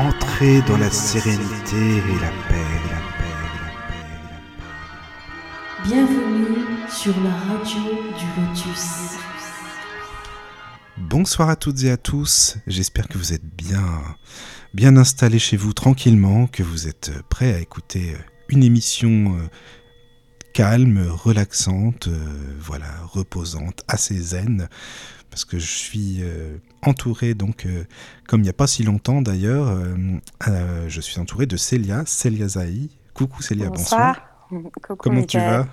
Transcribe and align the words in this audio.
Entrez 0.00 0.62
dans 0.62 0.78
la 0.78 0.90
sérénité 0.90 1.76
et 1.76 2.20
la 2.22 2.30
paix, 2.48 2.64
la 2.88 3.00
paix, 3.18 3.34
la 3.52 3.68
paix, 3.90 4.08
la 4.24 4.40
paix. 4.48 4.78
Bienvenue 5.84 6.88
sur 6.88 7.14
la 7.20 7.30
radio 7.30 7.82
du 8.16 8.24
Lotus. 8.40 9.18
Bonsoir 10.96 11.50
à 11.50 11.56
toutes 11.56 11.82
et 11.82 11.90
à 11.90 11.98
tous, 11.98 12.56
j'espère 12.66 13.08
que 13.08 13.18
vous 13.18 13.34
êtes 13.34 13.44
bien, 13.44 14.00
bien 14.72 14.96
installés 14.96 15.38
chez 15.38 15.58
vous 15.58 15.74
tranquillement, 15.74 16.46
que 16.46 16.62
vous 16.62 16.88
êtes 16.88 17.12
prêts 17.28 17.52
à 17.52 17.58
écouter 17.58 18.16
une 18.48 18.62
émission 18.62 19.36
euh, 19.36 19.50
calme, 20.54 21.08
relaxante, 21.10 22.08
euh, 22.08 22.56
voilà, 22.58 22.88
reposante, 23.12 23.84
assez 23.86 24.18
zen, 24.18 24.66
parce 25.30 25.44
que 25.44 25.58
je 25.58 25.66
suis 25.66 26.18
euh, 26.20 26.56
entouré, 26.82 27.34
donc, 27.34 27.66
euh, 27.66 27.84
comme 28.26 28.40
il 28.40 28.44
n'y 28.44 28.48
a 28.50 28.54
pas 28.54 28.66
si 28.66 28.82
longtemps 28.82 29.22
d'ailleurs, 29.22 29.68
euh, 29.68 30.88
je 30.88 31.00
suis 31.00 31.18
entouré 31.20 31.46
de 31.46 31.56
Célia, 31.56 32.02
Célia 32.06 32.48
Zahi. 32.48 32.90
Coucou 33.14 33.42
Célia, 33.42 33.68
bonsoir. 33.68 34.16
Bonsoir. 34.50 34.72
Coucou, 34.82 34.96
Comment 34.96 35.22
tu 35.22 35.38
vas? 35.38 35.66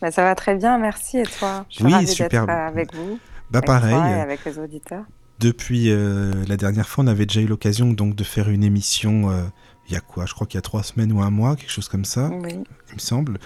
Bah, 0.00 0.10
Ça 0.10 0.22
va 0.24 0.34
très 0.34 0.56
bien, 0.56 0.78
merci. 0.78 1.18
Et 1.18 1.22
toi? 1.24 1.64
Je 1.70 1.76
suis 1.76 1.84
Oui, 1.84 2.06
super. 2.06 2.48
avec 2.48 2.94
vous, 2.94 3.18
Bah 3.50 3.58
avec 3.60 3.66
toi 3.66 3.76
et 3.78 3.80
pareil, 3.80 4.20
avec 4.20 4.44
les 4.44 4.58
auditeurs. 4.58 5.04
depuis 5.38 5.90
euh, 5.90 6.32
la 6.46 6.56
dernière 6.56 6.88
fois, 6.88 7.04
on 7.04 7.06
avait 7.06 7.26
déjà 7.26 7.40
eu 7.40 7.46
l'occasion 7.46 7.92
donc 7.92 8.14
de 8.14 8.24
faire 8.24 8.48
une 8.50 8.64
émission, 8.64 9.30
euh, 9.30 9.42
il 9.88 9.94
y 9.94 9.96
a 9.96 10.00
quoi? 10.00 10.26
Je 10.26 10.34
crois 10.34 10.46
qu'il 10.46 10.56
y 10.56 10.58
a 10.58 10.62
trois 10.62 10.82
semaines 10.82 11.12
ou 11.12 11.22
un 11.22 11.30
mois, 11.30 11.56
quelque 11.56 11.70
chose 11.70 11.88
comme 11.88 12.04
ça. 12.04 12.30
Oui. 12.30 12.52
il 12.88 12.94
me 12.94 12.98
semble. 13.00 13.38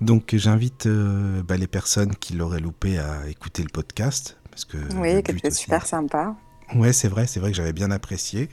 Donc 0.00 0.34
j'invite 0.36 0.86
euh, 0.86 1.42
bah, 1.42 1.56
les 1.56 1.66
personnes 1.66 2.14
qui 2.14 2.34
l'auraient 2.34 2.60
loupé 2.60 2.98
à 2.98 3.26
écouter 3.28 3.62
le 3.62 3.70
podcast. 3.70 4.36
Parce 4.56 4.64
que 4.64 4.78
Oui, 4.96 5.22
qui 5.22 5.32
était 5.32 5.48
aussi- 5.48 5.64
super 5.64 5.84
sympa. 5.86 6.34
Ouais, 6.74 6.94
c'est 6.94 7.08
vrai, 7.08 7.26
c'est 7.26 7.40
vrai 7.40 7.50
que 7.50 7.56
j'avais 7.58 7.74
bien 7.74 7.90
apprécié. 7.90 8.48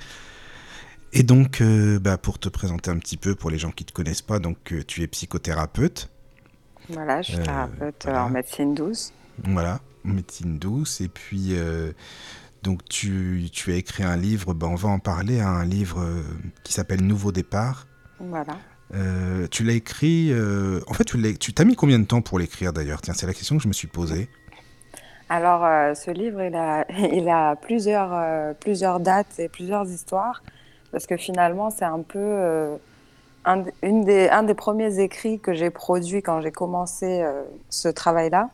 Et 1.14 1.24
donc, 1.24 1.62
euh, 1.62 1.98
bah, 1.98 2.18
pour 2.18 2.40
te 2.40 2.50
présenter 2.50 2.92
un 2.92 2.98
petit 2.98 3.16
peu, 3.16 3.36
pour 3.36 3.50
les 3.50 3.58
gens 3.58 3.72
qui 3.72 3.86
ne 3.86 3.88
te 3.88 3.94
connaissent 3.94 4.22
pas, 4.22 4.40
donc 4.40 4.74
euh, 4.74 4.84
tu 4.86 5.02
es 5.02 5.08
psychothérapeute, 5.08 6.10
Voilà, 6.90 7.22
je 7.22 7.32
suis 7.32 7.40
Euh, 7.40 7.44
thérapeute 7.46 8.02
voilà. 8.04 8.26
en 8.26 8.30
médecine 8.30 8.76
douce. 8.76 9.14
voilà, 9.46 9.80
médecine 10.04 10.60
douce. 10.60 11.00
Et 11.00 11.08
puis, 11.08 11.56
donc 12.64 12.84
tu, 12.90 13.48
tu 13.54 13.72
as 13.72 13.76
écrit 13.76 14.04
un 14.04 14.18
livre, 14.18 14.54
bah, 14.54 14.68
on 14.68 14.76
va 14.76 14.90
en 14.90 15.00
parler, 15.00 15.40
hein, 15.40 15.48
un 15.48 15.66
livre 15.66 16.06
qui 16.66 16.74
s'appelle 16.74 17.02
Nouveau 17.02 17.32
départ. 17.32 17.88
Voilà. 18.20 18.58
Tu 19.52 19.64
l'as 19.64 19.74
écrit, 19.74 20.34
en 20.86 20.94
fait, 20.94 21.06
tu 21.40 21.54
t'as 21.54 21.64
mis 21.64 21.76
combien 21.78 21.98
de 22.00 22.06
temps 22.06 22.22
pour 22.22 22.38
l'écrire 22.40 22.74
d'ailleurs? 22.74 23.00
Tiens, 23.02 23.14
c'est 23.14 23.26
la 23.28 23.34
question 23.34 23.56
que 23.56 23.64
je 23.64 23.70
me 23.70 23.74
suis 23.74 23.88
posée. 23.88 24.28
Alors, 25.30 25.64
euh, 25.66 25.94
ce 25.94 26.12
livre, 26.12 26.42
il 26.42 26.56
a, 26.56 26.86
il 27.14 27.30
a 27.30 27.56
plusieurs, 27.56 28.12
euh, 28.14 28.54
plusieurs 28.60 29.00
dates 29.00 29.40
et 29.40 29.50
plusieurs 29.50 29.90
histoires, 29.90 30.44
parce 30.92 31.08
que 31.08 31.18
finalement, 31.18 31.70
c'est 31.70 31.86
un 31.86 32.02
peu 32.02 32.20
euh, 32.20 32.76
un, 33.46 33.64
une 33.82 34.04
des, 34.04 34.30
un 34.30 34.44
des 34.44 34.54
premiers 34.54 35.00
écrits 35.00 35.40
que 35.40 35.54
j'ai 35.54 35.70
produit 35.70 36.22
quand 36.22 36.42
j'ai 36.42 36.52
commencé 36.52 37.22
euh, 37.22 37.44
ce 37.70 37.88
travail-là. 37.88 38.50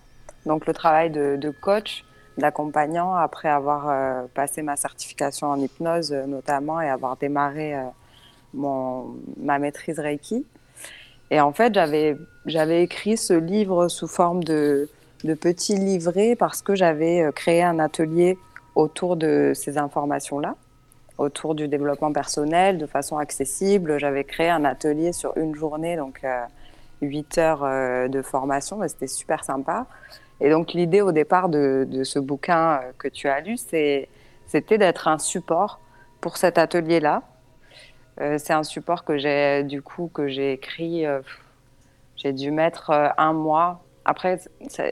Donc, 0.45 0.65
le 0.67 0.73
travail 0.73 1.09
de, 1.09 1.35
de 1.35 1.49
coach, 1.49 2.05
d'accompagnant, 2.37 3.13
après 3.13 3.49
avoir 3.49 3.89
euh, 3.89 4.23
passé 4.33 4.61
ma 4.61 4.75
certification 4.75 5.47
en 5.47 5.59
hypnose, 5.59 6.13
euh, 6.13 6.25
notamment, 6.25 6.79
et 6.81 6.89
avoir 6.89 7.17
démarré 7.17 7.75
mon, 8.53 9.15
ma 9.37 9.59
maîtrise 9.59 9.99
Reiki. 9.99 10.45
Et 11.31 11.41
en 11.41 11.51
fait, 11.51 11.77
j'avais 12.45 12.83
écrit 12.83 13.17
ce 13.17 13.33
livre 13.33 13.87
sous 13.87 14.07
forme 14.07 14.43
de, 14.43 14.89
de 15.23 15.33
petits 15.33 15.75
livrets 15.75 16.35
parce 16.35 16.61
que 16.61 16.75
j'avais 16.75 17.21
euh, 17.21 17.31
créé 17.31 17.63
un 17.63 17.79
atelier 17.79 18.37
autour 18.75 19.17
de 19.17 19.51
ces 19.53 19.77
informations-là, 19.77 20.55
autour 21.17 21.53
du 21.53 21.67
développement 21.67 22.13
personnel 22.13 22.77
de 22.77 22.85
façon 22.85 23.17
accessible. 23.17 23.99
J'avais 23.99 24.23
créé 24.23 24.49
un 24.49 24.63
atelier 24.65 25.11
sur 25.11 25.37
une 25.37 25.53
journée, 25.53 25.97
donc 25.97 26.21
euh, 26.23 26.45
8 27.01 27.37
heures 27.37 27.63
euh, 27.63 28.07
de 28.07 28.21
formation, 28.21 28.79
c'était 28.87 29.07
super 29.07 29.43
sympa. 29.43 29.85
Et 30.41 30.49
donc 30.49 30.71
l'idée 30.73 31.01
au 31.01 31.11
départ 31.11 31.49
de, 31.49 31.85
ce 32.03 32.19
bouquin 32.19 32.79
euh, 32.81 32.91
que 32.97 33.09
tu 33.09 33.27
as 33.27 33.41
lu, 33.41 33.57
c'était 33.57 34.07
d'être 34.47 35.07
un 35.07 35.19
support 35.19 35.79
pour 36.21 36.37
cet 36.37 36.57
atelier-là. 36.57 37.23
C'est 38.37 38.51
un 38.51 38.63
support 38.63 39.05
que 39.05 39.17
j'ai 39.17 39.63
du 39.63 39.81
coup 39.81 40.11
que 40.13 40.27
j'ai 40.27 40.51
écrit, 40.51 41.05
j'ai 42.17 42.33
dû 42.33 42.51
mettre 42.51 43.13
un 43.17 43.31
mois 43.31 43.81
après, 44.05 44.39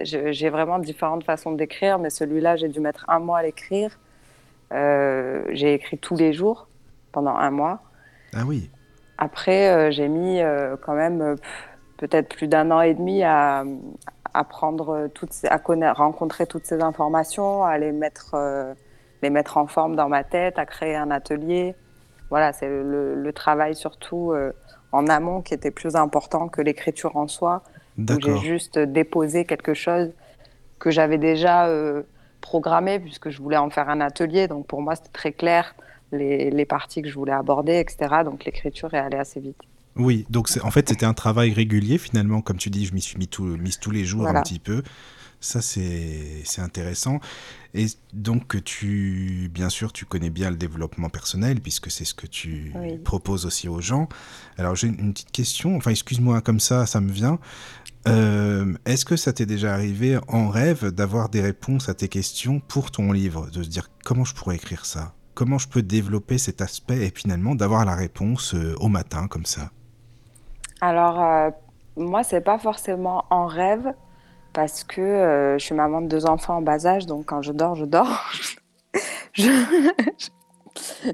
j'ai 0.02 0.50
vraiment 0.50 0.80
différentes 0.80 1.24
façons 1.24 1.52
d'écrire, 1.52 2.00
mais 2.00 2.10
celui-là, 2.10 2.56
j'ai 2.56 2.68
dû 2.68 2.80
mettre 2.80 3.06
un 3.10 3.20
mois 3.20 3.40
à 3.40 3.44
l'écrire. 3.44 3.98
Euh, 4.74 5.44
j'ai 5.52 5.74
écrit 5.74 5.98
tous 5.98 6.16
les 6.16 6.34
jours 6.34 6.68
pendant 7.12 7.36
un 7.36 7.52
mois. 7.52 7.80
Ah 8.34 8.44
oui, 8.46 8.70
Après, 9.18 9.70
euh, 9.70 9.92
j'ai 9.92 10.08
mis 10.10 10.42
euh, 10.42 10.76
quand 10.82 10.94
même 10.94 11.38
peut-être 11.98 12.36
plus 12.36 12.48
d'un 12.48 12.70
an 12.72 12.82
et 12.82 12.94
demi 12.94 13.24
à, 13.24 13.64
à 14.34 14.44
prendre 14.44 15.08
toutes 15.14 15.34
ces, 15.34 15.48
à 15.48 15.58
connaître, 15.58 15.98
rencontrer 15.98 16.46
toutes 16.46 16.66
ces 16.66 16.82
informations, 16.82 17.64
à 17.64 17.78
les 17.78 17.92
mettre, 17.92 18.36
les 19.24 19.30
mettre 19.30 19.58
en 19.58 19.68
forme 19.68 19.96
dans 19.96 20.10
ma 20.10 20.24
tête, 20.24 20.60
à 20.60 20.66
créer 20.66 20.96
un 20.96 21.10
atelier. 21.10 21.76
Voilà, 22.30 22.52
c'est 22.52 22.68
le, 22.68 23.16
le 23.16 23.34
travail 23.34 23.74
surtout 23.74 24.34
en 24.92 25.08
amont 25.08 25.42
qui 25.42 25.54
était 25.54 25.72
plus 25.72 25.96
important 25.96 26.50
que 26.50 26.62
l'écriture 26.62 27.16
en 27.16 27.28
soi 27.28 27.64
j'ai 27.98 28.38
juste 28.40 28.80
déposé 28.80 29.46
quelque 29.46 29.74
chose 29.74 30.12
que 30.80 30.92
j'avais 30.92 31.18
déjà 31.18 31.68
euh, 31.68 32.04
programmé 32.42 33.00
puisque 33.00 33.30
je 33.30 33.42
voulais 33.42 33.58
en 33.58 33.70
faire 33.70 33.90
un 33.90 34.02
atelier. 34.02 34.48
Donc 34.48 34.68
pour 34.68 34.82
moi, 34.82 34.96
c'était 34.96 35.10
très 35.12 35.32
clair 35.32 35.76
les, 36.12 36.50
les 36.52 36.66
parties 36.66 37.02
que 37.02 37.10
je 37.10 37.16
voulais 37.16 37.32
aborder, 37.34 37.80
etc. 37.80 38.24
Donc 38.24 38.46
l'écriture 38.46 38.94
est 38.94 39.00
allée 39.00 39.18
assez 39.18 39.40
vite. 39.40 39.58
Oui, 39.96 40.26
donc 40.30 40.48
en 40.64 40.70
fait 40.70 40.88
c'était 40.90 41.08
un 41.08 41.16
travail 41.16 41.52
régulier 41.54 41.98
finalement, 41.98 42.42
comme 42.42 42.58
tu 42.58 42.70
dis, 42.70 42.86
je 42.86 42.94
m'y 42.94 43.02
suis 43.02 43.18
mis, 43.18 43.28
tout, 43.28 43.44
mise 43.44 43.80
tous 43.80 43.90
les 43.90 44.06
jours 44.06 44.22
Voilà. 44.22 44.40
un 44.40 44.44
petit 44.44 44.60
peu. 44.60 44.84
Ça 45.40 45.62
c'est 45.62 46.44
intéressant. 46.60 47.20
Et 47.76 47.86
donc 48.14 48.64
tu, 48.64 49.50
bien 49.54 49.70
sûr, 49.70 49.94
tu 49.94 50.06
connais 50.06 50.30
bien 50.32 50.50
le 50.50 50.56
développement 50.56 51.10
personnel 51.10 51.62
puisque 51.62 51.92
c'est 51.92 52.06
ce 52.06 52.14
que 52.14 52.26
tu 52.28 52.72
Oui. 52.76 52.98
proposes 52.98 53.46
aussi 53.46 53.68
aux 53.68 53.82
gens. 53.82 54.08
Alors 54.58 54.76
j'ai 54.76 54.88
une 54.88 55.14
petite 55.14 55.32
question, 55.32 55.76
enfin 55.76 55.92
excuse-moi 55.92 56.42
comme 56.42 56.60
ça, 56.60 56.86
ça 56.86 57.02
me 57.02 57.12
vient. 57.12 57.40
Euh, 58.08 58.74
Est-ce 58.86 59.06
que 59.06 59.16
ça 59.16 59.34
t'est 59.34 59.46
déjà 59.46 59.74
arrivé 59.74 60.18
en 60.28 60.50
rêve 60.50 60.92
d'avoir 60.92 61.30
des 61.30 61.42
réponses 61.42 61.90
à 61.90 61.94
tes 61.94 62.08
questions 62.08 62.60
pour 62.60 62.92
ton 62.92 63.12
livre, 63.12 63.50
de 63.52 63.64
se 63.64 63.70
dire 63.70 63.90
comment 64.06 64.24
je 64.24 64.34
pourrais 64.34 64.56
écrire 64.56 64.86
ça, 64.86 65.14
comment 65.34 65.58
je 65.58 65.68
peux 65.68 65.82
développer 65.82 66.38
cet 66.38 66.62
aspect 66.62 67.06
et 67.06 67.12
finalement 67.14 67.56
d'avoir 67.56 67.84
la 67.86 67.96
réponse 67.96 68.56
euh, 68.56 68.76
au 68.80 68.88
matin 68.88 69.28
comme 69.28 69.46
ça? 69.46 69.72
Alors 70.80 71.22
euh, 71.22 71.50
moi, 71.98 72.24
c'est 72.24 72.42
pas 72.42 72.60
forcément 72.60 73.26
en 73.30 73.46
rêve 73.46 73.94
parce 74.54 74.84
que 74.84 75.02
euh, 75.02 75.58
je 75.58 75.66
suis 75.66 75.76
maman 75.76 76.02
de 76.02 76.08
deux 76.08 76.26
enfants 76.26 76.58
en 76.58 76.62
bas 76.62 76.86
âge, 76.86 77.06
donc 77.08 77.26
quand 77.26 77.42
je 77.42 77.52
dors, 77.52 77.76
je 77.76 77.86
dors. 77.86 78.24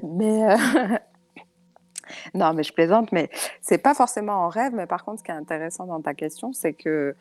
Mais 0.02 0.56
non, 2.34 2.52
mais 2.54 2.62
je 2.62 2.72
plaisante, 2.72 3.12
mais 3.12 3.30
c'est 3.66 3.78
pas 3.78 3.94
forcément 3.94 4.44
en 4.44 4.48
rêve. 4.48 4.72
Mais 4.74 4.86
par 4.86 5.04
contre, 5.04 5.20
ce 5.20 5.24
qui 5.24 5.30
est 5.30 5.34
intéressant 5.34 5.86
dans 5.86 6.00
ta 6.00 6.12
question, 6.12 6.52
c'est 6.52 6.74
que 6.74 7.16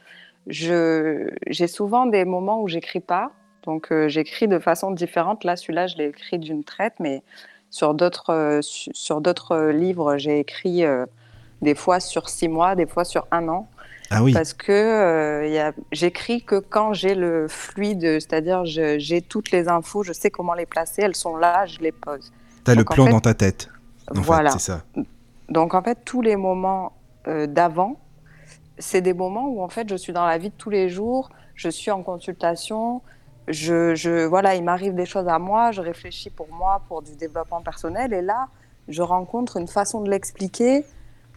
je 0.48 1.30
j'ai 1.48 1.68
souvent 1.68 2.06
des 2.06 2.26
moments 2.26 2.62
où 2.62 2.68
j'écris 2.68 3.00
pas. 3.00 3.32
Donc 3.64 3.92
euh, 3.92 4.10
j'écris 4.10 4.50
de 4.50 4.60
façon 4.60 4.92
différente. 4.92 5.46
Là, 5.46 5.56
celui-là, 5.56 5.88
je 5.88 5.96
l'ai 5.98 6.08
écrit 6.08 6.40
d'une 6.40 6.66
traite, 6.66 6.96
mais 7.00 7.24
sur 7.70 7.94
d'autres 7.94 8.32
euh, 8.32 8.62
su- 8.62 8.92
sur 8.94 9.22
d'autres 9.22 9.70
livres, 9.70 10.18
j'ai 10.18 10.40
écrit 10.40 10.84
euh, 10.84 11.06
des 11.62 11.76
fois 11.76 12.02
sur 12.02 12.28
six 12.28 12.50
mois, 12.50 12.76
des 12.76 12.88
fois 12.88 13.06
sur 13.06 13.26
un 13.32 13.48
an. 13.48 13.70
Ah 14.12 14.22
oui, 14.22 14.34
Parce 14.34 14.54
que 14.54 15.72
j'écris 15.92 16.44
que 16.44 16.58
quand 16.60 16.94
j'ai 16.94 17.16
le 17.16 17.48
fluide, 17.48 18.20
c'est-à-dire 18.20 18.64
j'ai 18.66 19.22
toutes 19.22 19.50
les 19.50 19.70
infos, 19.70 20.04
je 20.04 20.14
sais 20.14 20.30
comment 20.30 20.54
les 20.54 20.68
placer, 20.68 21.02
elles 21.04 21.16
sont 21.16 21.36
là, 21.36 21.66
je 21.66 21.80
les 21.80 21.94
pose. 21.94 22.32
t'as 22.64 22.76
le 22.76 22.82
en 22.82 22.94
plan 22.94 23.06
fait, 23.06 23.12
dans 23.12 23.22
ta 23.22 23.34
tête. 23.34 23.70
En 24.12 24.22
voilà. 24.22 24.52
fait, 24.52 24.60
c'est 24.60 24.72
ça. 24.72 24.84
Donc 25.50 25.74
en 25.74 25.82
fait, 25.82 26.00
tous 26.06 26.22
les 26.22 26.36
moments 26.36 26.94
euh, 27.28 27.48
d'avant, 27.48 27.98
c'est 28.78 29.02
des 29.02 29.14
moments 29.14 29.48
où 29.48 29.62
en 29.62 29.70
fait 29.70 29.90
je 29.90 29.96
suis 29.96 30.14
dans 30.14 30.26
la 30.26 30.38
vie 30.38 30.50
de 30.50 30.56
tous 30.56 30.70
les 30.70 30.90
jours, 30.90 31.30
je 31.56 31.70
suis 31.70 31.92
en 31.92 32.02
consultation, 32.02 33.02
je, 33.48 33.94
je 33.96 34.26
voilà, 34.26 34.56
il 34.56 34.64
m'arrive 34.64 34.96
des 34.96 35.06
choses 35.06 35.28
à 35.28 35.40
moi, 35.40 35.72
je 35.72 35.82
réfléchis 35.82 36.30
pour 36.30 36.48
moi, 36.50 36.82
pour 36.88 37.02
du 37.02 37.16
développement 37.16 37.62
personnel, 37.62 38.14
et 38.14 38.22
là, 38.22 38.48
je 38.88 39.02
rencontre 39.02 39.58
une 39.58 39.68
façon 39.68 40.02
de 40.02 40.10
l'expliquer, 40.10 40.86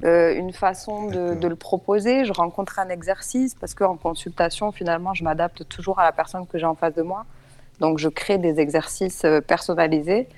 euh, 0.05 0.35
une 0.35 0.53
façon 0.53 1.07
de, 1.07 1.47
le 1.47 1.57
proposer, 1.57 2.25
je 2.25 2.33
rencontre 2.33 2.79
un 2.79 2.89
exercice 2.91 3.55
parce 3.55 3.75
qu'en 3.75 3.97
consultation, 3.97 4.71
finalement, 4.71 5.15
je 5.15 5.25
m'adapte 5.25 5.67
toujours 5.69 5.99
à 5.99 6.05
la 6.05 6.13
personne 6.13 6.47
que 6.47 6.59
j'ai 6.59 6.67
en 6.67 6.75
face 6.75 6.95
de 6.95 7.03
moi. 7.03 7.25
Donc 7.81 7.99
je 7.99 8.09
crée 8.09 8.39
des 8.39 8.61
exercices 8.61 9.25
euh, 9.25 9.41
personnalisés 9.41 10.29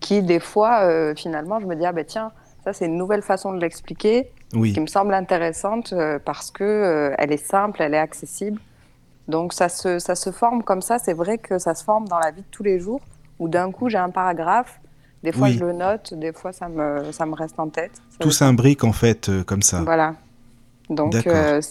qui, 0.00 0.22
des 0.22 0.40
fois, 0.40 0.80
euh, 0.80 1.14
finalement, 1.14 1.60
je 1.60 1.66
me 1.66 1.76
dis, 1.76 1.86
ah 1.86 1.92
ben 1.92 2.04
tiens, 2.04 2.32
ça 2.64 2.72
c'est 2.72 2.86
une 2.86 2.96
nouvelle 2.96 3.22
façon 3.22 3.52
de 3.52 3.60
l'expliquer 3.60 4.30
Oui, 4.54 4.72
qui 4.72 4.80
me 4.80 4.86
semble 4.86 5.14
intéressante 5.14 5.92
euh, 5.92 6.18
parce 6.24 6.50
que 6.50 6.64
euh, 6.64 7.14
elle 7.18 7.32
est 7.32 7.44
simple, 7.44 7.82
elle 7.82 7.94
est 7.94 7.98
accessible. 7.98 8.60
Donc 9.28 9.52
ça 9.52 9.68
se, 9.68 9.98
ça 9.98 10.14
se 10.14 10.30
forme 10.30 10.62
comme 10.62 10.82
ça. 10.82 10.98
C'est 10.98 11.12
vrai 11.12 11.38
que 11.38 11.58
ça 11.58 11.74
se 11.74 11.84
forme 11.84 12.08
dans 12.08 12.18
la 12.18 12.30
vie 12.30 12.40
de 12.40 12.46
tous 12.50 12.62
les 12.62 12.80
jours 12.80 13.00
où 13.38 13.48
d'un 13.48 13.70
coup 13.70 13.88
j'ai 13.88 13.98
un 13.98 14.10
paragraphe, 14.10 14.80
Des 15.22 15.32
fois, 15.32 15.48
je 15.48 15.58
le 15.58 15.72
note, 15.72 16.14
des 16.14 16.32
fois, 16.32 16.52
ça 16.52 16.68
me, 16.68 17.12
ça 17.12 17.26
me 17.26 17.34
reste 17.34 17.58
en 17.58 17.68
tête. 17.68 18.00
Tout 18.20 18.30
s'imbrique 18.30 18.84
en 18.84 18.92
fait 18.92 19.30
comme 19.46 19.62
ça. 19.62 19.82
Voilà. 19.82 20.14
Donc, 20.88 21.12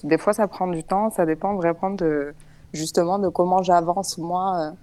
des 0.03 0.17
fois, 0.17 0.33
ça 0.33 0.47
prend 0.47 0.67
du 0.67 0.83
temps. 0.83 1.09
Ça 1.09 1.25
dépend 1.25 1.55
vraiment 1.55 1.89
de, 1.89 2.33
justement, 2.73 3.19
de 3.19 3.29
comment 3.29 3.63
j'avance 3.63 4.17
moi 4.17 4.73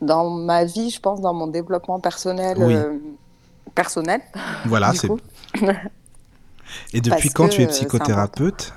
dans 0.00 0.28
ma 0.30 0.64
vie, 0.64 0.90
je 0.90 1.00
pense, 1.00 1.20
dans 1.20 1.34
mon 1.34 1.46
développement 1.46 2.00
personnel. 2.00 2.56
Personnel. 3.74 4.20
Voilà, 4.66 4.92
c'est. 4.94 5.08
Et 6.92 7.00
depuis 7.00 7.30
quand 7.30 7.48
tu 7.48 7.62
es 7.62 7.66
psychothérapeute 7.66 8.74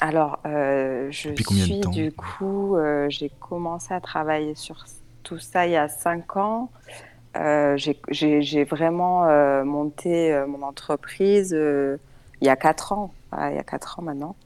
alors, 0.00 0.38
euh, 0.46 1.08
je 1.10 1.34
suis 1.34 1.80
du 1.80 2.12
coup, 2.12 2.76
euh, 2.76 3.06
j'ai 3.08 3.30
commencé 3.40 3.92
à 3.92 4.00
travailler 4.00 4.54
sur 4.54 4.84
tout 5.24 5.38
ça 5.38 5.66
il 5.66 5.72
y 5.72 5.76
a 5.76 5.88
cinq 5.88 6.36
ans. 6.36 6.70
Euh, 7.36 7.76
j'ai 7.76 8.64
vraiment 8.64 9.26
monté 9.64 10.44
mon 10.46 10.62
entreprise 10.62 11.50
il 11.50 12.46
y 12.46 12.48
a 12.48 12.56
quatre 12.56 12.92
ans. 12.92 13.12
il 13.32 13.56
y 13.56 13.58
a 13.58 13.64
quatre 13.64 13.98
ans 13.98 14.02
maintenant. 14.02 14.36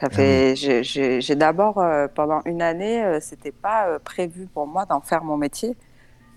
Ça 0.00 0.08
ah 0.12 0.54
j'ai 0.54 1.34
d'abord 1.34 1.82
pendant 2.14 2.42
une 2.44 2.62
année, 2.62 3.18
c'était 3.20 3.52
pas 3.52 3.98
prévu 3.98 4.46
pour 4.46 4.66
moi 4.66 4.86
d'en 4.86 5.00
faire 5.00 5.24
mon 5.24 5.36
métier. 5.36 5.76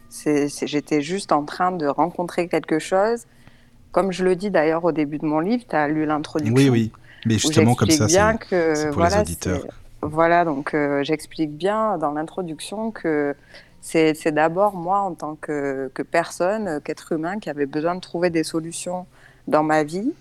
J'étais 0.10 1.02
juste 1.02 1.32
en 1.32 1.44
train 1.44 1.72
de 1.72 1.86
rencontrer 1.86 2.48
quelque 2.48 2.80
chose. 2.80 3.26
Comme 3.92 4.12
je 4.12 4.24
le 4.24 4.36
dis 4.36 4.50
d'ailleurs 4.52 4.84
au 4.84 4.92
début 4.92 5.18
de 5.18 5.26
mon 5.26 5.40
livre, 5.40 5.64
tu 5.68 5.76
as 5.76 5.88
lu 5.88 6.06
l'introduction. 6.06 6.56
Oui, 6.56 6.70
oui. 6.70 6.92
Mais 7.26 7.38
justement, 7.38 7.76
comme 7.76 7.90
ça, 7.90 8.08
c'est 8.08 8.88
pour 8.88 8.94
voilà, 8.94 9.18
les 9.18 9.22
auditeurs. 9.22 9.66
Voilà, 10.02 10.46
donc 10.46 10.74
euh, 10.74 11.04
j'explique 11.04 11.52
bien 11.52 11.98
dans 11.98 12.12
l'introduction 12.12 12.92
que 12.92 13.36
c'est 13.82 14.32
d'abord 14.32 14.76
moi, 14.76 15.00
en 15.00 15.14
tant 15.14 15.36
que, 15.36 15.92
que 15.94 16.02
personne, 16.02 16.68
euh, 16.68 16.80
qu'être 16.80 17.12
humain, 17.12 17.40
qui 17.40 17.50
avait 17.50 17.66
besoin 17.66 17.96
de 17.96 18.00
trouver 18.00 18.30
des 18.30 18.44
solutions 18.44 19.06
dans 19.48 19.64
ma 19.64 19.84
vie. 19.84 20.14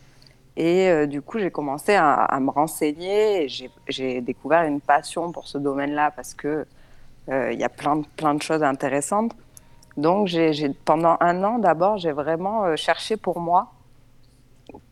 Et 0.56 0.88
euh, 0.88 1.06
du 1.06 1.22
coup, 1.22 1.38
j'ai 1.38 1.50
commencé 1.52 1.94
à, 1.94 2.14
à, 2.14 2.40
me 2.40 2.50
renseigner. 2.50 3.48
J'ai 3.88 4.20
découvert 4.20 4.64
une 4.64 4.80
passion 4.80 5.30
pour 5.30 5.46
ce 5.46 5.58
domaine-là 5.58 6.10
parce 6.10 6.34
que 6.34 6.66
il 7.30 7.60
y 7.60 7.64
a 7.64 7.68
plein, 7.68 8.00
plein 8.16 8.34
de 8.34 8.40
choses 8.40 8.62
intéressantes. 8.62 9.32
Donc, 9.98 10.28
j'ai 10.28 10.70
pendant 10.86 11.18
un 11.20 11.44
an, 11.44 11.58
d'abord, 11.58 11.98
j'ai 11.98 12.12
vraiment 12.12 12.74
cherché 12.76 13.18
pour 13.18 13.38
moi 13.40 13.72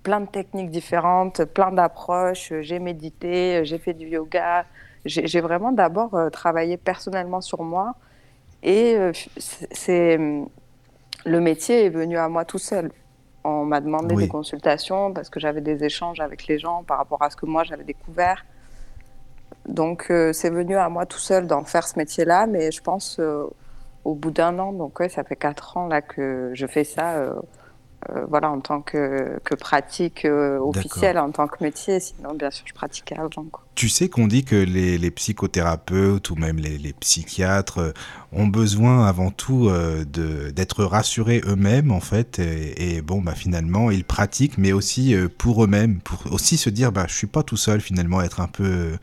plein 0.02 0.20
de 0.20 0.26
techniques 0.26 0.70
différentes, 0.70 1.44
plein 1.44 1.72
d'approches. 1.72 2.52
J'ai 2.60 2.78
médité, 2.78 3.64
j'ai 3.64 3.78
fait 3.78 3.94
du 3.94 4.06
yoga. 4.06 4.64
J'ai 5.04 5.40
vraiment 5.40 5.72
d'abord 5.72 6.14
euh, 6.14 6.30
travaillé 6.30 6.76
personnellement 6.76 7.40
sur 7.40 7.62
moi. 7.62 7.94
Et 8.62 8.94
euh, 8.96 9.12
c'est 9.36 10.18
le 11.24 11.40
métier 11.40 11.86
est 11.86 11.88
venu 11.88 12.18
à 12.18 12.28
moi 12.28 12.44
tout 12.44 12.58
seul. 12.58 12.90
On 13.44 13.64
m'a 13.64 13.80
demandé 13.80 14.16
des 14.16 14.28
consultations 14.28 15.12
parce 15.12 15.30
que 15.30 15.38
j'avais 15.38 15.60
des 15.60 15.84
échanges 15.84 16.18
avec 16.18 16.48
les 16.48 16.58
gens 16.58 16.82
par 16.82 16.98
rapport 16.98 17.22
à 17.22 17.30
ce 17.30 17.36
que 17.36 17.46
moi 17.46 17.62
j'avais 17.62 17.84
découvert. 17.84 18.44
Donc 19.68 20.06
euh, 20.10 20.32
c'est 20.32 20.50
venu 20.50 20.76
à 20.76 20.88
moi 20.88 21.06
tout 21.06 21.18
seul 21.18 21.46
d'en 21.46 21.62
faire 21.62 21.86
ce 21.86 21.96
métier-là, 21.98 22.46
mais 22.46 22.72
je 22.72 22.80
pense 22.80 23.20
au 24.06 24.14
bout 24.14 24.30
d'un 24.30 24.58
an, 24.58 24.72
donc 24.72 25.00
ouais, 25.00 25.08
ça 25.08 25.24
fait 25.24 25.36
quatre 25.36 25.76
ans 25.76 25.88
là 25.88 26.02
que 26.02 26.50
je 26.54 26.66
fais 26.66 26.84
ça 26.84 27.32
euh, 28.10 28.24
voilà, 28.28 28.50
en 28.50 28.60
tant 28.60 28.82
que, 28.82 29.40
pratique 29.58 30.24
euh, 30.24 30.58
officielle, 30.58 31.18
en 31.18 31.30
tant 31.30 31.48
que 31.48 31.62
métier. 31.62 31.98
Sinon, 31.98 32.34
bien 32.34 32.50
sûr, 32.50 32.64
je 32.66 32.74
pratiquais 32.74 33.16
avant. 33.16 33.46
Tu 33.74 33.88
sais 33.88 34.08
qu'on 34.08 34.26
dit 34.26 34.44
que 34.44 34.54
les, 34.54 35.10
psychothérapeutes 35.10 36.30
ou 36.30 36.36
même 36.36 36.58
les, 36.58 36.92
psychiatres 36.92 37.78
euh, 37.78 37.92
ont 38.32 38.46
besoin 38.46 39.06
avant 39.06 39.30
tout 39.30 39.70
d'être 40.06 40.84
rassurés 40.84 41.40
eux-mêmes, 41.46 41.90
en 41.90 42.00
fait. 42.00 42.38
Et, 42.38 43.00
bon, 43.00 43.20
bah, 43.22 43.34
finalement, 43.34 43.90
ils 43.90 44.04
pratiquent, 44.04 44.58
mais 44.58 44.72
aussi 44.72 45.16
pour 45.38 45.64
eux-mêmes, 45.64 46.00
pour 46.00 46.32
aussi 46.32 46.58
se 46.58 46.70
dire, 46.70 46.92
bah, 46.92 47.06
je 47.08 47.14
suis 47.14 47.26
pas 47.26 47.42
tout 47.42 47.56
seul, 47.56 47.80
finalement, 47.80 48.20
être 48.20 48.40
un 48.40 48.48
peu 48.48 48.98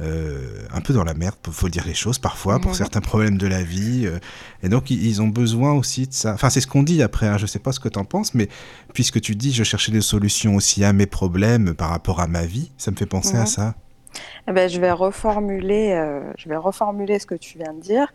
euh, 0.00 0.62
un 0.72 0.80
peu 0.80 0.94
dans 0.94 1.02
la 1.02 1.14
merde, 1.14 1.34
faut 1.50 1.68
dire 1.68 1.84
les 1.84 1.94
choses 1.94 2.18
parfois, 2.20 2.60
pour 2.60 2.74
certains 2.76 3.00
problèmes 3.00 3.36
de 3.36 3.46
la 3.48 3.62
vie. 3.62 4.06
Euh, 4.06 4.18
et 4.62 4.68
donc, 4.68 4.90
ils, 4.90 5.20
ont 5.20 5.28
besoin 5.28 5.72
aussi 5.72 6.06
de 6.06 6.12
ça. 6.12 6.34
Enfin, 6.34 6.50
c'est 6.50 6.60
ce 6.60 6.68
qu'on 6.68 6.84
dit 6.84 7.02
après, 7.02 7.26
hein, 7.26 7.36
je 7.36 7.46
sais 7.46 7.58
pas 7.58 7.72
ce 7.72 7.80
que 7.80 7.88
tu 7.88 7.98
en 7.98 8.04
penses, 8.04 8.34
mais 8.34 8.48
puisque 8.94 9.20
tu 9.20 9.34
dis, 9.34 9.52
je 9.52 9.64
cherchais 9.64 9.90
des 9.90 10.00
solutions 10.00 10.54
aussi 10.54 10.84
à 10.84 10.92
mes 10.92 11.06
problèmes 11.06 11.74
par 11.74 11.90
rapport 11.90 12.20
à 12.20 12.28
ma 12.28 12.46
vie, 12.46 12.70
ça 12.78 12.92
me 12.92 12.96
fait 12.96 13.06
penser 13.06 13.36
à 13.36 13.46
ça. 13.46 13.74
Eh 14.46 14.52
ben, 14.52 14.68
je 14.68 14.80
vais 14.80 14.92
reformuler, 14.92 15.92
euh, 15.92 16.32
je 16.38 16.48
vais 16.48 16.56
reformuler 16.56 17.18
ce 17.18 17.26
que 17.26 17.34
tu 17.34 17.58
viens 17.58 17.74
de 17.74 17.80
dire. 17.80 18.12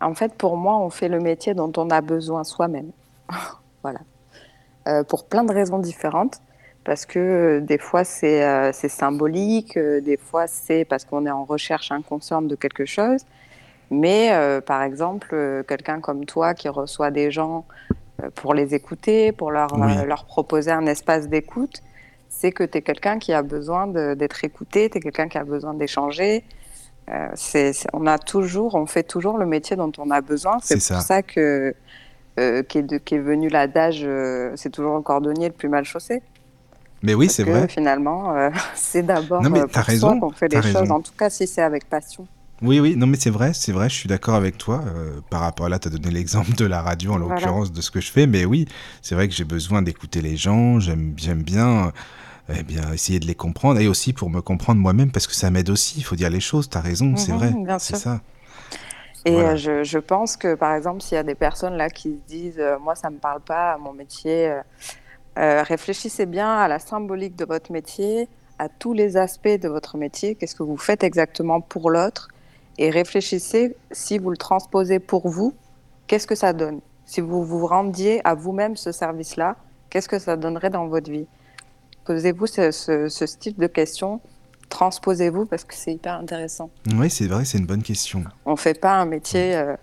En 0.00 0.14
fait, 0.14 0.34
pour 0.34 0.56
moi, 0.56 0.78
on 0.78 0.90
fait 0.90 1.08
le 1.08 1.18
métier 1.18 1.54
dont 1.54 1.72
on 1.76 1.90
a 1.90 2.00
besoin 2.00 2.44
soi-même. 2.44 2.92
voilà. 3.82 4.00
pour 5.04 5.26
plein 5.26 5.44
de 5.44 5.52
raisons 5.52 5.78
différentes 5.78 6.40
parce 6.88 7.04
que 7.04 7.18
euh, 7.18 7.60
des 7.60 7.76
fois 7.76 8.02
c'est 8.02 8.42
euh, 8.42 8.72
symbolique, 8.72 9.76
euh, 9.76 10.00
des 10.00 10.16
fois 10.16 10.46
c'est 10.46 10.86
parce 10.86 11.04
qu'on 11.04 11.26
est 11.26 11.30
en 11.30 11.44
recherche 11.44 11.92
inconsciente 11.92 12.48
de 12.48 12.54
quelque 12.54 12.86
chose. 12.86 13.26
Mais 13.90 14.30
par 14.66 14.82
exemple, 14.82 15.64
quelqu'un 15.66 16.00
comme 16.00 16.26
toi 16.26 16.52
qui 16.52 16.68
reçoit 16.68 17.10
des 17.10 17.30
gens 17.30 17.64
pour 18.34 18.52
les 18.52 18.74
écouter, 18.74 19.32
pour 19.32 19.50
leur, 19.50 19.78
leur 20.04 20.26
proposer 20.26 20.70
un 20.70 20.84
espace 20.84 21.26
d'écoute, 21.26 21.82
c'est 22.28 22.52
que 22.52 22.64
tu 22.64 22.76
es 22.76 22.82
quelqu'un 22.82 23.18
qui 23.18 23.32
a 23.32 23.40
besoin 23.40 23.86
d'être 23.86 24.44
écouté, 24.44 24.90
tu 24.90 24.98
es 24.98 25.00
quelqu'un 25.00 25.28
qui 25.28 25.38
a 25.38 25.44
besoin 25.44 25.72
d'échanger. 25.72 26.44
on 27.94 28.06
a 28.06 28.18
toujours, 28.18 28.74
on 28.74 28.84
fait 28.84 29.04
toujours 29.04 29.38
le 29.38 29.46
métier 29.46 29.74
dont 29.74 29.92
on 29.96 30.10
a 30.10 30.20
besoin. 30.20 30.58
C'est 30.60 30.74
pour 30.86 31.00
ça, 31.00 31.22
que 31.22 31.74
qu'est 32.36 32.92
est 32.92 33.18
venu 33.18 33.48
l'adage 33.48 34.06
c'est 34.56 34.70
toujours 34.70 34.96
le 34.96 35.02
cordonnier 35.02 35.48
le 35.48 35.54
plus 35.54 35.70
mal 35.70 35.86
chaussé. 35.86 36.20
Mais 37.02 37.14
oui, 37.14 37.28
c'est 37.28 37.44
vrai. 37.44 37.68
Finalement, 37.68 38.34
euh, 38.34 38.50
c'est 38.74 39.02
d'abord 39.02 39.44
euh, 39.44 39.66
pour 39.66 39.82
raison, 39.82 40.18
qu'on 40.18 40.30
fait 40.30 40.48
les 40.48 40.62
choses, 40.62 40.90
en 40.90 41.00
tout 41.00 41.12
cas 41.16 41.30
si 41.30 41.46
c'est 41.46 41.62
avec 41.62 41.88
passion. 41.88 42.26
Oui, 42.60 42.80
oui, 42.80 42.96
non, 42.96 43.06
mais 43.06 43.16
c'est 43.16 43.30
vrai, 43.30 43.52
c'est 43.54 43.70
vrai, 43.70 43.88
je 43.88 43.94
suis 43.94 44.08
d'accord 44.08 44.34
avec 44.34 44.58
toi. 44.58 44.82
Euh, 44.84 45.20
par 45.30 45.40
rapport 45.40 45.66
à 45.66 45.68
là, 45.68 45.78
tu 45.78 45.86
as 45.86 45.90
donné 45.92 46.10
l'exemple 46.10 46.54
de 46.54 46.64
la 46.64 46.82
radio, 46.82 47.12
en 47.12 47.18
l'occurrence, 47.18 47.72
de 47.72 47.80
ce 47.80 47.92
que 47.92 48.00
je 48.00 48.10
fais. 48.10 48.26
Mais 48.26 48.44
oui, 48.44 48.66
c'est 49.00 49.14
vrai 49.14 49.28
que 49.28 49.34
j'ai 49.34 49.44
besoin 49.44 49.80
d'écouter 49.80 50.20
les 50.20 50.36
gens, 50.36 50.80
j'aime 50.80 51.12
bien 51.14 51.92
eh 52.48 52.62
bien, 52.64 52.92
essayer 52.92 53.20
de 53.20 53.26
les 53.26 53.34
comprendre 53.34 53.78
et 53.78 53.86
aussi 53.86 54.12
pour 54.12 54.30
me 54.30 54.40
comprendre 54.40 54.80
moi-même, 54.80 55.12
parce 55.12 55.26
que 55.26 55.34
ça 55.34 55.50
m'aide 55.50 55.70
aussi, 55.70 55.98
il 55.98 56.02
faut 56.02 56.16
dire 56.16 56.30
les 56.30 56.40
choses, 56.40 56.68
tu 56.68 56.78
as 56.78 56.80
raison, 56.80 57.14
c'est 57.14 57.32
mhm, 57.32 57.38
vrai, 57.66 57.76
c'est 57.78 57.96
ça. 57.96 58.22
Et 59.24 59.56
je, 59.56 59.84
je, 59.84 59.98
pense 59.98 60.36
que, 60.36 60.54
par 60.54 60.74
exemple, 60.74 61.02
s'il 61.02 61.16
y 61.16 61.18
a 61.18 61.22
des 61.22 61.34
personnes 61.34 61.74
là 61.74 61.90
qui 61.90 62.14
se 62.14 62.32
disent, 62.32 62.62
moi, 62.80 62.94
ça 62.94 63.10
ne 63.10 63.16
me 63.16 63.20
parle 63.20 63.40
pas, 63.40 63.76
mon 63.76 63.92
métier 63.92 64.50
euh, 65.38 65.62
réfléchissez 65.62 66.26
bien 66.26 66.50
à 66.50 66.68
la 66.68 66.78
symbolique 66.78 67.36
de 67.36 67.44
votre 67.44 67.70
métier, 67.70 68.28
à 68.58 68.68
tous 68.68 68.92
les 68.92 69.16
aspects 69.16 69.48
de 69.48 69.68
votre 69.68 69.96
métier, 69.96 70.34
qu'est-ce 70.34 70.56
que 70.56 70.64
vous 70.64 70.76
faites 70.76 71.04
exactement 71.04 71.60
pour 71.60 71.90
l'autre, 71.90 72.28
et 72.76 72.90
réfléchissez 72.90 73.76
si 73.92 74.18
vous 74.18 74.30
le 74.30 74.36
transposez 74.36 74.98
pour 74.98 75.28
vous, 75.28 75.54
qu'est-ce 76.06 76.26
que 76.26 76.34
ça 76.34 76.52
donne? 76.52 76.80
Si 77.04 77.20
vous 77.20 77.44
vous 77.44 77.66
rendiez 77.66 78.20
à 78.24 78.34
vous-même 78.34 78.76
ce 78.76 78.92
service-là, 78.92 79.56
qu'est-ce 79.90 80.08
que 80.08 80.18
ça 80.18 80.36
donnerait 80.36 80.70
dans 80.70 80.88
votre 80.88 81.10
vie? 81.10 81.26
Posez-vous 82.04 82.46
ce, 82.46 83.08
style 83.08 83.56
de 83.56 83.66
questions. 83.66 84.20
Transposez-vous 84.68 85.46
parce 85.46 85.64
que 85.64 85.74
c'est 85.74 85.92
hyper 85.92 86.14
intéressant. 86.14 86.70
Oui, 86.94 87.10
c'est 87.10 87.26
vrai, 87.26 87.44
c'est 87.44 87.58
une 87.58 87.66
bonne 87.66 87.82
question. 87.82 88.24
On 88.44 88.52
ne 88.52 88.56
fait 88.56 88.78
pas 88.78 88.94
un 88.94 89.06
métier 89.06 89.56
euh, 89.56 89.76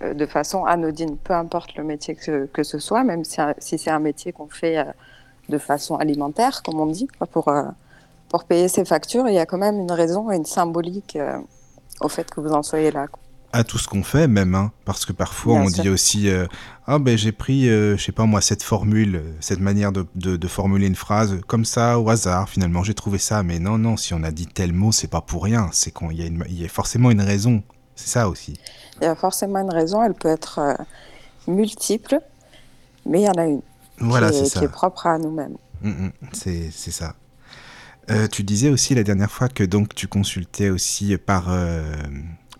de 0.00 0.26
façon 0.26 0.64
anodine, 0.64 1.16
peu 1.18 1.34
importe 1.34 1.74
le 1.74 1.84
métier 1.84 2.14
que, 2.14 2.46
que 2.46 2.62
ce 2.62 2.78
soit, 2.78 3.04
même 3.04 3.24
si, 3.24 3.38
si 3.58 3.78
c'est 3.78 3.90
un 3.90 3.98
métier 3.98 4.32
qu'on 4.32 4.48
fait 4.48 4.78
euh, 4.78 4.84
de 5.48 5.58
façon 5.58 5.96
alimentaire, 5.96 6.62
comme 6.62 6.80
on 6.80 6.86
dit, 6.86 7.08
pour, 7.32 7.48
euh, 7.48 7.64
pour 8.28 8.44
payer 8.44 8.68
ses 8.68 8.84
factures, 8.84 9.28
il 9.28 9.34
y 9.34 9.38
a 9.38 9.46
quand 9.46 9.58
même 9.58 9.78
une 9.78 9.92
raison 9.92 10.30
et 10.30 10.36
une 10.36 10.46
symbolique 10.46 11.18
au 12.00 12.08
fait 12.08 12.30
que 12.30 12.40
vous 12.40 12.52
en 12.52 12.62
soyez 12.62 12.90
là. 12.90 13.06
À 13.52 13.64
tout 13.64 13.78
ce 13.78 13.88
qu'on 13.88 14.04
fait 14.04 14.28
même, 14.28 14.54
hein, 14.54 14.70
parce 14.84 15.04
que 15.04 15.12
parfois 15.12 15.54
on 15.54 15.64
dit 15.64 15.88
aussi 15.88 16.28
ah 16.86 17.00
ben 17.00 17.18
j'ai 17.18 17.32
pris 17.32 17.64
je 17.64 17.96
sais 17.96 18.12
pas 18.12 18.24
moi 18.24 18.40
cette 18.40 18.62
formule, 18.62 19.24
cette 19.40 19.58
manière 19.58 19.90
de, 19.90 20.06
de, 20.14 20.46
formuler 20.46 20.86
une 20.86 20.94
phrase 20.94 21.40
comme 21.48 21.64
ça 21.64 21.98
au 21.98 22.08
hasard 22.08 22.48
finalement 22.48 22.84
j'ai 22.84 22.94
trouvé 22.94 23.18
ça 23.18 23.42
mais 23.42 23.58
non 23.58 23.76
non 23.76 23.96
si 23.96 24.14
on 24.14 24.22
a 24.22 24.30
dit 24.30 24.46
tel 24.46 24.72
mot 24.72 24.92
c'est 24.92 25.10
pas 25.10 25.20
pour 25.20 25.42
rien. 25.42 25.68
C'est 25.72 25.92
qu'il 25.92 26.12
y, 26.12 26.62
y 26.62 26.64
a 26.64 26.68
forcément 26.68 27.10
une 27.10 27.22
raison 27.22 27.64
c'est 27.94 28.08
ça 28.08 28.28
aussi. 28.28 28.58
Il 29.00 29.04
y 29.04 29.06
a 29.06 29.14
forcément 29.14 29.60
une 29.60 29.70
raison, 29.70 30.02
elle 30.02 30.14
peut 30.14 30.28
être 30.28 30.58
euh, 30.58 30.74
multiple, 31.46 32.20
mais 33.06 33.22
il 33.22 33.24
y 33.24 33.28
en 33.28 33.34
a 33.34 33.44
une 33.44 33.62
voilà, 33.98 34.30
qui, 34.30 34.38
est, 34.38 34.58
qui 34.58 34.64
est 34.64 34.68
propre 34.68 35.06
à 35.06 35.18
nous-mêmes. 35.18 35.56
Mm, 35.82 35.88
mm, 35.88 36.12
c'est 36.32 36.70
ça. 36.70 37.14
Euh, 38.10 38.26
tu 38.26 38.42
disais 38.42 38.70
aussi 38.70 38.94
la 38.94 39.04
dernière 39.04 39.30
fois 39.30 39.48
que 39.48 39.62
donc 39.62 39.94
tu 39.94 40.08
consultais 40.08 40.70
aussi 40.70 41.16
par, 41.16 41.46
euh, 41.48 41.82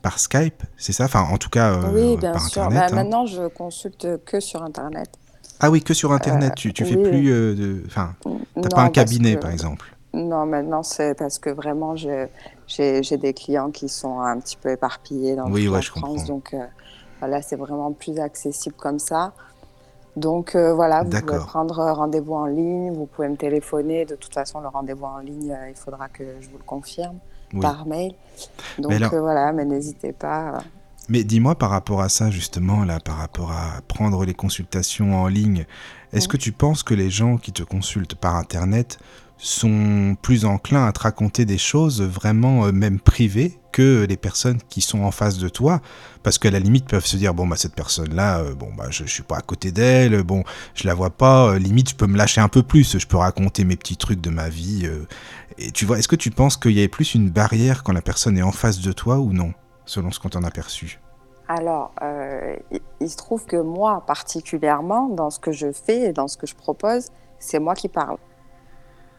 par 0.03 0.19
Skype, 0.19 0.63
c'est 0.77 0.93
ça? 0.93 1.05
Enfin, 1.05 1.23
en 1.23 1.39
tout 1.39 1.49
cas, 1.49 1.81
oui, 1.93 2.17
bien 2.17 2.39
sûr. 2.39 2.69
Bah, 2.69 2.87
hein. 2.89 2.95
Maintenant, 2.95 3.27
je 3.27 3.49
consulte 3.49 4.25
que 4.25 4.39
sur 4.39 4.63
Internet. 4.63 5.09
Ah 5.59 5.71
oui, 5.71 5.83
que 5.83 5.93
sur 5.93 6.13
Internet. 6.13 6.55
tu, 6.57 6.73
tu 6.73 6.85
fais 6.85 6.97
plus 6.97 7.25
de. 7.25 7.83
Enfin, 7.87 8.15
t'as 8.61 8.69
pas 8.69 8.83
un 8.83 8.91
cabinet, 8.91 9.37
par 9.37 9.51
exemple. 9.51 9.95
Non, 10.13 10.47
maintenant, 10.47 10.83
c'est 10.83 11.15
parce 11.15 11.39
que 11.39 11.51
vraiment, 11.51 11.95
j'ai 12.71 13.17
des 13.17 13.35
clients 13.35 13.71
qui 13.71 13.89
sont 13.89 14.21
un 14.21 14.39
petit 14.39 14.57
peu 14.57 14.71
éparpillés 14.71 15.37
dans 15.37 15.51
toute 15.51 15.65
la 15.65 15.83
France. 15.83 16.25
Donc, 16.25 16.55
euh, 16.55 16.65
voilà, 17.19 17.43
c'est 17.43 17.57
vraiment 17.57 17.93
plus 17.93 18.19
accessible 18.19 18.77
comme 18.77 18.99
ça. 18.99 19.33
Donc 20.17 20.55
euh, 20.55 20.75
voilà, 20.75 21.05
vous 21.05 21.11
pouvez 21.11 21.39
prendre 21.39 21.77
rendez-vous 21.93 22.35
en 22.35 22.47
ligne, 22.47 22.93
vous 22.93 23.07
pouvez 23.07 23.29
me 23.29 23.37
téléphoner. 23.37 24.05
De 24.05 24.17
toute 24.17 24.35
façon, 24.35 24.61
le 24.61 24.69
rendez-vous 24.69 25.05
en 25.05 25.19
ligne, 25.19 25.57
il 25.69 25.77
faudra 25.77 26.09
que 26.09 26.25
je 26.41 26.49
vous 26.49 26.59
le 26.59 26.65
confirme 26.65 27.19
par 27.61 27.87
mail. 27.87 28.15
Donc 28.79 28.93
voilà, 29.15 29.53
mais 29.53 29.65
n'hésitez 29.65 30.13
pas. 30.13 30.63
Mais 31.09 31.25
dis-moi 31.25 31.55
par 31.55 31.71
rapport 31.71 32.01
à 32.01 32.09
ça 32.09 32.31
justement, 32.31 32.85
là, 32.85 32.99
par 33.01 33.17
rapport 33.17 33.51
à 33.53 33.81
prendre 33.89 34.25
les 34.25 34.35
consultations 34.35 35.15
en 35.15 35.27
ligne, 35.27 35.65
est-ce 36.13 36.29
que 36.29 36.37
tu 36.37 36.53
penses 36.53 36.83
que 36.83 36.95
les 36.95 37.11
gens 37.11 37.37
qui 37.37 37.53
te 37.53 37.63
consultent 37.63 38.15
par 38.15 38.37
Internet 38.37 38.99
sont 39.41 40.17
plus 40.21 40.45
enclins 40.45 40.87
à 40.87 40.93
te 40.93 41.01
raconter 41.01 41.47
des 41.47 41.57
choses 41.57 42.03
vraiment 42.03 42.67
euh, 42.67 42.73
même 42.73 43.01
privées 43.01 43.59
que 43.73 44.05
les 44.07 44.17
personnes 44.17 44.59
qui 44.69 44.83
sont 44.83 45.03
en 45.03 45.11
face 45.11 45.39
de 45.39 45.49
toi. 45.49 45.81
Parce 46.23 46.39
qu'à 46.39 46.51
la 46.51 46.59
limite 46.59 46.87
peuvent 46.87 47.07
se 47.07 47.17
dire 47.17 47.33
bon 47.33 47.47
bah 47.47 47.57
cette 47.57 47.75
personne 47.75 48.15
là 48.15 48.41
euh, 48.41 48.55
bon 48.55 48.69
bah 48.77 48.87
je, 48.91 49.05
je, 49.05 49.11
suis 49.11 49.23
pas 49.23 49.39
à 49.39 49.41
côté 49.41 49.73
d'elle 49.73 50.23
bon 50.23 50.45
je 50.75 50.87
la 50.87 50.93
vois 50.93 51.11
pas 51.11 51.53
euh, 51.53 51.59
limite 51.59 51.91
je 51.91 51.95
peux 51.95 52.07
me 52.07 52.19
lâcher 52.19 52.43
un 52.43 52.49
peu 52.49 52.63
plus 52.63 52.99
je 52.99 53.07
peux 53.07 53.17
raconter 53.17 53.65
mes 53.65 53.77
petits 53.77 53.97
trucs 53.97 54.21
de 54.21 54.29
ma 54.29 54.51
vie 54.51 54.89
et 55.57 55.71
tu 55.71 55.87
vois 55.87 55.99
est-ce 55.99 56.09
que 56.09 56.17
tu 56.17 56.31
penses 56.31 56.59
qu'il 56.59 56.73
y 56.73 56.83
a 56.83 56.89
plus 56.89 57.15
une 57.15 57.31
barrière 57.31 57.83
quand 57.83 57.93
la 57.93 58.03
personne 58.03 58.37
est 58.37 58.43
en 58.43 58.53
face 58.53 58.81
de 58.81 58.93
toi 58.93 59.19
ou 59.19 59.33
non 59.33 59.55
selon 59.87 60.11
ce 60.11 60.21
qu'on 60.21 60.29
t'en 60.29 60.43
a 60.43 60.51
perçu? 60.51 61.01
Alors, 61.49 61.93
il, 63.01 63.11
se 63.11 63.17
trouve 63.17 63.45
que 63.45 63.57
moi, 63.57 64.05
particulièrement, 64.07 65.09
dans 65.09 65.31
ce 65.31 65.41
que 65.41 65.51
je 65.51 65.73
fais 65.73 66.03
et 66.03 66.13
dans 66.13 66.29
ce 66.29 66.37
que 66.37 66.47
je 66.47 66.55
propose, 66.55 67.09
c'est 67.41 67.59
moi 67.59 67.75
qui 67.75 67.89
parle. 67.89 68.19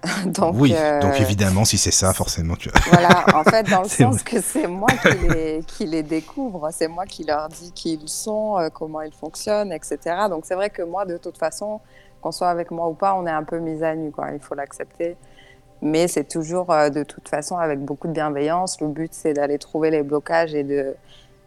donc, 0.26 0.56
oui, 0.58 0.72
donc 0.72 1.14
euh, 1.14 1.20
évidemment, 1.20 1.64
si 1.64 1.78
c'est 1.78 1.92
ça, 1.92 2.12
forcément 2.14 2.56
tu. 2.56 2.70
voilà, 2.92 3.24
en 3.36 3.44
fait, 3.44 3.70
dans 3.70 3.82
le 3.84 3.88
sens 3.88 4.24
que 4.24 4.42
c'est 4.42 4.68
moi 4.68 4.90
qui 4.90 5.28
les, 5.28 5.64
qui 5.68 5.86
les 5.86 6.02
découvre, 6.02 6.70
c'est 6.72 6.88
moi 6.88 7.06
qui 7.06 7.24
leur 7.24 7.50
dis 7.50 7.72
qui 7.72 7.94
ils 7.94 8.10
sont, 8.10 8.58
euh, 8.58 8.70
comment 8.70 9.02
ils 9.02 9.14
fonctionnent, 9.14 9.72
etc. 9.72 10.00
Donc 10.30 10.46
c'est 10.46 10.56
vrai 10.56 10.72
que 10.72 10.82
moi, 10.82 11.06
de 11.06 11.18
toute 11.18 11.38
façon, 11.38 11.82
qu'on 12.20 12.32
soit 12.32 12.50
avec 12.50 12.72
moi 12.72 12.88
ou 12.88 12.94
pas, 12.94 13.14
on 13.16 13.28
est 13.28 13.32
un 13.32 13.44
peu 13.44 13.60
mis 13.60 13.84
à 13.84 13.96
nu, 13.96 14.12
quoi. 14.12 14.30
Il 14.34 14.40
faut 14.40 14.56
l'accepter. 14.56 15.18
Mais 15.84 16.08
c'est 16.08 16.28
toujours, 16.28 16.72
euh, 16.72 16.90
de 16.90 17.04
toute 17.04 17.30
façon, 17.30 17.58
avec 17.58 17.80
beaucoup 17.80 18.08
de 18.08 18.14
bienveillance. 18.14 18.82
Le 18.82 18.88
but, 18.88 19.14
c'est 19.14 19.34
d'aller 19.34 19.60
trouver 19.60 19.92
les 19.92 20.02
blocages 20.02 20.56
et 20.56 20.64
de, 20.64 20.96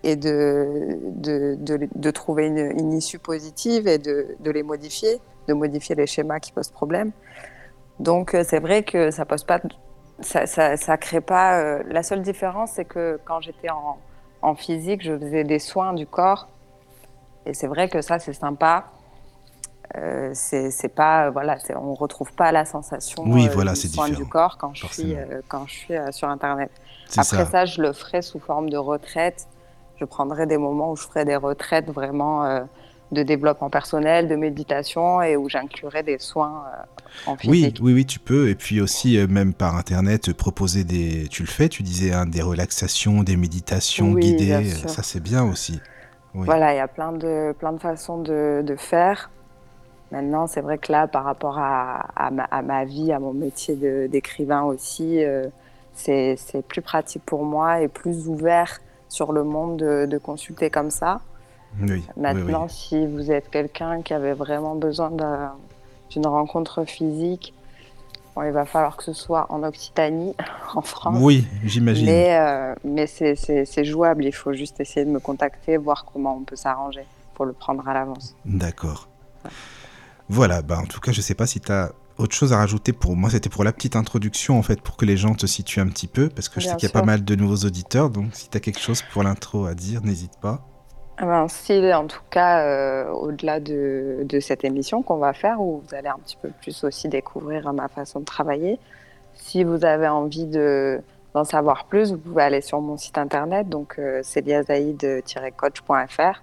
et 0.05 0.15
de, 0.15 0.97
de, 1.17 1.57
de, 1.59 1.89
de 1.93 2.11
trouver 2.13 2.47
une, 2.47 2.59
une, 2.59 2.93
issue 2.93 3.19
positive 3.19 3.89
et 3.89 3.99
de 3.99 4.51
les 4.51 4.63
modifier, 4.63 5.21
de 5.49 5.55
modifier 5.55 5.97
les 5.97 6.07
schémas 6.07 6.39
qui 6.39 6.53
posent 6.53 6.71
problème. 6.71 7.11
Donc 8.01 8.35
euh, 8.35 8.43
c'est 8.47 8.61
vrai 8.61 8.83
que 8.83 9.11
ça 9.11 9.25
pose 9.25 9.45
pas, 9.45 9.61
ça, 10.21 10.47
ça, 10.47 10.97
crée 10.97 11.21
pas. 11.21 11.59
Euh, 11.59 11.83
la 11.89 12.03
seule 12.03 12.23
différence, 12.23 12.73
c'est 12.73 12.85
que 12.85 13.21
quand 13.25 13.41
j'étais 13.41 13.71
en, 13.71 13.99
en, 14.43 14.55
physique, 14.55 15.03
je 15.03 15.17
faisais 15.17 15.45
des 15.45 15.59
soins 15.59 15.93
du 15.93 16.07
corps, 16.07 16.49
et 17.47 17.55
c'est 17.55 17.67
vrai 17.67 17.89
que 17.89 18.03
ça 18.03 18.19
c'est 18.19 18.33
sympa. 18.33 18.87
Euh, 19.97 20.31
c'est 20.33 20.89
pas 20.89 21.31
voilà, 21.31 21.57
on 21.77 21.95
retrouve 21.95 22.33
pas 22.33 22.51
la 22.51 22.65
sensation 22.65 23.23
oui, 23.27 23.49
voilà, 23.53 23.75
du 23.75 23.81
soin 23.81 24.09
du 24.09 24.25
corps 24.25 24.57
quand 24.57 24.75
je 24.75 24.87
suis 24.87 25.15
quand 25.47 25.67
je 25.67 25.73
suis 25.73 25.95
sur 26.11 26.29
internet. 26.29 26.71
Après 27.17 27.45
ça. 27.45 27.65
je 27.65 27.83
le 27.83 27.93
ferai 27.93 28.23
sous 28.23 28.41
forme 28.41 28.71
de 28.71 28.79
retraite. 28.79 29.47
Je 29.97 30.05
prendrai 30.05 30.47
des 30.47 30.57
moments 30.57 30.91
où 30.91 30.97
je 30.97 31.05
ferai 31.05 31.25
des 31.25 31.37
retraites 31.37 31.91
vraiment 31.91 32.67
de 33.13 33.23
développement 33.23 33.71
personnel, 33.71 34.29
de 34.29 34.37
méditation 34.37 35.23
et 35.23 35.37
où 35.37 35.49
j'inclurai 35.49 36.03
des 36.03 36.19
soins 36.19 36.65
euh, 36.67 37.31
en 37.31 37.37
physique. 37.37 37.79
Oui, 37.81 37.93
oui, 37.93 37.95
oui, 37.95 38.07
tu 38.07 38.19
peux. 38.19 38.49
Et 38.49 38.55
puis 38.55 38.81
aussi, 38.81 39.19
euh, 39.19 39.27
même 39.29 39.55
par 39.55 39.77
Internet, 39.77 40.33
proposer 40.33 40.85
des... 40.85 41.29
Tu 41.29 41.43
le 41.43 41.49
fais, 41.49 41.69
tu 41.69 41.83
disais, 41.83 42.13
hein, 42.13 42.27
des 42.27 42.43
relaxations, 42.43 43.23
des 43.23 43.37
méditations 43.37 44.13
guidées. 44.13 44.65
Ça, 44.87 45.03
c'est 45.03 45.23
bien 45.23 45.45
aussi. 45.45 45.81
Voilà, 46.33 46.75
il 46.75 46.79
y 46.79 46.81
a 46.81 46.89
plein 46.89 47.13
de, 47.13 47.53
plein 47.53 47.73
de 47.73 47.79
façons 47.79 48.19
de, 48.21 48.63
de 48.67 48.75
faire. 48.75 49.31
Maintenant, 50.11 50.47
c'est 50.47 50.61
vrai 50.61 50.79
que 50.79 50.91
là, 50.91 51.07
par 51.07 51.25
rapport 51.25 51.59
à, 51.59 52.07
à, 52.17 52.63
ma, 52.63 52.85
vie, 52.85 53.13
à 53.13 53.21
mon 53.21 53.33
métier 53.33 53.77
d'écrivain 54.09 54.63
aussi, 54.63 55.25
euh, 55.25 55.47
c'est 55.95 56.37
plus 56.67 56.83
pratique 56.83 57.23
pour 57.25 57.45
moi 57.45 57.81
et 57.81 57.89
plus 57.89 58.29
ouvert 58.29 58.81
sur 59.09 59.33
le 59.33 59.45
monde 59.45 59.77
de, 59.77 60.07
de 60.07 60.19
consulter 60.19 60.71
comme 60.71 60.91
ça. 60.91 61.21
Maintenant, 62.17 62.69
si 62.69 63.07
vous 63.07 63.31
êtes 63.31 63.51
quelqu'un 63.51 64.03
qui 64.03 64.15
avait 64.15 64.35
vraiment 64.35 64.75
besoin 64.75 65.11
d'une 66.11 66.27
rencontre 66.27 66.85
physique, 66.85 67.55
il 68.43 68.51
va 68.51 68.65
falloir 68.65 68.97
que 68.97 69.05
ce 69.05 69.13
soit 69.13 69.47
en 69.51 69.63
Occitanie, 69.63 70.35
en 70.75 70.83
France. 70.83 71.19
Oui, 71.21 71.47
j'imagine. 71.65 72.07
Mais, 72.07 72.37
euh, 72.37 72.75
mais 72.85 73.07
c'est 73.07 73.85
jouable, 73.85 74.25
il 74.25 74.35
faut 74.35 74.53
juste 74.53 74.81
essayer 74.81 75.07
de 75.07 75.11
me 75.11 75.21
contacter, 75.21 75.77
voir 75.77 76.05
comment 76.05 76.37
on 76.37 76.43
peut 76.43 76.57
s'arranger 76.57 77.07
pour 77.35 77.45
le 77.45 77.53
prendre 77.53 77.87
à 77.89 77.95
l'avance. 77.95 78.35
D'accord. 78.45 79.09
Voilà, 80.29 80.63
bah 80.63 80.79
en 80.83 80.87
tout 80.87 81.01
cas, 81.01 81.13
je 81.13 81.19
ne 81.19 81.23
sais 81.23 81.35
pas 81.35 81.47
si 81.47 81.61
tu 81.61 81.71
as 81.71 81.93
autre 82.17 82.35
chose 82.35 82.53
à 82.53 82.59
rajouter 82.59 82.93
pour 82.93 83.17
moi, 83.17 83.29
c'était 83.31 83.51
pour 83.51 83.65
la 83.65 83.73
petite 83.73 83.97
introduction 83.97 84.59
en 84.59 84.63
fait, 84.63 84.81
pour 84.81 84.97
que 84.97 85.05
les 85.05 85.17
gens 85.17 85.35
te 85.35 85.47
situent 85.47 85.81
un 85.81 85.89
petit 85.89 86.07
peu, 86.07 86.29
parce 86.29 86.49
que 86.49 86.61
je 86.61 86.69
sais 86.69 86.77
qu'il 86.77 86.89
y 86.89 86.91
a 86.91 86.93
pas 86.93 87.05
mal 87.05 87.25
de 87.25 87.35
nouveaux 87.35 87.67
auditeurs, 87.67 88.09
donc 88.09 88.29
si 88.33 88.49
tu 88.49 88.57
as 88.57 88.61
quelque 88.61 88.81
chose 88.81 89.03
pour 89.13 89.23
l'intro 89.23 89.67
à 89.67 89.75
dire, 89.75 90.03
n'hésite 90.03 90.39
pas. 90.41 90.65
Ah 91.17 91.27
ben, 91.27 91.47
si, 91.47 91.95
en 91.95 92.09
tout 92.09 92.25
cas, 92.29 92.67
euh, 92.67 93.09
au-delà 93.13 93.61
de, 93.61 94.27
cette 94.41 94.65
émission 94.65 95.03
qu'on 95.03 95.19
va 95.19 95.33
faire, 95.33 95.61
où 95.61 95.81
vous 95.87 95.95
allez 95.95 96.09
un 96.09 96.19
petit 96.19 96.37
peu 96.37 96.49
plus 96.61 96.83
aussi 96.83 97.09
découvrir 97.09 97.73
ma 97.73 97.87
façon 97.87 98.19
de 98.19 98.25
travailler, 98.25 98.81
si 99.35 99.63
vous 99.63 99.85
avez 99.85 100.09
envie 100.09 100.47
d'en 100.47 101.45
savoir 101.45 101.85
plus, 101.85 102.11
vous 102.11 102.19
pouvez 102.19 102.43
aller 102.43 102.61
sur 102.61 102.81
mon 102.81 102.97
site 102.97 103.17
internet, 103.17 103.69
donc 103.69 103.95
euh, 104.01 104.25
céliazaïd-coach.fr. 104.25 106.43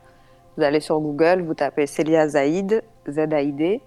Vous 0.56 0.64
allez 0.64 0.80
sur 0.80 1.02
Google, 1.02 1.42
vous 1.42 1.54
tapez 1.54 1.86
Célia 1.86 2.30
Zaïd, 2.30 2.82
Z-A-I-D, 3.10 3.66
et 3.66 3.82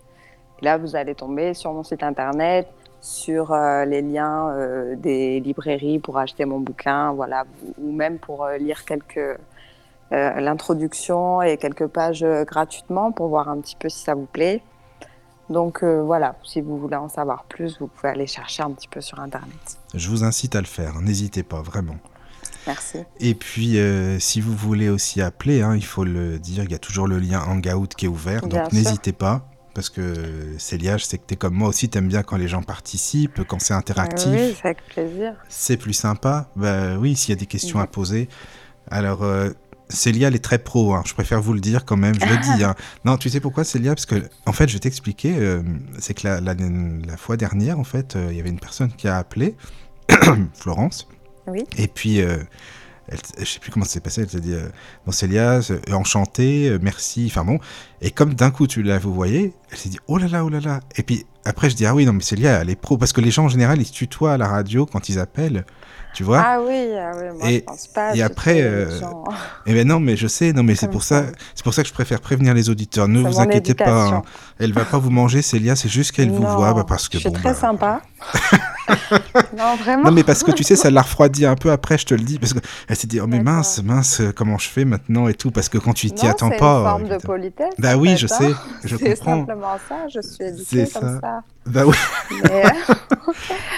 là, 0.65 0.77
vous 0.77 0.97
allez 0.97 1.15
tomber 1.15 1.55
sur 1.55 1.73
mon 1.73 1.83
site 1.83 2.03
internet, 2.03 2.69
sur 3.01 3.53
euh, 3.53 3.87
les 3.87 4.03
liens 4.03 4.51
euh, 4.51 4.97
des 4.97 5.41
librairies 5.41 5.99
pour 5.99 6.19
acheter 6.19 6.45
mon 6.45 6.61
bouquin, 6.61 7.13
voilà, 7.13 7.45
ou 7.79 7.91
même 7.91 8.19
pour 8.19 8.47
lire 8.59 8.85
quelques 8.85 9.39
euh, 10.13 10.41
l'introduction 10.41 11.41
et 11.43 11.57
quelques 11.57 11.87
pages 11.87 12.23
euh, 12.23 12.45
gratuitement 12.45 13.11
pour 13.11 13.29
voir 13.29 13.49
un 13.49 13.59
petit 13.61 13.77
peu 13.77 13.89
si 13.89 14.01
ça 14.01 14.15
vous 14.15 14.27
plaît. 14.27 14.63
Donc 15.51 15.83
euh, 15.83 16.03
voilà, 16.03 16.37
si 16.45 16.61
vous 16.61 16.79
voulez 16.79 16.97
en 16.97 17.09
savoir 17.09 17.45
plus, 17.45 17.79
vous 17.81 17.87
pouvez 17.87 18.11
aller 18.11 18.27
chercher 18.27 18.63
un 18.63 18.71
petit 18.71 18.89
peu 18.89 19.01
sur 19.01 19.19
Internet. 19.21 19.79
Je 19.95 20.09
vous 20.09 20.23
incite 20.23 20.57
à 20.57 20.61
le 20.61 20.67
faire, 20.67 21.01
n'hésitez 21.01 21.43
pas, 21.43 21.63
vraiment. 21.63 21.97
Merci. 22.67 22.99
Et 23.21 23.35
puis, 23.35 23.79
si 24.21 24.41
vous 24.41 24.55
voulez 24.55 24.89
aussi 24.89 25.21
appeler, 25.21 25.61
hein, 25.61 25.77
il 25.77 25.85
faut 25.85 26.05
le 26.05 26.39
dire, 26.39 26.65
il 26.65 26.73
y 26.73 26.75
a 26.75 26.79
toujours 26.79 27.07
le 27.07 27.19
lien 27.19 27.43
Hangout 27.47 27.89
qui 27.89 28.07
est 28.07 28.09
ouvert, 28.09 28.47
donc 28.47 28.73
n'hésitez 28.73 29.13
pas. 29.13 29.47
Parce 29.75 29.91
que 29.91 30.55
Célia, 30.57 30.97
je 30.97 31.05
sais 31.05 31.19
que 31.19 31.25
tu 31.27 31.35
es 31.35 31.37
comme 31.37 31.55
moi 31.55 31.69
aussi, 31.69 31.91
tu 31.91 31.99
aimes 31.99 32.09
bien 32.09 32.23
quand 32.23 32.37
les 32.37 32.49
gens 32.49 32.63
participent, 32.63 33.43
quand 33.45 33.61
c'est 33.61 33.75
interactif. 33.75 34.31
oui, 34.33 34.57
c'est 34.57 34.67
avec 34.67 34.87
plaisir. 34.87 35.35
C'est 35.49 35.77
plus 35.77 35.93
sympa. 35.93 36.49
Bah, 36.57 36.97
oui, 36.97 37.17
s'il 37.17 37.31
y 37.31 37.37
a 37.37 37.41
des 37.41 37.47
questions 37.47 37.81
à 37.81 37.87
poser. 37.87 38.29
Alors, 38.91 39.25
Célia, 39.89 40.29
elle 40.29 40.35
est 40.35 40.45
très 40.45 40.59
pro, 40.59 40.95
hein. 40.95 41.03
je 41.07 41.13
préfère 41.13 41.41
vous 41.43 41.53
le 41.53 41.61
dire 41.61 41.85
quand 41.85 41.97
même, 41.97 42.15
je 42.15 42.27
le 42.27 42.37
dis. 42.39 42.65
Hein. 42.65 42.75
Non, 43.05 43.17
tu 43.17 43.29
sais 43.29 43.41
pourquoi 43.41 43.65
Célia? 43.65 43.95
Parce 43.95 44.07
que, 44.07 44.23
en 44.47 44.53
fait, 44.53 44.69
je 44.69 44.75
vais 44.75 44.81
t'expliquer, 44.81 45.37
euh, 45.39 45.63
c'est 45.99 46.15
que 46.15 46.27
la, 46.27 46.41
la, 46.41 47.17
fois 47.17 47.37
dernière, 47.37 47.79
en 47.79 47.85
fait, 47.85 48.17
euh, 48.17 48.29
il 48.31 48.37
y 48.37 48.41
avait 48.41 48.49
une 48.49 48.61
personne 48.61 48.91
qui 48.93 49.09
a 49.09 49.19
appelé, 49.19 49.57
Florence. 50.55 51.07
Oui. 51.47 51.65
Et 51.77 51.89
puis, 51.89 52.23
euh, 52.23 52.39
elle, 53.09 53.19
je 53.39 53.45
sais 53.45 53.59
plus 53.61 53.71
comment 53.71 53.85
ça 53.85 53.93
s'est 53.93 54.01
passé, 54.01 54.23
elle 54.23 54.31
s'est 54.31 54.41
dit, 54.41 54.55
bon 55.05 55.13
Célia, 55.13 55.61
enchantée, 55.93 56.79
merci, 56.81 57.27
enfin 57.31 57.45
bon. 57.45 57.59
Et 58.01 58.11
comme 58.11 58.35
d'un 58.35 58.51
coup, 58.51 58.67
tu 58.67 58.83
la 58.83 58.99
vous 58.99 59.13
voyez, 59.13 59.53
elle 59.71 59.77
s'est 59.77 59.91
dit, 59.91 59.99
oh 60.09 60.17
là 60.17 60.29
là, 60.29 60.45
oh 60.45 60.49
là 60.49 60.61
là. 60.61 60.81
Et 60.97 61.03
puis 61.03 61.27
après, 61.45 61.69
je 61.69 61.77
dis, 61.77 61.85
ah 61.85 61.95
oui, 61.95 62.07
non, 62.07 62.15
mais 62.15 62.23
Célia, 62.23 62.63
elle 62.63 62.71
est 62.71 62.77
pro, 62.77 62.97
parce 62.97 63.13
que 63.13 63.21
les 63.21 63.31
gens, 63.31 63.45
en 63.45 63.49
général, 63.49 63.79
ils 63.81 63.87
se 63.87 63.93
tutoient 63.93 64.33
à 64.33 64.39
la 64.39 64.49
radio 64.49 64.87
quand 64.87 65.11
ils 65.11 65.19
appellent 65.19 65.67
tu 66.15 66.23
vois 66.23 66.43
Ah 66.45 66.61
oui, 66.61 66.89
ah 66.97 67.13
oui 67.17 67.39
moi 67.39 67.51
et, 67.51 67.57
je 67.57 67.61
pense 67.65 67.87
pas. 67.89 68.15
Et 68.17 68.23
après, 68.23 68.63
euh... 68.63 69.01
eh 69.67 69.75
ben 69.75 69.87
non, 69.87 70.01
mais 70.01 70.17
je 70.17 70.27
sais, 70.27 70.53
non, 70.53 70.63
mais 70.63 70.75
c'est 70.75 70.89
pour 70.89 71.03
ça, 71.03 71.25
c'est 71.55 71.65
pour 71.65 71.75
ça 71.75 71.83
que 71.83 71.89
je 71.89 71.93
préfère 71.93 72.21
prévenir 72.21 72.55
les 72.55 72.71
auditeurs. 72.71 73.09
Ne 73.09 73.21
vous 73.21 73.41
inquiétez 73.41 73.75
pas, 73.75 74.07
hein. 74.07 74.23
elle 74.59 74.73
va 74.73 74.85
pas 74.85 74.99
vous 74.99 75.11
manger, 75.11 75.43
Célia, 75.43 75.77
c'est 75.77 75.89
juste 75.89 76.13
qu'elle 76.13 76.31
vous 76.31 76.47
voit, 76.47 76.73
bah, 76.73 76.85
parce 76.87 77.09
que 77.09 77.19
je 77.19 77.23
suis 77.23 77.31
bon, 77.31 77.35
très 77.35 77.51
bah, 77.51 77.55
sympa. 77.55 78.01
non, 79.57 79.77
vraiment. 79.77 80.05
Non, 80.05 80.13
mais 80.13 80.25
parce 80.25 80.43
que 80.43 80.53
tu 80.53 80.63
sais, 80.63 80.77
ça 80.77 80.91
l'a 80.91 81.03
refroidi 81.03 81.47
un 81.47 81.57
peu 81.57 81.71
après, 81.71 81.99
je 81.99 82.07
te 82.07 82.15
le 82.15 82.23
dis, 82.23 82.39
parce 82.39 82.53
qu'elle 82.53 82.97
s'est 82.97 83.07
dit, 83.07 83.21
oh 83.21 83.27
mais 83.27 83.41
mince, 83.41 83.83
mince, 83.83 84.23
comment 84.37 84.59
je 84.59 84.69
fais 84.69 84.85
maintenant 84.85 85.29
et 85.29 85.35
tout, 85.35 85.51
parce 85.51 85.69
que 85.69 85.79
quand 85.79 85.93
tu 85.93 86.11
t'y 86.11 86.27
attends 86.27 86.51
pas. 86.51 86.57
C'est 86.57 87.03
une 87.03 87.09
forme 87.09 87.09
de 87.09 87.17
politesse. 87.17 87.75
Bah 87.79 87.97
oui, 87.97 88.17
je 88.17 88.27
sais, 88.27 88.51
je 88.85 88.97
comprends. 88.97 89.07
C'est 89.07 89.17
simplement 89.17 89.77
ça, 89.89 89.97
je 90.13 90.21
suis 90.21 90.45
éduquée 90.45 90.93
comme 90.93 91.21
ça. 91.21 91.43
Bah 91.67 91.85
oui. 91.87 91.97
Mais, 92.43 92.63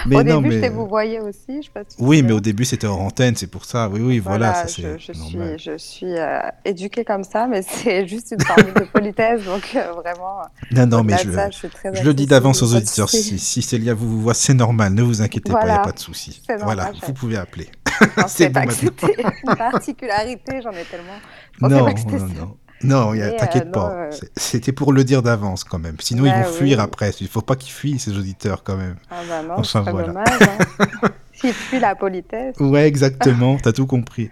mais 0.23 0.33
au 0.33 0.41
début, 0.41 0.55
je 0.55 0.59
t'ai 0.59 0.69
vous 0.69 0.87
voyez 0.87 1.21
aussi, 1.21 1.61
je 1.61 1.67
sais 1.67 1.71
pas 1.73 1.81
Oui, 1.99 2.21
mais 2.21 2.33
au 2.33 2.41
début, 2.41 2.65
c'était 2.65 2.85
hors 2.85 2.99
antenne, 2.99 3.35
c'est 3.37 3.47
pour 3.47 3.63
ça. 3.63 3.87
Oui, 3.87 4.01
oui, 4.01 4.19
voilà. 4.19 4.53
ça, 4.53 4.67
je, 4.67 4.97
je 4.97 5.13
suis, 5.13 5.39
je 5.57 5.77
suis 5.77 6.17
euh, 6.17 6.39
éduquée 6.65 7.05
comme 7.05 7.23
ça, 7.23 7.47
mais 7.47 7.61
c'est 7.61 8.05
juste 8.05 8.31
une 8.31 8.41
forme 8.41 8.73
de 8.73 8.83
politesse, 8.91 9.45
donc 9.45 9.71
euh, 9.75 9.93
vraiment. 9.93 10.41
Non, 10.71 10.85
non, 10.85 11.03
mais 11.03 11.17
je, 11.17 11.31
ça, 11.31 11.49
je, 11.49 11.67
je 11.93 12.03
le 12.03 12.13
dis 12.13 12.25
d'avance 12.25 12.61
aux 12.61 12.75
auditeurs. 12.75 13.09
Si, 13.09 13.39
si 13.39 13.61
Célia 13.61 13.93
vous, 13.93 14.09
vous 14.09 14.21
voit, 14.21 14.33
c'est 14.33 14.53
normal, 14.53 14.93
ne 14.97 15.03
vous 15.03 15.21
inquiétez 15.21 15.51
pas, 15.51 15.61
il 15.61 15.65
n'y 15.65 15.71
a 15.71 15.79
pas 15.79 15.91
de 15.91 15.99
souci. 15.99 16.41
Voilà, 16.61 16.91
vous 17.05 17.13
pouvez 17.13 17.37
appeler. 17.37 17.69
c'est 18.27 18.49
bon 18.49 18.61
pas 18.61 18.67
que 18.67 18.73
c'était 18.73 19.15
une 19.17 19.55
particularité, 19.55 20.61
j'en 20.61 20.71
ai 20.71 20.83
tellement. 20.83 21.19
non, 21.61 21.69
non, 21.69 22.27
non. 22.35 22.57
Non, 22.83 23.13
t'inquiète 23.37 23.71
pas. 23.71 24.09
C'était 24.35 24.71
pour 24.71 24.93
le 24.93 25.03
dire 25.03 25.23
d'avance 25.23 25.63
quand 25.63 25.79
même. 25.79 25.95
Sinon, 25.99 26.25
ils 26.25 26.33
vont 26.33 26.51
fuir 26.51 26.79
après. 26.79 27.11
Il 27.21 27.27
faut 27.27 27.41
pas 27.41 27.55
qu'ils 27.55 27.71
fuient, 27.71 27.99
ces 27.99 28.17
auditeurs, 28.17 28.63
quand 28.63 28.77
même. 28.77 28.95
Ah 29.09 29.21
bah 29.27 29.41
non, 29.41 29.55
enfin, 29.57 29.81
voilà. 29.81 30.07
dommage. 30.07 30.27
Hein. 30.41 30.85
S'ils 31.33 31.53
fuient 31.53 31.79
la 31.79 31.95
politesse. 31.95 32.55
Ouais, 32.59 32.87
exactement. 32.87 33.57
T'as 33.63 33.71
tout 33.71 33.87
compris. 33.87 34.29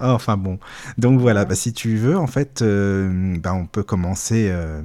Enfin 0.00 0.36
bon. 0.36 0.58
Donc 0.98 1.20
voilà, 1.20 1.44
bah, 1.44 1.54
si 1.54 1.72
tu 1.72 1.96
veux, 1.96 2.16
en 2.16 2.26
fait, 2.26 2.62
euh, 2.62 3.36
bah, 3.38 3.54
on 3.54 3.66
peut 3.66 3.82
commencer 3.82 4.48
euh, 4.50 4.80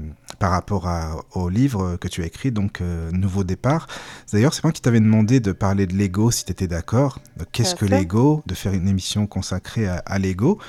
par 0.45 0.51
rapport 0.51 0.87
au 1.33 1.49
livre 1.49 1.97
que 1.99 2.07
tu 2.07 2.21
as 2.21 2.27
écrit, 2.27 2.51
donc 2.51 2.79
euh, 2.79 3.09
Nouveau 3.11 3.43
départ. 3.43 3.87
D'ailleurs, 4.31 4.53
c'est 4.53 4.63
moi 4.63 4.71
qui 4.71 4.79
t'avais 4.79 4.99
demandé 4.99 5.39
de 5.39 5.53
parler 5.53 5.87
de 5.87 5.95
Lego, 5.95 6.29
si 6.29 6.45
tu 6.45 6.51
étais 6.51 6.67
d'accord. 6.67 7.17
Qu'est-ce 7.51 7.73
que 7.73 7.83
Lego? 7.83 8.43
De 8.45 8.53
faire 8.53 8.73
une 8.73 8.87
émission 8.87 9.25
consacrée 9.25 9.87
à, 9.87 10.19
Lego. 10.19 10.59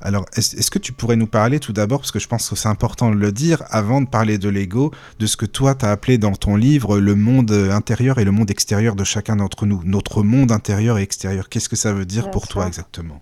Alors, 0.00 0.24
est-ce 0.34 0.68
que 0.68 0.80
tu 0.80 0.92
pourrais 0.92 1.14
nous 1.14 1.28
parler 1.28 1.60
tout 1.60 1.72
d'abord, 1.72 2.00
parce 2.00 2.10
que 2.10 2.18
je 2.18 2.26
pense 2.26 2.50
que 2.50 2.56
c'est 2.56 2.68
important 2.68 3.12
de 3.12 3.14
le 3.14 3.30
dire, 3.30 3.62
avant 3.70 4.00
de 4.00 4.08
parler 4.08 4.36
de 4.36 4.48
Lego, 4.48 4.90
de 5.20 5.26
ce 5.26 5.36
que 5.36 5.46
toi 5.46 5.76
tu 5.76 5.84
as 5.84 5.92
appelé 5.92 6.18
dans 6.18 6.32
ton 6.32 6.56
livre 6.56 6.98
le 6.98 7.14
monde 7.14 7.52
intérieur 7.52 8.18
et 8.18 8.24
le 8.24 8.32
monde 8.32 8.50
extérieur 8.50 8.96
de 8.96 9.04
chacun 9.04 9.36
d'entre 9.36 9.64
nous, 9.64 9.80
notre 9.84 10.24
monde 10.24 10.50
intérieur 10.50 10.98
et 10.98 11.02
extérieur. 11.02 11.48
Qu'est-ce 11.48 11.68
que 11.68 11.76
ça 11.76 11.92
veut 11.92 12.04
dire 12.04 12.32
pour 12.32 12.48
toi 12.48 12.66
exactement? 12.66 13.20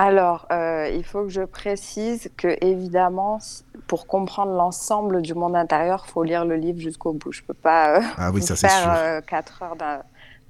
Alors, 0.00 0.46
euh, 0.50 0.90
il 0.96 1.04
faut 1.04 1.24
que 1.24 1.28
je 1.28 1.42
précise 1.42 2.30
que, 2.38 2.56
évidemment, 2.64 3.38
pour 3.86 4.06
comprendre 4.06 4.52
l'ensemble 4.52 5.20
du 5.20 5.34
monde 5.34 5.54
intérieur, 5.54 6.06
il 6.08 6.10
faut 6.10 6.22
lire 6.22 6.46
le 6.46 6.56
livre 6.56 6.80
jusqu'au 6.80 7.12
bout. 7.12 7.32
Je 7.32 7.42
ne 7.42 7.48
peux 7.48 7.52
pas 7.52 7.98
euh, 7.98 8.00
ah 8.16 8.30
oui, 8.32 8.40
ça, 8.40 8.56
faire 8.56 9.20
4 9.26 9.60
euh, 9.60 9.66
heures 9.66 9.76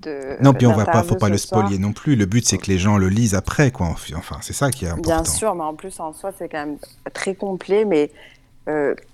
de. 0.03 0.41
Non, 0.41 0.53
puis 0.53 0.69
on 0.69 0.73
va 0.73 0.85
pas, 0.85 1.03
faut 1.03 1.17
pas 1.17 1.29
le 1.29 1.37
spoiler 1.37 1.79
non 1.79 1.93
plus. 1.93 2.15
Le 2.15 2.27
but, 2.27 2.47
c'est 2.47 2.59
que 2.59 2.69
les 2.69 2.79
gens 2.79 2.97
le 2.97 3.09
lisent 3.09 3.35
après, 3.35 3.73
quoi. 3.73 3.89
Enfin, 3.89 4.37
c'est 4.41 4.53
ça 4.53 4.71
qui 4.71 4.85
est 4.85 4.89
important. 4.89 5.23
Bien 5.23 5.25
sûr, 5.25 5.53
mais 5.57 5.65
en 5.65 5.75
plus, 5.75 5.99
en 5.99 6.13
soi, 6.13 6.31
c'est 6.39 6.49
quand 6.49 6.65
même 6.65 6.79
très 7.13 7.35
complet, 7.35 7.85
mais 7.85 8.13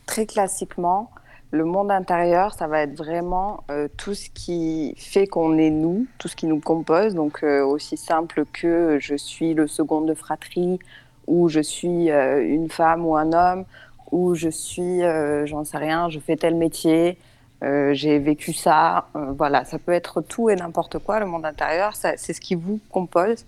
très 0.04 0.26
classiquement 0.26 1.10
le 1.56 1.64
monde 1.64 1.90
intérieur, 1.90 2.54
ça 2.54 2.66
va 2.66 2.82
être 2.82 2.94
vraiment 2.94 3.64
euh, 3.70 3.88
tout 3.96 4.14
ce 4.14 4.28
qui 4.30 4.94
fait 4.96 5.26
qu'on 5.26 5.58
est 5.58 5.70
nous, 5.70 6.06
tout 6.18 6.28
ce 6.28 6.36
qui 6.36 6.46
nous 6.46 6.60
compose. 6.60 7.14
Donc, 7.14 7.42
euh, 7.42 7.64
aussi 7.64 7.96
simple 7.96 8.44
que 8.52 8.98
je 9.00 9.16
suis 9.16 9.54
le 9.54 9.66
second 9.66 10.02
de 10.02 10.14
fratrie, 10.14 10.78
ou 11.26 11.48
je 11.48 11.60
suis 11.60 12.10
euh, 12.10 12.46
une 12.46 12.70
femme 12.70 13.04
ou 13.04 13.16
un 13.16 13.32
homme, 13.32 13.64
ou 14.12 14.34
je 14.34 14.48
suis, 14.48 15.00
j'en 15.46 15.64
sais 15.64 15.78
rien, 15.78 16.08
je 16.10 16.20
fais 16.20 16.36
tel 16.36 16.54
métier, 16.54 17.18
j'ai 17.60 18.20
vécu 18.20 18.52
ça. 18.52 19.08
voilà, 19.14 19.64
ça 19.64 19.80
peut 19.80 19.90
être 19.90 20.20
tout 20.20 20.48
et 20.48 20.54
n'importe 20.54 21.00
quoi. 21.00 21.18
Le 21.18 21.26
monde 21.26 21.44
intérieur, 21.44 21.96
c'est 21.96 22.16
ce 22.16 22.40
qui 22.40 22.54
vous 22.54 22.78
compose. 22.92 23.44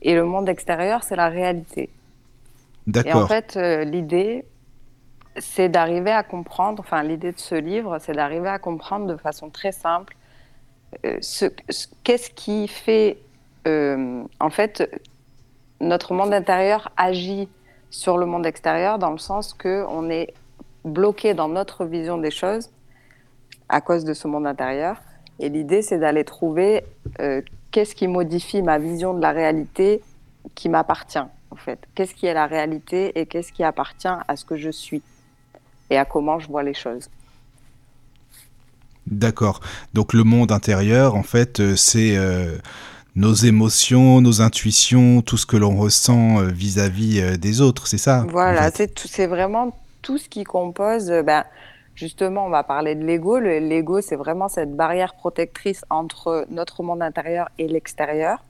Et 0.00 0.14
le 0.14 0.22
monde 0.24 0.48
extérieur, 0.48 1.02
c'est 1.02 1.16
la 1.16 1.28
réalité. 1.28 1.90
D'accord. 2.86 3.10
Et 3.10 3.14
en 3.24 3.26
fait, 3.26 3.56
l'idée, 3.84 4.44
c'est 5.40 5.68
d'arriver 5.68 6.10
à 6.10 6.22
comprendre, 6.22 6.80
enfin 6.80 7.02
l'idée 7.02 7.32
de 7.32 7.38
ce 7.38 7.54
livre, 7.54 7.98
c'est 8.00 8.12
d'arriver 8.12 8.48
à 8.48 8.58
comprendre 8.58 9.06
de 9.06 9.16
façon 9.16 9.50
très 9.50 9.72
simple 9.72 10.16
euh, 11.04 11.18
qu'est-ce 12.04 12.30
qui 12.30 12.66
fait, 12.68 13.18
euh, 13.66 14.22
en 14.40 14.50
fait, 14.50 14.88
notre 15.80 16.14
monde 16.14 16.32
intérieur 16.32 16.90
agit 16.96 17.48
sur 17.90 18.18
le 18.18 18.26
monde 18.26 18.46
extérieur 18.46 18.98
dans 18.98 19.10
le 19.10 19.18
sens 19.18 19.54
qu'on 19.54 20.10
est 20.10 20.34
bloqué 20.84 21.34
dans 21.34 21.48
notre 21.48 21.84
vision 21.84 22.18
des 22.18 22.30
choses 22.30 22.70
à 23.68 23.80
cause 23.80 24.04
de 24.04 24.14
ce 24.14 24.28
monde 24.28 24.46
intérieur. 24.46 24.96
Et 25.40 25.48
l'idée, 25.48 25.82
c'est 25.82 25.98
d'aller 25.98 26.24
trouver 26.24 26.84
euh, 27.20 27.42
qu'est-ce 27.70 27.94
qui 27.94 28.08
modifie 28.08 28.62
ma 28.62 28.78
vision 28.78 29.14
de 29.14 29.20
la 29.20 29.30
réalité 29.30 30.02
qui 30.54 30.68
m'appartient, 30.68 31.18
en 31.18 31.56
fait. 31.56 31.78
Qu'est-ce 31.94 32.14
qui 32.14 32.26
est 32.26 32.34
la 32.34 32.46
réalité 32.46 33.18
et 33.18 33.26
qu'est-ce 33.26 33.52
qui 33.52 33.62
appartient 33.62 34.08
à 34.08 34.36
ce 34.36 34.44
que 34.44 34.56
je 34.56 34.70
suis? 34.70 35.02
Et 35.90 35.96
à 35.96 36.04
comment 36.04 36.38
je 36.38 36.48
vois 36.48 36.62
les 36.62 36.74
choses. 36.74 37.08
D'accord. 39.10 39.60
Donc 39.94 40.12
le 40.12 40.24
monde 40.24 40.52
intérieur, 40.52 41.14
en 41.14 41.22
fait, 41.22 41.60
euh, 41.60 41.76
c'est 41.76 42.16
euh, 42.16 42.58
nos 43.14 43.32
émotions, 43.32 44.20
nos 44.20 44.42
intuitions, 44.42 45.22
tout 45.22 45.36
ce 45.36 45.46
que 45.46 45.56
l'on 45.56 45.76
ressent 45.76 46.40
euh, 46.40 46.46
vis-à-vis 46.48 47.38
des 47.38 47.60
autres, 47.60 47.86
c'est 47.86 47.98
ça 47.98 48.26
Voilà, 48.28 48.70
c'est 48.70 49.26
vraiment 49.26 49.76
tout 50.02 50.18
ce 50.18 50.28
qui 50.28 50.44
compose. 50.44 51.06
Ben, 51.24 51.44
justement, 51.94 52.46
on 52.46 52.50
va 52.50 52.64
parler 52.64 52.94
de 52.94 53.04
l'ego. 53.04 53.38
L'ego, 53.38 54.00
c'est 54.00 54.16
vraiment 54.16 54.48
cette 54.48 54.76
barrière 54.76 55.14
protectrice 55.14 55.84
entre 55.90 56.46
notre 56.50 56.82
monde 56.82 57.02
intérieur 57.02 57.48
et 57.58 57.66
l'extérieur. 57.66 58.44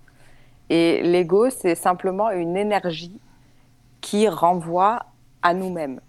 Et 0.71 1.03
l'ego, 1.03 1.49
c'est 1.51 1.75
simplement 1.75 2.31
une 2.31 2.57
énergie 2.57 3.19
qui 4.01 4.29
renvoie 4.29 5.07
à 5.43 5.55
nous-mêmes. 5.55 6.01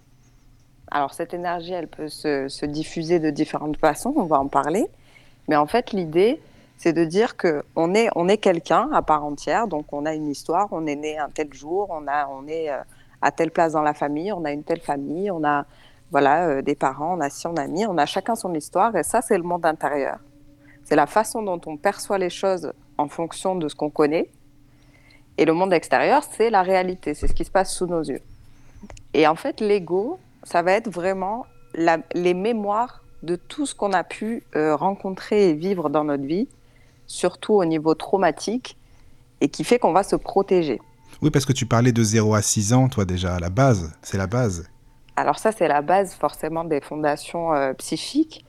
Alors 0.91 1.13
cette 1.13 1.33
énergie, 1.33 1.73
elle 1.73 1.87
peut 1.87 2.09
se, 2.09 2.65
diffuser 2.65 3.19
de 3.19 3.29
différentes 3.29 3.77
façons, 3.77 4.13
on 4.15 4.23
va 4.23 4.39
en 4.39 4.47
parler. 4.47 4.87
Mais 5.47 5.55
en 5.55 5.67
fait, 5.67 5.91
l'idée, 5.91 6.41
c'est 6.77 6.93
de 6.93 7.05
dire 7.05 7.35
qu'on 7.37 7.93
est, 7.93 8.09
on 8.15 8.27
est 8.27 8.37
quelqu'un 8.37 8.89
à 8.91 9.01
part 9.01 9.23
entière, 9.23 9.67
donc 9.67 9.91
on 9.93 10.05
a 10.05 10.13
une 10.13 10.29
histoire, 10.29 10.67
on 10.71 10.87
est 10.87 10.95
né 10.95 11.17
un 11.17 11.29
tel 11.29 11.53
jour, 11.53 11.87
on, 11.91 12.07
a, 12.07 12.27
on 12.27 12.47
est 12.47 12.69
euh, 12.69 12.79
à 13.21 13.31
telle 13.31 13.51
place 13.51 13.73
dans 13.73 13.81
la 13.81 13.93
famille, 13.93 14.31
on 14.31 14.45
a 14.45 14.51
une 14.51 14.63
telle 14.63 14.81
famille, 14.81 15.29
on 15.29 15.43
a 15.43 15.65
voilà, 16.11 16.47
euh, 16.47 16.61
des 16.61 16.75
parents, 16.75 17.17
on 17.17 17.21
a 17.21 17.29
son 17.29 17.55
ami, 17.57 17.85
on 17.85 17.97
a 17.97 18.05
chacun 18.05 18.35
son 18.35 18.53
histoire, 18.53 18.95
et 18.95 19.03
ça, 19.03 19.21
c'est 19.21 19.37
le 19.37 19.43
monde 19.43 19.65
intérieur. 19.65 20.17
C'est 20.83 20.95
la 20.95 21.05
façon 21.05 21.43
dont 21.43 21.61
on 21.67 21.77
perçoit 21.77 22.17
les 22.17 22.31
choses 22.31 22.73
en 22.97 23.07
fonction 23.07 23.55
de 23.55 23.67
ce 23.67 23.75
qu'on 23.75 23.91
connaît. 23.91 24.29
Et 25.37 25.45
le 25.45 25.53
monde 25.53 25.71
extérieur, 25.71 26.23
c'est 26.23 26.49
la 26.49 26.63
réalité, 26.63 27.13
c'est 27.13 27.27
ce 27.27 27.33
qui 27.33 27.45
se 27.45 27.51
passe 27.51 27.73
sous 27.73 27.85
nos 27.85 28.01
yeux. 28.01 28.21
Et 29.13 29.27
en 29.27 29.35
fait, 29.35 29.61
l'ego, 29.61 30.19
ça 30.49 30.63
va 30.63 30.71
être 30.71 30.89
vraiment 30.89 31.45
les 31.75 32.33
mémoires 32.33 33.03
de 33.21 33.35
tout 33.35 33.67
ce 33.67 33.75
qu'on 33.75 33.93
a 33.93 34.03
pu 34.03 34.43
euh, 34.55 34.75
rencontrer 34.75 35.49
et 35.49 35.53
vivre 35.53 35.91
dans 35.91 36.03
notre 36.03 36.23
vie, 36.23 36.47
surtout 37.05 37.53
au 37.53 37.65
niveau 37.65 37.93
traumatique, 37.93 38.75
et 39.41 39.49
qui 39.49 39.63
fait 39.63 39.77
qu'on 39.77 39.93
va 39.93 40.01
se 40.01 40.15
protéger. 40.15 40.81
Oui, 41.21 41.29
parce 41.29 41.45
que 41.45 41.53
tu 41.53 41.67
parlais 41.67 41.91
de 41.91 42.01
0 42.01 42.33
à 42.33 42.41
6 42.41 42.73
ans, 42.73 42.89
toi 42.89 43.05
déjà, 43.05 43.35
à 43.35 43.39
la 43.39 43.51
base, 43.51 43.93
c'est 44.01 44.17
la 44.17 44.25
base. 44.25 44.67
Alors 45.15 45.37
ça, 45.37 45.51
c'est 45.51 45.67
la 45.67 45.83
base 45.83 46.15
forcément 46.15 46.63
des 46.63 46.81
fondations 46.81 47.53
euh, 47.53 47.73
psychiques. 47.73 48.43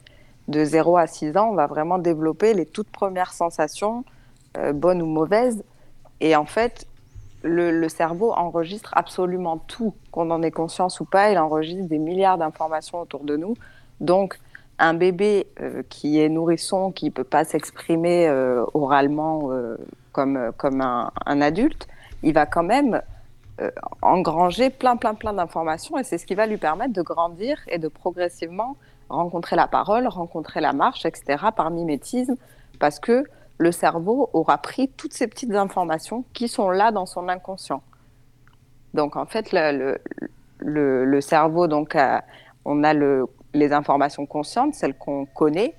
De 0.49 0.65
0 0.65 0.97
à 0.97 1.07
6 1.07 1.37
ans, 1.37 1.51
on 1.51 1.55
va 1.55 1.67
vraiment 1.67 1.99
développer 1.99 2.55
les 2.55 2.65
toutes 2.65 2.91
premières 2.91 3.35
sensations, 3.35 4.05
euh, 4.57 4.73
bonnes 4.73 5.03
ou 5.03 5.07
mauvaises. 5.07 5.63
Et 6.21 6.35
en 6.35 6.47
fait, 6.47 6.87
le, 7.42 7.88
cerveau 7.88 8.33
enregistre 8.33 8.92
absolument 8.94 9.59
tout, 9.59 9.94
qu'on 10.11 10.31
en 10.31 10.42
ait 10.42 10.50
conscience 10.50 11.00
ou 11.00 11.05
pas. 11.05 11.31
Il 11.31 11.38
enregistre 11.38 11.88
des 11.88 11.98
milliards 11.98 12.38
d'informations 12.38 13.00
autour 13.00 13.24
de 13.24 13.37
nous. 13.37 13.55
Donc, 14.00 14.38
un 14.79 14.94
bébé 14.94 15.46
euh, 15.61 15.83
qui 15.88 16.20
est 16.20 16.29
nourrisson, 16.29 16.90
qui 16.90 17.07
ne 17.07 17.11
peut 17.11 17.24
pas 17.24 17.44
s'exprimer 17.44 18.26
euh, 18.29 18.64
oralement 18.74 19.53
euh, 19.53 19.76
comme, 20.12 20.53
comme 20.57 20.81
un, 20.81 21.40
adulte, 21.40 21.87
il 22.22 22.33
va 22.33 22.46
quand 22.46 22.62
même 22.62 23.00
engranger 24.00 24.70
plein, 24.70 24.96
plein, 24.96 25.12
plein 25.12 25.35
d'informations 25.35 25.98
et 25.98 26.03
c'est 26.03 26.16
ce 26.16 26.24
qui 26.24 26.35
va 26.35 26.46
lui 26.46 26.57
permettre 26.57 26.94
de 26.94 27.03
grandir 27.03 27.59
et 27.68 27.79
de 27.79 27.88
progressivement 27.88 28.76
rencontrer 29.11 29.55
la 29.55 29.66
parole, 29.66 30.07
rencontrer 30.07 30.62
la 30.62 30.72
marche, 30.72 31.05
etc., 31.05 31.44
par 31.55 31.70
mimétisme, 31.70 32.37
parce 32.79 32.98
que 32.98 33.24
le 33.61 33.73
cerveau 33.73 34.31
aura 34.33 34.57
pris 34.57 34.88
toutes 34.88 35.12
ces 35.12 35.27
petites 35.27 35.55
informations 35.55 36.25
qui 36.33 36.49
sont 36.49 36.70
là 36.70 36.92
dans 36.92 37.05
son 37.05 37.29
inconscient. 37.29 37.83
Donc 38.94 39.16
en 39.16 39.27
fait, 39.27 39.53
le, 39.53 41.20
cerveau, 41.20 41.66
donc, 41.68 41.94
on 42.64 42.83
a 42.83 42.94
le, 42.94 43.27
les 43.53 43.75
informations 43.75 44.25
conscientes, 44.25 44.75
celles 44.75 44.96
qu'on 44.96 45.27
connaît. 45.27 45.75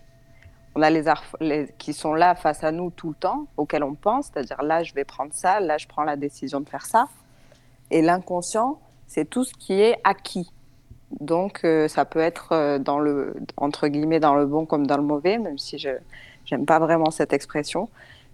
On 0.76 0.84
a 0.84 0.92
les, 0.92 1.06
les, 1.40 1.74
qui 1.80 1.94
sont 1.94 2.14
là 2.14 2.36
face 2.36 2.64
à 2.64 2.72
nous 2.72 2.92
tout 2.92 3.10
le 3.10 3.16
temps, 3.16 3.48
auxquelles 3.58 3.84
on 3.84 3.96
pense, 3.96 4.28
c'est-à-dire 4.28 4.62
là, 4.62 4.84
je 4.84 4.94
vais 4.94 5.04
prendre 5.04 5.34
ça, 5.34 5.60
là, 5.60 5.80
je 5.80 5.88
prends 5.88 6.04
la 6.04 6.16
décision 6.16 6.62
de 6.62 6.70
faire 6.70 6.86
ça. 6.86 7.08
Et 7.90 8.04
l'inconscient, 8.04 8.80
c'est 9.08 9.28
tout 9.28 9.44
ce 9.44 9.56
qui 9.56 9.74
est 9.74 9.98
acquis. 10.04 10.52
Donc, 11.20 11.62
euh, 11.66 11.88
ça 11.88 12.06
peut 12.06 12.20
être 12.20 12.54
euh, 12.54 12.80
dans 12.80 13.00
le, 13.00 13.36
entre 13.58 13.88
guillemets, 13.88 14.22
dans 14.22 14.36
le 14.36 14.46
bon 14.46 14.66
comme 14.68 14.86
dans 14.86 14.96
le 14.96 15.04
mauvais, 15.04 15.40
même 15.40 15.58
si 15.58 15.78
je, 15.78 15.90
J'aime 16.46 16.66
pas 16.66 16.80
vraiment 16.80 17.12
cette 17.12 17.34
expression, 17.34 17.90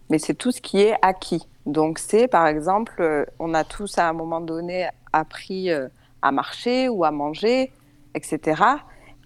mais 0.10 0.20
c'est 0.20 0.34
tout 0.34 0.52
ce 0.52 0.62
qui 0.62 0.80
est 0.80 0.96
acquis. 1.02 1.48
Donc 1.66 2.00
c'est 2.00 2.28
par 2.28 2.48
exemple, 2.48 3.02
euh, 3.02 3.26
on 3.40 3.54
a 3.54 3.64
tous 3.64 3.98
à 3.98 4.08
un 4.08 4.14
moment 4.14 4.42
donné 4.42 4.88
appris 5.14 5.70
euh, 5.70 5.88
à 6.22 6.32
marcher 6.32 6.90
ou 6.90 7.04
à 7.04 7.12
manger, 7.12 7.72
etc. 8.16 8.62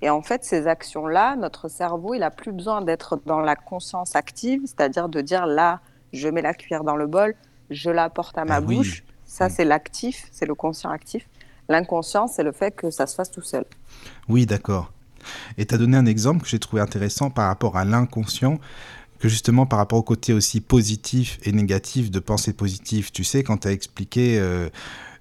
Et 0.01 0.09
en 0.09 0.21
fait, 0.21 0.43
ces 0.43 0.67
actions-là, 0.67 1.35
notre 1.35 1.67
cerveau, 1.67 2.15
il 2.15 2.23
a 2.23 2.31
plus 2.31 2.51
besoin 2.51 2.81
d'être 2.81 3.19
dans 3.25 3.39
la 3.39 3.55
conscience 3.55 4.15
active, 4.15 4.61
c'est-à-dire 4.65 5.09
de 5.09 5.21
dire 5.21 5.45
là, 5.45 5.79
je 6.11 6.27
mets 6.27 6.41
la 6.41 6.53
cuillère 6.53 6.83
dans 6.83 6.95
le 6.95 7.07
bol, 7.07 7.35
je 7.69 7.89
la 7.89 8.09
porte 8.09 8.37
à 8.37 8.45
ma 8.45 8.55
ah 8.55 8.61
bouche. 8.61 9.03
Ça, 9.25 9.47
c'est 9.47 9.63
l'actif, 9.63 10.27
c'est 10.31 10.45
le 10.45 10.55
conscient 10.55 10.89
actif. 10.89 11.27
L'inconscient, 11.69 12.27
c'est 12.27 12.43
le 12.43 12.51
fait 12.51 12.71
que 12.71 12.89
ça 12.89 13.07
se 13.07 13.15
fasse 13.15 13.31
tout 13.31 13.43
seul. 13.43 13.63
Oui, 14.27 14.45
d'accord. 14.45 14.91
Et 15.57 15.65
tu 15.65 15.75
as 15.75 15.77
donné 15.77 15.97
un 15.97 16.05
exemple 16.05 16.43
que 16.43 16.49
j'ai 16.49 16.59
trouvé 16.59 16.81
intéressant 16.81 17.29
par 17.29 17.47
rapport 17.47 17.77
à 17.77 17.85
l'inconscient. 17.85 18.59
que 19.19 19.29
justement 19.29 19.67
par 19.67 19.77
rapport 19.77 19.99
au 19.99 20.03
côté 20.03 20.33
aussi 20.33 20.61
positif 20.61 21.37
et 21.43 21.51
négatif 21.51 22.09
de 22.09 22.19
pensée 22.19 22.53
positive, 22.53 23.11
tu 23.11 23.23
sais, 23.23 23.43
quand 23.43 23.57
tu 23.57 23.67
as 23.67 23.71
expliqué 23.71 24.39
euh, 24.39 24.67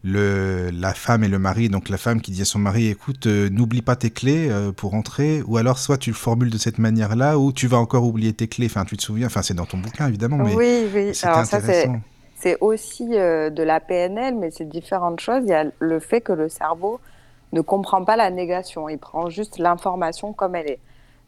le, 0.02 0.70
la 0.72 0.94
femme 0.94 1.22
et 1.22 1.28
le 1.28 1.38
mari, 1.38 1.68
donc 1.68 1.90
la 1.90 1.98
femme 1.98 2.22
qui 2.22 2.30
dit 2.30 2.40
à 2.40 2.46
son 2.46 2.58
mari, 2.58 2.88
écoute, 2.88 3.26
euh, 3.26 3.50
n'oublie 3.50 3.82
pas 3.82 3.96
tes 3.96 4.08
clés 4.08 4.48
euh, 4.48 4.72
pour 4.72 4.94
entrer, 4.94 5.42
ou 5.46 5.58
alors 5.58 5.78
soit 5.78 5.98
tu 5.98 6.08
le 6.08 6.16
formules 6.16 6.48
de 6.48 6.56
cette 6.56 6.78
manière-là, 6.78 7.38
ou 7.38 7.52
tu 7.52 7.66
vas 7.66 7.76
encore 7.76 8.04
oublier 8.04 8.32
tes 8.32 8.48
clés, 8.48 8.66
enfin 8.66 8.86
tu 8.86 8.96
te 8.96 9.02
souviens, 9.02 9.26
enfin 9.26 9.42
c'est 9.42 9.52
dans 9.52 9.66
ton 9.66 9.76
bouquin 9.76 10.08
évidemment, 10.08 10.38
mais 10.38 10.54
Oui, 10.54 10.86
oui. 10.94 11.12
Alors 11.22 11.44
ça, 11.44 11.60
c'est 11.60 11.90
c'est 12.36 12.56
aussi 12.62 13.06
de 13.06 13.62
la 13.62 13.80
PNL, 13.80 14.34
mais 14.34 14.50
c'est 14.50 14.66
différentes 14.66 15.20
choses. 15.20 15.42
Il 15.44 15.50
y 15.50 15.54
a 15.54 15.66
le 15.78 16.00
fait 16.00 16.22
que 16.22 16.32
le 16.32 16.48
cerveau 16.48 16.98
ne 17.52 17.60
comprend 17.60 18.04
pas 18.04 18.16
la 18.16 18.30
négation, 18.30 18.88
il 18.88 18.98
prend 18.98 19.28
juste 19.30 19.58
l'information 19.58 20.32
comme 20.32 20.54
elle 20.54 20.70
est. 20.70 20.80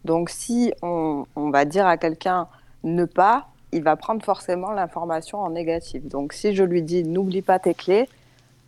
Donc 0.05 0.31
si 0.31 0.73
on, 0.83 1.27
on 1.37 1.51
va 1.51 1.65
dire 1.65 1.87
à 1.87 1.97
quelqu'un 1.97 2.49
ne 2.85 3.05
pas, 3.05 3.47
il 3.73 3.83
va 3.83 3.97
prendre 3.97 4.25
forcément 4.25 4.73
l'information 4.73 5.41
en 5.41 5.51
négatif. 5.51 6.05
Donc 6.07 6.33
si 6.33 6.55
je 6.55 6.63
lui 6.65 6.83
dis 6.83 7.05
n'oublie 7.05 7.43
pas 7.43 7.59
tes 7.59 7.75
clés, 7.75 8.09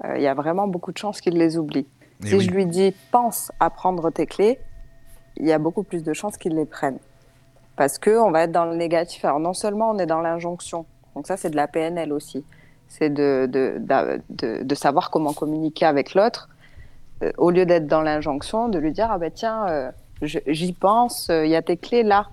euh, 0.04 0.16
il 0.16 0.22
y 0.22 0.26
a 0.26 0.34
vraiment 0.34 0.66
beaucoup 0.66 0.92
de 0.92 0.98
chances 0.98 1.20
qu'il 1.20 1.36
les 1.36 1.56
oublie. 1.56 1.86
Et 2.24 2.28
Si 2.28 2.34
oui. 2.36 2.44
je 2.44 2.50
lui 2.50 2.66
dis 2.66 2.94
pense 3.10 3.52
à 3.60 3.70
prendre 3.70 4.10
tes 4.10 4.26
clés, 4.26 4.58
il 5.36 5.46
y 5.46 5.52
a 5.52 5.58
beaucoup 5.58 5.82
plus 5.82 6.02
de 6.02 6.12
chances 6.12 6.36
qu'il 6.36 6.54
les 6.54 6.64
prenne. 6.64 6.98
Parce 7.76 7.98
que 7.98 8.16
on 8.18 8.30
va 8.30 8.42
être 8.44 8.52
dans 8.52 8.66
le 8.66 8.76
négatif. 8.76 9.24
Alors 9.24 9.40
non 9.40 9.52
seulement 9.52 9.90
on 9.90 9.98
est 9.98 10.06
dans 10.06 10.20
l'injonction, 10.20 10.86
donc 11.14 11.26
ça 11.26 11.36
c'est 11.36 11.50
de 11.50 11.56
la 11.56 11.66
PNL 11.66 12.12
aussi, 12.12 12.44
c'est 12.88 13.10
de, 13.10 13.48
de, 13.50 13.80
de, 14.30 14.62
de 14.62 14.74
savoir 14.74 15.10
comment 15.10 15.32
communiquer 15.32 15.84
avec 15.86 16.14
l'autre, 16.14 16.48
au 17.38 17.50
lieu 17.50 17.66
d'être 17.66 17.86
dans 17.86 18.02
l'injonction, 18.02 18.68
de 18.68 18.78
lui 18.78 18.92
dire 18.92 19.08
ah 19.10 19.18
ben 19.18 19.30
tiens, 19.32 19.66
euh, 19.68 19.90
j'y 20.22 20.72
pense, 20.72 21.28
euh, 21.30 21.44
il 21.44 21.50
y 21.50 21.56
a 21.56 21.62
tes 21.62 21.76
clés 21.76 22.02
là. 22.02 22.28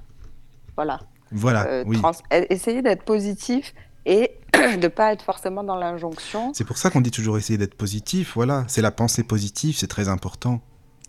Voilà. 0.75 0.99
Voilà, 1.31 1.65
Euh, 1.67 1.83
oui. 1.87 2.01
Essayer 2.49 2.81
d'être 2.81 3.03
positif 3.03 3.73
et 4.05 4.31
de 4.81 4.87
pas 4.87 5.13
être 5.13 5.21
forcément 5.23 5.63
dans 5.63 5.75
l'injonction. 5.77 6.51
C'est 6.53 6.65
pour 6.65 6.77
ça 6.77 6.89
qu'on 6.89 7.01
dit 7.01 7.11
toujours 7.11 7.37
essayer 7.37 7.57
d'être 7.57 7.75
positif, 7.75 8.33
voilà. 8.35 8.65
C'est 8.67 8.81
la 8.81 8.91
pensée 8.91 9.23
positive, 9.23 9.75
c'est 9.77 9.87
très 9.87 10.09
important. 10.09 10.59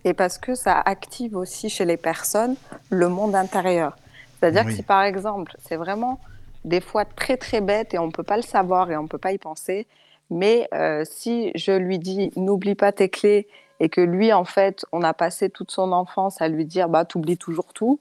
Et 0.04 0.14
parce 0.14 0.38
que 0.38 0.54
ça 0.54 0.80
active 0.80 1.36
aussi 1.36 1.68
chez 1.70 1.84
les 1.84 1.96
personnes 1.96 2.56
le 2.90 3.08
monde 3.08 3.34
intérieur. 3.34 3.96
C'est-à-dire 4.38 4.62
Oui. 4.66 4.72
que 4.72 4.76
si 4.76 4.82
par 4.82 5.02
exemple, 5.02 5.56
c'est 5.66 5.76
vraiment 5.76 6.20
des 6.64 6.80
fois 6.80 7.04
très 7.04 7.36
très 7.36 7.60
bête 7.60 7.94
et 7.94 7.98
on 7.98 8.06
ne 8.06 8.12
peut 8.12 8.22
pas 8.24 8.36
le 8.36 8.42
savoir 8.42 8.90
et 8.90 8.96
on 8.96 9.04
ne 9.04 9.08
peut 9.08 9.18
pas 9.18 9.32
y 9.32 9.38
penser, 9.38 9.86
mais 10.30 10.68
euh, 10.74 11.04
si 11.04 11.50
je 11.56 11.72
lui 11.72 11.98
dis 11.98 12.30
n'oublie 12.36 12.74
pas 12.76 12.92
tes 12.92 13.08
clés 13.08 13.48
et 13.82 13.88
que 13.88 14.00
lui 14.00 14.32
en 14.32 14.44
fait 14.46 14.86
on 14.92 15.02
a 15.02 15.12
passé 15.12 15.50
toute 15.50 15.70
son 15.72 15.90
enfance 15.92 16.40
à 16.40 16.48
lui 16.48 16.64
dire 16.64 16.88
bah 16.88 17.04
t'oublies 17.04 17.36
toujours 17.36 17.72
tout, 17.74 17.98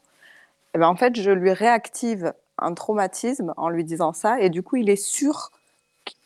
et 0.74 0.78
ben 0.78 0.88
en 0.88 0.96
fait 0.96 1.14
je 1.20 1.32
lui 1.32 1.52
réactive 1.52 2.34
un 2.60 2.74
traumatisme 2.74 3.54
en 3.58 3.70
lui 3.70 3.84
disant 3.84 4.14
ça 4.14 4.40
et 4.40 4.50
du 4.50 4.62
coup 4.62 4.76
il 4.78 4.90
est 4.90 5.04
sûr 5.18 5.52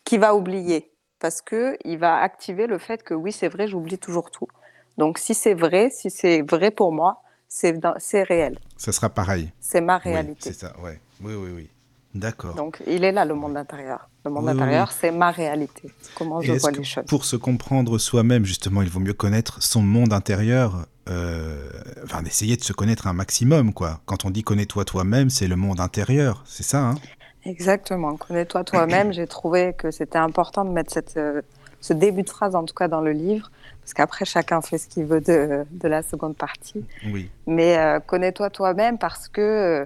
qu'il 0.04 0.20
va 0.20 0.36
oublier 0.36 0.92
parce 1.20 1.42
que 1.42 1.78
il 1.86 1.98
va 1.98 2.18
activer 2.18 2.68
le 2.68 2.78
fait 2.78 3.02
que 3.02 3.14
oui 3.14 3.32
c'est 3.32 3.48
vrai 3.48 3.68
j'oublie 3.68 3.98
toujours 3.98 4.30
tout. 4.30 4.50
Donc 4.98 5.18
si 5.18 5.34
c'est 5.34 5.54
vrai, 5.54 5.90
si 5.90 6.10
c'est 6.10 6.42
vrai 6.42 6.72
pour 6.72 6.92
moi, 6.94 7.22
c'est 7.48 8.24
réel, 8.24 8.60
Ça 8.78 8.92
sera 8.92 9.10
pareil. 9.10 9.52
c'est 9.60 9.82
ma 9.82 9.98
Oui, 9.98 10.12
réalité. 10.12 10.52
c'est 10.52 10.60
ça, 10.60 10.74
ouais. 10.82 11.00
Oui, 11.22 11.34
oui, 11.36 11.52
oui. 11.56 11.70
D'accord. 12.16 12.56
Donc 12.56 12.82
il 12.88 13.04
est 13.04 13.12
là 13.12 13.26
le 13.26 13.36
monde 13.36 13.58
intérieur. 13.58 14.10
Le 14.24 14.32
monde 14.32 14.46
Oui, 14.46 14.52
intérieur, 14.52 14.88
oui. 14.90 14.96
c'est 15.00 15.12
ma 15.12 15.32
réalité. 15.32 15.92
Comment 16.18 16.42
Et 16.42 16.46
je 16.46 16.54
vois 16.54 16.72
les 16.72 16.84
choses. 16.84 17.04
pour 17.08 17.26
se 17.26 17.36
comprendre 17.36 17.98
soi-même, 17.98 18.46
justement, 18.46 18.82
il 18.82 18.90
vaut 18.90 19.02
mieux 19.02 19.14
connaître 19.14 19.62
son 19.62 19.82
monde 19.82 20.14
intérieur, 20.14 20.86
euh, 21.10 21.70
enfin, 22.06 22.24
d'essayer 22.24 22.56
de 22.56 22.64
se 22.64 22.72
connaître 22.74 23.06
un 23.08 23.14
maximum, 23.14 23.74
quoi. 23.74 24.00
Quand 24.06 24.24
on 24.26 24.30
dit 24.32 24.44
connais-toi 24.44 24.86
toi-même, 24.86 25.30
c'est 25.30 25.48
le 25.48 25.58
monde 25.58 25.80
intérieur, 25.82 26.42
c'est 26.48 26.64
ça, 26.64 26.80
hein? 26.80 26.96
Exactement. 27.44 28.16
Connais-toi 28.16 28.64
toi-même. 28.64 29.12
J'ai 29.14 29.28
trouvé 29.28 29.74
que 29.78 29.92
c'était 29.92 30.18
important 30.18 30.64
de 30.66 30.72
mettre 30.72 30.92
cette, 30.94 31.18
euh, 31.18 31.42
ce 31.82 31.94
début 31.94 32.24
de 32.24 32.30
phrase, 32.30 32.56
en 32.56 32.64
tout 32.64 32.74
cas 32.74 32.88
dans 32.88 33.02
le 33.02 33.12
livre, 33.12 33.52
parce 33.82 33.94
qu'après 33.94 34.26
chacun 34.26 34.62
fait 34.62 34.78
ce 34.78 34.88
qu'il 34.88 35.04
veut 35.06 35.22
de, 35.22 35.66
de 35.70 35.88
la 35.88 36.02
seconde 36.02 36.36
partie. 36.38 36.84
Oui. 37.12 37.30
Mais 37.46 37.78
euh, 37.78 38.00
connais-toi 38.00 38.50
toi-même 38.50 38.98
parce 38.98 39.28
que 39.28 39.42
euh, 39.42 39.86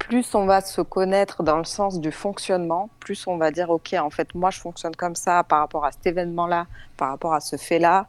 plus 0.00 0.34
on 0.34 0.46
va 0.46 0.60
se 0.60 0.80
connaître 0.80 1.42
dans 1.44 1.58
le 1.58 1.64
sens 1.64 2.00
du 2.00 2.10
fonctionnement, 2.10 2.88
plus 2.98 3.26
on 3.26 3.36
va 3.36 3.50
dire 3.50 3.70
ok 3.70 3.94
en 3.94 4.10
fait 4.10 4.34
moi 4.34 4.50
je 4.50 4.58
fonctionne 4.58 4.96
comme 4.96 5.14
ça 5.14 5.44
par 5.44 5.60
rapport 5.60 5.84
à 5.84 5.92
cet 5.92 6.06
événement-là, 6.06 6.66
par 6.96 7.10
rapport 7.10 7.34
à 7.34 7.40
ce 7.40 7.56
fait-là. 7.56 8.08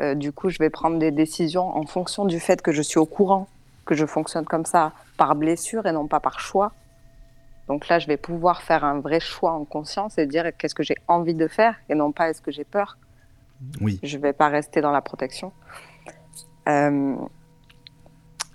Euh, 0.00 0.14
du 0.14 0.32
coup 0.32 0.50
je 0.50 0.58
vais 0.58 0.70
prendre 0.70 0.98
des 0.98 1.10
décisions 1.10 1.68
en 1.76 1.86
fonction 1.86 2.24
du 2.24 2.40
fait 2.40 2.60
que 2.60 2.72
je 2.72 2.82
suis 2.82 2.98
au 2.98 3.06
courant 3.06 3.46
que 3.84 3.94
je 3.94 4.04
fonctionne 4.04 4.44
comme 4.44 4.66
ça 4.66 4.92
par 5.16 5.36
blessure 5.36 5.86
et 5.86 5.92
non 5.92 6.08
pas 6.08 6.20
par 6.20 6.40
choix. 6.40 6.72
Donc 7.68 7.88
là 7.88 7.98
je 7.98 8.06
vais 8.06 8.16
pouvoir 8.16 8.62
faire 8.62 8.84
un 8.84 9.00
vrai 9.00 9.20
choix 9.20 9.52
en 9.52 9.64
conscience 9.64 10.18
et 10.18 10.26
dire 10.26 10.50
qu'est-ce 10.56 10.74
que 10.74 10.82
j'ai 10.82 10.96
envie 11.06 11.34
de 11.34 11.48
faire 11.48 11.76
et 11.88 11.94
non 11.94 12.12
pas 12.12 12.30
est-ce 12.30 12.40
que 12.40 12.50
j'ai 12.50 12.64
peur. 12.64 12.98
Oui. 13.80 14.00
Je 14.02 14.18
vais 14.18 14.32
pas 14.32 14.48
rester 14.48 14.80
dans 14.80 14.90
la 14.90 15.02
protection. 15.02 15.52
Euh, 16.68 17.14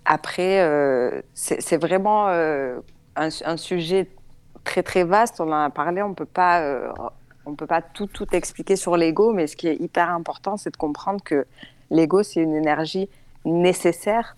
après, 0.05 0.61
euh, 0.61 1.21
c'est 1.33 1.77
vraiment 1.77 2.27
euh, 2.29 2.79
un, 3.15 3.57
sujet 3.57 4.09
très 4.63 4.83
très 4.83 5.03
vaste. 5.03 5.39
On 5.39 5.51
en 5.51 5.65
a 5.65 5.69
parlé. 5.69 6.01
On 6.01 6.13
peut 6.13 6.25
pas, 6.25 6.61
euh, 6.61 6.91
on 7.45 7.55
peut 7.55 7.67
pas 7.67 7.81
tout 7.81 8.07
tout 8.07 8.27
expliquer 8.35 8.75
sur 8.75 8.97
l'ego, 8.97 9.31
mais 9.31 9.47
ce 9.47 9.55
qui 9.55 9.67
est 9.67 9.75
hyper 9.79 10.09
important, 10.09 10.57
c'est 10.57 10.71
de 10.71 10.77
comprendre 10.77 11.23
que 11.23 11.45
l'ego 11.89 12.23
c'est 12.23 12.41
une 12.41 12.55
énergie 12.55 13.09
nécessaire. 13.45 14.37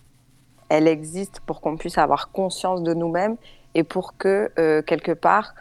Elle 0.69 0.87
existe 0.87 1.39
pour 1.41 1.61
qu'on 1.61 1.77
puisse 1.77 1.97
avoir 1.97 2.31
conscience 2.31 2.83
de 2.83 2.93
nous-mêmes 2.93 3.37
et 3.75 3.83
pour 3.83 4.17
que 4.17 4.51
quelque 4.81 5.11
part 5.11 5.53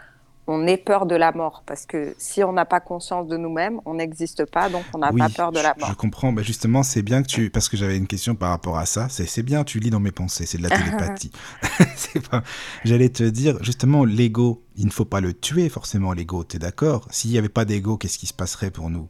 on 0.46 0.66
ait 0.66 0.76
peur 0.76 1.07
de 1.07 1.14
la 1.14 1.33
mort. 1.33 1.62
Parce 1.66 1.87
que 1.87 2.14
si 2.18 2.42
on 2.42 2.52
n'a 2.52 2.64
pas 2.64 2.81
conscience 2.81 3.28
de 3.28 3.37
nous-mêmes, 3.37 3.81
on 3.85 3.94
n'existe 3.94 4.44
pas, 4.50 4.68
donc 4.68 4.85
on 4.94 4.98
n'a 4.98 5.12
oui, 5.12 5.20
pas 5.20 5.28
peur 5.28 5.52
de 5.52 5.61
la 5.61 5.74
mort. 5.78 5.88
Je 5.88 5.94
comprends. 5.94 6.33
Bah, 6.33 6.42
justement, 6.42 6.83
c'est 6.83 7.02
bien 7.02 7.22
que 7.22 7.28
tu. 7.28 7.50
Parce 7.50 7.68
que 7.68 7.76
j'avais 7.76 7.96
une 7.96 8.07
question 8.07 8.35
par 8.35 8.50
rapport 8.50 8.78
à 8.78 8.87
ça. 8.87 9.09
C'est 9.09 9.42
bien, 9.42 9.64
tu 9.64 9.78
lis 9.78 9.90
dans 9.90 10.00
mes 10.00 10.12
pensées. 10.12 10.46
C'est 10.46 10.59
de 10.59 10.62
la 10.62 10.70
télépathie. 10.76 11.31
pas. 12.31 12.42
J'allais 12.85 13.09
te 13.09 13.22
dire, 13.24 13.62
justement, 13.62 14.05
l'ego, 14.05 14.64
il 14.76 14.87
ne 14.87 14.90
faut 14.90 15.05
pas 15.05 15.20
le 15.20 15.33
tuer, 15.33 15.68
forcément, 15.68 16.12
l'ego. 16.12 16.44
T'es 16.44 16.59
d'accord? 16.59 17.07
S'il 17.11 17.31
n'y 17.31 17.38
avait 17.38 17.48
pas 17.48 17.64
d'ego, 17.64 17.96
qu'est-ce 17.96 18.18
qui 18.18 18.26
se 18.26 18.35
passerait 18.35 18.70
pour 18.70 18.90
nous? 18.90 19.09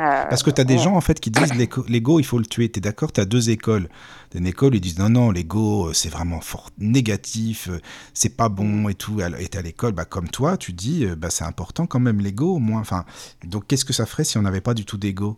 Parce 0.00 0.42
que 0.42 0.50
tu 0.50 0.60
as 0.60 0.64
des 0.64 0.78
gens, 0.78 0.94
en 0.96 1.00
fait, 1.00 1.20
qui 1.20 1.30
disent 1.30 1.54
l'ego, 1.88 2.18
il 2.18 2.24
faut 2.24 2.38
le 2.38 2.46
tuer. 2.46 2.68
T'es 2.68 2.80
d'accord? 2.80 3.12
Tu 3.12 3.20
as 3.20 3.24
deux 3.24 3.50
écoles. 3.50 3.88
T'as 4.30 4.38
une 4.38 4.46
école, 4.46 4.74
ils 4.74 4.80
disent 4.80 4.98
non, 4.98 5.10
non, 5.10 5.30
l'ego, 5.30 5.88
euh, 5.88 5.92
c'est 5.92 6.08
vraiment 6.08 6.40
fort 6.40 6.70
négatif, 6.78 7.68
euh, 7.68 7.80
c'est 8.14 8.36
pas 8.36 8.48
bon 8.48 8.88
et 8.88 8.94
tout. 8.94 9.20
Et 9.20 9.48
t'as 9.48 9.62
l'école, 9.62 9.92
bah, 9.92 10.04
comme 10.04 10.28
toi, 10.28 10.56
tu 10.56 10.72
dis, 10.72 11.04
euh, 11.04 11.16
bah, 11.16 11.30
c'est 11.30 11.44
important 11.44 11.86
quand 11.86 12.00
même, 12.00 12.20
l'ego, 12.20 12.54
au 12.54 12.58
moins. 12.58 12.80
Enfin, 12.80 13.04
donc, 13.44 13.66
qu'est-ce 13.66 13.84
que 13.84 13.92
ça 13.92 14.06
ferait 14.06 14.24
si 14.24 14.38
on 14.38 14.42
n'avait 14.42 14.60
pas 14.60 14.74
du 14.74 14.84
tout 14.84 14.96
d'ego? 14.98 15.36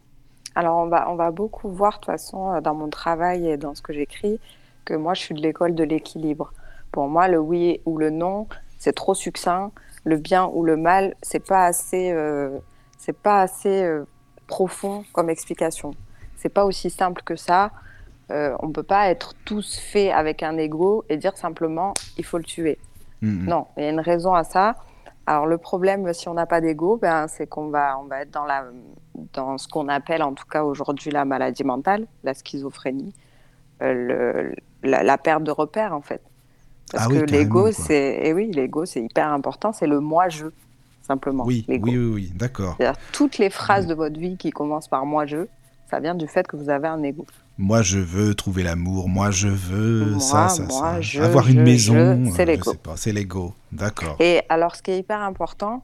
Alors, 0.55 0.77
on 0.79 0.87
va, 0.87 1.11
on 1.11 1.14
va 1.14 1.31
beaucoup 1.31 1.70
voir, 1.70 1.92
de 1.92 1.96
toute 1.96 2.07
façon, 2.07 2.53
euh, 2.53 2.61
dans 2.61 2.75
mon 2.75 2.88
travail 2.88 3.48
et 3.48 3.57
dans 3.57 3.75
ce 3.75 3.81
que 3.81 3.92
j'écris, 3.92 4.38
que 4.85 4.94
moi, 4.94 5.14
je 5.14 5.20
suis 5.20 5.35
de 5.35 5.40
l'école 5.40 5.75
de 5.75 5.85
l'équilibre. 5.85 6.53
Pour 6.90 7.09
moi, 7.09 7.29
le 7.29 7.38
oui 7.38 7.81
ou 7.87 7.96
le 7.96 8.11
non, 8.11 8.46
c'est 8.79 8.92
trop 8.92 9.14
succinct. 9.14 9.72
Le 10.05 10.16
bien 10.16 10.51
ou 10.53 10.64
le 10.64 10.77
mal, 10.77 11.14
c'est 11.22 11.44
pas 11.46 11.64
assez, 11.64 12.11
euh, 12.12 12.59
c'est 12.98 13.16
pas 13.16 13.40
assez 13.40 13.83
euh, 13.83 14.05
profond 14.57 14.97
comme 15.15 15.29
explication. 15.37 15.91
C'est 16.41 16.55
pas 16.59 16.65
aussi 16.71 16.91
simple 16.91 17.23
que 17.29 17.37
ça. 17.37 17.61
Euh, 18.31 18.55
on 18.65 18.69
peut 18.77 18.88
pas 18.95 19.05
être 19.15 19.29
tous 19.49 19.69
faits 19.91 20.12
avec 20.23 20.43
un 20.43 20.57
ego 20.67 21.05
et 21.09 21.17
dire 21.17 21.37
simplement, 21.47 21.95
il 22.19 22.25
faut 22.25 22.38
le 22.45 22.45
tuer. 22.45 22.79
Non, 23.53 23.62
il 23.77 23.85
y 23.85 23.87
a 23.87 23.91
une 23.91 24.01
raison 24.12 24.35
à 24.35 24.45
ça. 24.55 24.67
Alors 25.27 25.47
le 25.47 25.57
problème, 25.57 26.12
si 26.12 26.29
on 26.29 26.35
n'a 26.35 26.47
pas 26.55 26.61
d'ego, 26.61 26.91
ben, 27.01 27.29
c'est 27.29 27.47
qu'on 27.53 27.69
va, 27.77 27.97
on 28.03 28.07
va 28.11 28.17
être 28.23 28.33
dans, 28.33 28.45
la, 28.53 28.65
dans 29.33 29.57
ce 29.62 29.69
qu'on 29.69 29.88
appelle 29.88 30.23
en 30.23 30.35
tout 30.35 30.49
cas 30.55 30.62
aujourd'hui 30.65 31.11
la 31.12 31.25
maladie 31.25 31.65
mentale, 31.65 32.07
la 32.25 32.35
schizophrénie, 32.35 33.15
euh, 33.81 33.95
le- 34.09 34.55
la, 34.91 35.03
la 35.05 35.19
perte 35.19 35.45
de 35.45 35.53
repères 35.53 35.95
en 35.95 36.03
fait. 36.03 36.21
Parce 36.91 37.05
Ah 37.05 37.09
oui, 37.09 37.15
que 37.21 37.25
carrément, 37.27 37.65
l'ego, 37.65 37.73
c'est, 37.73 38.27
et 38.27 38.33
oui, 38.33 38.51
l'ego, 38.51 38.85
c'est 38.85 39.03
hyper 39.09 39.29
important, 39.33 39.73
c'est 39.73 39.87
le 39.87 40.01
moi-je, 40.01 40.47
simplement. 41.03 41.45
Oui, 41.45 41.65
oui, 41.69 41.79
oui, 41.83 41.97
oui, 41.97 42.33
d'accord. 42.35 42.75
C'est-à-dire, 42.79 43.01
toutes 43.12 43.38
les 43.38 43.51
phrases 43.51 43.87
de 43.87 43.95
votre 43.95 44.19
vie 44.19 44.37
qui 44.37 44.51
commencent 44.51 44.88
par 44.88 45.05
moi-je, 45.07 45.47
ça 45.91 46.01
vient 46.01 46.15
du 46.15 46.27
fait 46.27 46.47
que 46.47 46.57
vous 46.57 46.71
avez 46.71 46.88
un 46.88 47.03
ego. 47.03 47.27
Moi, 47.59 47.83
je 47.83 47.99
veux 47.99 48.35
trouver 48.35 48.62
l'amour. 48.62 49.09
Moi, 49.11 49.31
je 49.31 49.49
veux 49.49 50.07
Moi, 50.12 50.21
ça, 50.21 50.49
ça, 50.49 50.62
moi, 50.62 50.71
ça. 50.95 51.01
je, 51.03 51.21
Avoir 51.21 51.49
une 51.49 51.59
je, 51.59 51.62
maison. 51.62 52.25
je, 52.25 52.31
c'est 52.31 52.43
euh, 52.43 52.47
l'ego. 52.47 52.73
C'est 52.97 53.12
l'ego. 53.12 53.55
D'accord. 53.73 54.17
Et 54.21 54.41
alors, 54.49 54.75
ce 54.75 54.83
qui 54.83 54.91
est 54.93 54.99
hyper 54.99 55.21
important, 55.21 55.83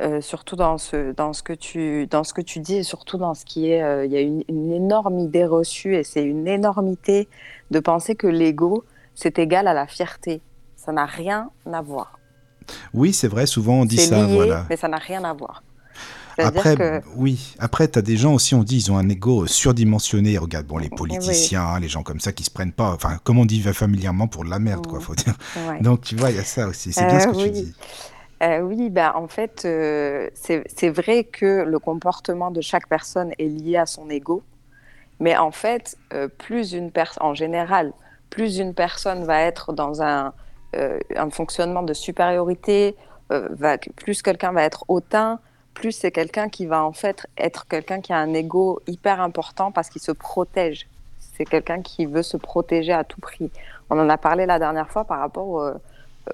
euh, 0.00 0.20
surtout 0.20 0.54
dans 0.54 0.78
ce, 0.78 1.12
dans, 1.12 1.32
ce 1.32 1.42
que 1.42 1.52
tu, 1.54 2.06
dans 2.06 2.22
ce 2.22 2.32
que 2.34 2.40
tu 2.40 2.60
dis, 2.60 2.76
et 2.76 2.82
surtout 2.84 3.16
dans 3.18 3.34
ce 3.34 3.44
qui 3.44 3.70
est. 3.70 3.82
euh, 3.82 4.06
Il 4.06 4.12
y 4.12 4.16
a 4.16 4.20
une, 4.20 4.44
une 4.48 4.70
énorme 4.72 5.18
idée 5.18 5.44
reçue, 5.44 5.96
et 5.96 6.04
c'est 6.04 6.22
une 6.22 6.46
énormité 6.46 7.28
de 7.72 7.80
penser 7.80 8.14
que 8.14 8.28
l'ego, 8.28 8.84
c'est 9.14 9.38
égal 9.40 9.66
à 9.66 9.74
la 9.74 9.86
fierté. 9.88 10.40
Ça 10.76 10.92
n'a 10.92 11.04
rien 11.06 11.50
à 11.72 11.82
voir. 11.82 12.20
Oui, 12.94 13.12
c'est 13.12 13.28
vrai. 13.28 13.46
Souvent, 13.46 13.80
on 13.80 13.84
dit 13.84 13.98
ça. 13.98 14.26
lié, 14.26 14.34
Voilà. 14.34 14.66
mais 14.68 14.76
ça 14.76 14.88
n'a 14.88 14.98
rien 14.98 15.24
à 15.24 15.32
voir. 15.32 15.62
Après, 16.38 17.02
oui. 17.16 17.54
Après, 17.58 17.88
tu 17.88 17.98
as 17.98 18.02
des 18.02 18.16
gens 18.16 18.34
aussi, 18.34 18.54
on 18.54 18.62
dit, 18.62 18.76
ils 18.76 18.92
ont 18.92 18.98
un 18.98 19.08
ego 19.08 19.46
surdimensionné. 19.46 20.36
Regarde, 20.36 20.66
bon, 20.66 20.76
les 20.76 20.90
politiciens, 20.90 21.78
les 21.80 21.88
gens 21.88 22.02
comme 22.02 22.20
ça 22.20 22.32
qui 22.32 22.44
se 22.44 22.50
prennent 22.50 22.72
pas, 22.72 22.92
enfin, 22.92 23.18
comme 23.24 23.38
on 23.38 23.46
dit 23.46 23.62
familièrement, 23.62 24.28
pour 24.28 24.44
de 24.44 24.50
la 24.50 24.58
merde, 24.58 24.86
quoi, 24.86 25.00
faut 25.00 25.14
dire. 25.14 25.34
Donc, 25.80 26.02
tu 26.02 26.16
vois, 26.16 26.30
il 26.30 26.36
y 26.36 26.40
a 26.40 26.44
ça 26.44 26.68
aussi. 26.68 26.92
C'est 26.92 27.06
bien 27.06 27.20
ce 27.20 27.28
que 27.28 27.42
tu 27.42 27.50
dis. 27.50 27.74
Euh, 28.42 28.60
oui, 28.60 28.90
bah, 28.90 29.14
en 29.16 29.28
fait, 29.28 29.62
euh, 29.64 30.28
c'est 30.34 30.90
vrai 30.90 31.24
que 31.24 31.64
le 31.66 31.78
comportement 31.78 32.50
de 32.50 32.60
chaque 32.60 32.86
personne 32.86 33.32
est 33.38 33.48
lié 33.48 33.78
à 33.78 33.86
son 33.86 34.10
ego. 34.10 34.42
Mais 35.20 35.36
en 35.36 35.50
fait, 35.50 35.96
euh, 36.12 36.28
plus 36.28 36.72
une 36.74 36.90
personne, 36.90 37.22
en 37.22 37.34
général, 37.34 37.94
plus 38.28 38.58
une 38.58 38.74
personne 38.74 39.24
va 39.24 39.40
être 39.40 39.72
dans 39.72 40.02
un, 40.02 40.34
un 41.16 41.30
fonctionnement 41.30 41.82
de 41.82 41.94
supériorité, 41.94 42.96
va, 43.30 43.78
plus 43.78 44.22
quelqu'un 44.22 44.52
va 44.52 44.62
être 44.62 44.84
hautain, 44.88 45.40
plus 45.74 45.92
c'est 45.92 46.10
quelqu'un 46.10 46.48
qui 46.48 46.66
va 46.66 46.84
en 46.84 46.92
fait 46.92 47.26
être 47.36 47.66
quelqu'un 47.66 48.00
qui 48.00 48.12
a 48.12 48.18
un 48.18 48.32
ego 48.34 48.80
hyper 48.86 49.20
important 49.20 49.72
parce 49.72 49.88
qu'il 49.88 50.00
se 50.00 50.12
protège. 50.12 50.88
C'est 51.18 51.44
quelqu'un 51.44 51.82
qui 51.82 52.06
veut 52.06 52.22
se 52.22 52.36
protéger 52.36 52.92
à 52.92 53.04
tout 53.04 53.20
prix. 53.20 53.50
On 53.90 53.98
en 53.98 54.08
a 54.08 54.16
parlé 54.16 54.46
la 54.46 54.58
dernière 54.58 54.90
fois 54.90 55.04
par 55.04 55.20
rapport 55.20 55.74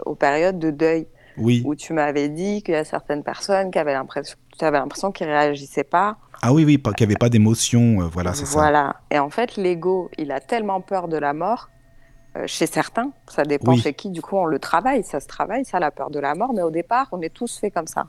aux 0.05 0.15
périodes 0.15 0.59
de 0.59 0.71
deuil 0.71 1.07
oui. 1.37 1.63
où 1.65 1.75
tu 1.75 1.93
m'avais 1.93 2.29
dit 2.29 2.63
qu'il 2.63 2.75
y 2.75 2.77
a 2.77 2.85
certaines 2.85 3.23
personnes 3.23 3.71
qui 3.71 3.79
avaient 3.79 3.93
l'impression, 3.93 4.37
tu 4.59 4.65
avais 4.65 4.79
l'impression 4.79 5.13
qu'ils 5.13 5.27
réagissaient 5.27 5.85
pas. 5.85 6.17
Ah 6.43 6.53
oui, 6.53 6.65
oui, 6.65 6.81
qu'il 6.81 7.07
n'y 7.07 7.13
avait 7.13 7.19
pas 7.19 7.29
d'émotion, 7.29 8.03
euh, 8.03 8.09
voilà, 8.13 8.35
c'est 8.35 8.47
ça. 8.47 8.59
Voilà. 8.59 8.97
Et 9.11 9.19
en 9.19 9.31
fait, 9.31 9.57
l'ego, 9.57 10.11
il 10.19 10.33
a 10.33 10.41
tellement 10.41 10.81
peur 10.81 11.09
de 11.09 11.17
la 11.17 11.33
mort. 11.33 11.69
Euh, 12.37 12.47
chez 12.47 12.67
certains, 12.67 13.11
ça 13.29 13.45
dépend 13.45 13.77
chez 13.77 13.93
qui, 13.93 14.11
du 14.11 14.23
coup, 14.23 14.37
on 14.37 14.47
le 14.47 14.59
travaille, 14.59 15.05
ça 15.05 15.21
se 15.21 15.27
travaille, 15.27 15.65
ça, 15.65 15.79
la 15.79 15.91
peur 15.91 16.11
de 16.11 16.19
la 16.19 16.35
mort, 16.35 16.53
mais 16.55 16.63
au 16.63 16.71
départ, 16.71 17.09
on 17.13 17.21
est 17.21 17.33
tous 17.33 17.59
faits 17.59 17.75
comme 17.75 17.87
ça. 17.87 18.07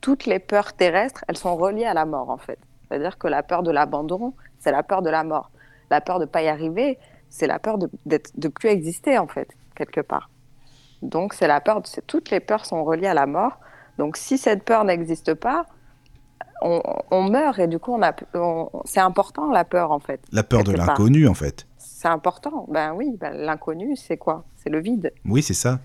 Toutes 0.00 0.24
les 0.26 0.38
peurs 0.38 0.72
terrestres, 0.72 1.24
elles 1.28 1.36
sont 1.36 1.56
reliées 1.56 1.84
à 1.84 1.94
la 1.94 2.06
mort, 2.06 2.30
en 2.30 2.38
fait. 2.38 2.58
C'est-à-dire 2.88 3.18
que 3.18 3.28
la 3.28 3.42
peur 3.42 3.62
de 3.62 3.70
l'abandon, 3.70 4.32
c'est 4.58 4.72
la 4.72 4.82
peur 4.82 5.02
de 5.02 5.10
la 5.10 5.22
mort. 5.22 5.50
La 5.90 6.00
peur 6.00 6.18
de 6.18 6.24
ne 6.24 6.30
pas 6.30 6.42
y 6.42 6.48
arriver, 6.48 6.98
c'est 7.28 7.46
la 7.46 7.58
peur 7.58 7.76
de 7.78 7.90
ne 8.06 8.48
plus 8.48 8.68
exister, 8.70 9.18
en 9.18 9.26
fait, 9.26 9.50
quelque 9.74 10.00
part. 10.00 10.30
Donc 11.02 11.34
c'est 11.34 11.46
la 11.46 11.60
peur, 11.60 11.82
toutes 12.06 12.30
les 12.30 12.40
peurs 12.40 12.64
sont 12.64 12.84
reliées 12.84 13.06
à 13.06 13.14
la 13.14 13.26
mort. 13.26 13.58
Donc 13.98 14.16
si 14.16 14.38
cette 14.38 14.64
peur 14.64 14.84
n'existe 14.84 15.34
pas, 15.34 15.66
on, 16.60 17.22
meurt 17.22 17.58
et 17.60 17.68
du 17.68 17.78
coup 17.78 17.96
on 17.96 18.70
c'est 18.84 19.00
important 19.00 19.50
la 19.52 19.64
peur 19.64 19.92
en 19.92 20.00
fait. 20.00 20.20
La 20.32 20.42
peur 20.42 20.64
de 20.64 20.72
l'inconnu 20.72 21.28
en 21.28 21.34
fait. 21.34 21.66
C'est 22.00 22.06
important. 22.06 22.64
Ben 22.70 22.94
oui, 22.94 23.16
ben, 23.18 23.32
l'inconnu 23.32 23.96
c'est 23.96 24.16
quoi? 24.16 24.44
C'est 24.54 24.70
le 24.70 24.80
vide. 24.80 25.12
Oui 25.24 25.42
c'est 25.42 25.52
ça. 25.52 25.80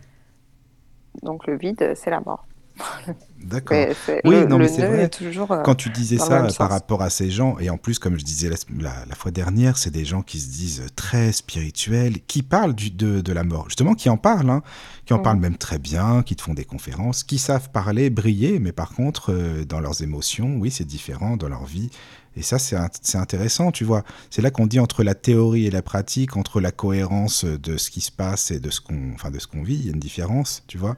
Donc 1.23 1.47
le 1.47 1.57
vide 1.57 1.93
c'est 1.95 2.11
la 2.11 2.19
mort. 2.19 2.45
D'accord. 3.43 3.77
Oui, 4.23 4.47
non, 4.47 4.57
mais 4.57 4.67
c'est 4.67 4.87
vrai. 4.87 5.09
Toujours, 5.09 5.51
euh, 5.51 5.61
Quand 5.63 5.75
tu 5.75 5.89
disais 5.89 6.17
ça 6.17 6.47
par 6.57 6.69
rapport 6.69 7.01
à 7.01 7.09
ces 7.09 7.29
gens, 7.29 7.59
et 7.59 7.69
en 7.69 7.77
plus, 7.77 7.99
comme 7.99 8.17
je 8.17 8.23
disais 8.23 8.49
la, 8.49 9.15
fois 9.15 9.29
dernière, 9.31 9.77
c'est 9.77 9.91
des 9.91 10.05
gens 10.05 10.23
qui 10.23 10.39
se 10.39 10.49
disent 10.49 10.87
très 10.95 11.31
spirituels, 11.31 12.21
qui 12.25 12.41
parlent 12.41 12.73
du, 12.73 12.89
de, 12.89 13.21
de, 13.21 13.33
la 13.33 13.43
mort, 13.43 13.65
justement, 13.67 13.93
qui 13.93 14.09
en 14.09 14.17
parlent, 14.17 14.49
hein, 14.49 14.63
qui 15.05 15.13
en 15.13 15.19
parlent 15.19 15.39
même 15.39 15.57
très 15.57 15.77
bien, 15.77 16.23
qui 16.23 16.35
te 16.35 16.41
font 16.41 16.55
des 16.55 16.65
conférences, 16.65 17.23
qui 17.23 17.37
savent 17.37 17.69
parler, 17.69 18.09
briller, 18.09 18.57
mais 18.59 18.71
par 18.71 18.93
contre, 18.93 19.31
euh, 19.31 19.65
dans 19.65 19.81
leurs 19.81 20.01
émotions, 20.01 20.55
oui, 20.57 20.71
c'est 20.71 20.85
différent, 20.85 21.37
dans 21.37 21.49
leur 21.49 21.65
vie. 21.65 21.91
Et 22.35 22.41
ça, 22.41 22.57
c'est 22.57 23.17
intéressant, 23.17 23.71
tu 23.71 23.83
vois. 23.83 24.03
C'est 24.29 24.41
là 24.41 24.49
qu'on 24.49 24.65
dit 24.65 24.79
entre 24.79 25.03
la 25.03 25.13
théorie 25.13 25.67
et 25.67 25.71
la 25.71 25.81
pratique, 25.81 26.35
entre 26.35 26.61
la 26.61 26.71
cohérence 26.71 27.45
de 27.45 27.77
ce 27.77 27.91
qui 27.91 28.01
se 28.01 28.11
passe 28.11 28.49
et 28.51 28.59
de 28.59 28.69
ce 28.69 28.81
qu'on 28.81 29.13
enfin, 29.13 29.29
qu'on 29.51 29.63
vit, 29.63 29.75
il 29.75 29.85
y 29.85 29.89
a 29.89 29.93
une 29.93 29.99
différence, 29.99 30.63
tu 30.67 30.77
vois. 30.77 30.97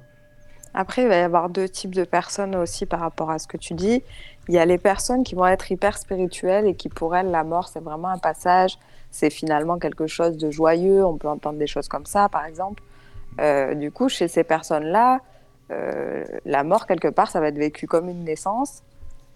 Après, 0.73 1.03
il 1.03 1.07
va 1.07 1.15
y 1.15 1.21
avoir 1.21 1.49
deux 1.49 1.69
types 1.69 1.95
de 1.95 2.03
personnes 2.03 2.55
aussi 2.55 2.85
par 2.85 2.99
rapport 2.99 3.31
à 3.31 3.39
ce 3.39 3.47
que 3.47 3.55
tu 3.55 3.73
dis. 3.73 4.03
Il 4.49 4.53
y 4.53 4.57
a 4.57 4.65
les 4.65 4.77
personnes 4.77 5.23
qui 5.23 5.33
vont 5.33 5.47
être 5.47 5.71
hyper 5.71 5.97
spirituelles 5.97 6.67
et 6.67 6.75
qui, 6.75 6.89
pour 6.89 7.15
elles, 7.15 7.31
la 7.31 7.45
mort, 7.45 7.69
c'est 7.69 7.79
vraiment 7.79 8.09
un 8.09 8.17
passage. 8.17 8.77
C'est 9.09 9.29
finalement 9.29 9.79
quelque 9.79 10.07
chose 10.07 10.37
de 10.37 10.51
joyeux. 10.51 11.05
On 11.05 11.17
peut 11.17 11.29
entendre 11.29 11.57
des 11.57 11.67
choses 11.67 11.87
comme 11.87 12.05
ça, 12.05 12.27
par 12.27 12.45
exemple. 12.45 12.83
Euh, 13.39 13.73
du 13.73 13.89
coup, 13.89 14.09
chez 14.09 14.27
ces 14.27 14.43
personnes-là, 14.43 15.21
euh, 15.71 16.25
la 16.45 16.63
mort, 16.65 16.87
quelque 16.87 17.07
part, 17.07 17.31
ça 17.31 17.39
va 17.39 17.47
être 17.47 17.57
vécu 17.57 17.87
comme 17.87 18.09
une 18.09 18.25
naissance. 18.25 18.83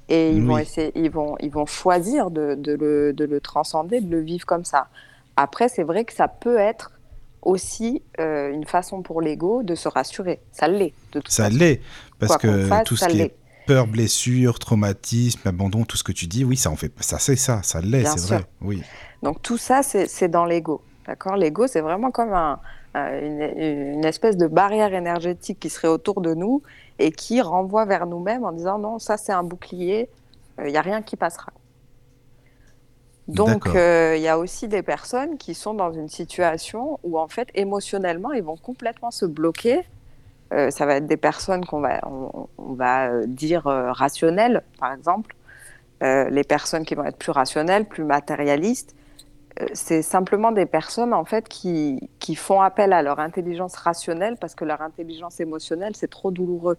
Et 0.10 0.32
ils, 0.32 0.44
vont, 0.44 0.58
essayer, 0.58 0.92
ils, 0.96 1.12
vont, 1.12 1.36
ils 1.40 1.52
vont 1.52 1.68
choisir 1.68 2.32
de, 2.32 2.56
de, 2.56 2.74
le, 2.74 3.14
de 3.14 3.26
le 3.26 3.40
transcender, 3.40 4.02
de 4.02 4.10
le 4.10 4.22
vivre 4.22 4.46
comme 4.46 4.66
ça. 4.66 4.88
Après, 5.36 5.70
c'est 5.70 5.84
vrai 5.84 6.04
que 6.04 6.14
ça 6.14 6.28
peut 6.28 6.58
être 6.58 6.92
aussi 7.42 8.02
euh, 8.20 8.52
une 8.52 8.66
façon 8.66 9.02
pour 9.02 9.22
l'ego 9.22 9.64
de 9.64 9.76
se 9.76 9.88
rassurer. 9.88 10.40
Ça 10.52 10.68
l'est. 10.68 10.94
Ça 11.28 11.50
l'est, 11.50 11.82
parce 12.18 12.38
que 12.38 12.84
tout 12.84 12.96
ce 12.96 13.06
qui 13.06 13.22
est 13.22 13.36
peur, 13.68 13.88
blessure, 13.88 14.58
traumatisme, 14.58 15.48
abandon, 15.48 15.86
tout 15.86 15.96
ce 15.96 16.04
que 16.04 16.12
tu 16.12 16.26
dis, 16.26 16.44
oui, 16.44 16.58
ça 16.58 16.72
en 16.72 16.76
fait, 16.76 16.92
ça 17.00 17.20
c'est 17.20 17.36
ça, 17.36 17.62
ça 17.64 17.82
l'est, 17.82 18.06
c'est 18.06 18.34
vrai. 18.34 18.46
Oui. 18.62 18.82
Donc 19.22 19.42
tout 19.42 19.58
ça, 19.58 19.84
c'est 19.84 20.28
dans 20.28 20.46
l'ego. 20.46 20.82
D'accord? 21.06 21.38
L'ego, 21.38 21.68
c'est 21.68 21.82
vraiment 21.82 22.12
comme 22.12 22.34
un, 22.34 22.60
une, 22.96 24.06
espèce 24.06 24.38
de 24.38 24.48
barrière 24.48 24.94
énergétique 24.94 25.60
qui 25.60 25.70
serait 25.70 25.88
autour 25.88 26.22
de 26.22 26.34
nous 26.34 26.64
et 26.98 27.12
qui 27.12 27.42
renvoie 27.42 27.86
vers 27.86 28.08
nous-mêmes 28.08 28.44
en 28.44 28.52
disant 28.52 28.80
non, 28.80 29.00
ça 29.00 29.18
c'est 29.18 29.32
un 29.32 29.44
bouclier, 29.44 30.10
il 30.58 30.66
euh, 30.66 30.70
n'y 30.72 30.78
a 30.78 30.82
rien 30.82 31.02
qui 31.02 31.16
passera. 31.16 31.52
Donc, 33.30 33.68
euh, 33.68 34.16
il 34.18 34.24
y 34.24 34.28
a 34.28 34.40
aussi 34.40 34.68
des 34.68 34.82
personnes 34.82 35.38
qui 35.38 35.54
sont 35.54 35.76
dans 35.76 35.94
une 35.94 36.10
situation 36.10 37.00
où, 37.04 37.20
en 37.20 37.28
fait, 37.28 37.48
émotionnellement, 37.54 38.32
ils 38.32 38.42
vont 38.42 38.58
complètement 38.58 39.12
se 39.12 39.26
bloquer. 39.26 39.82
Euh, 40.52 40.72
ça 40.72 40.88
va 40.88 40.96
être 40.96 41.06
des 41.06 41.16
personnes 41.16 41.64
qu'on 41.64 41.80
va, 41.80 42.02
on, 42.08 42.74
va 42.74 43.10
euh, 43.10 43.28
dire 43.28 43.66
rationnelles, 43.66 44.64
par 44.80 44.94
exemple. 44.94 45.36
les 46.02 46.44
personnes 46.44 46.86
qui 46.86 46.96
vont 46.96 47.04
être 47.04 47.18
plus 47.18 47.32
rationnelles, 47.32 47.86
plus 47.86 48.04
matérialistes, 48.04 48.96
c'est 49.74 50.02
simplement 50.02 50.52
des 50.52 50.66
personnes, 50.66 51.14
en 51.14 51.26
fait, 51.26 51.48
qui, 51.50 52.10
qui 52.20 52.36
font 52.36 52.62
appel 52.62 52.94
à 52.94 53.02
leur 53.02 53.20
intelligence 53.20 53.76
rationnelle 53.76 54.38
parce 54.40 54.56
que 54.56 54.66
leur 54.66 54.82
intelligence 54.82 55.40
émotionnelle, 55.40 55.96
c'est 55.96 56.10
trop 56.10 56.32
douloureux. 56.32 56.78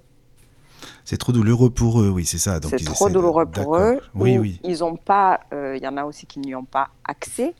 C'est 1.04 1.18
trop 1.18 1.32
douloureux 1.32 1.70
pour 1.70 2.00
eux, 2.00 2.08
oui, 2.08 2.24
c'est 2.24 2.38
ça. 2.38 2.58
C'est 2.62 2.84
trop 2.84 3.10
douloureux 3.10 3.46
pour 3.46 3.76
eux. 3.76 4.00
Oui, 4.14 4.38
oui. 4.38 4.60
Ils 4.64 4.82
ont 4.82 4.96
pas. 4.96 5.40
Euh, 5.52 5.76
il 5.76 5.82
y 5.82 5.88
en 5.88 5.96
a 5.96 6.04
aussi 6.04 6.26
qui 6.26 6.38
n'y 6.38 6.54
ont 6.54 6.64
pas 6.64 6.88
accès. 7.04 7.54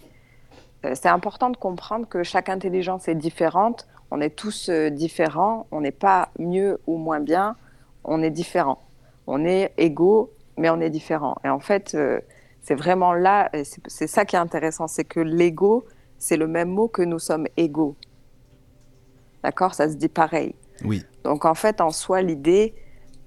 Euh, 0.84 0.92
c'est 0.94 1.08
important 1.08 1.50
de 1.50 1.56
comprendre 1.56 2.08
que 2.08 2.22
chaque 2.22 2.48
intelligence 2.48 3.08
est 3.08 3.14
différente. 3.14 3.86
On 4.10 4.20
est 4.20 4.30
tous 4.30 4.70
euh, 4.70 4.88
différents. 4.90 5.66
On 5.70 5.82
n'est 5.82 5.90
pas 5.90 6.30
mieux 6.38 6.80
ou 6.86 6.96
moins 6.96 7.20
bien. 7.20 7.56
On 8.04 8.22
est 8.22 8.30
différents. 8.30 8.82
On 9.26 9.44
est 9.44 9.72
égaux, 9.76 10.32
mais 10.56 10.70
on 10.70 10.80
est 10.80 10.90
différents. 10.90 11.36
Et 11.44 11.50
en 11.50 11.60
fait, 11.60 11.96
c'est 12.62 12.74
vraiment 12.74 13.12
là. 13.12 13.50
C'est 13.86 14.06
ça 14.06 14.24
qui 14.24 14.36
est 14.36 14.38
intéressant, 14.38 14.86
c'est 14.86 15.04
que 15.04 15.20
l'ego, 15.20 15.84
c'est 16.18 16.36
le 16.36 16.46
même 16.46 16.68
mot 16.68 16.88
que 16.88 17.02
nous 17.02 17.18
sommes 17.18 17.46
égaux. 17.56 17.96
D'accord? 19.42 19.74
Ça 19.74 19.88
se 19.88 19.94
dit 19.94 20.08
pareil. 20.08 20.54
Oui. 20.84 21.04
Donc 21.24 21.44
en 21.44 21.54
fait, 21.54 21.80
en 21.80 21.90
soi, 21.90 22.22
l'idée, 22.22 22.74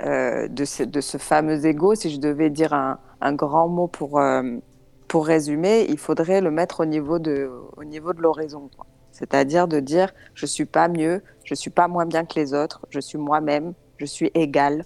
euh, 0.03 0.47
de, 0.47 0.65
ce, 0.65 0.83
de, 0.83 1.01
ce, 1.01 1.17
fameux 1.17 1.65
ego, 1.65 1.95
si 1.95 2.09
je 2.09 2.19
devais 2.19 2.49
dire 2.49 2.73
un, 2.73 2.99
un 3.21 3.33
grand 3.33 3.67
mot 3.67 3.87
pour, 3.87 4.19
euh, 4.19 4.57
pour 5.07 5.25
résumer, 5.25 5.85
il 5.87 5.97
faudrait 5.97 6.41
le 6.41 6.51
mettre 6.51 6.81
au 6.81 6.85
niveau 6.85 7.19
de, 7.19 7.49
au 7.77 7.83
niveau 7.83 8.13
de 8.13 8.21
l'horizon. 8.21 8.69
C'est-à-dire 9.11 9.67
de 9.67 9.79
dire 9.79 10.13
je 10.33 10.45
suis 10.45 10.65
pas 10.65 10.87
mieux, 10.87 11.21
je 11.43 11.53
suis 11.53 11.69
pas 11.69 11.87
moins 11.87 12.05
bien 12.05 12.25
que 12.25 12.39
les 12.39 12.53
autres, 12.53 12.85
je 12.89 12.99
suis 12.99 13.19
moi-même, 13.19 13.73
je 13.97 14.05
suis 14.05 14.31
égal 14.33 14.85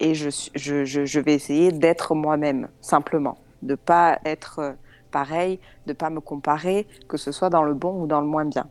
et 0.00 0.14
je, 0.14 0.28
je, 0.54 0.84
je, 0.84 1.20
vais 1.20 1.34
essayer 1.34 1.72
d'être 1.72 2.14
moi-même, 2.14 2.68
simplement. 2.80 3.38
De 3.62 3.74
pas 3.74 4.18
être 4.24 4.58
euh, 4.58 4.72
pareil, 5.10 5.58
de 5.86 5.92
pas 5.92 6.10
me 6.10 6.20
comparer, 6.20 6.86
que 7.08 7.16
ce 7.16 7.32
soit 7.32 7.50
dans 7.50 7.62
le 7.62 7.74
bon 7.74 8.02
ou 8.02 8.06
dans 8.06 8.20
le 8.20 8.26
moins 8.26 8.44
bien. 8.44 8.66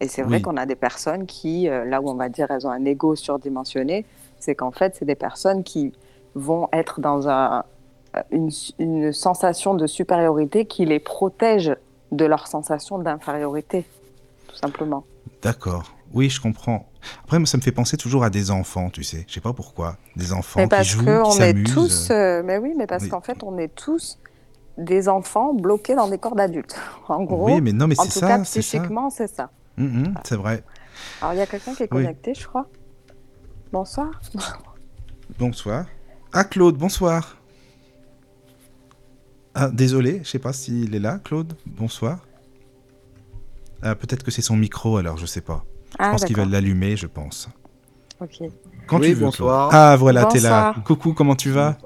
Et 0.00 0.08
c'est 0.08 0.22
vrai 0.22 0.42
qu'on 0.42 0.58
a 0.58 0.66
des 0.66 0.74
personnes 0.74 1.24
qui, 1.24 1.68
là 1.68 2.02
où 2.02 2.10
on 2.10 2.16
va 2.16 2.28
dire 2.28 2.50
elles 2.50 2.66
ont 2.66 2.70
un 2.70 2.84
ego 2.84 3.16
surdimensionné, 3.16 4.04
c'est 4.38 4.54
qu'en 4.54 4.70
fait, 4.70 4.94
c'est 4.94 5.06
des 5.06 5.14
personnes 5.14 5.64
qui 5.64 5.94
vont 6.34 6.68
être 6.70 7.00
dans 7.00 7.30
un, 7.30 7.64
une, 8.30 9.12
sensation 9.12 9.74
de 9.74 9.86
supériorité 9.86 10.66
qui 10.66 10.84
les 10.84 10.98
protège 10.98 11.74
de 12.12 12.24
leur 12.24 12.46
sensation 12.46 12.98
d'infériorité, 12.98 13.84
tout 14.48 14.56
simplement. 14.56 15.04
D'accord. 15.42 15.94
Oui, 16.12 16.30
je 16.30 16.40
comprends. 16.40 16.86
Après, 17.24 17.38
moi, 17.38 17.46
ça 17.46 17.56
me 17.56 17.62
fait 17.62 17.72
penser 17.72 17.96
toujours 17.96 18.24
à 18.24 18.30
des 18.30 18.50
enfants, 18.50 18.90
tu 18.90 19.02
sais. 19.02 19.24
Je 19.28 19.34
sais 19.34 19.40
pas 19.40 19.52
pourquoi. 19.52 19.96
Des 20.16 20.32
enfants 20.32 20.60
mais 20.60 20.66
parce 20.66 20.88
qui 20.88 20.94
jouent, 20.94 21.08
on 21.08 21.38
est 21.38 21.64
tous. 21.64 22.08
Euh, 22.10 22.42
mais 22.44 22.58
oui, 22.58 22.74
mais 22.76 22.86
parce 22.86 23.06
qu'en 23.08 23.20
fait, 23.20 23.42
on 23.42 23.58
est 23.58 23.74
tous 23.74 24.18
des 24.78 25.08
enfants 25.08 25.54
bloqués 25.54 25.94
dans 25.94 26.08
des 26.08 26.18
corps 26.18 26.36
d'adultes. 26.36 26.76
En 27.08 27.22
gros. 27.22 27.46
Oui, 27.46 27.60
mais 27.60 27.72
non, 27.72 27.86
mais 27.86 27.98
en 28.00 28.06
tout 28.06 28.20
cas, 28.20 28.38
psychiquement, 28.40 29.10
c'est 29.10 29.32
ça. 29.32 29.50
Hum, 29.78 30.06
hum, 30.06 30.14
c'est 30.24 30.36
vrai. 30.36 30.64
Alors, 31.20 31.34
il 31.34 31.38
y 31.38 31.42
a 31.42 31.46
quelqu'un 31.46 31.74
qui 31.74 31.84
est 31.84 31.88
connecté, 31.88 32.34
je 32.34 32.46
crois. 32.46 32.66
Bonsoir. 33.72 34.20
bonsoir. 35.38 35.86
Ah, 36.32 36.44
Claude, 36.44 36.76
bonsoir. 36.76 37.36
Ah, 39.54 39.70
désolé, 39.72 40.20
je 40.22 40.28
sais 40.28 40.38
pas 40.38 40.52
s'il 40.52 40.94
est 40.94 40.98
là, 40.98 41.18
Claude. 41.22 41.54
Bonsoir. 41.64 42.26
Ah, 43.82 43.94
peut-être 43.94 44.22
que 44.22 44.30
c'est 44.30 44.42
son 44.42 44.56
micro, 44.56 44.96
alors 44.96 45.16
je 45.16 45.26
sais 45.26 45.40
pas. 45.40 45.64
Je 45.90 45.96
ah, 45.98 46.10
pense 46.10 46.24
qu'il 46.24 46.36
va 46.36 46.44
l'allumer, 46.44 46.96
je 46.96 47.06
pense. 47.06 47.48
Ok. 48.20 48.38
Quand 48.86 48.98
Oui, 49.00 49.08
tu 49.08 49.12
veux. 49.12 49.18
Claude. 49.18 49.24
bonsoir. 49.30 49.70
Ah 49.72 49.96
voilà, 49.96 50.24
t'es 50.26 50.40
là. 50.40 50.74
Coucou, 50.84 51.12
comment 51.12 51.34
tu 51.36 51.50
vas? 51.50 51.76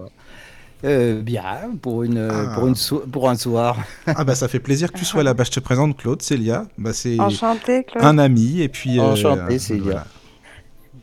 Euh, 0.85 1.21
bien, 1.21 1.45
pour, 1.83 2.05
une, 2.05 2.29
Ah. 2.31 2.53
pour, 2.55 2.67
une 2.67 2.75
so- 2.75 3.05
pour 3.13 3.29
un 3.29 3.35
soir. 3.37 3.77
Ah 4.07 4.25
bah 4.25 4.35
ça 4.35 4.49
fait 4.49 4.61
plaisir 4.61 4.91
que 4.93 4.99
tu 4.99 5.05
sois 5.05 5.23
là. 5.23 5.35
Bah 5.35 5.45
je 5.45 5.51
te 5.51 5.61
présente 5.61 5.97
Claude, 5.99 6.23
Célia. 6.23 6.65
Bah 6.79 6.93
c'est 6.95 7.21
Enchantée, 7.21 7.85
Claude. 7.85 8.03
un 8.05 8.17
ami 8.19 8.63
et 8.63 8.69
puis. 8.69 8.99
euh, 8.99 9.03
Enchanté, 9.13 9.59
Célia. 9.59 10.07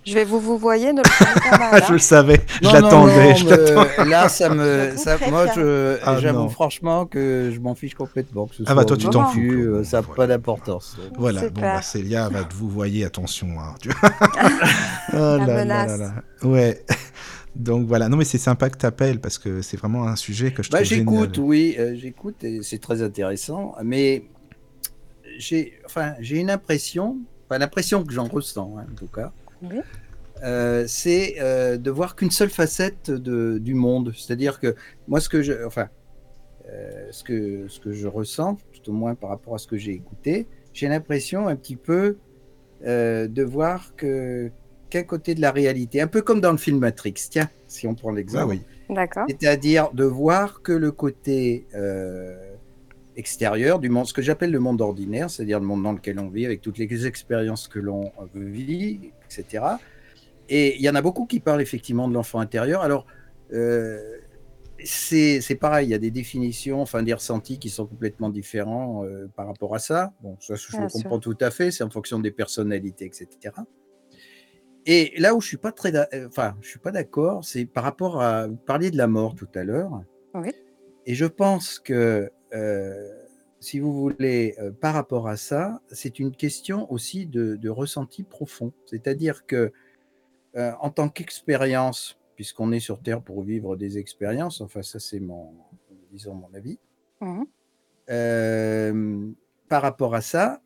Je 0.08 0.13
vais 0.13 0.24
vous 0.24 0.39
vous 0.39 0.58
voyez, 0.58 0.93
ne 0.93 1.00
le 1.00 1.04
prenez 1.04 1.50
pas 1.50 1.72
mal. 1.72 1.84
je 1.86 1.91
le 1.93 2.00
savais, 2.00 2.39
je 2.62 2.63
Non, 2.63 2.70
je 2.70 2.76
l'attendais. 3.50 4.06
Là, 4.10 4.30
ça 4.30 4.50
me, 4.50 4.93
ça, 4.96 5.17
moi, 5.30 5.48
je, 5.54 5.98
Ah, 6.02 6.17
j'avoue 6.17 6.48
franchement 6.50 7.06
que 7.06 7.52
je 7.54 7.60
m'en 7.60 7.76
fiche 7.76 7.93
complètement. 7.93 8.48
Que 8.48 8.56
ce 8.56 8.63
Ah 8.67 8.74
bah, 8.74 8.86
toi, 8.86 8.96
tu 8.96 9.10
t'en 9.10 9.26
fous, 9.26 9.39
euh, 9.41 9.84
Ça 9.84 9.98
n'a 9.98 10.02
Voilà. 10.02 10.15
pas 10.15 10.28
d'importance. 10.28 10.96
Voilà, 11.17 11.50
bon 11.50 11.60
bah 11.62 11.82
Célia 11.82 12.30
va 12.30 12.48
vous 12.56 12.70
voyez, 12.70 13.04
attention. 13.04 13.48
Hein, 13.60 13.76
Oh 15.13 15.15
là 15.17 15.38
là 15.38 15.46
menace. 15.58 15.89
là 15.91 15.98
là. 15.98 16.13
Ouais. 16.48 16.86
Donc 17.56 17.88
voilà, 17.88 18.08
non 18.08 18.17
mais 18.17 18.24
c'est 18.26 18.38
sympa 18.38 18.70
que 18.70 18.78
tu 18.78 18.86
appelles 18.86 19.20
parce 19.20 19.39
que 19.39 19.62
c'est 19.63 19.78
vraiment 19.78 20.08
un 20.08 20.15
sujet 20.15 20.52
que 20.52 20.62
je 20.63 20.70
Bah, 20.70 20.78
trouve 20.78 20.88
j'écoute, 20.89 21.38
oui, 21.39 21.76
euh, 21.80 21.96
j'écoute 21.96 22.43
et 22.43 22.60
c'est 22.62 22.78
très 22.78 23.02
intéressant. 23.02 23.74
Mais 23.84 24.26
j'ai, 25.39 25.74
enfin, 25.86 26.13
j'ai 26.20 26.38
une 26.38 26.50
impression, 26.52 27.17
enfin, 27.50 27.58
l'impression 27.60 28.04
que 28.04 28.13
j'en 28.13 28.26
ressens, 28.28 28.76
hein, 28.80 28.86
en 28.91 28.96
tout 28.96 29.08
cas, 29.08 29.32
Oui. 29.62 29.80
euh, 30.43 30.86
c'est 30.88 31.36
euh, 31.39 31.78
de 31.78 31.91
voir 31.91 32.15
qu'une 32.15 32.32
seule 32.32 32.50
facette 32.50 33.10
de, 33.12 33.58
du 33.58 33.74
monde. 33.74 34.13
C'est-à-dire 34.15 34.60
que 34.60 34.76
moi, 35.08 35.20
ce 35.20 35.30
que 35.30 35.41
je, 35.41 35.65
enfin, 35.65 35.89
euh, 36.70 37.08
ce 37.12 37.24
que 37.24 37.67
ce 37.67 37.80
que 37.80 37.91
je 37.91 38.08
ressens, 38.08 38.58
tout 38.74 38.91
au 38.91 38.93
moins 38.93 39.15
par 39.15 39.30
rapport 39.30 39.56
à 39.56 39.58
ce 39.58 39.67
que 39.67 39.78
j'ai 39.78 39.93
écouté, 39.93 40.48
j'ai 40.74 40.88
l'impression 40.88 41.48
un 41.48 41.56
petit 41.56 41.76
peu 41.76 42.17
euh, 42.86 43.28
de 43.28 43.43
voir 43.43 43.96
que 43.96 44.52
qu'un 44.89 45.04
côté 45.04 45.36
de 45.36 45.41
la 45.41 45.52
réalité, 45.52 46.00
un 46.00 46.08
peu 46.08 46.22
comme 46.22 46.39
dans 46.39 46.52
le 46.52 46.58
film 46.58 46.80
Matrix. 46.80 47.15
Tiens, 47.30 47.50
si 47.67 47.88
on 47.88 47.96
prend 47.96 48.12
l'exemple. 48.12 48.43
Ah 48.43 48.48
oui. 48.48 48.62
D'accord. 48.96 49.26
C'est-à-dire 49.28 49.91
de 49.93 50.06
voir 50.06 50.62
que 50.62 50.72
le 50.72 50.91
côté 50.91 51.67
euh, 51.76 52.47
extérieur 53.17 53.80
du 53.80 53.89
monde, 53.89 54.06
ce 54.06 54.13
que 54.13 54.21
j'appelle 54.21 54.51
le 54.51 54.60
monde 54.60 54.80
ordinaire, 54.80 55.30
c'est-à-dire 55.30 55.60
le 55.60 55.65
monde 55.65 55.84
dans 55.84 55.91
lequel 55.91 56.19
on 56.19 56.30
vit, 56.30 56.45
avec 56.45 56.62
toutes 56.62 56.77
les 56.77 57.08
expériences 57.08 57.67
que 57.67 57.80
l'on 57.80 58.12
vit, 58.36 59.12
etc. 59.25 59.65
Et 60.49 60.75
il 60.75 60.82
y 60.82 60.89
en 60.89 60.95
a 60.95 61.01
beaucoup 61.01 61.25
qui 61.25 61.39
parlent 61.39 61.62
effectivement 61.62 62.08
de 62.08 62.13
l'enfant 62.13 62.39
intérieur. 62.39 62.82
Alors, 62.82 63.06
euh, 63.51 64.19
c'est 64.84 65.58
pareil, 65.60 65.88
il 65.88 65.91
y 65.91 65.95
a 65.95 65.99
des 65.99 66.12
définitions, 66.12 66.82
enfin 66.82 67.01
des 67.01 67.13
ressentis 67.13 67.58
qui 67.58 67.69
sont 67.69 67.88
complètement 67.88 68.30
différents 68.30 69.03
euh, 69.03 69.27
par 69.36 69.47
rapport 69.47 69.73
à 69.73 69.80
ça. 69.80 70.13
Bon, 70.21 70.38
ça, 70.39 70.56
je 70.56 70.67
Bien 70.71 70.84
le 70.84 70.89
sûr. 70.89 71.01
comprends 71.01 71.19
tout 71.19 71.38
à 71.41 71.49
fait, 71.49 71.71
c'est 71.71 71.84
en 71.84 71.89
fonction 71.89 72.19
des 72.19 72.32
personnalités, 72.32 73.06
etc. 73.06 73.56
Et 74.86 75.13
là 75.17 75.36
où 75.36 75.41
je 75.41 75.47
suis 75.47 75.58
pas 75.58 75.71
très, 75.71 75.93
euh, 75.95 76.27
enfin, 76.27 76.56
je 76.62 76.69
suis 76.69 76.80
pas 76.80 76.91
d'accord, 76.91 77.43
c'est 77.43 77.65
par 77.65 77.84
rapport 77.84 78.21
à 78.21 78.47
vous 78.47 78.56
parliez 78.56 78.91
de 78.91 78.97
la 78.97 79.08
mort 79.08 79.36
tout 79.36 79.49
à 79.56 79.63
l'heure. 79.63 80.01
Oui. 80.36 80.51
Et 81.06 81.15
je 81.15 81.25
pense 81.25 81.80
que 81.80 82.30
si 83.60 83.80
vous 83.80 83.94
voulez, 83.94 84.56
euh, 84.60 84.72
par 84.72 84.94
rapport 84.94 85.28
à 85.28 85.38
ça, 85.38 85.82
c'est 85.90 86.20
une 86.20 86.36
question 86.36 86.92
aussi 86.92 87.26
de, 87.26 87.56
de 87.56 87.70
ressenti 87.70 88.24
profond. 88.24 88.72
C'est-à-dire 88.86 89.46
que 89.46 89.72
euh, 90.56 90.72
en 90.80 90.90
tant 90.90 91.10
qu'expérience, 91.10 92.20
puisqu'on 92.36 92.72
est 92.72 92.80
sur 92.80 93.02
Terre 93.02 93.22
pour 93.22 93.44
vivre 93.44 93.76
des 93.76 93.98
expériences, 93.98 94.62
enfin 94.62 94.82
ça 94.82 95.00
c'est 95.00 95.20
mon, 95.20 95.54
disons 96.12 96.36
mon 96.36 96.54
avis. 96.54 96.80
Euh, 98.10 99.32
par 99.68 99.82
rapport 99.82 100.16
à 100.16 100.22
ça, 100.22 100.62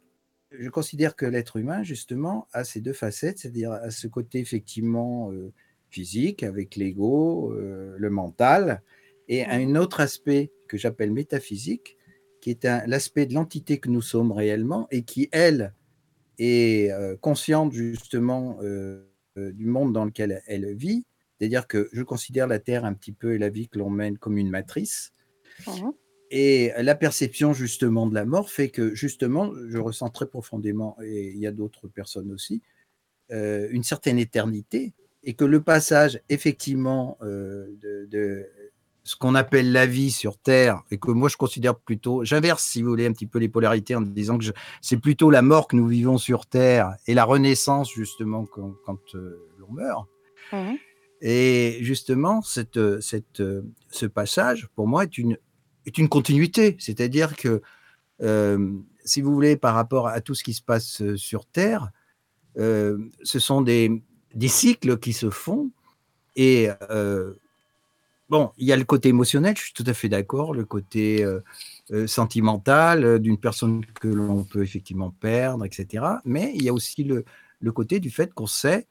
je 0.51 0.69
considère 0.69 1.15
que 1.15 1.25
l'être 1.25 1.57
humain, 1.57 1.81
justement, 1.81 2.47
a 2.51 2.63
ces 2.63 2.81
deux 2.81 2.93
facettes, 2.93 3.39
c'est-à-dire 3.39 3.71
à 3.71 3.89
ce 3.89 4.07
côté 4.07 4.39
effectivement 4.39 5.31
euh, 5.31 5.51
physique, 5.89 6.43
avec 6.43 6.75
l'ego, 6.75 7.53
euh, 7.53 7.95
le 7.97 8.09
mental, 8.09 8.81
et 9.27 9.43
à 9.43 9.53
un 9.53 9.75
autre 9.75 9.99
aspect 9.99 10.51
que 10.67 10.77
j'appelle 10.77 11.11
métaphysique, 11.11 11.97
qui 12.41 12.49
est 12.49 12.63
l'aspect 12.87 13.25
de 13.25 13.33
l'entité 13.33 13.79
que 13.79 13.89
nous 13.89 14.01
sommes 14.01 14.31
réellement 14.31 14.87
et 14.91 15.03
qui, 15.03 15.29
elle, 15.31 15.73
est 16.39 16.91
euh, 16.91 17.15
consciente 17.17 17.71
justement 17.71 18.57
euh, 18.63 19.07
euh, 19.37 19.51
du 19.51 19.65
monde 19.65 19.93
dans 19.93 20.05
lequel 20.05 20.41
elle 20.47 20.73
vit. 20.73 21.05
C'est-à-dire 21.37 21.67
que 21.67 21.89
je 21.93 22.01
considère 22.03 22.47
la 22.47 22.59
Terre 22.59 22.83
un 22.83 22.93
petit 22.93 23.11
peu 23.11 23.33
et 23.33 23.37
la 23.37 23.49
vie 23.49 23.67
que 23.67 23.79
l'on 23.79 23.89
mène 23.89 24.17
comme 24.17 24.37
une 24.37 24.49
matrice. 24.49 25.13
Et 26.29 26.71
la 26.77 26.95
perception 26.95 27.53
justement 27.53 28.07
de 28.07 28.13
la 28.13 28.25
mort 28.25 28.49
fait 28.49 28.69
que 28.69 28.95
justement, 28.95 29.51
je 29.67 29.77
ressens 29.77 30.09
très 30.09 30.27
profondément, 30.27 30.97
et 31.03 31.31
il 31.31 31.37
y 31.39 31.45
a 31.45 31.51
d'autres 31.51 31.87
personnes 31.87 32.31
aussi, 32.31 32.61
une 33.29 33.83
certaine 33.83 34.17
éternité, 34.17 34.93
et 35.23 35.33
que 35.33 35.43
le 35.43 35.61
passage 35.61 36.21
effectivement 36.29 37.17
de, 37.21 38.07
de 38.09 38.47
ce 39.03 39.15
qu'on 39.15 39.33
appelle 39.35 39.71
la 39.71 39.85
vie 39.85 40.11
sur 40.11 40.37
Terre, 40.37 40.81
et 40.91 40.97
que 40.97 41.11
moi 41.11 41.27
je 41.27 41.37
considère 41.37 41.75
plutôt, 41.75 42.23
j'inverse 42.23 42.63
si 42.63 42.81
vous 42.81 42.89
voulez 42.89 43.07
un 43.07 43.13
petit 43.13 43.25
peu 43.25 43.39
les 43.39 43.49
polarités 43.49 43.95
en 43.95 44.01
disant 44.01 44.37
que 44.37 44.45
c'est 44.81 44.97
plutôt 44.97 45.31
la 45.31 45.41
mort 45.41 45.67
que 45.67 45.75
nous 45.75 45.87
vivons 45.87 46.17
sur 46.17 46.45
Terre 46.45 46.95
et 47.07 47.13
la 47.13 47.23
renaissance 47.23 47.91
justement 47.91 48.45
quand, 48.45 48.73
quand, 48.85 49.15
euh, 49.15 49.49
l'on 49.57 49.71
meurt. 49.71 50.07
Et 51.21 51.77
justement, 51.81 52.41
cette, 52.41 52.99
cette, 52.99 53.41
euh, 53.41 53.61
ce 53.89 54.07
passage, 54.07 54.67
pour 54.75 54.87
moi, 54.87 55.03
est 55.03 55.17
une, 55.17 55.37
est 55.85 55.97
une 55.97 56.09
continuité. 56.09 56.75
C'est-à-dire 56.79 57.35
que, 57.35 57.61
euh, 58.21 58.73
si 59.05 59.21
vous 59.21 59.31
voulez, 59.31 59.55
par 59.55 59.75
rapport 59.75 60.07
à 60.07 60.21
tout 60.21 60.33
ce 60.33 60.43
qui 60.43 60.53
se 60.53 60.63
passe 60.63 61.01
euh, 61.01 61.15
sur 61.17 61.45
Terre, 61.45 61.91
euh, 62.57 62.97
ce 63.23 63.39
sont 63.39 63.61
des, 63.61 64.01
des 64.33 64.47
cycles 64.47 64.97
qui 64.97 65.13
se 65.13 65.29
font. 65.29 65.71
Et 66.35 66.69
euh, 66.89 67.33
bon, 68.31 68.51
il 68.57 68.65
y 68.65 68.71
a 68.71 68.77
le 68.77 68.85
côté 68.85 69.09
émotionnel, 69.09 69.55
je 69.57 69.63
suis 69.63 69.73
tout 69.73 69.83
à 69.85 69.93
fait 69.93 70.07
d'accord, 70.07 70.53
le 70.53 70.63
côté 70.63 71.23
euh, 71.23 71.41
euh, 71.91 72.07
sentimental 72.07 73.03
euh, 73.03 73.19
d'une 73.19 73.37
personne 73.37 73.85
que 73.85 74.07
l'on 74.07 74.45
peut 74.45 74.63
effectivement 74.63 75.11
perdre, 75.11 75.65
etc. 75.65 76.05
Mais 76.23 76.53
il 76.55 76.63
y 76.63 76.69
a 76.69 76.73
aussi 76.73 77.03
le, 77.03 77.25
côté 77.73 77.99
du 77.99 78.09
fait 78.09 78.33
qu'on 78.33 78.47
sait 78.47 78.87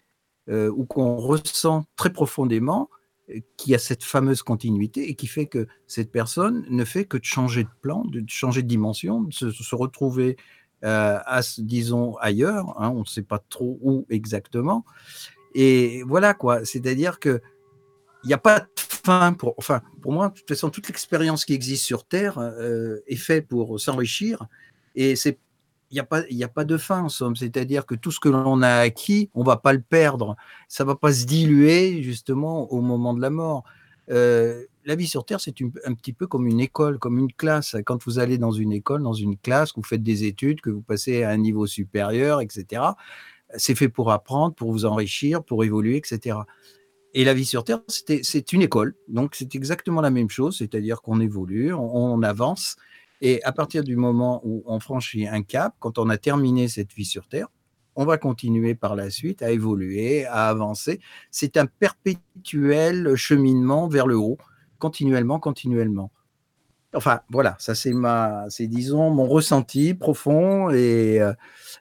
ou 0.49 0.85
qu'on 0.85 1.17
ressent 1.17 1.85
très 1.95 2.13
profondément 2.13 2.91
qu'il 3.57 3.71
y 3.71 3.75
a 3.77 3.79
cette 3.79 4.03
fameuse 4.03 4.43
continuité 4.43 5.09
et 5.09 5.15
qui 5.15 5.29
fait 5.29 5.47
que 5.47 5.69
cette 5.87 6.11
personne 6.11 6.67
ne 6.69 6.85
fait 6.85 7.05
que 7.05 7.17
de 7.17 7.25
changer 7.25 7.63
de 7.63 7.69
plan, 7.83 8.05
de 8.05 8.25
changer 8.27 8.63
de 8.63 8.67
dimension, 8.67 9.21
de 9.21 9.33
se, 9.33 9.75
retrouver, 9.77 10.37
à, 10.83 11.41
disons, 11.59 12.17
ailleurs. 12.17 12.75
hein, 12.81 12.91
on 12.91 13.01
ne 13.01 13.05
sait 13.05 13.23
pas 13.23 13.39
trop 13.39 13.79
où 13.81 14.07
exactement. 14.11 14.85
Et 15.55 16.03
voilà 16.05 16.35
quoi. 16.35 16.65
C'est-à-dire 16.65 17.21
que 17.21 17.41
il 18.25 18.29
n'y 18.29 18.35
a 18.35 18.39
pas 18.39 18.61
de 18.61 18.67
fin 18.77 19.33
pour. 19.33 19.55
Enfin, 19.57 19.83
pour 20.03 20.13
moi, 20.13 20.29
de 20.29 20.35
toute 20.35 20.49
façon, 20.49 20.71
toute 20.71 20.89
l'expérience 20.89 21.45
qui 21.45 21.55
existe 21.55 21.85
sur 21.85 22.05
Terre 22.05 22.39
euh, 22.39 23.01
est 23.07 23.17
faite 23.17 23.49
pour 23.49 23.81
s'enrichir. 23.81 24.47
Et 24.95 25.17
c'est 25.17 25.39
il 25.91 25.95
n'y 25.95 26.01
a, 26.01 26.05
pas- 26.05 26.23
a 26.23 26.49
pas 26.49 26.65
de 26.65 26.77
fin 26.77 27.03
en 27.03 27.09
somme. 27.09 27.35
C'est-à-dire 27.35 27.85
que 27.85 27.97
tout 27.97 28.13
ce 28.13 28.21
que 28.21 28.29
l'on 28.29 28.63
a 28.63 28.77
acquis, 28.77 29.29
on 29.35 29.43
va 29.43 29.57
pas 29.57 29.73
le 29.73 29.81
perdre. 29.81 30.37
Ça 30.69 30.85
va 30.85 30.95
pas 30.95 31.13
se 31.13 31.27
diluer 31.27 32.03
justement 32.03 32.73
au 32.73 32.81
moment 32.81 33.13
de 33.13 33.21
la 33.21 33.31
mort. 33.31 33.65
Euh, 34.11 34.65
la 34.85 34.95
vie 34.95 35.07
sur 35.07 35.25
Terre, 35.25 35.41
c'est 35.41 35.55
un 35.85 35.95
petit 35.95 36.13
peu 36.13 36.27
comme 36.27 36.47
une 36.47 36.61
école, 36.61 36.99
comme 36.99 37.19
une 37.19 37.33
classe. 37.33 37.77
Quand 37.85 38.05
vous 38.05 38.19
allez 38.19 38.39
dans 38.39 38.53
une 38.53 38.73
école, 38.73 39.03
dans 39.03 39.13
une 39.13 39.37
classe, 39.37 39.73
que 39.73 39.81
vous 39.81 39.87
faites 39.87 40.03
des 40.03 40.25
études, 40.25 40.61
que 40.61 40.71
vous 40.71 40.81
passez 40.81 41.23
à 41.23 41.31
un 41.31 41.37
niveau 41.37 41.67
supérieur, 41.67 42.41
etc., 42.41 42.83
c'est 43.57 43.75
fait 43.75 43.89
pour 43.89 44.13
apprendre, 44.13 44.55
pour 44.55 44.71
vous 44.71 44.85
enrichir, 44.85 45.43
pour 45.43 45.65
évoluer, 45.65 45.97
etc. 45.97 46.39
Et 47.13 47.25
la 47.25 47.35
vie 47.35 47.45
sur 47.45 47.65
Terre, 47.65 47.81
c'est 47.89 48.53
une 48.53 48.63
école. 48.63 48.95
Donc, 49.09 49.35
c'est 49.35 49.55
exactement 49.55 50.01
la 50.01 50.11
même 50.11 50.31
chose, 50.31 50.59
c'est-à-dire 50.59 51.03
qu'on 51.03 51.21
évolue, 51.21 51.75
on, 51.75 51.97
on 51.97 52.23
avance. 52.23 52.77
Et 53.21 53.43
à 53.43 53.53
partir 53.53 53.85
du 53.85 53.97
moment 53.97 54.41
où 54.45 54.63
on 54.67 54.81
franchit 54.81 55.27
un 55.27 55.43
cap, 55.43 55.75
quand 55.81 55.99
on 55.99 56.09
a 56.09 56.17
terminé 56.17 56.69
cette 56.69 56.93
vie 56.93 57.05
sur 57.05 57.27
Terre, 57.27 57.49
on 57.97 58.05
va 58.05 58.17
continuer 58.17 58.75
par 58.75 58.97
la 58.97 59.11
suite 59.11 59.43
à 59.43 59.51
évoluer, 59.51 60.25
à 60.25 60.49
avancer. 60.49 61.01
C'est 61.31 61.57
un 61.57 61.67
perpétuel 61.67 63.15
cheminement 63.17 63.89
vers 63.89 64.07
le 64.07 64.17
haut, 64.17 64.39
continuellement, 64.79 65.39
continuellement. 65.39 66.11
Enfin, 66.93 67.21
voilà, 67.31 67.55
ça 67.61 67.77
c'est 67.77 67.93
ma, 67.93 68.47
c'est 68.49 68.67
disons 68.67 69.11
mon 69.11 69.27
ressenti 69.27 69.95
profond 69.95 70.71
et 70.71 71.21
euh, 71.21 71.33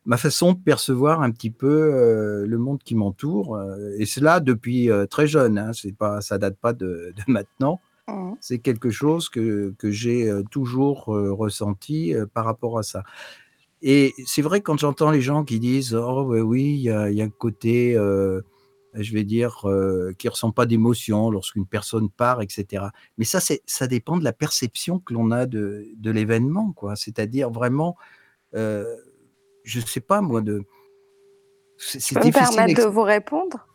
ma 0.06 0.18
façon 0.18 0.54
de 0.54 0.60
percevoir 0.60 1.22
un 1.24 1.32
petit 1.32 1.50
peu 1.50 1.68
euh, 1.68 2.46
le 2.46 2.58
monde 2.60 2.80
qui 2.84 2.94
m'entoure. 2.94 3.56
euh, 3.56 3.96
et 3.98 4.06
cela 4.06 4.40
depuis 4.40 4.90
très 5.10 5.26
jeune. 5.28 5.58
Hein, 5.58 5.72
c'est 5.74 5.96
pas, 5.96 6.22
ça 6.22 6.38
date 6.38 6.58
pas 6.58 6.74
de, 6.74 7.14
de 7.16 7.24
maintenant. 7.28 7.82
Mhm. 8.08 8.36
C'est 8.40 8.60
quelque 8.60 8.92
chose 8.92 9.30
que, 9.30 9.74
que 9.80 9.90
j'ai 9.90 10.32
toujours 10.52 11.06
ressenti 11.06 12.14
par 12.34 12.46
rapport 12.46 12.78
à 12.78 12.84
ça. 12.84 13.04
Et 13.82 14.14
c'est 14.26 14.42
vrai 14.42 14.62
quand 14.62 14.78
j'entends 14.78 15.10
les 15.10 15.22
gens 15.22 15.44
qui 15.44 15.60
disent 15.60 15.96
oh 15.96 16.24
ouais, 16.24 16.42
oui 16.42 16.66
il 16.66 16.82
y 16.82 16.90
a, 16.92 17.10
il 17.10 17.18
y 17.18 17.22
a 17.22 17.26
un 17.26 17.30
côté 17.30 17.98
je 18.94 19.14
vais 19.14 19.24
dire 19.24 19.68
euh, 19.70 20.14
qui 20.18 20.28
ressent 20.28 20.52
pas 20.52 20.66
d'émotion 20.66 21.30
lorsqu'une 21.30 21.66
personne 21.66 22.10
part 22.10 22.42
etc. 22.42 22.86
Mais 23.18 23.26
ça 23.26 23.40
ça 23.66 23.88
dépend 23.88 24.18
de 24.18 24.24
la 24.24 24.34
perception 24.34 25.00
que 25.00 25.14
l'on 25.14 25.32
a 25.32 25.46
de, 25.46 25.88
de 25.96 26.12
l'événement 26.12 26.72
quoi. 26.74 26.96
C'est-à-dire 26.96 27.50
vraiment 27.52 27.96
euh, 28.56 28.96
je 29.64 29.80
sais 29.80 30.02
pas 30.02 30.22
moi 30.22 30.42
de 30.42 30.64
c'est 31.78 32.16
me 32.16 32.32
permettre 32.32 32.82
de 32.82 32.88
vous 32.88 33.04
répondre? 33.04 33.66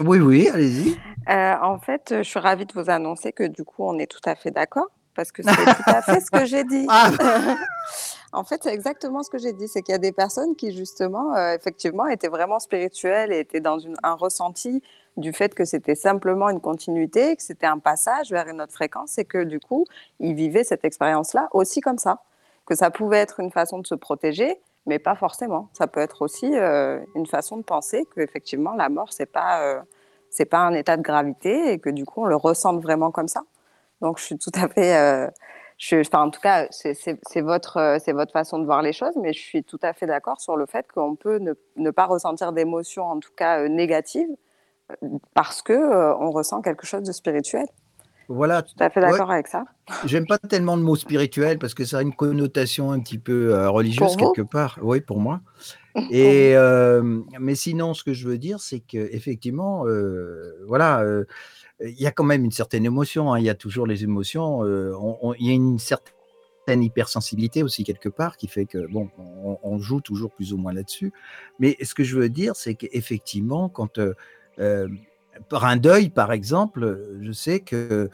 Oui, 0.00 0.18
oui, 0.18 0.48
allez-y. 0.48 0.98
Euh, 1.30 1.54
en 1.62 1.78
fait, 1.78 2.14
je 2.18 2.22
suis 2.22 2.38
ravie 2.38 2.66
de 2.66 2.72
vous 2.74 2.90
annoncer 2.90 3.32
que 3.32 3.44
du 3.44 3.64
coup, 3.64 3.84
on 3.84 3.98
est 3.98 4.10
tout 4.10 4.20
à 4.26 4.34
fait 4.34 4.50
d'accord 4.50 4.88
parce 5.14 5.32
que 5.32 5.42
c'est 5.42 5.50
tout 5.54 5.82
à 5.86 6.02
fait 6.02 6.20
ce 6.20 6.30
que 6.30 6.44
j'ai 6.44 6.64
dit. 6.64 6.86
Ah! 6.88 7.10
En 8.36 8.42
fait, 8.42 8.64
c'est 8.64 8.74
exactement 8.74 9.22
ce 9.22 9.30
que 9.30 9.38
j'ai 9.38 9.52
dit. 9.52 9.68
C'est 9.68 9.82
qu'il 9.82 9.92
y 9.92 9.94
a 9.94 9.98
des 10.00 10.10
personnes 10.10 10.56
qui, 10.56 10.72
justement, 10.74 11.36
euh, 11.36 11.54
effectivement, 11.54 12.08
étaient 12.08 12.26
vraiment 12.26 12.58
spirituelles 12.58 13.32
et 13.32 13.38
étaient 13.38 13.60
dans 13.60 13.78
une- 13.78 13.94
un 14.02 14.14
ressenti 14.14 14.82
du 15.16 15.32
fait 15.32 15.54
que 15.54 15.64
c'était 15.64 15.94
simplement 15.94 16.48
une 16.50 16.60
continuité, 16.60 17.36
que 17.36 17.42
c'était 17.44 17.66
un 17.68 17.78
passage 17.78 18.32
vers 18.32 18.48
une 18.48 18.60
autre 18.60 18.72
fréquence 18.72 19.18
et 19.18 19.24
que, 19.24 19.44
du 19.44 19.60
coup, 19.60 19.84
ils 20.18 20.34
vivaient 20.34 20.64
cette 20.64 20.84
expérience-là 20.84 21.48
aussi 21.52 21.80
comme 21.80 21.98
ça. 21.98 22.22
Que 22.66 22.74
ça 22.74 22.90
pouvait 22.90 23.18
être 23.18 23.38
une 23.38 23.52
façon 23.52 23.78
de 23.78 23.86
se 23.86 23.94
protéger, 23.94 24.60
mais 24.86 24.98
pas 24.98 25.14
forcément. 25.14 25.68
Ça 25.72 25.86
peut 25.86 26.00
être 26.00 26.20
aussi 26.22 26.50
euh, 26.58 26.98
une 27.14 27.26
façon 27.26 27.56
de 27.58 27.62
penser 27.62 28.04
qu'effectivement, 28.16 28.74
la 28.74 28.88
mort, 28.88 29.12
c'est 29.12 29.26
pas, 29.30 29.62
euh, 29.62 29.80
c'est 30.28 30.46
pas 30.46 30.58
un 30.58 30.72
état 30.74 30.96
de 30.96 31.02
gravité 31.02 31.70
et 31.70 31.78
que, 31.78 31.90
du 31.90 32.04
coup, 32.04 32.22
on 32.22 32.26
le 32.26 32.34
ressente 32.36 32.82
vraiment 32.82 33.12
comme 33.12 33.28
ça. 33.28 33.42
Donc, 34.00 34.18
je 34.18 34.24
suis 34.24 34.38
tout 34.38 34.52
à 34.54 34.68
fait. 34.68 34.96
euh, 34.96 35.28
je, 35.78 35.96
enfin, 35.96 36.22
en 36.22 36.30
tout 36.30 36.40
cas, 36.40 36.66
c'est 36.70 37.40
votre, 37.40 37.78
euh, 37.78 37.98
c'est 38.02 38.12
votre 38.12 38.32
façon 38.32 38.58
de 38.58 38.64
voir 38.64 38.82
les 38.82 38.92
choses, 38.92 39.14
mais 39.20 39.32
je 39.32 39.40
suis 39.40 39.64
tout 39.64 39.80
à 39.82 39.92
fait 39.92 40.06
d'accord 40.06 40.40
sur 40.40 40.56
le 40.56 40.66
fait 40.66 40.86
qu'on 40.92 41.16
peut 41.16 41.38
ne, 41.38 41.52
ne 41.76 41.90
pas 41.90 42.06
ressentir 42.06 42.52
d'émotions, 42.52 43.04
en 43.04 43.18
tout 43.18 43.32
cas 43.36 43.60
euh, 43.60 43.68
négatives, 43.68 44.28
parce 45.34 45.62
que 45.62 45.72
euh, 45.72 46.14
on 46.16 46.30
ressent 46.30 46.62
quelque 46.62 46.86
chose 46.86 47.02
de 47.02 47.12
spirituel. 47.12 47.66
Voilà, 48.28 48.62
Tout 48.62 48.72
à 48.80 48.88
fait 48.88 49.00
ouais, 49.00 49.10
d'accord 49.10 49.30
avec 49.30 49.48
ça. 49.48 49.64
j'aime 50.06 50.26
pas 50.26 50.38
tellement 50.38 50.76
le 50.76 50.82
mot 50.82 50.96
spirituel 50.96 51.58
parce 51.58 51.74
que 51.74 51.84
ça 51.84 51.98
a 51.98 52.02
une 52.02 52.14
connotation 52.14 52.90
un 52.90 53.00
petit 53.00 53.18
peu 53.18 53.54
euh, 53.54 53.68
religieuse 53.68 54.16
quelque 54.16 54.40
part. 54.40 54.78
Oui, 54.80 55.00
pour 55.02 55.20
moi. 55.20 55.40
Et 56.10 56.56
euh, 56.56 57.20
mais 57.38 57.54
sinon, 57.54 57.92
ce 57.92 58.02
que 58.02 58.14
je 58.14 58.26
veux 58.26 58.38
dire, 58.38 58.60
c'est 58.60 58.80
que 58.80 58.96
effectivement, 59.14 59.84
voilà, 60.66 61.04
il 61.88 62.00
y 62.00 62.06
a 62.06 62.10
quand 62.12 62.24
même 62.24 62.44
une 62.44 62.50
certaine 62.52 62.84
émotion. 62.84 63.32
hein, 63.32 63.38
il 63.38 63.44
y 63.44 63.50
a 63.50 63.54
toujours 63.54 63.86
les 63.86 64.04
émotions. 64.04 64.64
euh, 64.64 64.92
on- 64.98 65.34
il 65.34 65.46
y 65.46 65.50
a 65.50 65.54
une 65.54 65.78
certaine 65.78 66.82
hypersensibilité 66.82 67.62
aussi 67.62 67.84
quelque 67.84 68.08
part 68.08 68.36
qui 68.36 68.46
fait 68.48 68.64
que 68.64 68.86
bon, 68.90 69.10
on, 69.62 69.78
joue 69.78 70.00
toujours 70.00 70.30
plus 70.32 70.52
ou 70.52 70.56
moins 70.56 70.72
là-dessus. 70.72 71.12
Mais 71.58 71.76
ce 71.82 71.94
que 71.94 72.04
je 72.04 72.16
veux 72.16 72.30
dire, 72.30 72.56
c'est 72.56 72.74
qu'effectivement, 72.74 73.68
quand 73.68 73.98
euh, 73.98 74.14
euh, 74.58 74.88
par 75.48 75.64
un 75.66 75.76
deuil, 75.76 76.08
par 76.10 76.32
exemple, 76.32 77.18
je 77.20 77.32
sais 77.32 77.60
que 77.60 78.08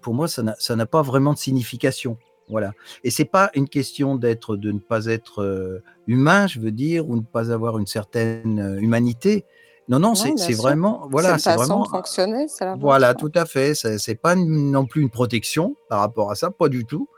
pour 0.00 0.14
moi, 0.14 0.26
ça 0.28 0.76
n'a 0.76 0.86
pas 0.86 1.02
vraiment 1.02 1.32
de 1.32 1.38
signification. 1.38 2.18
Voilà. 2.48 2.72
Et 3.04 3.10
c'est 3.10 3.24
pas 3.24 3.50
une 3.54 3.68
question 3.68 4.16
d'être, 4.16 4.56
de 4.56 4.72
ne 4.72 4.78
pas 4.78 5.06
être 5.06 5.82
humain, 6.06 6.46
je 6.46 6.60
veux 6.60 6.72
dire, 6.72 7.08
ou 7.08 7.16
ne 7.16 7.22
pas 7.22 7.52
avoir 7.52 7.78
une 7.78 7.86
certaine 7.86 8.78
humanité. 8.80 9.44
Non, 9.88 9.98
non, 9.98 10.14
c'est 10.14 10.52
vraiment, 10.52 11.08
voilà, 11.10 11.38
c'est 11.38 11.50
façon 11.50 11.64
vraiment, 11.64 11.82
de 11.84 11.88
fonctionner, 11.88 12.46
la 12.60 12.76
voilà, 12.76 13.14
tout 13.14 13.32
à 13.34 13.44
fait. 13.44 13.74
C'est 13.74 14.14
pas 14.14 14.34
non 14.36 14.86
plus 14.86 15.02
une 15.02 15.10
protection 15.10 15.76
par 15.88 16.00
rapport 16.00 16.30
à 16.30 16.34
ça, 16.34 16.50
pas 16.50 16.68
du 16.68 16.84
tout. 16.84 17.08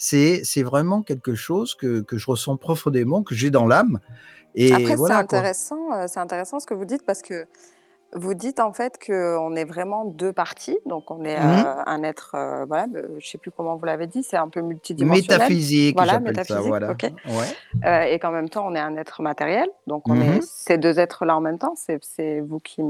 C'est 0.00 0.42
c'est 0.44 0.62
vraiment 0.62 1.02
quelque 1.02 1.34
chose 1.34 1.74
que, 1.74 2.00
que 2.02 2.18
je 2.18 2.26
ressens 2.26 2.56
profondément, 2.56 3.22
que 3.22 3.34
j'ai 3.34 3.50
dans 3.50 3.66
l'âme. 3.66 3.98
Et 4.54 4.72
Après, 4.72 4.86
c'est 4.86 4.94
voilà 4.94 5.18
intéressant, 5.18 5.92
euh, 5.92 6.06
c'est 6.08 6.20
intéressant 6.20 6.60
ce 6.60 6.66
que 6.66 6.74
vous 6.74 6.84
dites 6.84 7.04
parce 7.04 7.22
que 7.22 7.46
vous 8.14 8.32
dites 8.34 8.58
en 8.60 8.72
fait 8.72 8.98
qu'on 9.04 9.54
est 9.54 9.64
vraiment 9.66 10.04
deux 10.06 10.32
parties, 10.32 10.78
donc 10.86 11.10
on 11.10 11.24
est 11.24 11.38
Mhm. 11.38 11.44
euh, 11.66 11.74
un 11.86 12.02
être, 12.02 12.34
euh, 12.34 12.64
voilà, 12.64 12.86
je 13.18 13.28
sais 13.28 13.36
plus 13.38 13.50
comment 13.50 13.76
vous 13.76 13.84
l'avez 13.84 14.06
dit, 14.06 14.22
c'est 14.22 14.36
un 14.38 14.48
peu 14.48 14.60
multidimensionnel. 14.62 15.38
Métaphysique, 15.38 15.94
Voilà, 15.96 16.12
j'appelle 16.12 16.34
ça, 16.34 16.40
métaphysique, 16.40 16.68
voilà. 16.68 16.88
Ouais. 17.26 17.46
Euh, 17.84 18.02
et 18.02 18.18
qu'en 18.18 18.30
même 18.30 18.48
temps, 18.48 18.66
on 18.66 18.74
est 18.74 18.80
un 18.80 18.96
être 18.96 19.20
matériel, 19.22 19.68
donc 19.86 20.08
on 20.08 20.20
est 20.20 20.36
Mhm. 20.36 20.40
ces 20.42 20.78
deux 20.78 20.98
êtres-là 20.98 21.36
en 21.36 21.40
même 21.42 21.58
temps. 21.58 21.74
C'est 21.76 22.40
vous 22.40 22.60
qui 22.60 22.82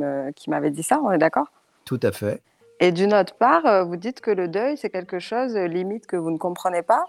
m'avez 0.48 0.70
dit 0.70 0.82
ça, 0.84 1.00
on 1.02 1.10
est 1.10 1.18
d'accord? 1.18 1.48
Tout 1.84 2.00
à 2.02 2.12
fait. 2.12 2.40
Et 2.80 2.92
d'une 2.92 3.12
autre 3.12 3.34
part, 3.34 3.66
euh, 3.66 3.82
vous 3.82 3.96
dites 3.96 4.20
que 4.20 4.30
le 4.30 4.46
deuil, 4.46 4.76
c'est 4.76 4.88
quelque 4.90 5.18
chose 5.18 5.56
limite 5.56 6.06
que 6.06 6.16
vous 6.16 6.30
ne 6.30 6.38
comprenez 6.38 6.82
pas. 6.82 7.04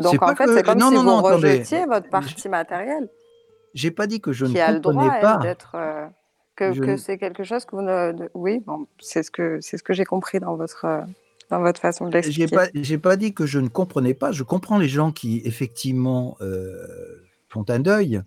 Donc 0.00 0.14
en 0.22 0.26
pas 0.26 0.34
fait, 0.34 0.44
que. 0.46 0.54
c'est 0.56 0.62
comme 0.62 0.78
Non, 0.78 0.88
si 0.88 0.94
non, 0.96 1.00
vous 1.02 1.06
non, 1.08 1.18
attendez. 1.24 1.48
rejetiez 1.58 1.86
votre 1.86 2.10
partie 2.10 2.48
matérielle, 2.50 3.08
J'ai 3.72 3.90
pas 3.90 4.06
dit 4.06 4.20
que 4.20 4.32
je 4.32 4.44
ne 4.44 4.50
qui 4.50 4.60
a 4.60 4.70
le 4.70 4.80
droit, 4.80 4.92
comprenais 4.92 5.20
pas. 5.22 5.38
Que, 6.56 6.96
c'est 6.96 7.18
quelque 7.18 7.44
chose 7.44 7.64
que 7.64 7.76
vous 7.76 7.82
ne. 7.82 8.12
de- 8.12 8.30
Oui, 8.34 8.60
bon, 8.66 8.86
c'est 9.00 9.22
ce 9.22 9.30
que 9.30 9.60
c'est 9.60 9.76
ce 9.78 9.82
que 9.82 9.92
j'ai 9.94 10.04
compris 10.04 10.38
dans 10.40 10.56
votre 10.56 10.86
dans 11.50 11.60
votre 11.60 11.80
façon 11.80 12.06
de 12.06 12.12
J'ai 12.12 12.46
l'expliquer. 12.46 12.54
pas, 12.56 12.66
j'ai 12.74 12.98
pas 12.98 13.16
dit 13.16 13.34
que 13.34 13.46
je 13.46 13.58
ne 13.58 13.68
comprenais 13.68 14.14
pas. 14.14 14.32
Je 14.32 14.42
comprends 14.42 14.78
les 14.78 14.88
gens 14.88 15.12
qui 15.12 15.42
effectivement 15.44 16.36
euh, 16.40 16.76
font 17.48 17.64
un 17.68 17.78
deuil, 17.80 18.22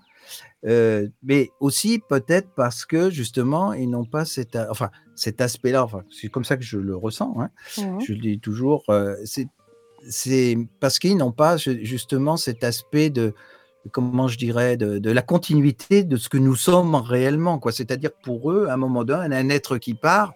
euh, 0.65 1.07
mais 1.23 1.49
aussi 1.59 1.99
peut-être 2.07 2.49
parce 2.55 2.85
que 2.85 3.09
justement 3.09 3.73
ils 3.73 3.89
n'ont 3.89 4.05
pas 4.05 4.25
cet, 4.25 4.55
a- 4.55 4.67
enfin 4.69 4.91
cet 5.15 5.41
aspect-là. 5.41 5.83
Enfin, 5.83 6.03
c'est 6.11 6.27
comme 6.27 6.43
ça 6.45 6.57
que 6.57 6.63
je 6.63 6.77
le 6.77 6.95
ressens. 6.95 7.35
hein. 7.39 7.49
Mhm. 7.77 8.01
Je 8.01 8.13
le 8.13 8.19
dis 8.19 8.39
toujours. 8.39 8.83
euh, 8.89 9.15
c'est, 10.07 10.57
parce 10.79 10.99
qu'ils 10.99 11.17
n'ont 11.17 11.31
pas 11.31 11.57
ju- 11.57 11.83
justement 11.83 12.37
cet 12.37 12.63
aspect 12.63 13.09
de 13.09 13.33
comment 13.91 14.27
je 14.27 14.37
dirais 14.37 14.77
de, 14.77 15.11
la 15.11 15.21
continuité 15.21 16.03
de 16.03 16.17
ce 16.17 16.29
que 16.29 16.37
nous 16.37 16.55
sommes 16.55 16.95
réellement. 16.95 17.59
Quoi. 17.59 17.71
C'est-à-dire 17.71 18.11
pour 18.23 18.51
eux, 18.51 18.67
à 18.69 18.73
un 18.73 18.77
moment 18.77 19.03
donné, 19.03 19.35
un 19.35 19.49
être 19.49 19.77
qui 19.77 19.93
part. 19.93 20.33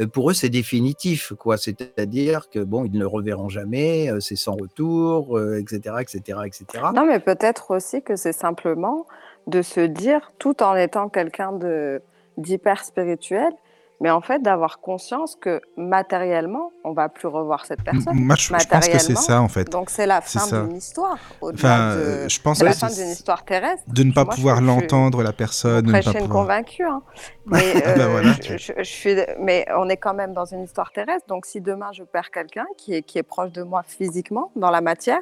euh, 0.00 0.06
Pour 0.06 0.30
eux, 0.30 0.34
c'est 0.34 0.48
définitif, 0.48 1.32
quoi. 1.38 1.56
C'est-à-dire 1.56 2.48
que 2.50 2.60
bon, 2.60 2.84
ils 2.84 2.92
ne 2.92 3.00
le 3.00 3.06
reverront 3.06 3.48
jamais, 3.48 4.10
euh, 4.10 4.20
c'est 4.20 4.36
sans 4.36 4.54
retour, 4.54 5.40
etc., 5.40 5.96
etc., 6.00 6.40
etc. 6.46 6.84
Non, 6.94 7.06
mais 7.06 7.20
peut-être 7.20 7.70
aussi 7.70 8.02
que 8.02 8.16
c'est 8.16 8.32
simplement 8.32 9.06
de 9.46 9.62
se 9.62 9.80
dire, 9.80 10.32
tout 10.38 10.62
en 10.62 10.74
étant 10.76 11.08
quelqu'un 11.08 11.52
de 11.52 12.02
d'hyper 12.36 12.84
spirituel, 12.84 13.52
mais 14.00 14.10
en 14.10 14.20
fait 14.20 14.42
d'avoir 14.42 14.80
conscience 14.80 15.36
que 15.36 15.60
matériellement, 15.76 16.72
on 16.84 16.92
va 16.92 17.08
plus 17.08 17.28
revoir 17.28 17.64
cette 17.64 17.82
personne. 17.82 18.14
Moi, 18.14 18.36
je, 18.36 18.44
je 18.46 18.48
pense 18.68 18.88
que 18.88 18.98
c'est 18.98 19.16
ça, 19.16 19.40
en 19.40 19.48
fait. 19.48 19.70
donc 19.70 19.88
c'est 19.90 20.06
la 20.06 20.20
fin 20.20 20.46
d'une 20.64 20.76
histoire. 20.76 21.16
Enfin, 21.40 21.94
de, 21.94 22.00
euh, 22.00 22.28
je 22.28 22.40
pense 22.40 22.58
c'est 22.58 22.64
la 22.64 22.72
fin 22.72 22.88
d'une 22.88 23.08
histoire 23.08 23.44
terrestre. 23.44 23.82
de 23.88 24.02
ne 24.02 24.12
pas 24.12 24.24
Moi, 24.24 24.32
je 24.34 24.36
pouvoir 24.36 24.56
je 24.56 24.60
suis- 24.62 24.66
l'entendre, 24.80 25.22
la 25.22 25.32
personne, 25.32 25.88
une 25.88 26.02
pouvoir. 26.02 26.28
convaincue, 26.28 26.84
hein. 26.84 27.02
Mais, 27.46 27.72
bah 27.96 28.08
voilà, 28.10 28.32
je, 28.32 28.40
tu- 28.40 28.58
je- 28.58 28.72
je 28.76 28.82
suis, 28.82 29.16
mais 29.40 29.64
on 29.76 29.88
est 29.88 29.96
quand 29.96 30.14
même 30.14 30.32
dans 30.34 30.44
une 30.44 30.62
histoire 30.64 30.90
terrestre. 30.92 31.26
Donc, 31.28 31.46
si 31.46 31.60
demain 31.60 31.90
je 31.92 32.02
perds 32.02 32.30
quelqu'un 32.30 32.66
qui 32.76 32.94
est, 32.94 33.02
qui 33.02 33.18
est 33.18 33.22
proche 33.22 33.52
de 33.52 33.62
moi 33.62 33.82
physiquement, 33.86 34.50
dans 34.56 34.70
la 34.70 34.80
matière, 34.80 35.20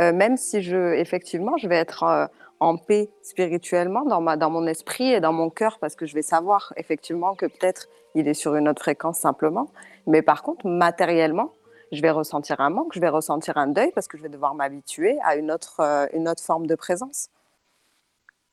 euh, 0.00 0.12
même 0.12 0.36
si 0.36 0.60
je, 0.62 0.94
effectivement, 0.94 1.56
je 1.56 1.68
vais 1.68 1.76
être 1.76 2.02
euh, 2.02 2.26
en 2.60 2.76
paix 2.76 3.10
spirituellement 3.22 4.04
dans, 4.04 4.20
ma, 4.20 4.36
dans 4.36 4.50
mon 4.50 4.66
esprit 4.66 5.12
et 5.12 5.20
dans 5.20 5.32
mon 5.32 5.50
cœur, 5.50 5.78
parce 5.80 5.94
que 5.96 6.04
je 6.06 6.14
vais 6.14 6.22
savoir 6.22 6.72
effectivement 6.76 7.34
que 7.34 7.46
peut-être 7.46 7.88
il 8.14 8.28
est 8.28 8.34
sur 8.34 8.54
une 8.54 8.68
autre 8.68 8.82
fréquence 8.82 9.18
simplement. 9.18 9.70
Mais 10.06 10.22
par 10.22 10.42
contre, 10.42 10.66
matériellement, 10.66 11.52
je 11.92 12.00
vais 12.00 12.10
ressentir 12.10 12.60
un 12.60 12.70
manque, 12.70 12.92
je 12.94 13.00
vais 13.00 13.08
ressentir 13.08 13.58
un 13.58 13.68
deuil, 13.68 13.92
parce 13.94 14.08
que 14.08 14.16
je 14.16 14.22
vais 14.22 14.28
devoir 14.28 14.54
m'habituer 14.54 15.18
à 15.24 15.36
une 15.36 15.50
autre, 15.50 15.80
euh, 15.80 16.06
une 16.14 16.28
autre 16.28 16.42
forme 16.42 16.66
de 16.66 16.74
présence. 16.74 17.28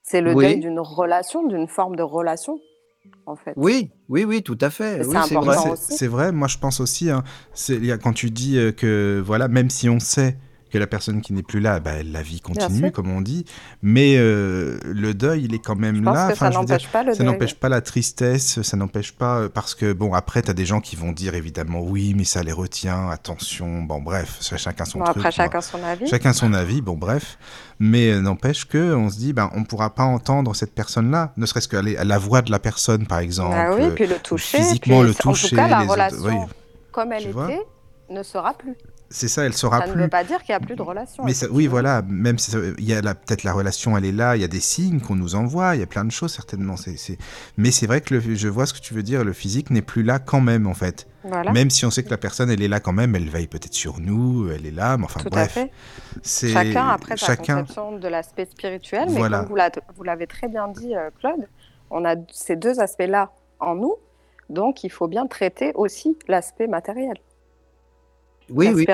C'est 0.04 0.22
le 0.22 0.36
deuil 0.36 0.60
d'une 0.60 0.80
relation, 0.80 1.46
d'une 1.48 1.68
forme 1.68 1.96
de 1.96 2.04
relation, 2.04 2.60
en 3.26 3.36
fait. 3.36 3.54
oui, 3.56 3.92
oui, 4.10 4.26
oui, 4.26 4.44
tout 4.44 4.58
à 4.60 4.70
fait. 4.70 5.06
Oui, 5.06 5.16
c'est 5.76 6.08
vrai. 6.08 6.08
vrai, 6.08 6.32
moi 6.32 6.48
je 6.48 6.58
pense 6.58 6.80
aussi, 6.80 7.10
hein, 7.10 7.24
quand 8.02 8.14
tu 8.14 8.32
dis 8.32 8.58
euh, 8.58 8.72
que, 8.72 9.22
voilà, 9.24 9.48
même 9.48 9.70
si 9.70 9.88
on 9.90 10.00
sait 10.00 10.38
que 10.70 10.78
la 10.78 10.88
personne 10.88 11.22
qui 11.22 11.34
n'est 11.34 11.44
plus 11.44 11.60
là, 11.60 11.80
bah, 11.80 12.04
la 12.04 12.22
vie 12.22 12.40
continue, 12.42 12.92
comme 12.92 13.10
on 13.12 13.22
dit, 13.22 13.46
mais 13.82 14.16
euh, 14.18 14.80
le 14.86 15.14
deuil, 15.14 15.46
il 15.46 15.54
est 15.54 15.60
quand 15.60 15.76
Je 15.76 15.82
même 15.82 16.04
pense 16.04 16.16
là. 16.16 16.28
que 16.28 16.34
Enfin, 16.34 16.52
ça 16.52 16.58
n'empêche 16.60 16.88
pas 16.88 17.04
le 17.04 17.14
ça 17.14 17.24
n'empêche 17.24 17.56
pas 17.56 17.70
la 17.70 17.82
tristesse, 17.82 18.62
ça 18.62 18.78
n'empêche 18.78 19.12
pas, 19.14 19.40
euh, 19.40 19.50
parce 19.50 19.76
que, 19.76 19.92
bon, 19.94 20.14
après, 20.14 20.42
tu 20.42 20.52
as 20.52 20.54
des 20.54 20.66
gens 20.66 20.80
qui 20.82 20.96
vont 20.96 21.12
dire, 21.12 21.36
évidemment, 21.36 21.82
oui, 21.82 22.14
mais 22.16 22.24
ça 22.24 22.44
les 22.44 22.52
retient, 22.52 23.10
attention, 23.10 23.82
bon, 23.84 24.02
bref, 24.02 24.40
chacun 24.58 24.86
son 24.86 25.00
Bon, 25.00 25.06
truc, 25.06 25.18
après, 25.18 25.32
chacun 25.32 25.62
son 25.62 25.84
avis. 25.84 26.08
Chacun 26.08 26.34
son 26.34 26.54
avis, 26.54 26.82
bon 26.82 26.96
bref, 26.96 27.38
mais 27.80 28.12
euh, 28.12 28.22
n'empêche 28.22 28.66
que 28.66 28.94
on 28.94 29.10
se 29.10 29.18
dit, 29.18 29.34
ben, 29.34 29.50
on 29.56 29.64
pourra 29.64 29.96
pas 29.96 30.04
entendre 30.04 30.56
cette 30.56 30.74
personne-là, 30.76 31.34
ne 31.38 31.46
serait-ce 31.46 31.68
que 31.68 31.78
la, 31.78 32.04
la 32.04 32.18
voix 32.18 32.42
de 32.42 32.52
la 32.52 32.60
personne, 32.60 33.08
par 33.08 33.20
exemple, 33.20 33.56
Ah 33.58 33.72
oui, 33.76 33.90
puis 33.96 34.08
le 34.08 34.16
ou 34.16 34.20
toucher. 34.20 34.58
physiquement 34.58 35.00
puis 35.00 35.08
le 35.08 35.12
en 35.12 35.14
tout 35.14 35.30
toucher, 35.32 35.56
cas, 35.56 35.68
la 35.68 35.78
les 35.80 35.84
autres- 35.86 35.92
relation, 35.94 36.20
oui, 36.26 36.36
comme 36.92 37.12
elle 37.14 37.24
tu 37.24 37.30
était, 37.30 37.62
ne 38.10 38.24
sera 38.24 38.54
plus. 38.54 38.76
C'est 39.10 39.28
ça, 39.28 39.44
elle 39.44 39.54
sera 39.54 39.80
Ça 39.80 39.88
ne 39.88 39.92
plus. 39.94 40.02
veut 40.04 40.08
pas 40.08 40.24
dire 40.24 40.42
qu'il 40.44 40.54
n'y 40.54 40.58
a 40.58 40.60
plus 40.60 40.76
de 40.76 40.82
relation. 40.82 41.24
Mais 41.26 41.34
ça- 41.34 41.48
oui, 41.52 41.68
voilà, 41.68 42.02
même 42.08 42.38
si 42.38 42.52
ça- 42.52 42.60
il 42.78 42.84
y 42.86 42.94
a 42.94 43.02
peut-être 43.02 43.44
la 43.44 43.54
relation, 43.54 43.98
elle 43.98 44.06
est 44.06 44.12
là, 44.12 44.36
il 44.36 44.42
y 44.42 44.46
a 44.46 44.48
des 44.48 44.60
signes 44.60 45.00
qu'on 45.02 45.16
nous 45.16 45.36
envoie, 45.36 45.76
il 45.76 45.80
y 45.80 45.84
a 45.84 45.88
plein 45.88 46.06
de 46.06 46.12
choses 46.12 46.34
certainement. 46.34 46.76
c'est 46.78 47.18
Mais 47.58 47.72
c'est 47.72 47.88
vrai 47.88 48.02
que 48.02 48.14
le- 48.16 48.36
je 48.36 48.48
vois 48.48 48.66
ce 48.66 48.74
que 48.74 48.80
tu 48.80 48.94
veux 48.94 49.04
dire, 49.04 49.24
le 49.24 49.34
physique 49.34 49.70
n'est 49.72 49.82
plus 49.82 50.04
là 50.04 50.20
quand 50.20 50.42
même 50.42 50.68
en 50.68 50.74
fait. 50.74 51.08
Voilà, 51.24 51.52
Même 51.52 51.70
si 51.70 51.86
on 51.86 51.92
sait 51.92 52.04
que 52.04 52.10
la 52.10 52.18
personne, 52.18 52.50
elle 52.50 52.62
est 52.62 52.68
là 52.70 52.80
quand 52.80 52.94
même, 52.94 53.14
elle 53.16 53.28
veille 53.30 53.48
peut-être 53.48 53.74
sur 53.74 54.00
nous, 54.00 54.50
elle 54.52 54.66
est 54.66 54.72
là, 54.72 54.96
mais 54.98 55.04
enfin 55.06 55.20
tout 55.20 55.30
à 55.36 55.48
fait. 55.48 55.70
c'est 56.24 56.50
Chacun 56.50 56.88
après 56.88 57.18
sa 57.18 57.26
chacun. 57.28 57.62
conception 57.62 57.98
de 57.98 58.08
l'aspect 58.08 58.46
spirituel, 58.46 59.06
mais 59.10 59.18
Voilà. 59.18 59.40
comme 59.40 59.58
vous 59.98 60.04
l'avez 60.04 60.28
très 60.28 60.48
bien 60.48 60.68
dit, 60.70 60.96
euh, 60.96 61.10
Claude, 61.20 61.48
on 61.92 62.06
a 62.06 62.16
ces 62.32 62.56
deux 62.56 62.80
aspects-là 62.80 63.32
en 63.60 63.76
nous, 63.76 63.96
donc 64.50 64.84
il 64.86 64.90
faut 64.92 65.08
bien 65.08 65.28
traiter 65.28 65.72
aussi 65.76 66.18
l'aspect 66.28 66.68
matériel. 66.68 67.18
Oui, 68.52 68.86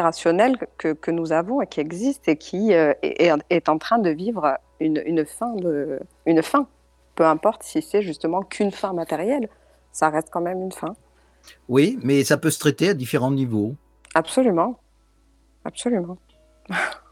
que, 0.78 0.93
que 0.93 1.12
nous 1.12 1.32
avons 1.32 1.62
et 1.62 1.68
qui 1.68 1.80
existe 1.80 2.28
et 2.28 2.38
qui 2.38 2.74
euh, 2.74 2.93
est, 3.01 3.32
est 3.49 3.70
en 3.70 3.78
train 3.78 3.99
de 3.99 4.10
vivre 4.10 4.58
une, 4.80 5.01
une, 5.06 5.26
fin 5.26 5.53
de, 5.53 5.99
une 6.26 6.41
fin. 6.41 6.68
Peu 7.16 7.26
importe 7.26 7.64
si 7.64 7.82
c'est 7.82 8.01
justement 8.01 8.41
qu'une 8.41 8.72
fin 8.72 8.93
matérielle, 8.93 9.49
ça 9.91 10.10
reste 10.10 10.30
quand 10.32 10.41
même 10.41 10.62
une 10.62 10.72
fin. 10.72 10.95
Oui, 11.70 11.97
mais 12.03 12.24
ça 12.24 12.38
peut 12.38 12.49
se 12.49 12.60
traiter 12.60 12.89
à 12.89 12.93
différents 12.93 13.32
niveaux. 13.32 13.76
Absolument. 14.14 14.80
Absolument. 15.64 16.18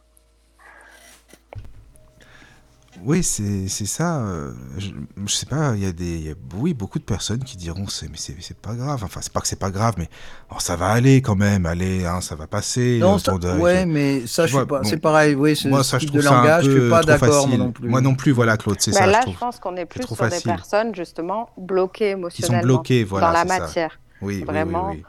Oui, 3.06 3.22
c'est 3.24 3.68
c'est 3.68 3.86
ça. 3.86 4.22
euh, 4.22 4.54
je, 4.78 4.90
je 5.26 5.34
sais 5.34 5.46
pas, 5.46 5.74
il 5.76 5.84
y 5.84 5.86
a 5.86 5.92
des, 5.92 6.06
il 6.06 6.28
y 6.28 6.32
a, 6.32 6.36
oui, 6.58 6.74
beaucoup 6.74 7.00
de 7.00 7.04
personnes 7.04 7.44
qui 7.44 7.58
diront, 7.58 7.88
c'est, 7.88 8.08
mais 8.10 8.18
c'est 8.18 8.36
c'est 8.40 8.58
pas 8.58 8.76
grave. 8.76 9.02
Enfin, 9.04 9.20
c'est 9.22 9.34
pas 9.34 9.42
que 9.42 9.48
c'est 9.48 9.60
pas 9.60 9.72
grave, 9.72 9.96
mais 9.98 10.08
oh, 10.52 10.56
ça 10.60 10.76
va 10.76 10.88
aller 10.88 11.22
quand 11.22 11.36
même. 11.36 11.66
Allez, 11.66 12.06
hein, 12.06 12.22
ça 12.22 12.36
va 12.36 12.48
passer. 12.48 13.00
Non, 13.02 13.18
ça- 13.18 13.36
ouais, 13.36 13.86
mais 13.86 14.26
ça, 14.26 14.44
je 14.44 14.48
suis 14.48 14.58
vois, 14.58 14.66
pas. 14.68 14.80
bon, 14.82 14.88
c'est 14.88 14.98
pareil, 14.98 15.36
oui, 15.36 15.56
ce, 15.56 15.68
Moi, 15.68 15.84
ça, 15.84 15.98
je 15.98 16.06
type 16.06 16.10
trouve 16.12 16.22
de 16.22 16.26
langage, 16.26 16.64
je 16.66 16.72
suis 16.82 16.90
pas 16.90 17.02
d'accord, 17.04 17.48
non 17.50 17.72
plus. 17.72 17.90
Moi 17.90 18.00
non 18.02 18.16
plus, 18.16 18.32
voilà, 18.32 18.56
Claude, 18.58 18.78
c'est 18.80 18.92
Mais 18.92 18.98
ça. 18.98 19.06
là, 19.08 19.12
je 19.14 19.18
je 19.18 19.22
trouve. 19.24 19.36
pense 19.38 19.60
qu'on 19.60 19.76
est 19.76 19.86
plus 19.86 20.04
sur 20.04 20.16
des 20.30 20.40
personnes, 20.40 20.96
justement, 20.96 21.50
bloquées 21.58 22.06
Qui 22.06 22.12
sont 22.12 22.18
émotionnellement 22.20 22.62
bloqués, 22.76 23.04
voilà, 23.04 23.28
dans 23.28 23.34
la 23.34 23.40
ça. 23.40 23.60
matière, 23.60 24.00
Oui, 24.22 24.36
oui, 24.36 24.40
oui, 24.40 24.44
vraiment, 24.46 24.90
oui. 24.92 25.04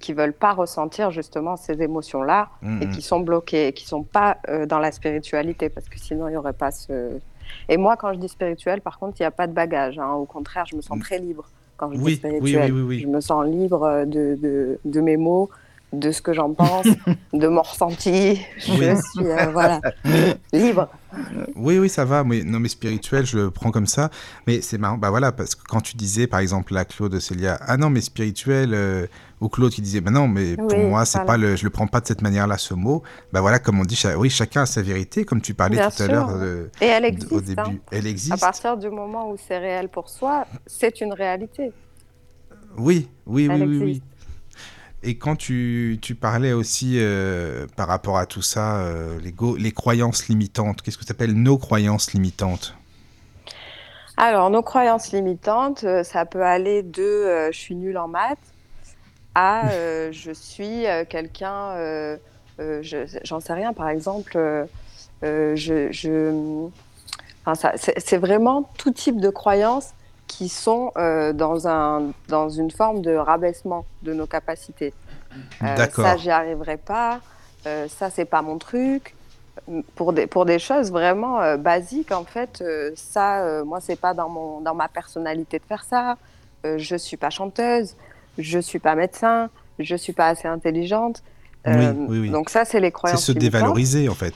qui 0.00 0.12
veulent 0.14 0.32
pas 0.32 0.52
ressentir, 0.52 1.12
justement, 1.12 1.56
ces 1.56 1.80
émotions-là 1.80 2.48
Mm, 2.62 2.82
et 2.82 2.86
mm. 2.86 2.90
qui 2.90 3.02
sont 3.02 3.20
bloquées, 3.20 3.68
et 3.68 3.72
qui 3.72 3.86
sont 3.86 4.02
pas 4.02 4.38
euh, 4.48 4.66
dans 4.66 4.80
la 4.80 4.90
spiritualité, 4.90 5.68
parce 5.68 5.88
que 5.88 5.98
sinon, 6.00 6.28
il 6.28 6.32
y 6.32 6.36
aurait 6.36 6.52
pas 6.52 6.72
ce... 6.72 7.20
Et 7.68 7.76
moi, 7.76 7.96
quand 7.96 8.12
je 8.12 8.18
dis 8.18 8.28
spirituel, 8.28 8.80
par 8.80 8.98
contre, 8.98 9.16
il 9.18 9.22
n'y 9.22 9.26
a 9.26 9.30
pas 9.30 9.46
de 9.46 9.52
bagage. 9.52 9.98
hein. 9.98 10.12
Au 10.12 10.24
contraire, 10.24 10.64
je 10.66 10.76
me 10.76 10.82
sens 10.82 10.98
très 11.00 11.18
libre 11.18 11.44
quand 11.76 11.90
je 11.92 11.96
Mm. 11.98 12.02
Oui, 12.02 12.12
dis 12.12 12.16
spirituel. 12.18 12.72
oui, 12.72 12.80
oui. 12.82 13.00
Je 13.00 13.06
me 13.08 13.20
sens 13.20 13.44
libre 13.46 13.82
euh, 13.82 14.04
de, 14.04 14.38
de, 14.40 14.78
de 14.84 15.00
mes 15.00 15.16
mots, 15.16 15.50
de 15.92 16.10
ce 16.10 16.20
que 16.22 16.32
j'en 16.32 16.52
pense, 16.52 16.86
de 17.32 17.48
mon 17.48 17.62
ressenti. 17.62 18.40
Je 18.58 18.62
suis, 18.62 19.26
euh, 19.26 19.50
voilà, 19.52 19.80
libre. 20.52 20.88
Oui, 21.54 21.78
oui, 21.78 21.88
ça 21.88 22.04
va. 22.04 22.24
Mais, 22.24 22.42
non, 22.44 22.60
mais 22.60 22.68
spirituel, 22.68 23.24
je 23.26 23.38
le 23.38 23.50
prends 23.50 23.70
comme 23.70 23.86
ça. 23.86 24.10
Mais 24.46 24.60
c'est 24.60 24.78
marrant. 24.78 24.98
Bah 24.98 25.10
voilà, 25.10 25.32
parce 25.32 25.54
que 25.54 25.62
quand 25.68 25.80
tu 25.80 25.96
disais, 25.96 26.26
par 26.26 26.40
exemple, 26.40 26.74
là, 26.74 26.84
Claude 26.84 27.18
Célia, 27.20 27.58
ah 27.60 27.76
non, 27.76 27.88
mais 27.90 28.00
spirituel, 28.00 28.74
euh, 28.74 29.06
ou 29.40 29.48
Claude 29.48 29.70
qui 29.72 29.82
disait, 29.82 30.00
bah 30.00 30.10
non, 30.10 30.28
mais 30.28 30.56
pour 30.56 30.66
Oui, 30.68 30.84
moi, 30.84 31.04
c'est 31.04 31.18
voilà. 31.18 31.26
pas 31.32 31.36
le, 31.36 31.56
je 31.56 31.64
le 31.64 31.70
prends 31.70 31.86
pas 31.86 32.00
de 32.00 32.06
cette 32.06 32.22
manière-là, 32.22 32.56
ce 32.56 32.72
mot. 32.74 33.02
Bah 33.32 33.40
voilà, 33.42 33.58
comme 33.58 33.78
on 33.78 33.84
dit, 33.84 34.00
oui, 34.16 34.30
chacun 34.30 34.62
a 34.62 34.66
sa 34.66 34.80
vérité, 34.82 35.24
comme 35.24 35.40
tu 35.42 35.52
parlais 35.52 35.76
Bien 35.76 35.90
tout 35.90 36.02
à 36.02 36.06
l'heure 36.06 36.30
euh, 36.32 36.68
Et 36.80 36.86
elle 36.86 37.04
existe. 37.04 37.32
au 37.32 37.38
hein. 37.38 37.42
début. 37.42 37.80
Elle 37.90 38.06
À 38.06 38.10
existe. 38.10 38.40
partir 38.40 38.76
du 38.78 38.88
moment 38.88 39.30
où 39.30 39.36
c'est 39.36 39.58
réel 39.58 39.88
pour 39.90 40.08
soi, 40.08 40.46
c'est 40.66 41.00
une 41.02 41.12
réalité. 41.12 41.72
Oui, 42.78 43.08
oui, 43.26 43.48
oui, 43.48 43.54
Elle 43.60 43.68
oui. 43.82 44.02
Et 45.02 45.18
quand 45.18 45.36
tu, 45.36 45.98
tu 46.02 46.14
parlais 46.14 46.52
aussi 46.52 46.94
euh, 46.96 47.66
par 47.76 47.86
rapport 47.88 48.16
à 48.18 48.26
tout 48.26 48.42
ça, 48.42 48.78
euh, 48.78 49.20
les, 49.20 49.30
go- 49.32 49.56
les 49.56 49.70
croyances 49.70 50.28
limitantes, 50.28 50.82
qu'est-ce 50.82 50.98
que 50.98 51.04
tu 51.04 51.12
appelles 51.12 51.34
nos 51.34 51.58
croyances 51.58 52.12
limitantes? 52.12 52.74
Alors, 54.16 54.48
nos 54.50 54.62
croyances 54.62 55.12
limitantes, 55.12 55.84
ça 56.02 56.24
peut 56.24 56.42
aller 56.42 56.82
de 56.82 57.02
euh, 57.02 57.52
je 57.52 57.58
suis 57.58 57.76
nulle 57.76 57.98
en 57.98 58.08
maths 58.08 58.38
à 59.36 59.70
euh, 59.72 60.12
je 60.12 60.32
suis 60.32 60.86
euh, 60.86 61.04
quelqu'un, 61.06 61.72
euh, 61.76 62.18
je- 62.58 63.18
j'en 63.24 63.40
sais 63.40 63.52
rien, 63.54 63.72
par 63.74 63.88
exemple, 63.90 64.36
je, 65.22 65.88
je- 65.92 66.68
enfin, 67.44 67.54
ça- 67.54 67.72
c'est 67.76 67.98
c'est 68.00 68.18
vraiment 68.18 68.64
tout 68.78 68.92
type 68.92 69.20
de 69.20 69.30
croyances 69.30 69.90
qui 70.26 70.48
sont 70.48 70.92
euh, 70.98 71.32
dans, 71.32 71.68
un, 71.68 72.12
dans 72.28 72.48
une 72.50 72.70
forme 72.70 73.02
de 73.02 73.14
rabaissement 73.14 73.86
de 74.02 74.14
nos 74.14 74.26
capacités. 74.26 74.94
Euh, 75.64 75.76
D'accord. 75.76 76.04
Ça, 76.04 76.16
j'y 76.16 76.30
arriverai 76.30 76.78
pas. 76.78 77.20
Euh, 77.66 77.88
ça, 77.88 78.10
c'est 78.10 78.24
pas 78.26 78.42
mon 78.42 78.58
truc. 78.58 79.16
Pour 79.96 80.12
des, 80.12 80.26
pour 80.26 80.44
des 80.46 80.58
choses 80.58 80.92
vraiment 80.92 81.56
basiques, 81.58 82.12
en 82.12 82.24
fait, 82.26 82.62
ça, 82.96 83.64
moi, 83.64 83.80
c'est 83.80 83.96
pas 83.96 84.14
dans, 84.14 84.28
mon, 84.28 84.60
dans 84.60 84.74
ma 84.74 84.88
personnalité 84.88 85.58
de 85.58 85.64
faire 85.64 85.84
ça. 85.84 86.18
Je 86.64 86.96
suis 86.96 87.16
pas 87.16 87.30
chanteuse, 87.30 87.96
je 88.38 88.58
suis 88.58 88.78
pas 88.78 88.94
médecin, 88.94 89.50
je 89.78 89.96
suis 89.96 90.12
pas 90.12 90.28
assez 90.28 90.48
intelligente. 90.48 91.22
Euh, 91.66 91.92
Oui, 91.92 92.06
oui, 92.08 92.18
oui. 92.20 92.30
Donc 92.30 92.50
ça, 92.50 92.64
c'est 92.64 92.80
les 92.80 92.88
C'est 92.88 92.92
croyances 92.92 93.24
se 93.24 93.32
limitantes. 93.32 93.52
dévaloriser, 93.52 94.08
en 94.08 94.14
fait. 94.14 94.34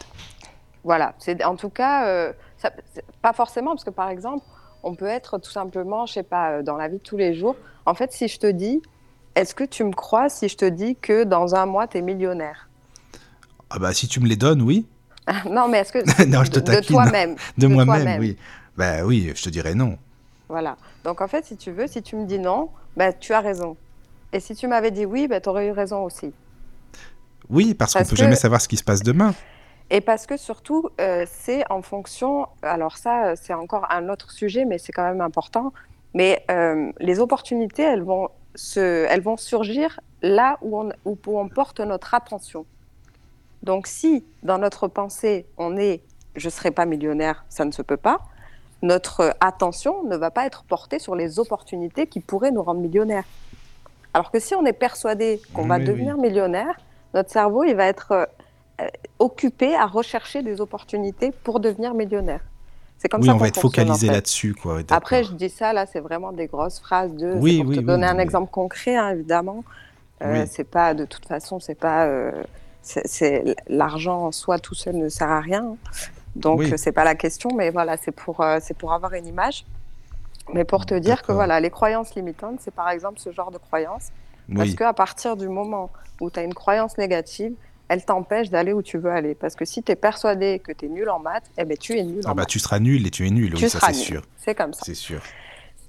Voilà, 0.82 1.14
c'est 1.18 1.44
en 1.44 1.56
tout 1.56 1.68
cas 1.68 2.06
euh, 2.06 2.32
ça- 2.56 2.72
c'est- 2.94 3.04
pas 3.20 3.34
forcément 3.34 3.72
parce 3.72 3.84
que 3.84 3.90
par 3.90 4.08
exemple, 4.08 4.44
on 4.82 4.94
peut 4.94 5.06
être 5.06 5.36
tout 5.38 5.50
simplement, 5.50 6.06
je 6.06 6.14
sais 6.14 6.22
pas, 6.22 6.52
euh, 6.52 6.62
dans 6.62 6.76
la 6.78 6.88
vie 6.88 6.96
de 6.96 7.02
tous 7.02 7.18
les 7.18 7.34
jours. 7.34 7.54
En 7.84 7.92
fait, 7.94 8.12
si 8.12 8.28
je 8.28 8.38
te 8.38 8.46
dis, 8.46 8.80
est-ce 9.34 9.54
que 9.54 9.64
tu 9.64 9.84
me 9.84 9.92
crois 9.92 10.30
si 10.30 10.48
je 10.48 10.56
te 10.56 10.64
dis 10.64 10.96
que 10.96 11.24
dans 11.24 11.54
un 11.54 11.66
mois 11.66 11.86
tu 11.86 11.98
es 11.98 12.02
millionnaire? 12.02 12.68
Ah 13.68 13.78
bah 13.78 13.92
si 13.92 14.08
tu 14.08 14.20
me 14.20 14.26
les 14.26 14.36
donnes, 14.36 14.62
oui. 14.62 14.86
Non, 15.50 15.68
mais 15.68 15.78
est-ce 15.80 15.92
que 15.92 16.24
Non, 16.26 16.44
je 16.44 16.50
te 16.50 16.60
de, 16.60 16.80
toi-même, 16.80 17.36
De 17.58 17.66
moi-même, 17.66 18.18
oui. 18.18 18.38
Bah 18.76 19.04
oui, 19.04 19.30
je 19.36 19.42
te 19.42 19.50
dirais 19.50 19.74
non. 19.74 19.98
Voilà. 20.48 20.76
Donc 21.04 21.20
en 21.20 21.28
fait, 21.28 21.44
si 21.44 21.58
tu 21.58 21.70
veux, 21.72 21.86
si 21.86 22.02
tu 22.02 22.16
me 22.16 22.24
dis 22.24 22.38
non, 22.38 22.70
bah, 22.96 23.12
tu 23.12 23.34
as 23.34 23.40
raison. 23.40 23.76
Et 24.32 24.40
si 24.40 24.54
tu 24.54 24.66
m'avais 24.68 24.90
dit 24.90 25.04
oui, 25.04 25.28
bah, 25.28 25.40
tu 25.40 25.48
aurais 25.48 25.66
eu 25.68 25.72
raison 25.72 26.04
aussi. 26.04 26.32
Oui, 27.48 27.74
parce 27.74 27.92
qu'on 27.92 28.00
Parce 28.00 28.10
peut 28.10 28.16
que- 28.16 28.22
jamais 28.22 28.36
savoir 28.36 28.60
ce 28.60 28.68
qui 28.68 28.76
se 28.76 28.84
passe 28.84 29.02
demain. 29.02 29.34
Et 29.92 30.00
parce 30.00 30.26
que 30.26 30.36
surtout, 30.36 30.88
euh, 31.00 31.26
c'est 31.28 31.64
en 31.68 31.82
fonction, 31.82 32.46
alors 32.62 32.96
ça, 32.96 33.34
c'est 33.34 33.54
encore 33.54 33.90
un 33.90 34.08
autre 34.08 34.30
sujet, 34.30 34.64
mais 34.64 34.78
c'est 34.78 34.92
quand 34.92 35.02
même 35.02 35.20
important, 35.20 35.72
mais 36.14 36.44
euh, 36.48 36.92
les 37.00 37.18
opportunités, 37.18 37.82
elles 37.82 38.02
vont, 38.04 38.28
se, 38.54 39.04
elles 39.08 39.20
vont 39.20 39.36
surgir 39.36 39.98
là 40.22 40.58
où 40.62 40.78
on, 40.80 40.90
où 41.04 41.40
on 41.40 41.48
porte 41.48 41.80
notre 41.80 42.14
attention. 42.14 42.66
Donc 43.64 43.88
si 43.88 44.24
dans 44.44 44.58
notre 44.58 44.86
pensée, 44.86 45.44
on 45.58 45.76
est 45.76 46.02
«je 46.36 46.46
ne 46.46 46.50
serai 46.50 46.70
pas 46.70 46.86
millionnaire, 46.86 47.44
ça 47.48 47.64
ne 47.64 47.72
se 47.72 47.82
peut 47.82 47.96
pas», 47.96 48.20
notre 48.82 49.34
attention 49.40 50.04
ne 50.04 50.16
va 50.16 50.30
pas 50.30 50.46
être 50.46 50.62
portée 50.64 51.00
sur 51.00 51.16
les 51.16 51.40
opportunités 51.40 52.06
qui 52.06 52.20
pourraient 52.20 52.52
nous 52.52 52.62
rendre 52.62 52.80
millionnaires. 52.80 53.24
Alors 54.14 54.30
que 54.30 54.40
si 54.40 54.54
on 54.54 54.64
est 54.66 54.72
persuadé 54.72 55.40
qu'on 55.54 55.66
va 55.66 55.78
Oui, 55.78 55.84
devenir 55.84 56.16
millionnaire, 56.16 56.74
notre 57.14 57.30
cerveau, 57.30 57.64
il 57.64 57.74
va 57.76 57.86
être 57.86 58.12
euh, 58.12 58.24
euh, 58.80 58.86
occupé 59.18 59.74
à 59.74 59.86
rechercher 59.86 60.42
des 60.42 60.60
opportunités 60.60 61.32
pour 61.44 61.60
devenir 61.60 61.94
millionnaire. 61.94 62.40
C'est 62.98 63.08
comme 63.08 63.22
oui, 63.22 63.28
ça 63.28 63.34
on 63.34 63.38
va 63.38 63.48
être 63.48 63.58
en 63.58 63.62
focalisé 63.62 64.08
fait. 64.08 64.12
là-dessus, 64.12 64.54
quoi. 64.54 64.80
Après, 64.90 65.24
je 65.24 65.32
dis 65.32 65.48
ça, 65.48 65.72
là, 65.72 65.86
c'est 65.86 66.00
vraiment 66.00 66.32
des 66.32 66.46
grosses 66.48 66.80
phrases 66.80 67.14
de. 67.14 67.32
Oui, 67.34 67.62
pour 67.62 67.72
te 67.72 67.80
donner 67.80 68.06
un 68.06 68.18
exemple 68.18 68.50
concret, 68.50 68.96
hein, 68.96 69.10
évidemment. 69.10 69.64
Euh, 70.22 70.42
Oui. 70.42 70.46
C'est 70.50 70.64
pas, 70.64 70.92
de 70.92 71.04
toute 71.06 71.24
façon, 71.26 71.60
c'est 71.60 71.74
pas. 71.76 72.06
euh, 72.06 72.30
c'est- 72.82 73.06
c'est 73.06 73.56
l'argent 73.68 74.26
en 74.26 74.32
soi 74.32 74.58
tout 74.58 74.74
seul 74.74 74.96
ne 74.96 75.08
sert 75.08 75.30
à 75.30 75.40
rien. 75.40 75.64
hein. 75.64 75.76
Donc, 76.36 76.62
c'est 76.76 76.92
pas 76.92 77.04
la 77.04 77.14
question, 77.14 77.50
mais 77.54 77.70
voilà, 77.70 77.96
c'est 77.96 78.12
pour, 78.12 78.44
c'est 78.60 78.76
pour 78.76 78.92
avoir 78.92 79.14
une 79.14 79.26
image. 79.26 79.64
Mais 80.54 80.64
pour 80.64 80.86
te 80.86 80.94
dire 80.94 81.22
que 81.22 81.32
voilà, 81.32 81.60
les 81.60 81.70
croyances 81.70 82.14
limitantes, 82.14 82.58
c'est 82.60 82.74
par 82.74 82.90
exemple 82.90 83.18
ce 83.18 83.30
genre 83.32 83.50
de 83.50 83.58
croyances. 83.58 84.08
Parce 84.54 84.70
Oui. 84.70 84.74
qu'à 84.76 84.92
partir 84.92 85.36
du 85.36 85.48
moment 85.48 85.90
où 86.20 86.30
tu 86.30 86.40
as 86.40 86.42
une 86.42 86.54
croyance 86.54 86.98
négative, 86.98 87.54
elle 87.88 88.04
t'empêche 88.04 88.50
d'aller 88.50 88.72
où 88.72 88.82
tu 88.82 88.98
veux 88.98 89.10
aller. 89.10 89.34
Parce 89.34 89.54
que 89.54 89.64
si 89.64 89.82
tu 89.82 89.92
es 89.92 89.96
persuadé 89.96 90.58
que 90.58 90.72
tu 90.72 90.86
es 90.86 90.88
nul 90.88 91.08
en 91.08 91.18
maths, 91.20 91.50
eh 91.56 91.64
ben, 91.64 91.76
tu 91.76 91.96
es 91.96 92.02
nul 92.02 92.20
Ah 92.24 92.30
en 92.30 92.34
bah 92.34 92.42
maths. 92.42 92.48
tu 92.48 92.58
seras 92.58 92.78
nul 92.80 93.06
et 93.06 93.10
tu 93.10 93.26
es 93.26 93.30
nul, 93.30 93.54
tu 93.54 93.64
oui, 93.64 93.70
ça 93.70 93.78
c'est 93.80 93.92
nul. 93.92 94.00
sûr. 94.00 94.22
C'est 94.36 94.54
comme 94.54 94.72
ça. 94.72 94.80
C'est 94.84 94.94
sûr. 94.94 95.20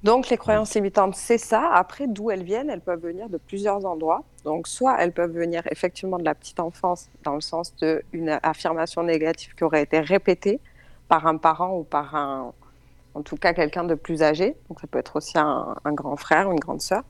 Donc 0.04 0.30
les 0.30 0.38
croyances 0.38 0.74
limitantes, 0.74 1.16
c'est 1.16 1.38
ça. 1.38 1.70
Après, 1.74 2.08
d'où 2.08 2.32
elles 2.32 2.42
viennent, 2.44 2.72
elles 2.72 2.82
peuvent 2.82 3.02
venir 3.02 3.30
de 3.30 3.38
plusieurs 3.38 3.86
endroits. 3.86 4.24
Donc 4.46 4.68
soit 4.68 4.96
elles 5.00 5.12
peuvent 5.12 5.32
venir 5.36 5.62
effectivement 5.70 6.18
de 6.18 6.24
la 6.26 6.34
petite 6.34 6.60
enfance, 6.60 7.08
dans 7.24 7.36
le 7.36 7.42
sens 7.42 7.76
d'une 8.12 8.40
affirmation 8.42 9.04
négative 9.04 9.54
qui 9.56 9.64
aurait 9.64 9.84
été 9.84 10.00
répétée 10.00 10.60
par 11.08 11.28
un 11.28 11.38
parent 11.38 11.78
ou 11.78 11.84
par 11.84 12.16
un, 12.16 12.52
en 13.14 13.22
tout 13.22 13.36
cas 13.36 13.54
quelqu'un 13.54 13.84
de 13.84 13.96
plus 13.96 14.24
âgé. 14.24 14.56
Donc 14.70 14.80
ça 14.80 14.88
peut 14.88 15.00
être 15.00 15.16
aussi 15.16 15.38
un, 15.38 15.76
grand 15.86 16.16
frère 16.16 16.48
ou 16.48 16.52
une 16.52 16.60
grande 16.60 16.82
sœur 16.82 17.04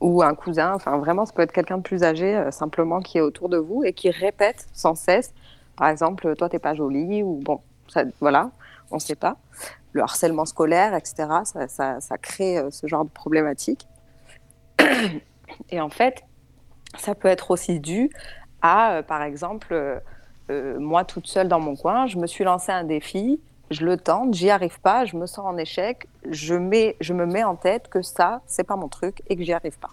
ou 0.00 0.22
un 0.22 0.34
cousin. 0.34 0.72
Enfin 0.74 0.98
vraiment, 0.98 1.26
ça 1.26 1.32
peut 1.32 1.42
être 1.42 1.52
quelqu'un 1.52 1.78
de 1.78 1.82
plus 1.82 2.02
âgé 2.02 2.36
euh, 2.36 2.50
simplement 2.50 3.00
qui 3.00 3.18
est 3.18 3.20
autour 3.20 3.48
de 3.48 3.56
vous 3.56 3.84
et 3.84 3.92
qui 3.92 4.10
répète 4.10 4.66
sans 4.72 4.94
cesse. 4.94 5.32
Par 5.76 5.88
exemple, 5.88 6.34
toi 6.36 6.48
t'es 6.48 6.58
pas 6.58 6.74
jolie 6.74 7.22
ou 7.22 7.40
bon, 7.42 7.60
voilà, 8.20 8.50
on 8.90 8.96
ne 8.96 9.00
sait 9.00 9.16
pas 9.16 9.36
le 9.92 10.02
harcèlement 10.02 10.44
scolaire, 10.44 10.94
etc. 10.94 11.28
Ça, 11.68 12.18
crée 12.18 12.58
euh, 12.58 12.70
ce 12.70 12.86
genre 12.86 13.04
de 13.04 13.10
problématique. 13.10 13.86
Et 15.70 15.80
en 15.80 15.90
fait, 15.90 16.22
ça 16.98 17.14
peut 17.14 17.28
être 17.28 17.52
aussi 17.52 17.78
dû 17.78 18.10
à, 18.60 18.94
euh, 18.94 19.02
par 19.02 19.22
exemple, 19.22 20.02
moi 20.78 21.04
toute 21.04 21.26
seule 21.26 21.48
dans 21.48 21.60
mon 21.60 21.74
coin, 21.74 22.06
je 22.06 22.18
me 22.18 22.26
suis 22.26 22.44
lancé 22.44 22.70
un 22.70 22.84
défi, 22.84 23.40
je 23.70 23.84
le 23.84 23.96
tente, 23.96 24.34
j'y 24.34 24.50
arrive 24.50 24.80
pas, 24.80 25.04
je 25.04 25.16
me 25.16 25.26
sens 25.26 25.44
en 25.46 25.56
échec, 25.56 26.06
je, 26.30 26.54
mets, 26.54 26.96
je 27.00 27.12
me 27.12 27.26
mets 27.26 27.44
en 27.44 27.56
tête 27.56 27.88
que 27.88 28.02
ça, 28.02 28.40
c'est 28.46 28.64
pas 28.64 28.76
mon 28.76 28.88
truc 28.88 29.22
et 29.28 29.36
que 29.36 29.42
j'y 29.42 29.52
arrive 29.52 29.78
pas. 29.78 29.90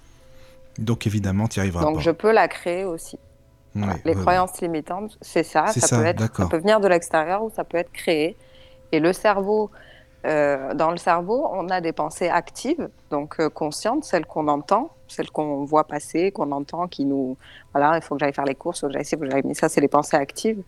Donc 0.77 1.07
évidemment, 1.07 1.47
tu 1.47 1.59
n'y 1.59 1.61
arriveras 1.61 1.83
Donc 1.83 1.95
pas. 1.95 2.01
je 2.01 2.11
peux 2.11 2.31
la 2.31 2.47
créer 2.47 2.85
aussi. 2.85 3.17
Ouais, 3.75 3.81
Voilà. 3.83 3.95
Les 4.05 4.13
ouais, 4.15 4.21
croyances 4.21 4.59
limitantes, 4.61 5.17
c'est 5.21 5.43
ça. 5.43 5.67
Ça, 5.67 5.79
ça, 5.87 5.97
peut 5.97 6.05
être, 6.05 6.35
ça 6.35 6.47
peut 6.47 6.57
venir 6.57 6.79
de 6.79 6.87
l'extérieur 6.87 7.43
ou 7.43 7.49
ça 7.49 7.63
peut 7.63 7.77
être 7.77 7.91
créé. 7.91 8.35
Et 8.91 8.99
le 8.99 9.13
cerveau, 9.13 9.71
euh, 10.25 10.73
dans 10.73 10.91
le 10.91 10.97
cerveau, 10.97 11.47
on 11.51 11.69
a 11.69 11.81
des 11.81 11.93
pensées 11.93 12.29
actives, 12.29 12.89
donc 13.09 13.39
euh, 13.39 13.49
conscientes, 13.49 14.03
celles 14.03 14.25
qu'on 14.25 14.47
entend, 14.47 14.91
celles 15.07 15.31
qu'on 15.31 15.63
voit 15.65 15.85
passer, 15.85 16.31
qu'on 16.31 16.51
entend, 16.51 16.87
qui 16.87 17.05
nous, 17.05 17.37
voilà, 17.73 17.97
il 17.97 18.03
faut 18.03 18.15
que 18.15 18.19
j'aille 18.19 18.33
faire 18.33 18.45
les 18.45 18.55
courses, 18.55 18.79
il 18.79 18.81
faut 18.81 18.87
que 18.87 18.93
j'aille 18.93 19.01
ici, 19.03 19.15
il 19.15 19.17
faut 19.17 19.25
que 19.25 19.31
j'aille. 19.31 19.41
Mais 19.45 19.53
ça, 19.53 19.69
c'est 19.69 19.81
les 19.81 19.87
pensées 19.87 20.17
actives. 20.17 20.61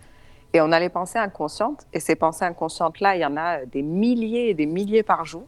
Et 0.53 0.61
on 0.61 0.71
a 0.71 0.79
les 0.79 0.89
pensées 0.89 1.19
inconscientes. 1.19 1.87
Et 1.93 1.99
ces 1.99 2.15
pensées 2.15 2.45
inconscientes-là, 2.45 3.15
il 3.15 3.21
y 3.21 3.25
en 3.25 3.37
a 3.37 3.65
des 3.65 3.81
milliers 3.81 4.49
et 4.49 4.53
des 4.53 4.67
milliers 4.67 5.03
par 5.03 5.25
jour. 5.25 5.47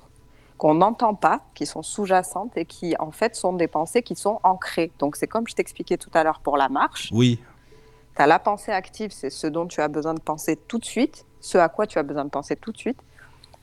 qu'on 0.57 0.75
n'entend 0.75 1.15
pas, 1.15 1.41
qui 1.53 1.65
sont 1.65 1.83
sous-jacentes 1.83 2.55
et 2.57 2.65
qui 2.65 2.95
en 2.99 3.11
fait 3.11 3.35
sont 3.35 3.53
des 3.53 3.67
pensées 3.67 4.01
qui 4.01 4.15
sont 4.15 4.39
ancrées. 4.43 4.91
Donc 4.99 5.15
c'est 5.15 5.27
comme 5.27 5.47
je 5.47 5.55
t'expliquais 5.55 5.97
tout 5.97 6.09
à 6.13 6.23
l'heure 6.23 6.39
pour 6.39 6.57
la 6.57 6.69
marche. 6.69 7.09
Oui. 7.13 7.39
Tu 8.15 8.21
as 8.21 8.27
la 8.27 8.39
pensée 8.39 8.71
active, 8.71 9.11
c'est 9.11 9.29
ce 9.29 9.47
dont 9.47 9.67
tu 9.67 9.81
as 9.81 9.89
besoin 9.89 10.13
de 10.13 10.21
penser 10.21 10.55
tout 10.55 10.77
de 10.77 10.85
suite, 10.85 11.25
ce 11.41 11.57
à 11.57 11.67
quoi 11.67 11.85
tu 11.85 11.99
as 11.99 12.03
besoin 12.03 12.23
de 12.23 12.29
penser 12.29 12.55
tout 12.55 12.71
de 12.71 12.77
suite. 12.77 12.99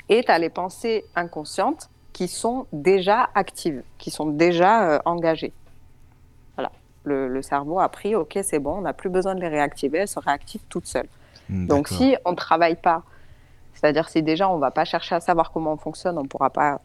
Et 0.09 0.23
tu 0.23 0.31
as 0.31 0.39
les 0.39 0.51
pensées 0.51 1.07
inconscientes 1.15 1.89
qui 2.13 2.29
sont 2.29 2.67
déjà 2.73 3.31
actives, 3.35 3.83
qui 3.97 4.11
sont 4.11 4.27
déjà 4.27 4.91
euh, 4.91 4.99
engagées. 5.07 5.55
Voilà. 6.57 6.71
Le, 7.05 7.29
le 7.29 7.43
cerveau 7.43 7.81
a 7.81 7.89
pris, 7.89 8.15
ok, 8.15 8.39
c'est 8.43 8.59
bon, 8.59 8.77
on 8.77 8.81
n'a 8.83 8.93
plus 8.93 9.09
besoin 9.09 9.35
de 9.35 9.41
les 9.41 9.49
réactiver, 9.49 9.99
elles 9.99 10.09
se 10.09 10.19
réactivent 10.19 10.65
toutes 10.69 10.87
seules. 10.87 11.09
Hmm, 11.49 11.67
Donc 11.67 11.89
si 11.89 12.17
on 12.25 12.31
ne 12.33 12.37
travaille 12.37 12.77
pas, 12.77 13.03
c'est-à-dire 13.75 14.09
si 14.09 14.23
déjà 14.23 14.49
on 14.49 14.57
ne 14.57 14.61
va 14.61 14.71
pas 14.71 14.85
chercher 14.85 15.15
à 15.15 15.21
savoir 15.21 15.51
comment 15.53 15.73
on 15.73 15.77
fonctionne, 15.79 16.19
on 16.19 16.23
ne 16.23 16.29
pourra 16.29 16.51
pas 16.51 16.81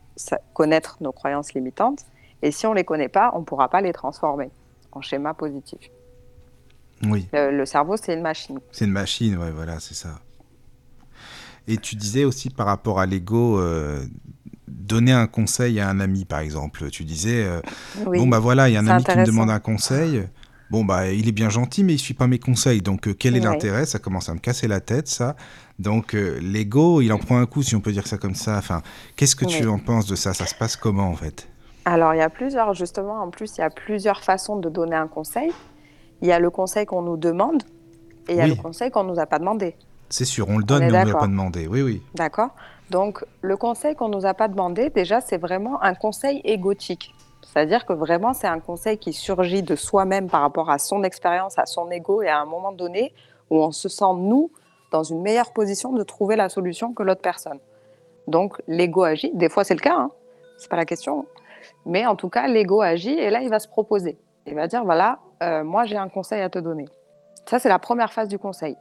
connaître 0.54 0.98
nos 1.02 1.12
croyances 1.12 1.54
limitantes. 1.54 2.02
Et 2.42 2.52
si 2.52 2.66
on 2.68 2.72
ne 2.72 2.76
les 2.76 2.84
connaît 2.84 3.10
pas, 3.10 3.32
on 3.34 3.40
ne 3.40 3.46
pourra 3.46 3.70
pas 3.70 3.82
les 3.82 3.94
transformer 3.94 4.50
en 4.92 5.02
schéma 5.02 5.34
positif. 5.34 5.80
Oui, 7.04 7.28
Le, 7.34 7.52
le 7.56 7.66
cerveau, 7.66 7.96
c'est 7.98 8.14
une 8.14 8.22
machine. 8.22 8.60
c'est 8.72 8.86
une 8.86 8.92
machine, 8.92 9.38
ouais, 9.38 9.52
voilà, 9.52 9.80
c'est 9.80 9.94
ça. 9.94 10.20
Et 11.68 11.78
tu 11.78 11.96
disais 11.96 12.24
aussi 12.26 12.50
par 12.50 12.66
rapport 12.66 13.00
à 13.00 13.06
l'ego, 13.06 13.60
euh, 13.60 14.04
donner 14.68 15.12
un 15.12 15.28
conseil 15.28 15.80
à 15.80 15.90
un 15.90 16.00
ami, 16.00 16.26
par 16.26 16.40
exemple. 16.40 16.90
Tu 16.90 17.04
disais, 17.04 17.44
euh, 17.46 17.62
Oui. 18.06 18.20
bon 18.20 18.28
bah 18.28 18.40
voilà, 18.40 18.70
il 18.70 18.74
y 18.74 18.78
a 18.78 18.80
un 18.80 18.88
ami 18.88 19.04
qui 19.04 19.18
me 19.18 19.26
demande 19.26 19.50
un 19.50 19.60
conseil. 19.60 20.24
Bon 20.70 20.84
bah 20.84 21.10
il 21.12 21.28
est 21.30 21.34
bien 21.34 21.50
gentil, 21.50 21.84
mais 21.84 21.94
il 21.94 22.00
suit 22.00 22.14
pas 22.14 22.28
mes 22.28 22.40
conseils. 22.40 22.82
Donc 22.82 23.08
euh, 23.08 23.14
quel 23.14 23.36
est 23.36 23.40
Ouais. 23.40 23.46
l'intérêt? 23.46 23.86
Ça 23.86 24.00
commence 24.00 24.28
à 24.30 24.34
me 24.34 24.40
casser 24.40 24.68
la 24.68 24.80
tête, 24.82 25.08
ça. 25.08 25.36
Donc 25.80 26.14
euh, 26.14 26.40
l'ego, 26.42 27.02
il 27.02 27.12
en 27.14 27.18
prend 27.20 27.38
un 27.38 27.46
coup, 27.46 27.64
si 27.64 27.76
on 27.76 27.80
peut 27.82 27.92
dire 27.92 28.08
ça 28.08 28.18
comme 28.18 28.36
ça. 28.36 28.58
Enfin, 28.58 28.82
qu'est-ce 29.16 29.36
que 29.36 29.46
tu 29.46 29.68
en 29.68 29.80
penses 29.80 30.08
de 30.08 30.16
ça? 30.16 30.34
Ça 30.34 30.46
se 30.46 30.56
passe 30.56 30.76
comment 30.76 31.08
en 31.08 31.16
fait? 31.16 31.48
Alors, 31.86 32.14
il 32.14 32.18
y 32.18 32.22
a 32.22 32.30
plusieurs, 32.30 32.74
justement, 32.74 33.22
en 33.24 33.30
plus, 33.30 33.56
il 33.58 33.62
y 33.62 33.64
a 33.64 33.70
plusieurs 33.70 34.22
façons 34.22 34.58
de 34.58 34.68
donner 34.68 34.98
un 34.98 35.08
conseil. 35.08 35.52
Il 36.22 36.28
y 36.28 36.34
a 36.34 36.40
le 36.40 36.50
conseil 36.50 36.86
qu'on 36.86 37.02
nous 37.02 37.16
demande 37.16 37.64
et 38.28 38.34
il 38.34 38.38
y 38.38 38.42
a 38.42 38.48
le 38.48 38.56
conseil 38.56 38.92
qu'on 38.92 39.06
ne 39.06 39.12
nous 39.14 39.20
a 39.20 39.26
pas 39.26 39.40
demandé. 39.40 39.74
C'est 40.10 40.26
sûr, 40.26 40.50
on 40.50 40.58
le 40.58 40.66
donne, 40.66 40.84
est 40.84 40.92
mais 40.92 40.98
on 40.98 41.06
ne 41.06 41.14
l'a 41.14 41.18
pas 41.18 41.28
demandé. 41.28 41.66
Oui, 41.68 41.82
oui. 41.82 42.02
D'accord 42.14 42.50
Donc, 42.90 43.24
le 43.42 43.56
conseil 43.56 43.96
qu'on 43.96 44.10
ne 44.10 44.16
nous 44.16 44.26
a 44.26 44.34
pas 44.34 44.50
demandé, 44.50 44.90
déjà, 44.90 45.22
c'est 45.22 45.38
vraiment 45.38 45.82
un 45.82 45.94
conseil 45.94 46.42
égotique. 46.44 47.14
C'est-à-dire 47.44 47.86
que 47.86 47.94
vraiment, 47.94 48.34
c'est 48.34 48.48
un 48.48 48.60
conseil 48.60 48.98
qui 48.98 49.14
surgit 49.14 49.64
de 49.64 49.76
soi-même 49.76 50.30
par 50.30 50.42
rapport 50.42 50.70
à 50.70 50.78
son 50.78 51.04
expérience, 51.04 51.58
à 51.58 51.66
son 51.66 51.90
ego, 51.92 52.22
et 52.22 52.28
à 52.28 52.40
un 52.40 52.46
moment 52.46 52.72
donné 52.72 53.14
où 53.50 53.58
on 53.58 53.72
se 53.72 53.90
sent, 53.90 54.14
nous, 54.18 54.52
dans 54.92 55.04
une 55.04 55.22
meilleure 55.22 55.52
position 55.54 55.92
de 55.92 56.04
trouver 56.04 56.36
la 56.36 56.50
solution 56.50 56.94
que 56.94 57.04
l'autre 57.04 57.22
personne. 57.22 57.60
Donc, 58.28 58.62
l'ego 58.68 59.04
agit. 59.04 59.32
Des 59.34 59.50
fois, 59.50 59.64
c'est 59.64 59.74
le 59.74 59.80
cas, 59.80 59.96
hein. 59.96 60.12
c'est 60.58 60.70
pas 60.70 60.76
la 60.76 60.86
question. 60.86 61.26
Mais 61.86 62.06
en 62.06 62.16
tout 62.16 62.30
cas, 62.30 62.48
l'ego 62.48 62.82
agit, 62.82 63.18
et 63.18 63.30
là, 63.30 63.42
il 63.42 63.50
va 63.50 63.60
se 63.60 63.68
proposer. 63.68 64.18
Il 64.46 64.56
va 64.56 64.68
dire, 64.68 64.84
voilà, 64.84 65.20
euh, 65.44 65.64
moi, 65.64 65.86
j'ai 65.86 65.98
un 65.98 66.10
conseil 66.10 66.42
à 66.42 66.50
te 66.50 66.60
donner. 66.60 66.86
Ça, 67.46 67.60
c'est 67.60 67.70
la 67.70 67.80
première 67.80 68.12
phase 68.12 68.28
du 68.28 68.38
conseil. 68.38 68.76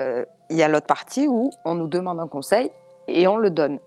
Euh, 0.00 0.24
Il 0.50 0.56
y 0.56 0.62
a 0.62 0.68
l'autre 0.68 0.86
partie 0.86 1.28
où 1.28 1.50
on 1.64 1.74
nous 1.74 1.86
demande 1.86 2.18
un 2.20 2.28
conseil 2.28 2.70
et 3.08 3.26
on 3.26 3.36
le 3.36 3.50
donne. 3.50 3.78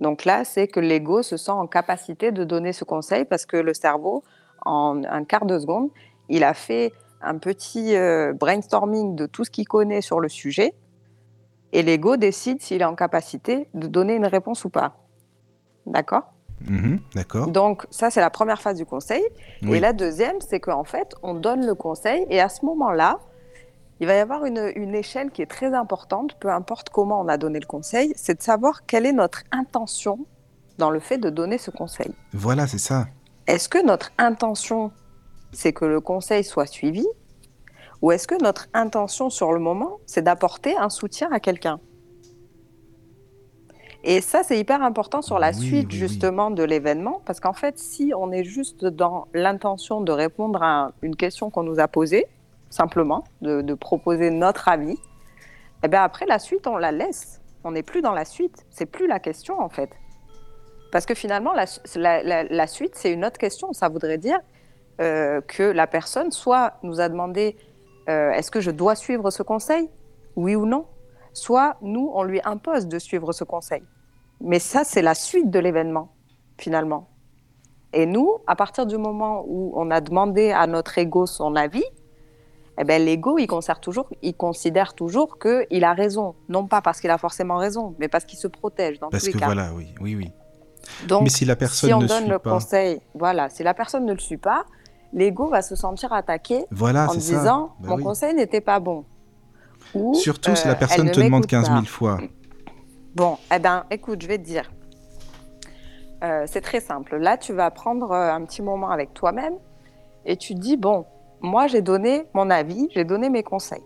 Donc 0.00 0.24
là, 0.24 0.44
c'est 0.44 0.68
que 0.68 0.80
l'ego 0.80 1.22
se 1.22 1.36
sent 1.36 1.52
en 1.52 1.66
capacité 1.66 2.32
de 2.32 2.44
donner 2.44 2.72
ce 2.72 2.84
conseil 2.84 3.24
parce 3.24 3.46
que 3.46 3.56
le 3.56 3.74
cerveau, 3.74 4.22
en 4.64 5.02
un 5.04 5.24
quart 5.24 5.46
de 5.46 5.58
seconde, 5.58 5.90
il 6.28 6.44
a 6.44 6.54
fait 6.54 6.92
un 7.22 7.38
petit 7.38 7.96
euh, 7.96 8.32
brainstorming 8.32 9.16
de 9.16 9.26
tout 9.26 9.44
ce 9.44 9.50
qu'il 9.50 9.66
connaît 9.66 10.02
sur 10.02 10.20
le 10.20 10.28
sujet 10.28 10.74
et 11.72 11.82
l'ego 11.82 12.16
décide 12.16 12.62
s'il 12.62 12.82
est 12.82 12.86
en 12.86 12.94
capacité 12.94 13.68
de 13.74 13.86
donner 13.86 14.14
une 14.14 14.26
réponse 14.26 14.64
ou 14.64 14.70
pas. 14.70 14.96
D'accord? 15.86 16.32
Mhm, 16.66 17.00
D'accord. 17.14 17.48
Donc 17.48 17.86
ça, 17.90 18.10
c'est 18.10 18.20
la 18.20 18.30
première 18.30 18.60
phase 18.60 18.76
du 18.76 18.86
conseil. 18.86 19.22
Oui. 19.62 19.76
Et 19.76 19.80
la 19.80 19.92
deuxième, 19.92 20.40
c'est 20.40 20.60
qu'en 20.60 20.84
fait, 20.84 21.14
on 21.22 21.34
donne 21.34 21.66
le 21.66 21.74
conseil 21.74 22.26
et 22.30 22.40
à 22.40 22.48
ce 22.48 22.64
moment-là, 22.64 23.18
il 24.00 24.06
va 24.06 24.14
y 24.14 24.18
avoir 24.18 24.44
une, 24.44 24.72
une 24.76 24.94
échelle 24.94 25.30
qui 25.30 25.42
est 25.42 25.46
très 25.50 25.72
importante, 25.74 26.34
peu 26.38 26.50
importe 26.50 26.90
comment 26.90 27.20
on 27.20 27.28
a 27.28 27.36
donné 27.38 27.58
le 27.60 27.66
conseil, 27.66 28.12
c'est 28.16 28.38
de 28.38 28.42
savoir 28.42 28.84
quelle 28.86 29.06
est 29.06 29.12
notre 29.12 29.42
intention 29.52 30.26
dans 30.78 30.90
le 30.90 31.00
fait 31.00 31.18
de 31.18 31.30
donner 31.30 31.56
ce 31.58 31.70
conseil. 31.70 32.12
Voilà, 32.32 32.66
c'est 32.66 32.78
ça. 32.78 33.06
Est-ce 33.46 33.68
que 33.68 33.82
notre 33.84 34.12
intention, 34.18 34.90
c'est 35.52 35.72
que 35.72 35.84
le 35.86 36.00
conseil 36.00 36.44
soit 36.44 36.66
suivi? 36.66 37.06
Ou 38.02 38.12
est-ce 38.12 38.28
que 38.28 38.34
notre 38.42 38.66
intention 38.74 39.30
sur 39.30 39.52
le 39.54 39.60
moment, 39.60 39.98
c'est 40.04 40.20
d'apporter 40.22 40.76
un 40.76 40.90
soutien 40.90 41.30
à 41.32 41.40
quelqu'un? 41.40 41.80
Et 44.04 44.20
ça, 44.20 44.42
c'est 44.44 44.58
hyper 44.58 44.82
important 44.82 45.22
sur 45.22 45.38
la 45.38 45.48
Oui, 45.48 45.54
suite 45.54 45.86
oui, 45.88 45.92
oui. 45.92 45.98
justement 45.98 46.50
de 46.50 46.62
l'événement, 46.62 47.22
parce 47.24 47.40
qu'en 47.40 47.54
fait, 47.54 47.78
si 47.78 48.12
on 48.16 48.30
est 48.30 48.44
juste 48.44 48.84
dans 48.84 49.26
l'intention 49.34 50.00
de 50.00 50.12
répondre 50.12 50.62
à 50.62 50.92
une 51.02 51.16
question 51.16 51.50
qu'on 51.50 51.62
nous 51.64 51.80
a 51.80 51.88
posée, 51.88 52.26
simplement, 52.70 53.24
de, 53.42 53.74
proposer 53.74 54.30
notre 54.30 54.68
avis, 54.68 54.98
et 55.82 55.88
bien 55.88 56.02
après, 56.02 56.26
la 56.26 56.38
suite, 56.38 56.66
on 56.66 56.76
la 56.76 56.92
laisse. 56.92 57.40
On 57.64 57.72
n'est 57.72 57.82
plus 57.82 58.00
dans 58.02 58.12
la 58.12 58.24
suite. 58.24 58.64
C'est 58.70 58.86
plus 58.86 59.06
la 59.06 59.18
question, 59.20 59.60
en 59.60 59.68
fait. 59.68 59.90
Parce 60.92 61.04
que 61.04 61.14
finalement, 61.14 61.52
la, 61.52 61.64
la- 61.96 62.22
la- 62.22 62.44
la 62.44 62.66
suite, 62.66 62.94
c'est 62.94 63.12
une 63.12 63.24
autre 63.24 63.38
question. 63.38 63.72
Ça 63.72 63.88
voudrait 63.88 64.18
dire 64.18 64.38
euh, 65.00 65.40
que 65.42 65.62
la 65.62 65.86
personne, 65.86 66.30
soit 66.32 66.74
nous 66.82 67.00
a 67.00 67.08
demandé 67.08 67.56
euh, 68.08 68.30
est-ce 68.30 68.50
que 68.50 68.60
je 68.60 68.70
dois 68.70 68.94
suivre 68.94 69.30
ce 69.30 69.42
conseil? 69.42 69.90
Oui 70.36 70.54
ou 70.54 70.64
non 70.64 70.86
Soit 71.32 71.76
nous, 71.82 72.10
on 72.14 72.22
lui 72.22 72.40
impose 72.44 72.86
de 72.86 72.98
suivre 72.98 73.32
ce 73.32 73.44
conseil. 73.44 73.82
Mais 74.40 74.58
ça, 74.58 74.84
c'est 74.84 75.02
la 75.02 75.14
suite 75.14 75.50
de 75.50 75.58
l'événement, 75.58 76.12
finalement. 76.58 77.08
Et 77.92 78.06
nous, 78.06 78.38
à 78.46 78.56
partir 78.56 78.86
du 78.86 78.96
moment 78.96 79.44
où 79.46 79.72
on 79.76 79.90
a 79.90 80.00
demandé 80.00 80.52
à 80.52 80.66
notre 80.66 80.96
ego 80.98 81.26
son 81.26 81.56
avis, 81.56 81.84
eh 82.78 82.84
ben, 82.84 83.02
l'ego, 83.02 83.38
il 83.38 83.46
considère 83.46 83.80
toujours, 83.80 84.08
il 84.22 84.34
considère 84.34 84.94
toujours 84.94 85.38
qu'il 85.38 85.84
a 85.84 85.92
raison. 85.94 86.34
Non 86.48 86.66
pas 86.66 86.82
parce 86.82 87.00
qu'il 87.00 87.10
a 87.10 87.18
forcément 87.18 87.56
raison, 87.56 87.94
mais 87.98 88.08
parce 88.08 88.24
qu'il 88.24 88.38
se 88.38 88.48
protège 88.48 88.98
dans 88.98 89.08
Parce 89.08 89.22
tous 89.24 89.28
les 89.28 89.32
que 89.34 89.38
cas. 89.38 89.46
voilà, 89.46 89.72
oui, 89.74 89.94
oui, 90.00 90.14
oui. 90.14 90.30
Donc, 91.08 91.22
Mais 91.22 91.30
si 91.30 91.44
la 91.44 91.56
personne 91.56 91.88
si 91.88 91.94
on 91.94 92.00
ne 92.00 92.06
donne 92.06 92.22
suit 92.22 92.30
le 92.30 92.38
pas, 92.38 92.50
conseil, 92.50 93.00
voilà, 93.14 93.48
si 93.48 93.62
la 93.62 93.74
personne 93.74 94.04
ne 94.04 94.12
le 94.12 94.18
suit 94.18 94.36
pas, 94.36 94.66
l'ego 95.12 95.48
va 95.48 95.62
se 95.62 95.74
sentir 95.74 96.12
attaqué 96.12 96.64
voilà, 96.70 97.08
en 97.10 97.14
disant 97.14 97.74
Bah 97.80 97.88
mon 97.88 97.96
oui. 97.96 98.02
conseil 98.02 98.34
n'était 98.34 98.60
pas 98.60 98.78
bon. 98.78 99.04
Ou, 99.94 100.14
Surtout 100.14 100.54
si 100.54 100.66
la 100.66 100.74
euh, 100.74 100.76
personne 100.76 101.10
te 101.10 101.16
demande 101.20 101.42
m'écoute 101.44 101.50
15 101.50 101.68
pas. 101.68 101.74
000 101.74 101.86
fois. 101.86 102.18
Bon, 103.14 103.38
eh 103.54 103.58
ben, 103.58 103.84
écoute, 103.90 104.20
je 104.20 104.28
vais 104.28 104.38
te 104.38 104.44
dire. 104.44 104.70
Euh, 106.22 106.44
c'est 106.46 106.60
très 106.60 106.80
simple. 106.80 107.16
Là, 107.16 107.36
tu 107.38 107.52
vas 107.52 107.70
prendre 107.70 108.10
euh, 108.12 108.32
un 108.32 108.44
petit 108.44 108.62
moment 108.62 108.90
avec 108.90 109.14
toi-même 109.14 109.54
et 110.24 110.36
tu 110.36 110.54
dis 110.54 110.76
bon, 110.76 111.06
moi, 111.40 111.66
j'ai 111.66 111.82
donné 111.82 112.26
mon 112.34 112.50
avis, 112.50 112.88
j'ai 112.92 113.04
donné 113.04 113.30
mes 113.30 113.42
conseils, 113.42 113.84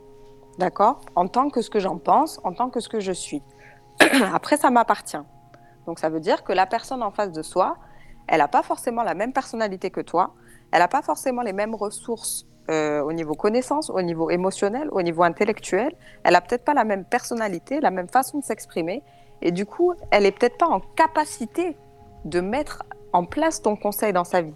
d'accord, 0.59 1.01
en 1.15 1.27
tant 1.27 1.51
que 1.51 1.63
ce 1.63 1.71
que 1.71 1.81
j'en 1.81 1.99
pense, 1.99 2.41
en 2.45 2.53
tant 2.53 2.71
que 2.71 2.81
ce 2.81 2.89
que 2.89 3.01
je 3.01 3.13
suis. 3.13 3.43
Après, 4.35 4.57
ça 4.57 4.71
m'appartient. 4.71 5.23
Donc, 5.87 5.99
ça 5.99 6.09
veut 6.09 6.21
dire 6.21 6.45
que 6.45 6.53
la 6.53 6.67
personne 6.67 7.03
en 7.03 7.11
face 7.11 7.33
de 7.33 7.43
soi, 7.43 7.77
elle 8.29 8.39
n'a 8.39 8.49
pas 8.49 8.63
forcément 8.63 9.03
la 9.03 9.15
même 9.15 9.33
personnalité 9.33 9.91
que 9.91 10.01
toi, 10.01 10.35
elle 10.73 10.79
n'a 10.79 10.89
pas 10.89 11.03
forcément 11.03 11.43
les 11.43 11.53
mêmes 11.53 11.75
ressources 11.75 12.47
euh, 12.71 13.03
au 13.03 13.13
niveau 13.13 13.35
connaissance, 13.35 13.91
au 13.91 14.01
niveau 14.01 14.31
émotionnel, 14.31 14.89
au 14.93 15.03
niveau 15.03 15.25
intellectuel. 15.25 15.93
Elle 16.23 16.35
n'a 16.35 16.41
peut-être 16.41 16.65
pas 16.65 16.75
la 16.75 16.85
même 16.85 17.05
personnalité, 17.05 17.81
la 17.81 17.91
même 17.91 18.09
façon 18.09 18.39
de 18.39 18.45
s'exprimer. 18.45 19.03
Et 19.43 19.51
du 19.51 19.67
coup, 19.67 19.95
elle 20.13 20.27
est 20.27 20.31
peut-être 20.31 20.59
pas 20.59 20.69
en 20.69 20.81
capacité 20.81 21.77
de 22.25 22.41
mettre 22.41 22.85
en 23.13 23.25
place 23.25 23.63
ton 23.63 23.75
conseil 23.75 24.13
dans 24.13 24.25
sa 24.25 24.43
vie. 24.43 24.55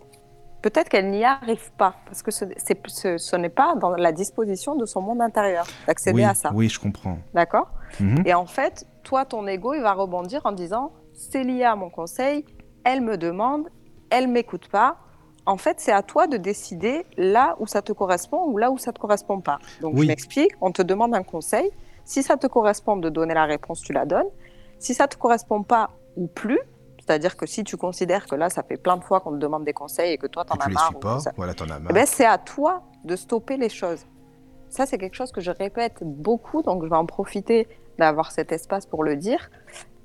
Peut-être 0.65 0.89
qu'elle 0.89 1.11
n'y 1.11 1.25
arrive 1.27 1.71
pas, 1.73 1.93
parce 2.07 2.23
que 2.23 2.31
ce, 2.31 2.47
c'est- 2.57 2.81
ce- 2.89 3.19
ce 3.19 3.37
n'est 3.37 3.51
pas 3.51 3.75
dans 3.75 3.91
la 3.91 4.13
disposition 4.13 4.77
de 4.77 4.87
son 4.87 5.03
monde 5.03 5.21
intérieur 5.21 5.67
d'accéder 5.87 6.17
Oui, 6.17 6.25
à 6.25 6.33
ça. 6.33 6.51
oui, 6.55 6.71
je 6.71 6.81
comprends. 6.81 7.19
D'accord? 7.35 7.69
Mhm. 8.01 8.23
Et 8.25 8.33
en 8.33 8.47
fait, 8.47 8.87
toi, 9.03 9.27
ton 9.27 9.47
ego, 9.47 9.75
il 9.75 9.83
va 9.83 9.93
rebondir 9.93 10.41
en 10.45 10.53
disant 10.53 10.93
c'est 11.13 11.45
lié 11.45 11.65
à 11.65 11.77
mon 11.77 11.91
conseil, 11.91 12.47
elle 12.83 13.03
me 13.03 13.19
demande, 13.19 13.69
elle 14.09 14.27
m'écoute 14.27 14.69
pas. 14.71 14.97
En 15.45 15.59
fait, 15.59 15.81
c'est 15.81 15.93
à 15.93 16.03
toi 16.03 16.27
de 16.29 16.39
décider 16.39 17.05
là 17.19 17.57
où 17.61 17.67
ça 17.67 17.83
te 17.83 17.93
correspond 17.93 18.47
ou 18.47 18.57
là 18.57 18.71
où 18.71 18.79
ça 18.79 18.91
te 18.95 18.99
correspond 18.99 19.43
pas. 19.43 19.59
Donc, 19.83 19.93
Oui. 19.97 20.03
je 20.05 20.07
m'explique. 20.07 20.53
On 20.63 20.73
te 20.73 20.81
demande 20.81 21.15
un 21.15 21.23
conseil. 21.23 21.71
Si 22.07 22.23
ça 22.23 22.39
te 22.39 22.47
correspond 22.47 22.97
de 22.97 23.11
donner 23.11 23.35
la 23.35 23.45
réponse, 23.45 23.83
tu 23.83 23.93
la 23.93 24.07
donnes. 24.07 24.31
Si 24.79 24.95
ça 24.95 25.09
te 25.09 25.17
correspond 25.19 25.63
pas 25.63 25.91
ou 26.17 26.27
plus, 26.27 26.61
c'est-à-dire 27.07 27.37
que 27.37 27.45
si 27.45 27.65
tu 27.65 27.77
considères 27.77 28.27
que 28.27 28.35
là, 28.35 28.49
ça 28.49 28.63
fait 28.63 28.79
plein 28.79 28.97
de 28.97 29.05
fois 29.05 29.21
qu'on 29.21 29.33
te 29.33 29.37
demande 29.37 29.65
des 29.65 29.75
conseils 29.75 30.13
et 30.15 30.19
que 30.19 30.27
toi, 30.27 30.45
t'en 30.45 30.55
as 30.55 30.69
marre, 30.69 30.99
pas, 30.99 31.19
ça- 31.19 31.33
voilà, 31.37 31.53
t'en 31.53 31.67
as 31.67 31.77
eh 31.77 31.83
marre. 31.83 31.93
ben, 31.93 32.07
c'est 32.07 32.25
à 32.25 32.39
toi 32.39 32.83
de 33.05 33.15
stopper 33.15 33.59
les 33.59 33.69
choses. 33.69 34.07
Ça, 34.71 34.87
c'est 34.87 34.97
quelque 34.97 35.15
chose 35.15 35.31
que 35.31 35.43
je 35.43 35.51
répète 35.51 35.99
beaucoup, 36.03 36.63
donc 36.63 36.83
je 36.83 36.89
vais 36.89 36.97
en 36.97 37.05
profiter 37.05 37.69
d'avoir 37.99 38.33
cet 38.33 38.53
espace 38.53 38.87
pour 38.87 39.05
le 39.05 39.17
dire. 39.17 39.51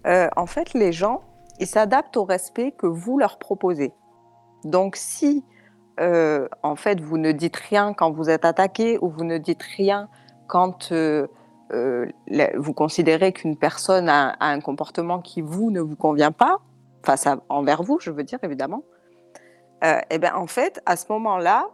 Euh, 0.08 0.30
en 0.36 0.46
fait, 0.46 0.74
les 0.74 0.92
gens, 0.92 1.22
ils 1.60 1.68
s'adaptent 1.68 2.18
au 2.18 2.26
respect 2.26 2.72
que 2.74 2.86
vous 2.86 3.18
leur 3.18 3.40
proposez. 3.40 3.94
Donc, 4.66 4.98
si 4.98 5.46
euh, 6.02 6.48
en 6.64 6.76
fait 6.76 7.02
vous 7.02 7.18
ne 7.18 7.32
dites 7.34 7.58
rien 7.58 7.94
quand 7.94 8.12
vous 8.12 8.30
êtes 8.30 8.46
attaqué 8.46 8.98
ou 9.02 9.10
vous 9.10 9.26
ne 9.26 9.38
dites 9.38 9.64
rien 9.64 10.08
quand 10.48 10.92
euh, 10.94 11.28
vous 12.58 12.74
considérez 12.74 13.32
qu'une 13.34 13.58
personne 13.58 14.08
a, 14.10 14.30
a 14.40 14.48
un 14.48 14.60
comportement 14.62 15.20
qui 15.20 15.42
vous 15.42 15.72
ne 15.72 15.82
vous 15.82 15.96
convient 15.98 16.32
pas, 16.32 16.60
face 17.04 17.28
à, 17.28 17.40
envers 17.50 17.84
vous, 17.84 18.00
je 18.00 18.12
veux 18.12 18.24
dire 18.24 18.40
évidemment, 18.44 18.84
euh, 19.84 20.00
et 20.10 20.18
ben 20.20 20.34
en 20.36 20.48
fait, 20.48 20.82
à 20.86 20.96
ce 20.96 21.06
moment-là, 21.10 21.68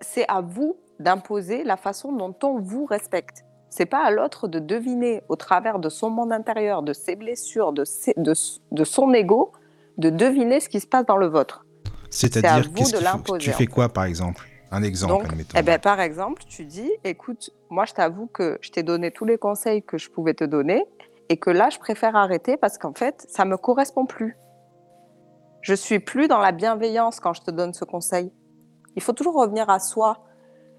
c'est 0.00 0.24
à 0.28 0.40
vous 0.40 0.76
d'imposer 0.98 1.64
la 1.64 1.76
façon 1.76 2.12
dont 2.12 2.34
on 2.42 2.58
vous 2.58 2.84
respecte. 2.84 3.44
C'est 3.70 3.86
pas 3.86 4.04
à 4.04 4.10
l'autre 4.10 4.48
de 4.48 4.58
deviner 4.58 5.22
au 5.28 5.36
travers 5.36 5.78
de 5.78 5.88
son 5.88 6.10
monde 6.10 6.32
intérieur, 6.32 6.82
de 6.82 6.92
ses 6.92 7.16
blessures, 7.16 7.72
de, 7.72 7.84
ses- 7.84 8.14
de, 8.16 8.34
de 8.72 8.84
son 8.84 9.12
ego, 9.14 9.52
de 9.98 10.10
deviner 10.10 10.60
ce 10.60 10.68
qui 10.68 10.80
se 10.80 10.86
passe 10.86 11.06
dans 11.06 11.16
le 11.16 11.26
vôtre. 11.26 11.64
C'est-à-dire, 12.10 12.68
vous 12.68 12.74
qu'est-ce 12.74 12.92
de 12.96 12.98
l'imposer, 13.02 13.38
tu 13.38 13.52
fais 13.52 13.66
quoi 13.66 13.88
par 13.88 14.04
exemple? 14.04 14.46
Un 14.70 14.82
exemple, 14.82 15.24
Donc, 15.24 15.32
admettons. 15.32 15.58
eh 15.58 15.62
ben, 15.62 15.78
par 15.78 16.00
exemple, 16.00 16.42
tu 16.48 16.64
dis, 16.64 16.90
écoute, 17.04 17.50
moi 17.70 17.84
je 17.84 17.92
t'avoue 17.94 18.26
que 18.26 18.58
je 18.62 18.70
t'ai 18.70 18.82
donné 18.82 19.10
tous 19.10 19.24
les 19.24 19.38
conseils 19.38 19.82
que 19.82 19.96
je 19.98 20.10
pouvais 20.10 20.34
te 20.34 20.44
donner 20.44 20.84
et 21.28 21.36
que 21.36 21.50
là, 21.50 21.70
je 21.70 21.78
préfère 21.78 22.16
arrêter 22.16 22.56
parce 22.56 22.78
qu'en 22.78 22.94
fait, 22.94 23.24
ça 23.28 23.44
me 23.44 23.56
correspond 23.56 24.06
plus. 24.06 24.36
Je 25.60 25.74
suis 25.74 26.00
plus 26.00 26.28
dans 26.28 26.40
la 26.40 26.52
bienveillance 26.52 27.20
quand 27.20 27.32
je 27.32 27.42
te 27.42 27.50
donne 27.50 27.72
ce 27.72 27.84
conseil. 27.84 28.32
Il 28.96 29.02
faut 29.02 29.12
toujours 29.12 29.34
revenir 29.34 29.70
à 29.70 29.78
soi. 29.78 30.18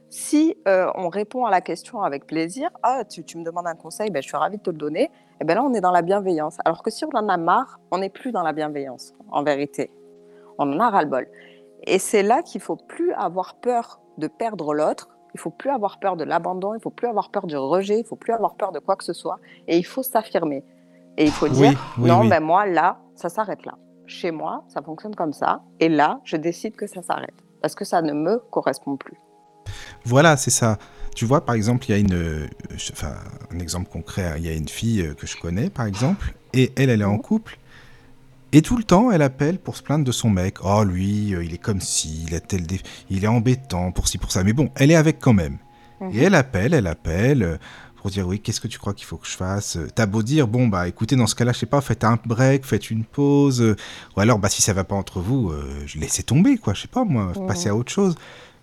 Si 0.10 0.58
euh, 0.68 0.92
on 0.96 1.10
répond 1.10 1.46
à 1.46 1.52
la 1.52 1.62
question 1.62 2.02
avec 2.02 2.28
plaisir, 2.28 2.70
ah, 2.84 3.04
tu, 3.06 3.24
me 3.38 3.44
demandes 3.44 3.66
un 3.66 3.76
conseil, 3.76 4.12
ben, 4.12 4.22
je 4.22 4.28
suis 4.28 4.38
ravie 4.38 4.58
de 4.58 4.62
te 4.62 4.70
le 4.70 4.78
donner, 4.78 5.10
et 5.42 5.46
ben 5.46 5.56
là, 5.56 5.64
on 5.64 5.74
est 5.74 5.82
dans 5.82 5.92
la 5.92 6.04
bienveillance. 6.04 6.58
Alors 6.66 6.84
que 6.84 6.92
si 6.92 7.04
on 7.06 7.10
en 7.18 7.30
a 7.30 7.38
marre, 7.38 7.80
on 7.92 7.98
n'est 7.98 8.10
plus 8.10 8.32
dans 8.32 8.44
la 8.44 8.54
bienveillance, 8.54 9.14
en 9.32 9.44
vérité. 9.44 9.90
On 10.60 10.72
en 10.72 10.80
a 10.80 10.90
ras-le-bol. 10.90 11.28
Et 11.88 11.98
c'est 11.98 12.22
là 12.22 12.44
qu'il 12.44 12.62
faut 12.62 12.76
plus 12.76 13.14
avoir 13.14 13.56
peur 13.56 14.00
de 14.18 14.28
perdre 14.28 14.74
l'autre, 14.74 15.10
il 15.34 15.40
faut 15.40 15.50
plus 15.50 15.70
avoir 15.70 16.00
peur 16.00 16.16
de 16.18 16.24
l'abandon, 16.24 16.74
il 16.76 16.82
faut 16.82 16.90
plus 16.90 17.08
avoir 17.08 17.30
peur 17.30 17.48
du 17.48 17.58
rejet, 17.58 18.00
il 18.00 18.06
faut 18.06 18.16
plus 18.16 18.34
avoir 18.34 18.56
peur 18.56 18.72
de 18.72 18.80
quoi 18.80 18.96
que 18.96 19.04
ce 19.04 19.14
soit, 19.14 19.40
et 19.68 19.78
il 19.78 19.84
faut 19.86 20.04
s'affirmer. 20.04 20.64
Et 21.18 21.26
il 21.26 21.32
faut 21.32 21.48
dire, 21.48 21.74
oui, 21.98 22.08
non, 22.08 22.22
oui. 22.22 22.30
ben 22.30 22.40
moi, 22.44 22.66
là, 22.66 22.98
ça 23.16 23.30
s'arrête 23.30 23.66
là. 23.66 23.76
Chez 24.06 24.32
moi, 24.32 24.64
ça 24.68 24.82
fonctionne 24.82 25.16
comme 25.16 25.34
ça, 25.34 25.62
et 25.80 25.90
là, 25.90 26.20
je 26.24 26.38
décide 26.38 26.76
que 26.76 26.88
ça 26.88 27.02
s'arrête, 27.02 27.34
parce 27.62 27.76
que 27.76 27.86
ça 27.86 28.02
ne 28.02 28.14
me 28.14 28.38
correspond 28.52 28.96
plus. 28.98 29.18
Voilà, 30.06 30.38
c'est 30.38 30.50
ça. 30.52 30.78
Tu 31.16 31.26
vois, 31.26 31.46
par 31.46 31.56
exemple, 31.56 31.86
il 31.88 31.92
y 31.92 31.94
a 31.96 31.98
une, 31.98 32.14
euh, 32.14 32.48
enfin, 32.92 33.14
un 33.52 33.60
exemple 33.60 33.90
concret. 33.90 34.24
hein, 34.26 34.34
Il 34.38 34.46
y 34.46 34.50
a 34.50 34.54
une 34.54 34.68
fille 34.68 35.02
euh, 35.02 35.14
que 35.14 35.28
je 35.28 35.40
connais, 35.40 35.70
par 35.70 35.86
exemple, 35.86 36.34
et 36.54 36.72
elle, 36.76 36.90
elle 36.90 37.02
est 37.02 37.06
en 37.06 37.14
Mhm. 37.14 37.22
couple. 37.22 37.58
Et 38.54 38.62
tout 38.62 38.78
le 38.78 38.84
temps, 38.84 39.12
elle 39.12 39.22
appelle 39.24 39.58
pour 39.60 39.76
se 39.76 39.82
plaindre 39.84 40.06
de 40.06 40.12
son 40.12 40.30
mec. 40.30 40.58
Oh, 40.64 40.84
lui, 40.84 41.34
euh, 41.34 41.44
il 41.44 41.54
est 41.54 41.58
comme 41.58 41.82
ci, 41.82 42.24
il, 42.28 42.36
a 42.36 42.40
tel 42.40 42.66
dé- 42.68 42.80
il 43.10 43.24
est 43.24 43.28
embêtant 43.28 43.92
pour 43.92 44.08
ci, 44.08 44.18
pour 44.20 44.32
ça. 44.32 44.44
Mais 44.44 44.54
bon, 44.54 44.70
elle 44.76 44.92
est 44.92 44.96
avec 44.96 45.20
quand 45.20 45.34
même. 45.34 45.58
Mhm. 46.02 46.12
Et 46.14 46.20
elle 46.20 46.36
appelle, 46.36 46.74
elle 46.76 46.86
appelle 46.88 47.42
euh, 47.44 47.58
pour 47.96 48.12
dire 48.12 48.28
oui, 48.28 48.40
qu'est-ce 48.40 48.62
que 48.62 48.68
tu 48.68 48.78
crois 48.78 48.94
qu'il 48.94 49.06
faut 49.08 49.18
que 49.18 49.28
je 49.28 49.36
fasse? 49.36 49.78
Euh, 49.78 49.88
T'as 49.96 50.06
beau 50.06 50.22
dire, 50.22 50.48
bon, 50.48 50.68
bah 50.68 50.88
écoutez, 50.88 51.16
dans 51.16 51.26
ce 51.28 51.34
cas-là, 51.36 51.52
je 51.52 51.60
sais 51.60 51.66
pas, 51.66 51.82
faites 51.82 52.04
un 52.04 52.20
break, 52.26 52.64
faites 52.66 52.92
une 52.92 53.06
pause. 53.06 53.62
euh, 53.62 53.76
ou 54.16 54.20
alors, 54.20 54.38
bah 54.38 54.50
si 54.50 54.62
ça 54.62 54.74
va 54.74 54.84
pas 54.84 54.96
entre 54.96 55.20
vous, 55.20 55.50
euh, 55.50 55.86
laissez 55.96 56.22
tomber, 56.24 56.58
quoi, 56.58 56.74
je 56.76 56.82
sais 56.82 56.88
pas, 56.88 57.04
moi, 57.06 57.34
Mhm. 57.36 57.48
passez 57.48 57.70
à 57.70 57.76
autre 57.76 57.92
chose. 57.92 58.16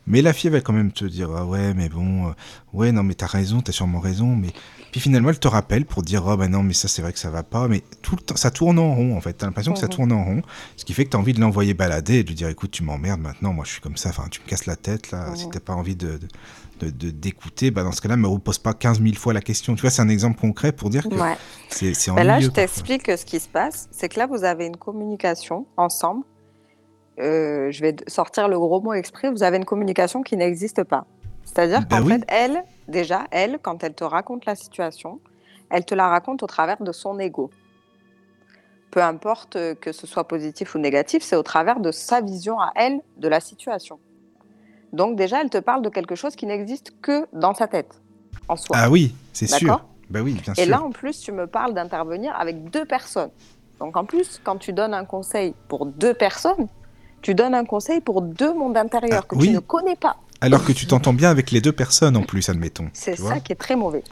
Mais 0.06 0.22
la 0.22 0.32
fille 0.32 0.48
elle 0.48 0.54
va 0.54 0.60
quand 0.60 0.72
même 0.72 0.92
te 0.92 1.04
dire 1.04 1.28
ah 1.36 1.44
ouais 1.44 1.74
mais 1.74 1.88
bon 1.90 2.28
euh, 2.28 2.32
ouais 2.72 2.90
non 2.90 3.02
mais 3.02 3.12
t'as 3.14 3.26
raison 3.26 3.60
t'as 3.60 3.70
sûrement 3.70 4.00
raison 4.00 4.34
mais 4.34 4.48
puis 4.92 5.00
finalement 5.00 5.30
elle 5.30 5.38
te 5.38 5.48
rappelle 5.48 5.84
pour 5.86 6.02
dire 6.02 6.24
oh 6.26 6.36
bah 6.36 6.48
non 6.48 6.62
mais 6.62 6.72
ça 6.72 6.88
c'est 6.88 7.02
vrai 7.02 7.12
que 7.12 7.18
ça 7.18 7.30
va 7.30 7.42
pas 7.42 7.68
mais 7.68 7.82
tout 8.02 8.16
le 8.16 8.22
temps 8.22 8.36
ça 8.36 8.50
tourne 8.50 8.78
en 8.78 8.94
rond 8.94 9.16
en 9.16 9.20
fait 9.20 9.32
t'as 9.34 9.46
l'impression 9.46 9.72
que 9.72 9.78
ça 9.78 9.88
tourne 9.88 10.12
en 10.12 10.24
rond 10.24 10.42
ce 10.76 10.84
qui 10.84 10.92
fait 10.94 11.04
que 11.04 11.10
t'as 11.10 11.18
envie 11.18 11.32
de 11.32 11.40
l'envoyer 11.40 11.74
balader 11.74 12.16
et 12.16 12.22
de 12.22 12.28
lui 12.28 12.34
dire 12.34 12.48
écoute 12.48 12.70
tu 12.70 12.82
m'emmerdes 12.82 13.20
maintenant 13.20 13.52
moi 13.52 13.64
je 13.64 13.72
suis 13.72 13.80
comme 13.80 13.96
ça 13.96 14.08
enfin 14.10 14.24
tu 14.30 14.40
me 14.42 14.46
casses 14.48 14.66
la 14.66 14.76
tête 14.76 15.10
là 15.10 15.34
si 15.36 15.46
Mhm. 15.46 15.52
t'as 15.52 15.60
pas 15.60 15.74
envie 15.74 15.96
de 15.96 16.18
de- 16.18 16.28
de- 16.86 16.90
de- 16.90 17.10
d'écouter 17.10 17.70
bah 17.70 17.82
dans 17.82 17.92
ce 17.92 18.00
cas-là 18.00 18.16
me 18.16 18.26
repose 18.26 18.58
pas 18.58 18.72
15 18.74 19.00
000 19.02 19.14
fois 19.14 19.32
la 19.34 19.42
question 19.42 19.74
tu 19.74 19.82
vois 19.82 19.90
c'est 19.90 20.02
un 20.02 20.08
exemple 20.08 20.40
concret 20.40 20.72
pour 20.72 20.88
dire 20.90 21.02
que 21.08 21.14
Ouais. 21.14 21.36
c'est 21.68 21.92
Ben 22.14 22.24
là, 22.24 22.40
je 22.40 22.48
t'explique 22.48 23.06
ce 23.10 23.24
qui 23.26 23.38
se 23.38 23.48
passe. 23.48 23.88
C'est 23.92 24.08
que 24.08 24.18
là, 24.18 24.26
vous 24.26 24.44
avez 24.44 24.64
une 24.66 24.76
communication 24.76 25.66
ensemble. 25.76 26.24
Euh, 27.20 27.70
je 27.70 27.80
vais 27.82 27.96
sortir 28.06 28.48
le 28.48 28.58
gros 28.58 28.80
mot 28.80 28.94
exprès. 28.94 29.30
Vous 29.30 29.42
avez 29.42 29.58
une 29.58 29.64
communication 29.64 30.22
qui 30.22 30.36
n'existe 30.36 30.84
pas. 30.84 31.06
C'est-à-dire 31.44 31.80
Bah 31.82 31.98
qu'en 31.98 32.06
oui. 32.06 32.12
fait, 32.14 32.24
elle, 32.28 32.62
déjà, 32.90 33.26
elle, 33.30 33.58
quand 33.60 33.82
elle 33.84 33.94
te 33.94 34.04
raconte 34.04 34.44
la 34.46 34.54
situation, 34.54 35.20
elle 35.70 35.84
te 35.84 35.94
la 35.94 36.08
raconte 36.08 36.42
au 36.42 36.46
travers 36.46 36.82
de 36.82 36.92
son 36.92 37.18
ego. 37.18 37.50
Peu 38.90 39.02
importe 39.02 39.56
que 39.80 39.92
ce 39.92 40.06
soit 40.06 40.26
positif 40.26 40.74
ou 40.74 40.78
négatif, 40.78 41.22
c'est 41.22 41.36
au 41.36 41.42
travers 41.44 41.78
de 41.80 41.92
sa 41.92 42.20
vision 42.20 42.60
à 42.60 42.72
elle 42.74 43.00
de 43.18 43.28
la 43.28 43.40
situation. 43.40 44.00
Donc 44.92 45.16
déjà, 45.16 45.40
elle 45.40 45.50
te 45.50 45.58
parle 45.58 45.82
de 45.82 45.88
quelque 45.88 46.16
chose 46.16 46.34
qui 46.34 46.46
n'existe 46.46 46.92
que 47.00 47.26
dans 47.32 47.54
sa 47.54 47.68
tête, 47.68 48.00
en 48.48 48.56
soi. 48.56 48.76
ah 48.78 48.90
oui 48.90 49.14
c'est 49.32 49.46
sûr 49.46 49.84
bah 50.10 50.20
oui 50.22 50.32
bien 50.32 50.54
Et 50.54 50.64
sûr 50.64 50.70
là, 50.72 50.82
en 50.82 50.90
plus, 50.90 51.20
tu 51.20 51.30
me 51.30 51.46
parles 51.46 51.72
d'intervenir 51.72 52.34
avec 52.36 52.68
deux 52.70 52.84
personnes. 52.84 53.30
Donc, 53.78 53.96
en 53.96 54.04
plus, 54.04 54.40
quand 54.42 54.56
tu 54.56 54.72
donnes 54.72 54.92
un 54.92 55.04
conseil 55.04 55.54
pour 55.68 55.86
deux 55.86 56.12
personnes, 56.14 56.66
tu 57.22 57.34
donnes 57.34 57.54
un 57.54 57.64
conseil 57.64 58.00
pour 58.00 58.22
deux 58.22 58.52
mondes 58.52 58.76
intérieurs 58.76 59.22
Ah, 59.22 59.26
que 59.28 59.36
oui. 59.36 59.48
tu 59.48 59.54
ne 59.54 59.60
connais 59.60 59.94
pas. 59.94 60.16
Alors 60.40 60.64
que 60.64 60.72
tu 60.72 60.86
t'entends 60.86 61.12
bien 61.12 61.30
avec 61.30 61.50
les 61.50 61.60
deux 61.60 61.72
personnes 61.72 62.16
en 62.16 62.22
plus 62.22 62.48
admettons 62.48 62.88
C'est 62.92 63.16
ça 63.16 63.40
qui 63.40 63.52
est 63.52 63.56
très 63.56 63.76
mauvais. 63.76 64.02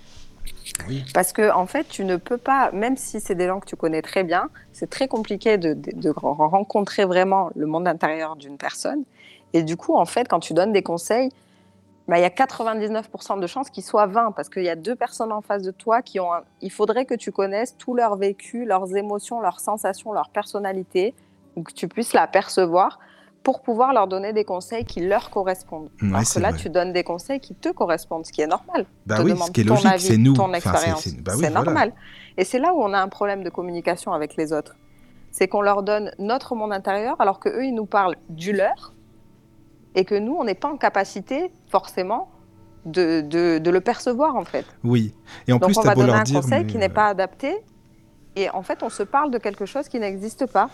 Oui. 0.87 1.05
Parce 1.15 1.33
que, 1.33 1.51
en 1.53 1.67
fait, 1.67 1.89
tu 1.89 2.05
ne 2.05 2.17
peux 2.17 2.37
pas, 2.37 2.71
même 2.73 2.97
si 2.97 3.21
c'est 3.21 3.35
des 3.35 3.47
gens 3.47 3.59
que 3.61 3.67
tu 3.67 3.77
connais 3.77 4.03
très 4.03 4.23
bien, 4.23 4.51
c'est 4.73 4.89
très 4.91 5.09
compliqué 5.09 5.57
de, 5.57 5.73
de- 5.73 5.93
de 5.93 6.11
rencontrer 6.11 7.05
vraiment 7.07 7.51
le 7.57 7.67
monde 7.67 7.89
intérieur 7.89 8.37
d'une 8.37 8.59
personne. 8.59 9.05
Et 9.55 9.63
du 9.63 9.77
coup, 9.79 9.97
en 9.97 10.05
fait, 10.05 10.29
quand 10.29 10.41
tu 10.41 10.53
donnes 10.53 10.73
des 10.73 10.83
conseils, 10.83 11.31
bah, 12.07 12.19
il 12.19 12.23
y 12.23 12.25
a 12.25 12.31
99% 12.31 13.41
de 13.41 13.47
chances 13.47 13.71
qu'ils 13.71 13.83
soient 13.85 14.07
20 14.07 14.33
parce 14.33 14.49
qu'il 14.51 14.63
y 14.63 14.69
a 14.69 14.77
deux 14.77 14.95
personnes 14.95 15.33
en 15.33 15.41
face 15.41 15.63
de 15.63 15.71
toi 15.71 16.03
qui 16.03 16.21
ont. 16.21 16.33
un- 16.33 16.43
Il 16.61 16.71
faudrait 16.71 17.07
que 17.07 17.15
tu 17.15 17.33
connaisses 17.33 17.75
tout 17.79 17.95
leur 17.95 18.17
vécu, 18.17 18.65
leurs 18.67 18.95
émotions, 18.97 19.41
leurs 19.41 19.61
sensations, 19.61 20.13
leur 20.13 20.29
personnalité, 20.29 21.15
ou 21.57 21.63
que 21.63 21.73
tu 21.73 21.89
puisses 21.89 22.13
la 22.13 22.27
percevoir 22.27 22.99
pour 23.49 23.63
pouvoir 23.63 23.95
leur 23.95 24.07
donner 24.09 24.35
des 24.35 24.45
conseils 24.45 24.85
qui 24.85 25.01
leur 25.01 25.31
correspondent. 25.31 25.89
Ouais, 26.03 26.09
Alors 26.11 26.23
que 26.35 26.39
là, 26.39 26.51
vrai. 26.51 26.59
tu 26.59 26.69
donnes 26.69 26.93
des 26.93 27.03
conseils 27.03 27.41
qui 27.41 27.55
te 27.55 27.71
correspondent, 27.71 28.27
ce 28.27 28.31
qui 28.31 28.43
est 28.43 28.47
normal 28.47 28.85
bah 29.07 29.17
te 29.17 29.23
oui 29.23 29.33
ce 29.43 29.51
qui 29.51 29.63
est 29.63 29.65
logique 29.65 29.89
c'est 30.01 30.19
nous 30.19 30.35
ton 30.35 30.43
Enfin, 30.53 30.59
c'est- 30.61 30.69
expérience. 30.69 31.01
c'est 31.05 31.23
bah 31.23 31.33
oui, 31.35 31.41
voilà. 31.49 31.63
normal. 31.63 31.93
Et 32.37 32.45
c'est 32.45 32.59
là 32.59 32.75
où 32.75 32.83
on 32.83 32.93
a 32.93 33.01
un 33.01 33.09
problème 33.09 33.43
de 33.43 33.49
communication 33.49 34.13
avec 34.13 34.37
les 34.37 34.53
autres. 34.53 34.77
C'est 35.31 35.49
qu'on 35.49 35.63
leur 35.63 35.83
donne 35.83 36.13
notre 36.19 36.55
monde 36.57 36.75
intérieur 36.75 37.17
alors 37.21 37.41
que 37.41 37.49
eux 37.49 37.65
ils 37.65 37.75
nous 37.75 37.87
parlent 37.87 38.17
du 38.29 38.53
leur 38.53 38.93
et 39.95 40.05
que 40.05 40.15
nous 40.15 40.35
on 40.39 40.45
n'est 40.45 40.55
pas 40.55 40.69
en 40.69 40.77
capacité 40.77 41.51
forcément 41.71 42.29
de, 42.85 43.23
de, 43.23 43.57
de 43.57 43.71
le 43.71 43.81
percevoir 43.81 44.37
en 44.37 44.45
fait. 44.45 44.67
Oui. 44.85 45.15
Et 45.47 45.55
en 45.55 45.57
Donc 45.57 45.71
plus, 45.71 45.79
on 45.79 45.83
va 45.83 45.95
donner 45.95 46.13
un 46.13 46.23
dire. 46.23 46.43
conseil 46.43 46.67
qui 46.67 46.77
n'est 46.77 46.91
euh, 46.91 47.01
pas 47.03 47.07
adapté 47.07 47.57
et 48.37 48.51
en 48.51 48.63
fait 48.63 48.83
on 48.83 48.91
se 48.91 49.03
parle 49.05 49.31
de 49.31 49.39
quelque 49.39 49.65
chose 49.65 49.89
qui 49.89 49.99
n'existe 49.99 50.45
pas, 50.53 50.69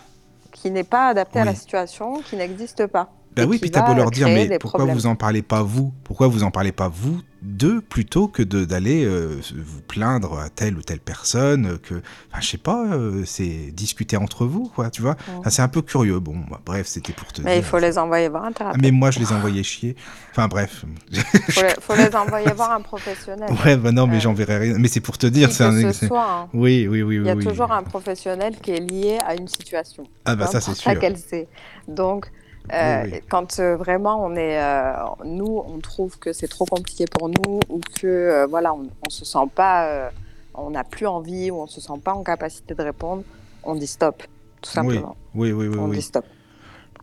qui 0.55 0.71
n'est 0.71 0.83
pas 0.83 1.09
adapté 1.09 1.39
à 1.39 1.45
la 1.45 1.53
situation, 1.53 2.21
qui 2.21 2.37
n'existe 2.37 2.87
pas. 2.87 3.11
Et 3.37 3.43
oui, 3.43 3.59
puis 3.59 3.69
t'as 3.69 3.81
beau 3.81 3.93
leur 3.93 4.09
dire, 4.09 4.27
créer 4.27 4.47
mais 4.47 4.57
pourquoi 4.57 4.79
problèmes. 4.79 4.95
vous 4.95 5.05
en 5.05 5.15
parlez 5.15 5.41
pas 5.41 5.61
vous? 5.61 5.93
Pourquoi 6.05 6.27
vous 6.27 6.43
en 6.43 6.51
parlez 6.51 6.71
pas 6.71 6.87
vous? 6.87 7.19
D'eux 7.45 7.79
plutôt 7.81 8.27
que 8.27 8.41
d'aller 8.43 9.05
euh, 9.05 9.39
vous 9.55 9.81
plaindre 9.81 10.39
à 10.39 10.49
telle 10.49 10.77
ou 10.77 10.81
telle 10.81 10.99
personne 10.99 11.77
que, 11.79 11.95
enfin, 12.31 12.41
je 12.41 12.47
sais 12.47 12.57
pas, 12.57 12.85
euh, 12.93 13.23
c'est 13.25 13.71
discuter 13.71 14.17
entre 14.17 14.45
vous, 14.45 14.67
quoi, 14.73 14.89
tu 14.89 15.01
vois. 15.01 15.15
Enfin, 15.37 15.49
C'est 15.49 15.61
un 15.61 15.67
peu 15.67 15.81
curieux. 15.81 16.19
Bon, 16.19 16.35
bah, 16.49 16.59
bref, 16.65 16.87
c'était 16.87 17.13
pour 17.13 17.31
te 17.31 17.41
Mais 17.41 17.57
il 17.57 17.61
dire. 17.61 17.69
faut 17.69 17.77
les 17.77 17.97
envoyer 17.97 18.27
voir 18.29 18.45
un 18.45 18.49
Ah, 18.49 18.53
thérapeute. 18.53 18.81
mais 18.81 18.91
moi, 18.91 19.11
je 19.11 19.19
les 19.19 19.31
envoyais 19.31 19.63
chier. 19.63 19.95
Enfin, 20.31 20.47
bref. 20.47 20.83
Il 21.11 21.19
faut, 21.23 21.61
les, 21.61 21.69
faut 21.79 21.95
les 21.95 22.15
envoyer 22.15 22.51
voir 22.53 22.71
un 22.71 22.81
professionnel. 22.81 23.49
ouais, 23.65 23.77
bah 23.77 23.91
non, 23.91 24.07
mais 24.07 24.17
Euh, 24.17 24.19
j'enverrai 24.21 24.57
rien. 24.57 24.75
Mais 24.79 24.87
c'est 24.87 24.99
pour 25.01 25.17
te 25.17 25.27
dire, 25.27 25.51
c'est 25.51 25.63
un. 25.63 25.71
ce 25.71 25.91
c'est- 25.91 26.07
soit, 26.07 26.27
hein. 26.29 26.49
Oui, 26.53 26.87
oui, 26.87 27.03
oui, 27.03 27.17
Il 27.17 27.25
y 27.25 27.29
a 27.29 27.35
oui. 27.35 27.45
toujours 27.45 27.71
un 27.71 27.83
professionnel 27.83 28.55
qui 28.61 28.71
est 28.71 28.79
lié 28.79 29.19
à 29.25 29.35
une 29.35 29.47
situation. 29.47 30.03
Ah 30.25 30.35
bah 30.35 30.47
ça, 30.47 30.59
c'est 30.61 30.71
importe 30.71 30.81
sûr. 30.81 30.91
laquelle 30.93 31.17
c'est. 31.17 31.47
Donc, 31.87 32.31
euh, 32.73 33.03
Oui, 33.03 33.09
oui. 33.13 33.21
quand 33.29 33.59
euh, 33.59 33.75
vraiment 33.75 34.23
on 34.23 34.35
est, 34.35 34.61
euh, 34.61 34.93
nous, 35.23 35.63
on 35.65 35.79
trouve 35.79 36.17
que 36.19 36.33
c'est 36.33 36.47
trop 36.47 36.65
compliqué 36.65 37.05
pour 37.05 37.29
nous 37.29 37.59
ou 37.69 37.79
que 37.99 38.45
voilà, 38.49 38.73
on, 38.73 38.87
on 39.05 39.09
se 39.09 39.25
sent 39.25 39.47
pas, 39.53 40.11
on 40.53 40.71
n'a 40.71 40.83
plus 40.83 41.07
envie 41.07 41.51
ou 41.51 41.61
on 41.61 41.67
se 41.67 41.81
sent 41.81 41.99
pas 42.03 42.13
en 42.13 42.23
capacité 42.23 42.73
de 42.75 42.81
répondre, 42.81 43.23
on 43.63 43.75
dit 43.75 43.87
stop, 43.87 44.23
tout 44.61 44.71
simplement. 44.71 45.15
Oui, 45.33 45.51
oui, 45.51 45.67
oui, 45.67 45.77
on 45.77 45.89
oui. 45.89 45.97
dit 45.97 46.01
stop. 46.01 46.25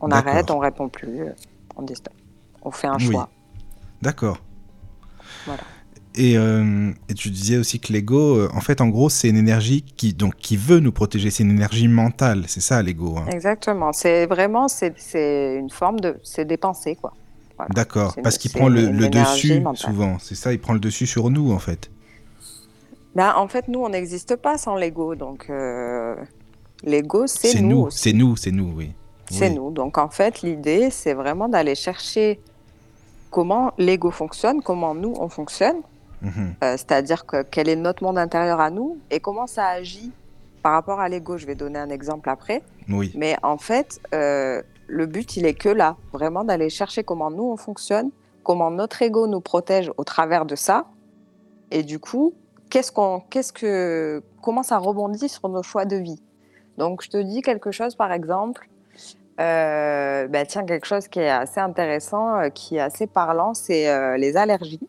On 0.01 0.11
arrête, 0.11 0.51
on 0.51 0.59
répond 0.59 0.89
plus, 0.89 1.27
on 1.77 1.83
dit 1.83 1.95
stop. 1.95 2.15
On 2.63 2.71
fait 2.71 2.89
un 2.89 2.99
choix. 2.99 3.29
D'accord. 4.01 4.39
Voilà. 5.47 5.63
Et, 6.15 6.37
euh, 6.37 6.91
et 7.09 7.15
tu 7.15 7.31
disais 7.31 7.57
aussi 7.57 7.81
que 7.81 7.93
l'ego, 7.93 8.37
euh, 8.37 8.49
en 8.55 8.61
fait, 8.61 8.81
en 8.83 8.89
gros, 8.89 9.09
c'est 9.09 9.29
une 9.31 9.37
énergie 9.39 9.83
qui, 9.97 10.13
donc, 10.13 10.37
qui 10.37 10.57
veut 10.59 10.79
nous 10.79 10.93
protéger. 10.93 11.31
C'est 11.31 11.43
une 11.43 11.51
énergie 11.53 11.89
mentale. 11.89 12.45
C'est 12.49 12.61
ça, 12.61 12.83
l'ego. 12.83 13.17
hein. 13.17 13.27
Exactement. 13.31 13.93
C'est 13.95 14.27
vraiment, 14.27 14.69
c'est 14.69 14.95
une 15.59 15.71
forme 15.71 16.01
de, 16.01 16.19
c'est 16.23 16.45
des 16.45 16.59
pensées 16.59 16.97
quoi. 16.97 17.15
Voilà. 17.57 17.71
D'accord. 17.75 18.15
Parce 18.23 18.37
qu'il 18.39 18.51
prend 18.51 18.69
le, 18.69 18.89
le 18.91 19.09
dessus, 19.09 19.61
mentale. 19.61 19.77
souvent. 19.77 20.19
C'est 20.19 20.35
ça, 20.35 20.53
il 20.53 20.59
prend 20.61 20.73
le 20.75 20.81
dessus 20.81 21.07
sur 21.07 21.31
nous, 21.31 21.51
en 21.53 21.59
fait. 21.59 21.91
Ben, 23.15 23.35
en 23.37 23.47
fait, 23.49 23.69
nous, 23.69 23.81
on 23.81 23.89
n'existe 23.91 24.37
pas 24.37 24.57
sans 24.59 24.75
l'ego. 24.77 25.15
Donc, 25.15 25.47
euh, 25.51 26.15
l'ego, 26.83 27.27
c'est 27.27 27.49
C'est 27.49 27.61
nous. 27.61 27.85
nous, 27.85 27.91
c'est 27.91 28.13
nous, 28.13 28.37
c'est 28.37 28.51
nous, 28.53 28.73
oui. 28.75 28.93
C'est 29.31 29.49
Oui. 29.51 29.55
nous. 29.57 29.71
Donc, 29.71 29.97
en 29.99 30.09
fait, 30.09 30.43
l'idée, 30.43 30.91
c'est 30.91 31.15
vraiment 31.15 31.49
d'aller 31.49 31.75
chercher 31.75 32.41
comment 33.31 33.73
l'ego 33.79 34.11
fonctionne, 34.11 34.61
comment 34.63 34.95
nous, 34.95 35.15
on 35.19 35.29
fonctionne. 35.29 35.77
Euh, 36.23 36.77
C'est-à-dire 36.77 37.27
que 37.27 37.43
quel 37.43 37.69
est 37.69 37.77
notre 37.77 38.03
monde 38.03 38.19
intérieur 38.19 38.61
à 38.61 38.71
nous 38.71 38.99
et 39.11 39.21
comment 39.21 39.47
ça 39.47 39.67
agit 39.67 40.13
par 40.63 40.73
rapport 40.73 41.01
à 41.01 41.09
l'ego, 41.09 41.37
je 41.37 41.47
vais 41.47 41.55
donner 41.55 41.79
un 41.79 41.91
exemple 41.91 42.31
après. 42.31 42.63
Oui. 42.89 43.13
Mais 43.17 43.37
en 43.43 43.59
fait, 43.59 44.01
euh, 44.15 44.63
le 44.87 45.07
but, 45.07 45.37
il 45.37 45.45
est 45.45 45.55
que 45.55 45.69
là, 45.69 45.97
vraiment 46.13 46.45
d'aller 46.45 46.71
chercher 46.71 47.03
comment 47.03 47.31
nous 47.31 47.45
on 47.45 47.57
fonctionne, 47.57 48.11
comment 48.45 48.71
notre 48.71 49.03
ego 49.03 49.27
nous 49.27 49.41
protège 49.41 49.91
au 49.97 50.05
travers 50.05 50.47
de 50.47 50.55
ça, 50.55 50.87
et 51.71 51.83
du 51.83 51.99
coup, 51.99 52.35
qu'est-ce 52.71 52.93
qu'on, 52.93 53.21
qu'est-ce 53.29 53.53
que, 53.53 54.23
comment 54.41 54.63
ça 54.63 54.79
rebondit 54.79 55.29
sur 55.29 55.49
nos 55.49 55.63
choix 55.63 55.85
de 55.85 55.97
vie. 55.97 56.23
Donc, 56.79 57.03
je 57.03 57.11
te 57.11 57.17
dis 57.17 57.43
quelque 57.43 57.71
chose, 57.71 57.97
par 57.97 58.13
exemple, 58.13 58.69
euh, 59.41 60.29
bah, 60.29 60.47
tiens, 60.47 60.65
quelque 60.65 60.87
chose 60.87 61.09
qui 61.09 61.19
est 61.19 61.31
assez 61.31 61.61
intéressant, 61.61 62.39
euh, 62.39 62.49
qui 62.51 62.77
est 62.77 62.81
assez 62.81 63.07
parlant, 63.07 63.55
c'est 63.55 64.17
les 64.19 64.37
allergies. 64.37 64.87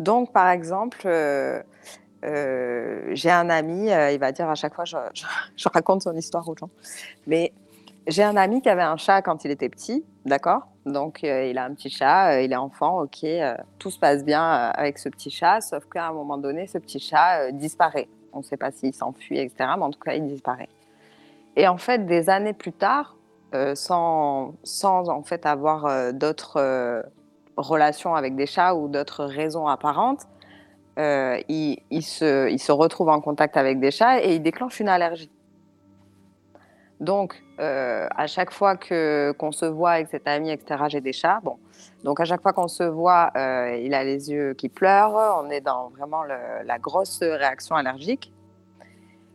Donc, 0.00 0.32
par 0.32 0.48
exemple, 0.48 1.02
euh, 1.04 1.62
euh, 2.24 3.10
j'ai 3.12 3.30
un 3.30 3.50
ami, 3.50 3.92
euh, 3.92 4.10
il 4.10 4.18
va 4.18 4.32
dire 4.32 4.48
à 4.48 4.54
chaque 4.54 4.74
fois, 4.74 4.84
je, 4.86 4.96
raconte 5.68 6.02
son 6.02 6.16
histoire 6.16 6.48
aux 6.48 6.56
gens, 6.56 6.70
mais 7.26 7.52
j'ai 8.06 8.22
un 8.22 8.36
ami 8.38 8.62
qui 8.62 8.70
avait 8.70 8.82
un 8.82 8.96
chat 8.96 9.20
quand 9.20 9.44
il 9.44 9.50
était 9.50 9.68
petit, 9.68 10.02
d'accord? 10.24 10.68
Donc, 10.86 11.22
il 11.22 11.58
a 11.58 11.64
un 11.64 11.74
petit 11.74 11.90
chat, 11.90 12.40
il 12.40 12.50
est 12.50 12.56
enfant, 12.56 13.02
ok, 13.02 13.26
tout 13.78 13.90
se 13.90 13.98
passe 13.98 14.24
bien 14.24 14.42
avec 14.42 14.98
ce 14.98 15.10
petit 15.10 15.30
chat, 15.30 15.60
sauf 15.60 15.84
qu'à 15.84 16.08
un 16.08 16.12
moment 16.14 16.38
donné, 16.38 16.66
ce 16.66 16.78
petit 16.78 16.98
chat 16.98 17.52
disparaît. 17.52 18.08
On 18.32 18.38
ne 18.38 18.42
sait 18.42 18.56
pas 18.56 18.70
s'il 18.70 18.94
s'enfuit, 18.94 19.38
etc., 19.38 19.72
mais 19.76 19.84
en 19.84 19.90
tout 19.90 20.00
cas, 20.00 20.14
il 20.14 20.26
disparaît. 20.26 20.70
Et 21.56 21.68
en 21.68 21.76
fait, 21.76 22.06
des 22.06 22.30
années 22.30 22.54
plus 22.54 22.72
tard, 22.72 23.16
sans, 23.74 24.54
sans 24.64 25.10
en 25.10 25.22
fait 25.22 25.44
avoir 25.44 26.14
d'autres 26.14 27.02
relations 27.56 28.14
avec 28.14 28.36
des 28.36 28.46
chats 28.46 28.74
ou 28.74 28.88
d'autres 28.88 29.24
raisons 29.24 29.66
apparentes, 29.66 30.26
euh, 30.98 31.38
il, 31.48 31.78
il 31.90 32.02
se, 32.02 32.50
il 32.50 32.58
se 32.58 32.72
retrouve 32.72 33.08
en 33.08 33.20
contact 33.20 33.56
avec 33.56 33.80
des 33.80 33.90
chats 33.90 34.22
et 34.22 34.34
il 34.34 34.42
déclenche 34.42 34.80
une 34.80 34.88
allergie. 34.88 35.30
Donc, 37.00 37.42
euh, 37.60 38.06
à 38.14 38.26
chaque 38.26 38.52
fois 38.52 38.76
que 38.76 39.32
qu'on 39.38 39.52
se 39.52 39.64
voit 39.64 39.92
avec 39.92 40.08
cet 40.08 40.28
ami, 40.28 40.50
etc., 40.50 40.84
j'ai 40.88 41.00
des 41.00 41.14
chats. 41.14 41.40
Bon, 41.42 41.56
donc 42.04 42.20
à 42.20 42.26
chaque 42.26 42.42
fois 42.42 42.52
qu'on 42.52 42.68
se 42.68 42.82
voit, 42.82 43.30
euh, 43.36 43.80
il 43.82 43.94
a 43.94 44.04
les 44.04 44.30
yeux 44.30 44.52
qui 44.52 44.68
pleurent. 44.68 45.42
On 45.42 45.48
est 45.48 45.62
dans 45.62 45.88
vraiment 45.88 46.22
la 46.24 46.78
grosse 46.78 47.20
réaction 47.22 47.74
allergique. 47.74 48.32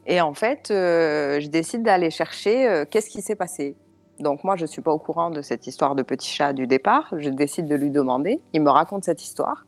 Et 0.05 0.21
en 0.21 0.35
fait, 0.35 0.69
euh, 0.69 1.39
je 1.39 1.47
décide 1.47 1.81
d'aller 1.81 2.11
chercher 2.11 2.83
qu'est-ce 2.91 3.09
qui 3.09 3.23
s'est 3.23 3.35
passé? 3.35 3.75
Donc 4.19 4.43
moi, 4.43 4.55
je 4.55 4.61
ne 4.63 4.67
suis 4.67 4.81
pas 4.81 4.91
au 4.91 4.99
courant 4.99 5.29
de 5.29 5.41
cette 5.41 5.67
histoire 5.67 5.95
de 5.95 6.01
petit 6.03 6.29
chat 6.29 6.53
du 6.53 6.67
départ. 6.67 7.13
Je 7.17 7.29
décide 7.29 7.67
de 7.67 7.75
lui 7.75 7.89
demander. 7.91 8.39
Il 8.53 8.61
me 8.61 8.69
raconte 8.69 9.03
cette 9.03 9.23
histoire. 9.23 9.65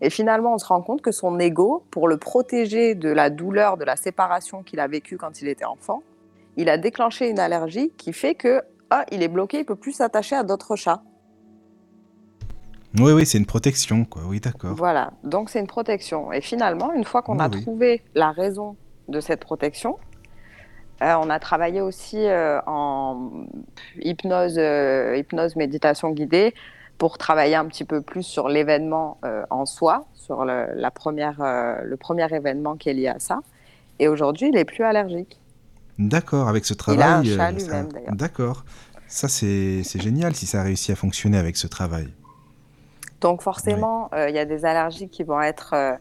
Et 0.00 0.10
finalement, 0.10 0.54
on 0.54 0.58
se 0.58 0.66
rend 0.66 0.80
compte 0.82 1.02
que 1.02 1.10
son 1.10 1.38
ego, 1.40 1.82
pour 1.90 2.06
le 2.06 2.16
protéger 2.18 2.94
de 2.94 3.08
la 3.08 3.30
douleur 3.30 3.76
de 3.76 3.84
la 3.84 3.96
séparation 3.96 4.62
qu'il 4.62 4.78
a 4.78 4.86
vécue 4.86 5.16
quand 5.16 5.42
il 5.42 5.48
était 5.48 5.64
enfant, 5.64 6.02
il 6.56 6.68
a 6.68 6.78
déclenché 6.78 7.28
une 7.28 7.40
allergie 7.40 7.90
qui 7.96 8.12
fait 8.12 8.34
que 8.36 8.62
ah, 8.90 9.04
il 9.10 9.22
est 9.22 9.28
bloqué, 9.28 9.58
il 9.58 9.64
peut 9.64 9.74
plus 9.74 9.92
s'attacher 9.92 10.36
à 10.36 10.44
d'autres 10.44 10.76
chats. 10.76 11.02
Oui, 12.98 13.12
oui, 13.12 13.26
c'est 13.26 13.38
une 13.38 13.46
protection, 13.46 14.04
quoi. 14.04 14.22
Oui, 14.26 14.40
d'accord. 14.40 14.74
Voilà, 14.74 15.12
donc 15.24 15.50
c'est 15.50 15.60
une 15.60 15.66
protection. 15.66 16.32
Et 16.32 16.40
finalement, 16.40 16.92
une 16.92 17.04
fois 17.04 17.20
qu'on 17.22 17.36
Oui, 17.38 17.42
a 17.44 17.48
oui. 17.48 17.62
trouvé 17.62 18.02
la 18.14 18.30
raison 18.30 18.76
de 19.08 19.20
cette 19.20 19.40
protection, 19.40 19.98
euh, 21.02 21.14
on 21.20 21.30
a 21.30 21.38
travaillé 21.38 21.80
aussi 21.80 22.18
euh, 22.18 22.60
en 22.66 23.30
hypnose, 24.00 24.56
euh, 24.58 25.16
hypnose, 25.16 25.56
méditation 25.56 26.10
guidée 26.10 26.54
pour 26.98 27.18
travailler 27.18 27.54
un 27.54 27.66
petit 27.66 27.84
peu 27.84 28.00
plus 28.00 28.24
sur 28.24 28.48
l'événement 28.48 29.20
en 29.50 29.66
soi, 29.66 30.06
sur 30.14 30.44
le, 30.44 30.66
la 30.74 30.90
première, 30.90 31.36
le 31.84 31.96
premier 31.96 32.26
événement 32.34 32.74
qui 32.76 32.88
est 32.88 32.94
lié 32.94 33.06
à 33.06 33.20
ça. 33.20 33.38
Et 34.00 34.08
aujourd'hui, 34.08 34.48
il 34.48 34.56
est 34.56 34.64
plus 34.64 34.82
allergique. 34.82 35.38
D'accord, 35.98 36.48
avec 36.48 36.64
ce 36.64 36.74
Il 36.74 37.00
a 37.00 37.18
un 37.18 37.22
travail. 37.22 37.36
chat 37.36 37.50
lui-même, 37.52 37.92
d'ailleurs. 37.92 38.14
D'accord. 38.14 38.64
Ça, 39.06 39.28
c'est 39.28 39.84
c'est 39.84 40.02
génial 40.02 40.34
si 40.34 40.46
ça 40.46 40.60
a 40.60 40.64
réussi 40.64 40.90
à 40.90 40.96
fonctionner 40.96 41.38
avec 41.38 41.56
ce 41.56 41.68
travail. 41.68 42.08
Donc 43.20 43.42
forcément, 43.42 44.10
euh, 44.14 44.28
il 44.28 44.34
y 44.34 44.38
a 44.38 44.44
des 44.44 44.64
allergies 44.64 45.08
qui 45.08 45.24
vont 45.24 45.40
être 45.40 45.74
euh, 45.74 45.92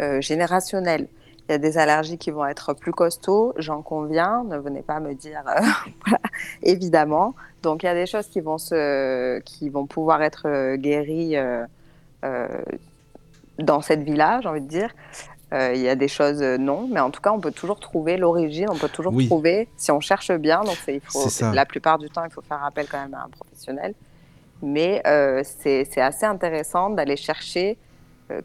euh, 0.00 0.20
générationnelles. 0.20 1.08
Il 1.48 1.52
y 1.52 1.54
a 1.54 1.58
des 1.58 1.76
allergies 1.76 2.18
qui 2.18 2.30
vont 2.30 2.46
être 2.46 2.72
plus 2.72 2.92
costauds, 2.92 3.52
j'en 3.56 3.82
conviens. 3.82 4.44
Ne 4.44 4.58
venez 4.58 4.82
pas 4.82 5.00
me 5.00 5.14
dire, 5.14 5.42
euh, 5.48 5.60
voilà, 6.06 6.20
évidemment. 6.62 7.34
Donc 7.62 7.82
il 7.82 7.86
y 7.86 7.88
a 7.88 7.94
des 7.94 8.06
choses 8.06 8.26
qui 8.26 8.40
vont 8.40 8.58
se, 8.58 9.38
qui 9.40 9.68
vont 9.68 9.86
pouvoir 9.86 10.22
être 10.22 10.46
euh, 10.46 10.76
guéries 10.76 11.36
euh, 11.36 11.64
euh, 12.24 12.48
dans 13.58 13.80
cette 13.80 14.02
vie-là, 14.02 14.40
j'ai 14.42 14.48
envie 14.48 14.60
de 14.60 14.68
dire. 14.68 14.90
Il 15.54 15.82
y 15.82 15.88
a 15.90 15.96
des 15.96 16.08
choses 16.08 16.40
non, 16.40 16.88
mais 16.90 17.00
en 17.00 17.10
tout 17.10 17.20
cas, 17.20 17.30
on 17.30 17.38
peut 17.38 17.52
toujours 17.52 17.78
trouver 17.78 18.16
l'origine, 18.16 18.70
on 18.70 18.78
peut 18.78 18.88
toujours 18.88 19.12
Oui. 19.12 19.26
trouver 19.26 19.68
si 19.76 19.90
on 19.90 20.00
cherche 20.00 20.32
bien. 20.32 20.64
Donc 20.64 20.78
il 20.88 21.02
faut, 21.02 21.28
la 21.52 21.66
plupart 21.66 21.98
du 21.98 22.08
temps, 22.08 22.24
il 22.24 22.30
faut 22.30 22.40
faire 22.40 22.64
appel 22.64 22.86
quand 22.90 22.98
même 22.98 23.12
à 23.12 23.24
un 23.24 23.28
professionnel. 23.28 23.92
Mais 24.62 25.02
c'est 25.44 26.00
assez 26.00 26.24
intéressant 26.24 26.88
d'aller 26.88 27.18
chercher 27.18 27.76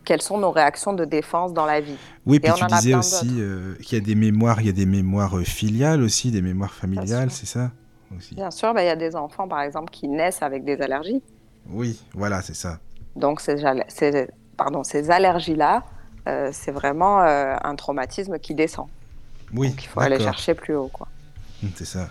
quelles 0.04 0.22
sont 0.22 0.38
nos 0.38 0.52
réactions 0.52 0.94
de 0.94 1.06
défense 1.06 1.54
dans 1.54 1.66
la 1.66 1.80
vie. 1.82 1.96
Oui, 2.26 2.40
puis 2.40 2.52
on 2.52 2.56
tu 2.56 2.66
disais 2.66 2.96
aussi 2.96 3.28
euh, 3.40 3.76
qu'il 3.82 3.98
y 3.98 4.02
a 4.02 4.04
des 4.04 4.16
mémoires, 4.16 4.60
il 4.62 4.68
y 4.68 4.70
a 4.70 4.74
des 4.74 4.86
mémoires 4.86 5.38
euh, 5.38 5.44
filiales 5.44 6.02
aussi, 6.02 6.32
des 6.32 6.42
mémoires 6.42 6.74
familiales, 6.74 7.32
c'est 7.32 7.46
ça 7.46 7.72
aussi. 8.16 8.36
Bien 8.36 8.52
sûr, 8.52 8.74
bah, 8.74 8.84
il 8.84 8.88
y 8.88 8.90
a 8.90 8.96
des 8.96 9.16
enfants, 9.16 9.48
par 9.48 9.62
exemple, 9.62 9.92
qui 9.92 10.08
naissent 10.08 10.42
avec 10.42 10.64
des 10.66 10.82
allergies. 10.82 11.22
Oui, 11.70 12.02
voilà, 12.14 12.42
c'est 12.42 12.56
ça. 12.56 12.80
Donc 13.16 13.42
ces, 13.42 13.64
al- 13.66 13.86
ces- 13.88 14.28
pardon, 14.58 14.84
ces 14.84 15.10
allergies-là, 15.12 15.84
euh, 16.28 16.50
c'est 16.52 16.72
vraiment 16.72 17.22
euh, 17.24 17.56
un 17.64 17.76
traumatisme 17.76 18.38
qui 18.40 18.54
descend. 18.54 18.88
Oui, 19.54 19.70
Donc 19.70 19.84
il 19.84 19.88
faut 19.88 20.00
aller 20.02 20.20
chercher 20.20 20.54
plus 20.54 20.76
haut. 20.76 20.90
Quoi. 20.92 21.08
Hum, 21.64 21.70
C'est 21.76 21.86
ça. 21.86 22.10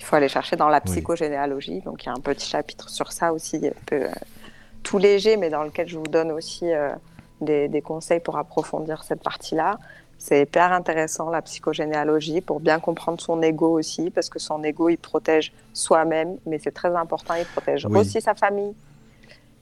Il 0.00 0.04
faut 0.04 0.16
aller 0.16 0.28
chercher 0.28 0.56
dans 0.56 0.68
la 0.68 0.80
Oui. 0.86 0.92
psychogénéalogie. 0.92 1.80
Donc 1.80 2.02
il 2.04 2.06
y 2.06 2.08
a 2.10 2.12
un 2.12 2.20
petit 2.20 2.48
chapitre 2.48 2.88
sur 2.88 3.10
ça 3.12 3.32
aussi, 3.32 3.56
un 3.56 3.70
peu 3.86 3.96
euh, 4.02 4.08
tout 4.82 4.98
léger, 4.98 5.36
mais 5.36 5.50
dans 5.50 5.62
lequel 5.62 5.88
je 5.88 5.98
vous 5.98 6.06
donne 6.06 6.32
aussi 6.32 6.72
euh, 6.72 6.90
des, 7.40 7.68
des 7.68 7.82
conseils 7.82 8.20
pour 8.20 8.36
approfondir 8.38 9.04
cette 9.04 9.22
partie-là. 9.22 9.78
C'est 10.20 10.42
hyper 10.42 10.72
intéressant 10.72 11.30
la 11.30 11.42
psychogénéalogie 11.42 12.40
pour 12.40 12.58
bien 12.58 12.80
comprendre 12.80 13.20
son 13.20 13.40
ego 13.40 13.78
aussi, 13.78 14.10
parce 14.10 14.28
que 14.28 14.40
son 14.40 14.64
ego 14.64 14.88
il 14.88 14.98
protège 14.98 15.52
soi-même, 15.72 16.38
mais 16.46 16.58
c'est 16.58 16.72
très 16.72 16.94
important, 16.96 17.34
il 17.34 17.44
protège 17.44 17.86
Oui. 17.88 18.00
aussi 18.00 18.20
sa 18.20 18.34
famille. 18.34 18.74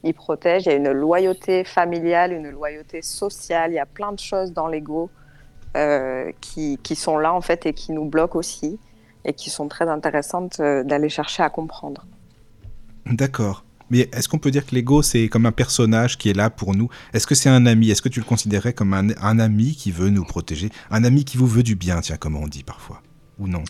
Il 0.03 0.14
protège, 0.14 0.64
il 0.64 0.69
y 0.71 0.73
a 0.73 0.77
une 0.77 0.93
loyauté 0.93 1.64
familiale, 1.64 2.33
une 2.33 2.49
loyauté 2.49 3.03
sociale, 3.03 3.73
il 3.73 3.75
y 3.75 3.79
a 3.79 3.87
plein 3.87 4.12
de 4.12 4.19
choses 4.19 4.53
dans 4.53 4.69
l'ego 4.69 5.11
euh, 5.77 6.33
qui, 6.41 6.79
qui 6.83 6.97
sont 6.97 7.19
là 7.19 7.35
en 7.35 7.41
fait 7.43 7.67
et 7.67 7.75
qui 7.75 7.93
nous 7.93 8.05
bloquent 8.07 8.39
aussi 8.39 8.79
et 9.27 9.35
qui 9.35 9.51
sont 9.51 9.69
très 9.69 9.89
intéressantes 9.89 10.61
euh, 10.61 10.85
d'aller 10.85 11.09
chercher 11.11 11.43
à 11.43 11.51
comprendre. 11.51 12.07
D'accord. 13.05 13.64
Mais 13.91 14.09
est-ce 14.12 14.28
qu'on 14.28 14.39
peut 14.39 14.51
dire 14.51 14.66
que 14.66 14.74
l'ego, 14.74 15.03
c'est 15.03 15.28
comme 15.28 15.47
un 15.47 15.53
personnage 15.53 16.18
qui 16.18 16.28
est 16.30 16.34
là 16.37 16.51
pour 16.51 16.74
nous? 16.74 16.89
Est-ce 17.14 17.26
que 17.26 17.34
c'est 17.34 17.49
un 17.49 17.66
ami? 17.66 17.91
Est-ce 17.91 18.03
que 18.03 18.09
tu 18.09 18.20
le 18.20 18.26
considérais 18.26 18.72
comme 18.72 18.95
un, 18.95 19.09
un 19.22 19.39
ami 19.39 19.74
qui 19.76 19.91
veut 19.93 20.11
nous 20.11 20.24
protéger? 20.24 20.70
Un 20.91 21.05
ami 21.05 21.24
qui 21.24 21.37
vous 21.37 21.47
veut 21.47 21.62
du 21.62 21.76
bien, 21.76 22.01
tiens, 22.01 22.16
comme 22.16 22.37
on 22.37 22.47
dit 22.49 22.64
parfois 22.64 23.03
Ou 23.39 23.47
non? 23.49 23.62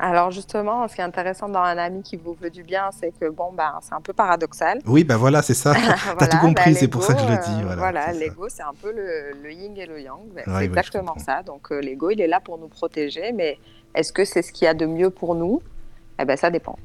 Alors 0.00 0.30
justement, 0.30 0.86
ce 0.86 0.94
qui 0.94 1.00
est 1.00 1.04
intéressant 1.04 1.48
dans 1.48 1.58
un 1.60 1.76
ami 1.76 2.02
qui 2.04 2.16
vous 2.16 2.34
veut 2.40 2.50
du 2.50 2.62
bien, 2.62 2.90
c'est 2.92 3.12
que 3.18 3.28
bon, 3.30 3.52
bah, 3.52 3.80
c'est 3.82 3.94
un 3.94 4.00
peu 4.00 4.12
paradoxal. 4.12 4.78
Oui, 4.86 5.02
bah 5.02 5.16
voilà, 5.16 5.42
c'est 5.42 5.54
ça. 5.54 5.74
T'as 5.74 6.12
Voilà, 6.14 6.26
tout 6.28 6.38
compris, 6.38 6.72
bah, 6.72 6.78
c'est 6.78 6.86
pour 6.88 7.02
ça 7.02 7.14
que 7.14 7.20
je 7.22 7.26
le 7.26 7.36
dis. 7.38 7.64
euh, 7.68 7.74
Voilà, 7.76 8.12
l'ego, 8.12 8.48
c'est 8.48 8.62
un 8.62 8.74
peu 8.80 8.92
le, 8.92 9.32
le 9.42 9.52
yin 9.52 9.76
et 9.76 9.86
le 9.86 10.00
yang. 10.00 10.20
Ben, 10.34 10.36
Ouais, 10.36 10.42
c'est 10.46 10.52
ouais, 10.52 10.64
exactement 10.66 11.18
ça. 11.18 11.42
Donc 11.42 11.72
euh, 11.72 11.80
l'ego, 11.80 12.10
il 12.10 12.20
est 12.20 12.28
là 12.28 12.38
pour 12.38 12.58
nous 12.58 12.68
protéger, 12.68 13.32
mais 13.32 13.58
est-ce 13.94 14.12
que 14.12 14.24
c'est 14.24 14.42
ce 14.42 14.52
qu'il 14.52 14.66
y 14.66 14.68
a 14.68 14.74
de 14.74 14.86
mieux 14.86 15.10
pour 15.10 15.34
nous? 15.34 15.62
Eh 16.20 16.24
ben, 16.24 16.36
ça 16.36 16.50
dépend. 16.50 16.78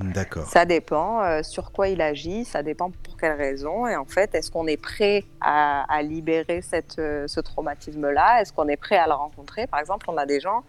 D'accord. 0.00 0.46
Ça 0.46 0.64
dépend 0.64 1.22
euh, 1.22 1.42
sur 1.42 1.72
quoi 1.72 1.88
il 1.88 2.00
agit, 2.00 2.44
ça 2.44 2.62
dépend 2.62 2.90
pour 2.90 3.16
quelle 3.16 3.36
raison. 3.36 3.86
Et 3.86 3.96
en 3.96 4.04
fait, 4.04 4.34
est-ce 4.34 4.50
qu'on 4.50 4.66
est 4.66 4.76
prêt 4.76 5.24
à, 5.40 5.84
à 5.92 6.02
libérer 6.02 6.62
cette, 6.62 6.98
euh, 6.98 7.26
ce 7.26 7.40
traumatisme-là? 7.40 8.40
Est-ce 8.40 8.52
qu'on 8.52 8.68
est 8.68 8.76
prêt 8.76 8.96
à 8.96 9.06
le 9.06 9.14
rencontrer? 9.14 9.66
Par 9.66 9.80
exemple, 9.80 10.06
on 10.08 10.16
a 10.16 10.24
des 10.26 10.40
gens 10.40 10.62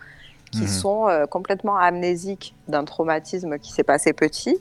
qui 0.52 0.62
Mhm. 0.62 0.68
sont 0.68 1.08
euh, 1.08 1.26
complètement 1.28 1.78
amnésiques 1.78 2.56
d'un 2.68 2.84
traumatisme 2.86 3.60
qui 3.60 3.72
s'est 3.72 3.84
passé 3.84 4.14
petit. 4.14 4.58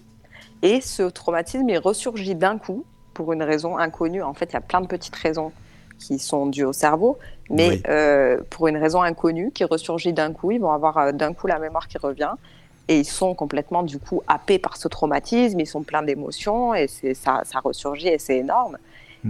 Et 0.60 0.82
ce 0.82 1.04
traumatisme, 1.04 1.66
il 1.68 1.78
ressurgit 1.78 2.34
d'un 2.34 2.58
coup 2.58 2.84
pour 3.14 3.32
une 3.32 3.42
raison 3.42 3.78
inconnue. 3.78 4.22
En 4.22 4.34
fait, 4.34 4.50
il 4.50 4.52
y 4.52 4.56
a 4.56 4.60
plein 4.60 4.82
de 4.82 4.86
petites 4.86 5.16
raisons 5.16 5.50
qui 5.98 6.18
sont 6.18 6.46
dues 6.46 6.64
au 6.64 6.72
cerveau, 6.74 7.18
mais 7.50 7.68
Oui. 7.70 8.42
pour 8.50 8.68
une 8.68 8.76
raison 8.76 9.00
inconnue 9.02 9.50
qui 9.50 9.64
ressurgit 9.64 10.12
d'un 10.12 10.32
coup, 10.32 10.50
ils 10.52 10.60
vont 10.60 10.70
avoir 10.72 11.12
d'un 11.12 11.32
coup 11.32 11.46
la 11.46 11.58
mémoire 11.58 11.88
qui 11.88 11.98
revient 11.98 12.32
et 12.89 12.99
ils 13.01 13.05
sont 13.05 13.34
complètement 13.34 13.82
du 13.82 13.99
coup 13.99 14.22
happés 14.26 14.59
par 14.59 14.76
ce 14.76 14.89
traumatisme, 14.89 15.61
ils 15.61 15.66
sont 15.66 15.82
pleins 15.82 16.03
d'émotions 16.03 16.74
et 16.74 16.89
ça, 16.89 17.43
ça 17.45 17.61
ressurgit 17.61 18.09
et 18.09 18.18
c'est 18.18 18.39
énorme. 18.39 18.78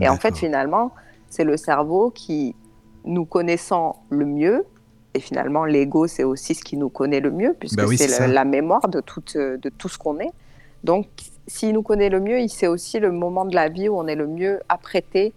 Et 0.01 0.09
en 0.09 0.17
fait, 0.17 0.37
finalement, 0.37 0.93
c'est 1.29 1.45
le 1.45 1.57
cerveau 1.57 2.11
qui, 2.11 2.55
nous 3.05 3.25
connaissant 3.25 3.97
le 4.11 4.27
mieux, 4.27 4.65
et 5.15 5.21
finalement, 5.21 5.65
l'ego, 5.65 6.07
c'est 6.07 6.25
aussi 6.25 6.55
ce 6.55 6.63
qui 6.63 6.77
nous 6.77 6.91
connaît 6.91 7.21
le 7.21 7.31
mieux, 7.31 7.55
puisque 7.59 7.77
Bah 7.77 7.87
oui, 7.87 7.97
c'est 7.97 8.29
la 8.29 8.45
mémoire 8.45 8.89
de, 8.89 9.01
tout 9.01 9.23
ce 9.89 9.99
qu'on 9.99 10.19
est. 10.21 10.31
Donc, 10.85 11.07
s'il 11.47 11.73
nous 11.73 11.83
connaît 11.83 12.11
le 12.11 12.21
mieux, 12.21 12.41
il 12.41 12.51
sait 12.51 12.67
aussi 12.67 13.01
le 13.01 13.11
moment 13.11 13.45
de 13.45 13.55
la 13.55 13.69
vie 13.69 13.89
où 13.89 13.99
on 13.99 14.07
est 14.07 14.15
le 14.15 14.27
mieux 14.27 14.61
apprêté 14.69 15.33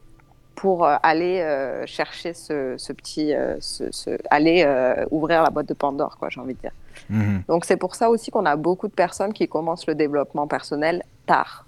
pour 0.56 0.86
euh, 0.86 0.98
aller 1.02 1.40
euh, 1.42 1.86
chercher 1.88 2.34
ce, 2.34 2.76
ce 2.78 2.94
petit, 2.94 3.34
euh, 3.34 3.56
ce, 3.62 3.86
ce- 3.92 4.18
aller 4.30 4.64
euh, 4.66 5.06
ouvrir 5.10 5.42
la 5.42 5.50
boîte 5.50 5.68
de 5.70 5.74
Pandore, 5.74 6.18
quoi, 6.20 6.30
j'ai 6.30 6.42
envie 6.42 6.54
de 6.54 6.60
dire. 6.60 6.74
Mhm. 7.12 7.44
Donc 7.48 7.66
c'est 7.66 7.78
pour 7.78 7.94
ça 7.96 8.10
aussi 8.10 8.32
qu'on 8.32 8.46
a 8.46 8.56
beaucoup 8.56 8.88
de 8.88 8.94
personnes 8.94 9.34
qui 9.34 9.48
commencent 9.48 9.86
le 9.86 9.96
développement 9.96 10.48
personnel 10.48 11.04
tard, 11.28 11.66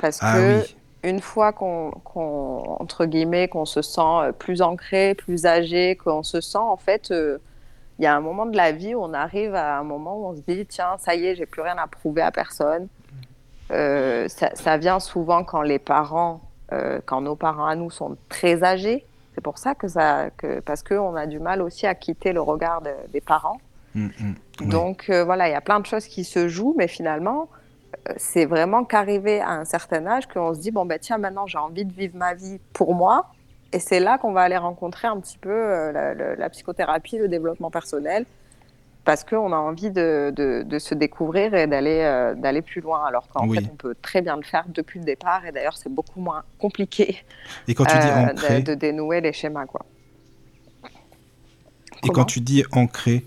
parce 0.00 0.18
Ah 0.22 0.34
que 0.34 0.58
oui. 0.60 0.76
une 1.04 1.20
fois 1.20 1.52
qu'on, 1.52 1.92
entre 2.80 3.04
guillemets, 3.04 3.46
qu'on 3.48 3.66
se 3.66 3.82
sent 3.82 4.00
euh, 4.00 4.32
plus 4.32 4.62
ancré, 4.62 5.14
plus 5.14 5.44
âgé, 5.46 5.96
qu'on 5.96 6.22
se 6.22 6.40
sent 6.40 6.58
en 6.58 6.76
fait, 6.78 7.10
euh, 7.10 7.38
il 7.98 8.04
y 8.04 8.06
a 8.06 8.16
un 8.16 8.20
moment 8.20 8.46
de 8.46 8.56
la 8.56 8.72
vie 8.72 8.94
où 8.94 9.02
on 9.02 9.12
arrive 9.14 9.54
à 9.54 9.78
un 9.78 9.84
moment 9.84 10.16
où 10.18 10.26
on 10.26 10.34
se 10.34 10.40
dit 10.40 10.66
tiens, 10.66 10.96
ça 10.98 11.14
y 11.14 11.26
est, 11.26 11.36
j'ai 11.36 11.46
plus 11.46 11.62
rien 11.62 11.76
à 11.78 11.86
prouver 11.86 12.22
à 12.22 12.32
personne. 12.32 12.88
Euh, 13.70 14.26
ça, 14.28 14.50
ça 14.54 14.76
vient 14.76 14.98
souvent 15.00 15.44
quand 15.44 15.62
les 15.62 15.78
parents, 15.78 16.40
euh, 16.72 17.00
quand 17.06 17.20
nos 17.20 17.36
parents 17.36 17.66
à 17.66 17.76
nous 17.76 17.90
sont 17.90 18.16
très 18.28 18.64
âgés. 18.64 19.06
C'est 19.34 19.40
pour 19.40 19.58
ça 19.58 19.74
que 19.74 19.88
ça, 19.88 20.30
que, 20.36 20.60
parce 20.60 20.82
qu'on 20.82 21.14
a 21.16 21.26
du 21.26 21.38
mal 21.38 21.60
aussi 21.62 21.86
à 21.86 21.94
quitter 21.94 22.32
le 22.32 22.40
regard 22.40 22.82
de- 22.82 22.90
des 23.12 23.20
parents. 23.20 23.58
Mhm. 23.94 24.34
Oui. 24.60 24.66
Donc 24.68 25.06
euh, 25.10 25.24
voilà, 25.24 25.48
il 25.48 25.52
y 25.52 25.56
a 25.56 25.60
plein 25.60 25.80
de 25.80 25.86
choses 25.86 26.06
qui 26.06 26.24
se 26.24 26.48
jouent, 26.48 26.74
mais 26.76 26.88
finalement, 26.88 27.48
euh, 28.08 28.12
c'est 28.16 28.44
vraiment 28.44 28.84
qu'arriver 28.84 29.40
à 29.40 29.50
un 29.50 29.64
certain 29.64 30.06
âge 30.06 30.26
qu'on 30.26 30.54
se 30.54 30.60
dit 30.60 30.70
bon 30.70 30.84
ben 30.84 30.98
tiens 31.00 31.18
maintenant 31.18 31.46
j'ai 31.46 31.58
envie 31.58 31.84
de 31.84 31.92
vivre 31.92 32.16
ma 32.16 32.34
vie 32.34 32.58
pour 32.72 32.94
moi, 32.94 33.26
et 33.72 33.78
c'est 33.80 34.00
là 34.00 34.18
qu'on 34.18 34.32
va 34.32 34.42
aller 34.42 34.56
rencontrer 34.56 35.08
un 35.08 35.18
petit 35.20 35.38
peu 35.38 35.50
euh, 35.50 35.92
la, 35.92 36.14
la- 36.14 36.36
la 36.36 36.50
psychothérapie, 36.50 37.18
le 37.18 37.28
développement 37.28 37.70
personnel, 37.70 38.26
parce 39.04 39.22
qu'on 39.24 39.52
a 39.52 39.56
envie 39.56 39.90
de, 39.90 40.32
de- 40.34 40.62
de 40.64 40.78
se 40.78 40.94
découvrir 40.94 41.52
et 41.54 41.66
d'aller 41.66 42.00
euh, 42.02 42.34
d'aller 42.34 42.62
plus 42.62 42.80
loin, 42.80 43.04
alors 43.04 43.28
qu'en 43.28 43.46
Oui. 43.48 43.58
fait 43.58 43.68
on 43.72 43.76
peut 43.76 43.94
très 44.02 44.22
bien 44.22 44.36
le 44.36 44.42
faire 44.44 44.64
depuis 44.68 44.98
le 45.00 45.04
départ, 45.04 45.44
et 45.46 45.52
d'ailleurs 45.52 45.76
c'est 45.76 45.92
beaucoup 45.92 46.20
moins 46.20 46.42
compliqué 46.60 47.24
Et 47.68 47.74
quand 47.74 47.84
tu 47.86 47.98
dis 47.98 48.10
ancré, 48.12 48.60
de, 48.62 48.66
de 48.70 48.74
dénouer 48.74 49.20
les 49.20 49.32
schémas 49.32 49.66
quoi. 49.66 49.84
et 52.02 52.08
quand 52.10 52.24
tu 52.24 52.40
dis 52.40 52.64
ancré, 52.72 53.24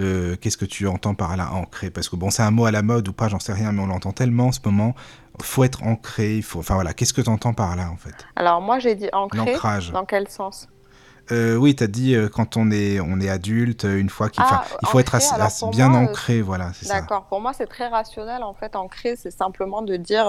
euh, 0.00 0.36
qu'est-ce 0.40 0.56
que 0.56 0.64
tu 0.64 0.86
entends 0.88 1.14
par 1.14 1.36
là 1.36 1.52
ancré? 1.52 1.90
Parce 1.90 2.08
que 2.08 2.16
bon, 2.16 2.30
c'est 2.30 2.42
un 2.42 2.50
mot 2.50 2.66
à 2.66 2.70
la 2.70 2.82
mode 2.82 3.06
ou 3.08 3.12
pas, 3.12 3.28
j'en 3.28 3.38
sais 3.38 3.52
rien, 3.52 3.72
mais 3.72 3.80
on 3.82 3.86
l'entend 3.86 4.12
tellement 4.12 4.46
en 4.48 4.52
ce 4.52 4.60
moment. 4.64 4.94
Faut 5.42 5.64
être 5.64 5.82
ancré, 5.82 6.36
il 6.36 6.42
faut. 6.42 6.60
Enfin 6.60 6.74
voilà, 6.74 6.92
qu'est-ce 6.94 7.12
que 7.12 7.20
tu 7.20 7.28
entends 7.30 7.54
par 7.54 7.74
là 7.76 7.90
en 7.90 7.96
fait? 7.96 8.14
Alors 8.36 8.60
moi 8.60 8.78
j'ai 8.78 8.94
dit 8.94 9.08
ancré, 9.12 9.52
L'ancrage. 9.52 9.92
dans 9.92 10.04
quel 10.04 10.28
sens? 10.28 10.68
Euh, 11.32 11.56
oui, 11.56 11.74
tu 11.74 11.82
as 11.82 11.86
dit 11.86 12.14
euh, 12.14 12.28
quand 12.28 12.56
on 12.56 12.70
est, 12.70 13.00
on 13.00 13.18
est 13.18 13.30
adulte, 13.30 13.84
une 13.84 14.10
fois 14.10 14.28
qu'il 14.28 14.44
Ah, 14.46 14.64
il 14.82 14.88
faut 14.88 14.98
être 14.98 15.14
ancré, 15.14 15.40
assez 15.40 15.66
bien 15.68 15.88
moi, 15.88 16.00
ancré, 16.00 16.42
voilà, 16.42 16.72
c'est 16.74 16.84
ça. 16.84 17.00
D'accord. 17.00 17.24
Pour 17.24 17.40
moi, 17.40 17.52
c'est 17.54 17.66
très 17.66 17.88
rationnel. 17.88 18.42
En 18.42 18.52
fait, 18.52 18.76
ancré, 18.76 19.16
c'est 19.16 19.30
simplement 19.30 19.80
de 19.80 19.96
dire, 19.96 20.26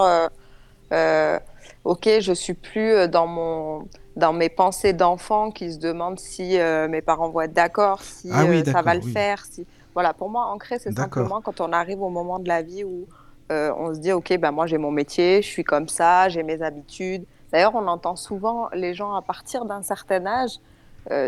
ok, 1.84 2.10
je 2.20 2.34
suis 2.34 2.54
plus 2.54 2.92
euh, 2.92 3.08
dans 3.08 3.28
mon, 3.28 3.88
dans 4.16 4.34
mes 4.34 4.50
pensées 4.50 4.94
d'enfant 4.94 5.52
qui 5.52 5.72
se 5.72 5.78
demandent 5.78 6.20
si 6.20 6.60
euh, 6.60 6.88
mes 6.88 7.02
parents 7.02 7.30
vont 7.30 7.42
être 7.42 7.54
d'accord, 7.54 8.02
si 8.02 8.30
Ah 8.32 8.46
oui, 8.46 8.64
euh, 8.66 8.72
ça 8.72 8.82
va 8.82 8.94
le 8.94 9.02
oui. 9.02 9.12
faire. 9.12 9.46
Si... 9.46 9.66
Voilà. 9.94 10.14
Pour 10.14 10.30
moi, 10.30 10.46
ancré, 10.46 10.80
c'est 10.80 10.94
simplement 10.94 11.42
quand 11.42 11.62
on 11.62 11.72
arrive 11.72 12.02
au 12.02 12.10
moment 12.10 12.40
de 12.40 12.48
la 12.48 12.62
vie 12.62 12.84
où 12.84 13.06
euh, 13.52 13.74
on 13.78 13.94
se 13.94 14.00
dit, 14.00 14.12
ok, 14.12 14.38
ben 14.40 14.52
moi 14.52 14.68
j'ai 14.68 14.78
mon 14.78 14.92
métier, 14.92 15.42
je 15.42 15.48
suis 15.48 15.64
comme 15.64 15.88
ça, 15.88 16.30
j'ai 16.30 16.44
mes 16.44 16.62
habitudes. 16.62 17.26
D'ailleurs, 17.52 17.76
on 17.76 17.88
entend 17.88 18.16
souvent 18.16 18.70
les 18.74 18.94
gens 18.94 19.14
à 19.14 19.22
partir 19.22 19.66
d'un 19.66 19.82
certain 19.82 20.26
âge 20.26 20.60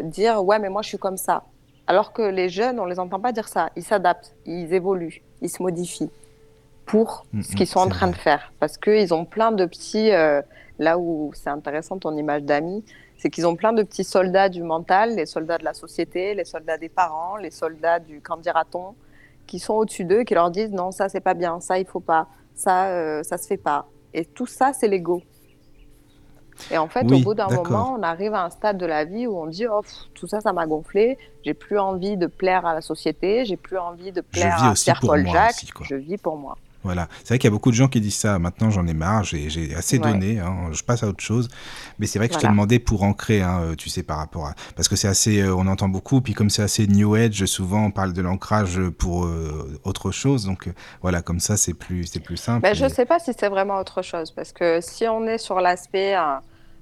dire, 0.04 0.44
ouais, 0.44 0.58
mais 0.58 0.70
moi 0.70 0.82
je 0.82 0.88
suis 0.88 0.98
comme 0.98 1.18
ça. 1.18 1.44
Alors 1.86 2.12
que 2.12 2.24
les 2.24 2.50
jeunes, 2.50 2.80
on 2.80 2.86
les 2.86 3.00
entend 3.00 3.20
pas 3.20 3.32
dire 3.32 3.48
ça. 3.48 3.70
Ils 3.76 3.84
s'adaptent, 3.84 4.36
ils 4.48 4.74
évoluent, 4.74 5.22
ils 5.42 5.50
se 5.50 5.62
modifient 5.62 6.10
pour 6.88 7.28
Mm, 7.34 7.44
ce 7.44 7.56
qu'ils 7.56 7.68
mm, 7.68 7.68
sont 7.68 7.82
en 7.82 7.90
train 7.90 8.08
vrai. 8.08 8.12
de 8.12 8.18
faire. 8.18 8.54
Parce 8.60 8.78
qu'ils 8.80 9.14
ont 9.14 9.26
plein 9.26 9.54
de 9.54 9.66
petits. 9.68 10.12
euh, 10.14 10.42
là 10.80 11.00
où 11.00 11.32
c'est 11.36 11.50
intéressant 11.52 12.00
ton 12.00 12.18
image 12.18 12.44
d'amis, 12.44 12.86
c'est 13.18 13.30
qu'ils 13.32 13.48
ont 13.48 13.56
plein 13.58 13.74
de 13.74 13.84
petits 13.84 14.06
soldats 14.06 14.50
du 14.50 14.64
mental, 14.64 15.16
les 15.16 15.26
soldats 15.28 15.60
de 15.60 15.66
la 15.66 15.74
société, 15.76 16.36
les 16.36 16.46
soldats 16.46 16.78
des 16.80 16.90
parents, 16.90 17.38
les 17.38 17.52
soldats 17.52 18.00
du 18.00 18.22
qu'en 18.22 18.38
dira-t-on, 18.38 18.96
qui 19.48 19.60
sont 19.60 19.76
au-dessus 19.76 20.06
d'eux, 20.06 20.24
qui 20.24 20.36
leur 20.36 20.52
disent 20.52 20.72
non, 20.72 20.92
ça 20.92 21.10
c'est 21.10 21.22
pas 21.22 21.36
bien, 21.36 21.60
ça 21.62 21.80
il 21.80 21.88
faut 21.88 22.00
pas, 22.02 22.30
ça 22.56 22.88
euh, 22.90 23.24
ça 23.24 23.38
se 23.40 23.48
fait 23.48 23.58
pas. 23.58 23.92
Et 24.14 24.26
tout 24.26 24.48
ça, 24.48 24.74
c'est 24.74 24.88
l'ego. 24.90 25.28
Et 26.72 26.78
en 26.78 26.90
fait, 26.90 27.12
Oui, 27.12 27.14
au 27.14 27.20
bout 27.20 27.36
d'un 27.36 27.50
moment, 27.52 27.94
on 27.98 28.04
arrive 28.04 28.34
à 28.34 28.44
un 28.46 28.50
stade 28.50 28.78
de 28.78 28.86
la 28.88 29.06
vie 29.06 29.28
où 29.28 29.38
on 29.40 29.48
dit 29.48 29.68
oh, 29.68 29.82
pff, 29.84 29.94
tout 30.16 30.28
ça, 30.28 30.42
ça 30.42 30.54
m'a 30.54 30.66
gonflé. 30.68 31.18
J'ai 31.44 31.54
plus 31.54 31.80
envie 31.80 32.18
de 32.18 32.28
plaire 32.28 32.66
à 32.66 32.74
la 32.74 32.82
société. 32.82 33.46
J'ai 33.46 33.58
plus 33.58 33.78
envie 33.78 34.12
de 34.12 34.22
plaire 34.22 34.64
à 34.64 34.72
aussi 34.72 34.84
Pierre 34.84 35.00
pour 35.00 35.12
Paul 35.12 35.24
moi 35.24 35.34
Jacques. 35.34 35.56
aussi. 35.56 35.74
Je 35.80 35.96
vis 35.96 36.18
pour 36.18 36.38
moi. 36.38 36.58
Voilà. 36.88 37.10
C'est 37.20 37.28
vrai 37.30 37.38
qu'il 37.40 37.50
y 37.50 37.52
a 37.52 37.52
beaucoup 37.52 37.70
de 37.70 37.76
gens 37.76 37.90
qui 37.90 38.00
disent 38.00 38.16
ça. 38.16 38.40
Maintenant, 38.40 38.70
j'en 38.70 38.88
ai 38.88 38.94
marre, 38.94 39.24
j'ai 39.26 39.48
assez 39.76 40.00
Ouais. 40.00 40.12
donné, 40.12 40.40
hein, 40.40 40.70
je 40.72 40.82
passe 40.84 41.04
à 41.04 41.08
autre 41.08 41.22
chose. 41.22 41.50
Mais 42.00 42.08
c'est 42.08 42.18
vrai 42.18 42.30
que 42.30 42.36
je 42.36 42.40
te 42.40 42.48
demandais 42.48 42.80
pour 42.80 43.04
ancrer, 43.04 43.42
hein, 43.42 43.60
euh, 43.62 43.76
tu 43.76 43.90
sais, 43.90 44.04
par 44.04 44.18
rapport 44.20 44.46
à. 44.48 44.56
Parce 44.78 44.88
que 44.88 44.96
c'est 44.96 45.10
assez. 45.10 45.42
euh, 45.42 45.54
on 45.54 45.68
entend 45.68 45.90
beaucoup, 45.90 46.22
puis 46.22 46.34
comme 46.34 46.50
c'est 46.50 46.62
assez 46.64 46.88
New 46.88 47.16
Age, 47.16 47.44
souvent 47.46 47.84
on 47.86 47.92
parle 47.92 48.14
de 48.14 48.22
l'ancrage 48.22 48.80
pour 48.98 49.26
euh, 49.26 49.78
autre 49.84 50.12
chose. 50.12 50.46
Donc 50.46 50.68
euh, 50.68 50.74
voilà, 51.02 51.22
comme 51.22 51.40
ça, 51.42 51.58
c'est 51.58 51.74
plus, 51.74 52.06
c'est 52.06 52.22
plus 52.22 52.38
simple. 52.38 52.62
Ben, 52.62 52.74
je 52.74 52.86
et- 52.86 52.88
ne 52.88 52.94
sais 52.94 53.06
pas 53.06 53.20
si 53.20 53.32
c'est 53.38 53.50
vraiment 53.50 53.78
autre 53.80 54.02
chose, 54.02 54.32
parce 54.32 54.54
que 54.54 54.80
si 54.82 55.06
on 55.08 55.28
est 55.28 55.38
sur 55.38 55.60
l'aspect 55.60 56.14
un, 56.14 56.40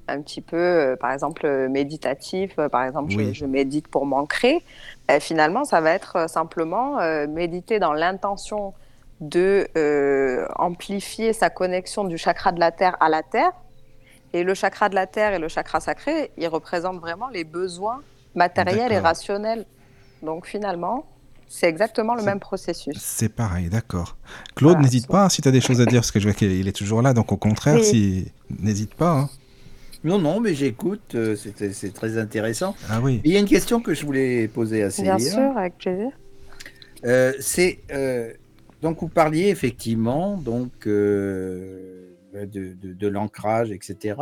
un 0.08 0.22
petit 0.22 0.42
peu, 0.42 0.96
par 1.02 1.12
exemple, 1.12 1.48
méditatif, 1.70 2.56
par 2.72 2.84
exemple, 2.84 3.12
je- 3.12 3.18
Oui. 3.18 3.34
je, 3.34 3.46
médite 3.46 3.88
pour 3.88 4.06
m'ancrer, 4.06 4.64
ben, 5.08 5.20
finalement, 5.20 5.66
ça 5.66 5.82
va 5.82 5.92
être 5.92 6.30
simplement 6.30 6.98
méditer 7.28 7.80
dans 7.80 7.94
l'intention 7.94 8.74
de 9.22 9.68
euh, 9.78 10.46
amplifier 10.58 11.34
sa 11.34 11.50
connexion 11.50 12.04
du 12.04 12.18
chakra 12.18 12.52
de 12.52 12.60
la 12.60 12.72
Terre 12.72 12.98
à 13.00 13.10
la 13.10 13.24
Terre. 13.24 13.52
Et 14.34 14.44
le 14.44 14.54
chakra 14.54 14.90
de 14.90 14.96
la 14.96 15.08
Terre 15.08 15.34
et 15.34 15.40
le 15.40 15.48
chakra 15.48 15.80
sacré, 15.80 16.32
ils 16.38 16.48
représentent 16.48 17.00
vraiment 17.00 17.30
les 17.30 17.46
besoins 17.46 18.02
matériels 18.36 18.92
et 18.92 19.00
rationnels. 19.00 19.66
Donc 20.22 20.46
finalement, 20.46 21.06
c'est 21.48 21.68
exactement 21.68 22.16
le 22.16 22.24
même 22.24 22.40
processus. 22.42 22.98
C'est 23.00 23.30
pareil, 23.30 23.70
d'accord. 23.70 24.18
Claude, 24.56 24.74
Voilà, 24.74 24.84
n'hésite 24.84 25.08
pas 25.08 25.26
hein, 25.26 25.30
si 25.30 25.42
tu 25.42 25.48
as 25.48 25.52
des 25.52 25.62
choses 25.62 25.80
à 25.80 25.86
dire, 25.86 26.02
parce 26.02 26.12
que 26.12 26.20
je 26.20 26.26
vois 26.26 26.34
qu'il 26.34 26.68
est 26.68 26.76
toujours 26.76 27.02
là. 27.02 27.14
Donc 27.14 27.32
au 27.32 27.38
contraire, 27.38 27.76
Oui. 27.76 27.84
si... 27.86 28.32
n'hésite 28.60 28.94
pas. 28.96 29.12
hein. 29.12 29.30
Non, 30.04 30.20
non, 30.20 30.40
mais 30.42 30.54
j'écoute, 30.54 31.16
euh, 31.16 31.36
c'est 31.36 31.74
c'est 31.74 31.94
très 31.94 32.18
intéressant. 32.18 32.76
Ah 32.90 33.00
oui. 33.02 33.22
Il 33.24 33.32
y 33.32 33.38
a 33.38 33.40
une 33.40 33.48
question 33.48 33.80
que 33.80 33.94
je 33.94 34.06
voulais 34.06 34.48
poser 34.48 34.84
à 34.84 34.92
Célia. 34.92 35.16
Bien 35.16 35.30
sûr, 35.32 35.58
avec 35.58 35.78
plaisir. 35.78 36.10
Euh, 37.06 37.34
c'est 37.40 37.80
euh, 37.92 38.32
donc 38.82 39.00
vous 39.02 39.08
parliez 39.10 39.48
effectivement 39.50 40.38
donc 40.38 40.88
euh, 40.88 42.12
de, 42.34 42.74
de- 42.74 42.94
de 42.94 43.08
l'ancrage, 43.08 43.72
etc. 43.72 44.16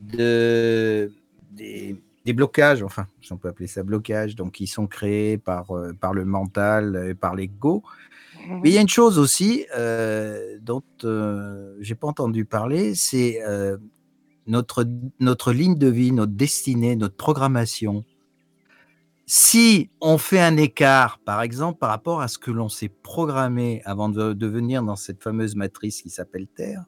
De 0.00 1.10
des, 1.52 1.96
des 2.24 2.32
blocages, 2.32 2.82
enfin, 2.82 3.06
si 3.22 3.32
on 3.32 3.36
peut 3.38 3.48
appeler 3.48 3.66
ça 3.66 3.82
blocage, 3.82 4.34
donc 4.36 4.52
qui 4.52 4.66
sont 4.66 4.86
créés 4.86 5.38
par 5.38 5.70
euh, 5.70 5.92
par 5.92 6.12
le 6.12 6.24
mental 6.24 7.06
et 7.10 7.14
par 7.14 7.34
l'ego. 7.34 7.82
Mais 8.62 8.70
il 8.70 8.72
y 8.74 8.78
a 8.78 8.80
une 8.80 8.88
chose 8.88 9.18
aussi 9.18 9.66
euh, 9.76 10.58
dont 10.60 10.82
euh, 11.04 11.76
j'ai 11.80 11.94
pas 11.96 12.06
entendu 12.06 12.44
parler, 12.44 12.94
c'est 12.94 13.42
euh, 13.42 13.76
notre 14.46 14.84
notre 15.18 15.52
ligne 15.52 15.76
de 15.76 15.88
vie, 15.88 16.12
notre 16.12 16.32
destinée, 16.32 16.94
notre 16.96 17.16
programmation. 17.16 18.04
Si 19.26 19.90
on 20.00 20.18
fait 20.18 20.40
un 20.40 20.56
écart, 20.56 21.18
par 21.18 21.42
exemple, 21.42 21.80
par 21.80 21.90
rapport 21.90 22.20
à 22.20 22.28
ce 22.28 22.38
que 22.38 22.52
l'on 22.52 22.68
s'est 22.68 22.88
programmé 22.88 23.82
avant 23.84 24.08
de, 24.08 24.32
de 24.32 24.46
venir 24.46 24.84
dans 24.84 24.94
cette 24.94 25.20
fameuse 25.20 25.56
matrice 25.56 26.00
qui 26.00 26.10
s'appelle 26.10 26.46
Terre, 26.46 26.84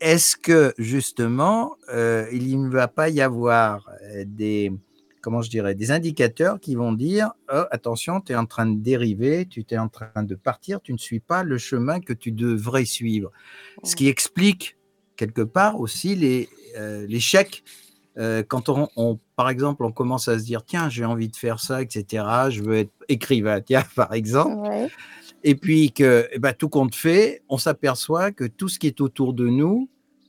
est-ce 0.00 0.36
que 0.36 0.72
justement 0.78 1.76
euh, 1.92 2.26
il 2.32 2.62
ne 2.62 2.70
va 2.70 2.88
pas 2.88 3.08
y 3.08 3.20
avoir 3.20 3.90
euh, 4.02 4.24
des 4.26 4.72
comment 5.20 5.42
je 5.42 5.50
dirais 5.50 5.74
des 5.74 5.90
indicateurs 5.90 6.60
qui 6.60 6.76
vont 6.76 6.92
dire 6.92 7.32
oh, 7.52 7.64
attention 7.70 8.20
tu 8.20 8.32
es 8.32 8.36
en 8.36 8.46
train 8.46 8.66
de 8.66 8.78
dériver 8.80 9.46
tu 9.46 9.64
es 9.68 9.78
en 9.78 9.88
train 9.88 10.22
de 10.22 10.34
partir 10.36 10.80
tu 10.80 10.92
ne 10.92 10.98
suis 10.98 11.20
pas 11.20 11.42
le 11.42 11.58
chemin 11.58 12.00
que 12.00 12.12
tu 12.12 12.30
devrais 12.30 12.84
suivre 12.84 13.32
ce 13.82 13.96
qui 13.96 14.08
explique 14.08 14.76
quelque 15.16 15.42
part 15.42 15.80
aussi 15.80 16.14
les 16.14 16.48
euh, 16.76 17.04
l'échec 17.08 17.64
euh, 18.18 18.42
quand 18.46 18.68
on, 18.68 18.88
on, 18.96 19.18
par 19.36 19.48
exemple 19.48 19.84
on 19.84 19.92
commence 19.92 20.28
à 20.28 20.38
se 20.38 20.44
dire 20.44 20.64
tiens 20.64 20.88
j'ai 20.88 21.04
envie 21.04 21.28
de 21.28 21.36
faire 21.36 21.60
ça 21.60 21.82
etc 21.82 22.24
je 22.50 22.62
veux 22.62 22.78
être 22.78 22.92
écrivain 23.08 23.60
tiens 23.66 23.84
par 23.94 24.12
exemple 24.12 24.68
Ouais. 24.68 24.88
et 25.44 25.54
puis 25.54 25.92
que 25.92 26.28
eh 26.32 26.38
ben, 26.38 26.52
tout 26.52 26.68
compte 26.68 26.94
fait, 26.94 27.42
on 27.48 27.58
s'aperçoit 27.58 28.32
que 28.32 28.44
tout 28.44 28.68
ce 28.68 28.78
qui 28.78 28.86
est 28.86 29.00
autour 29.00 29.34
de 29.34 29.46
nous 29.46 29.88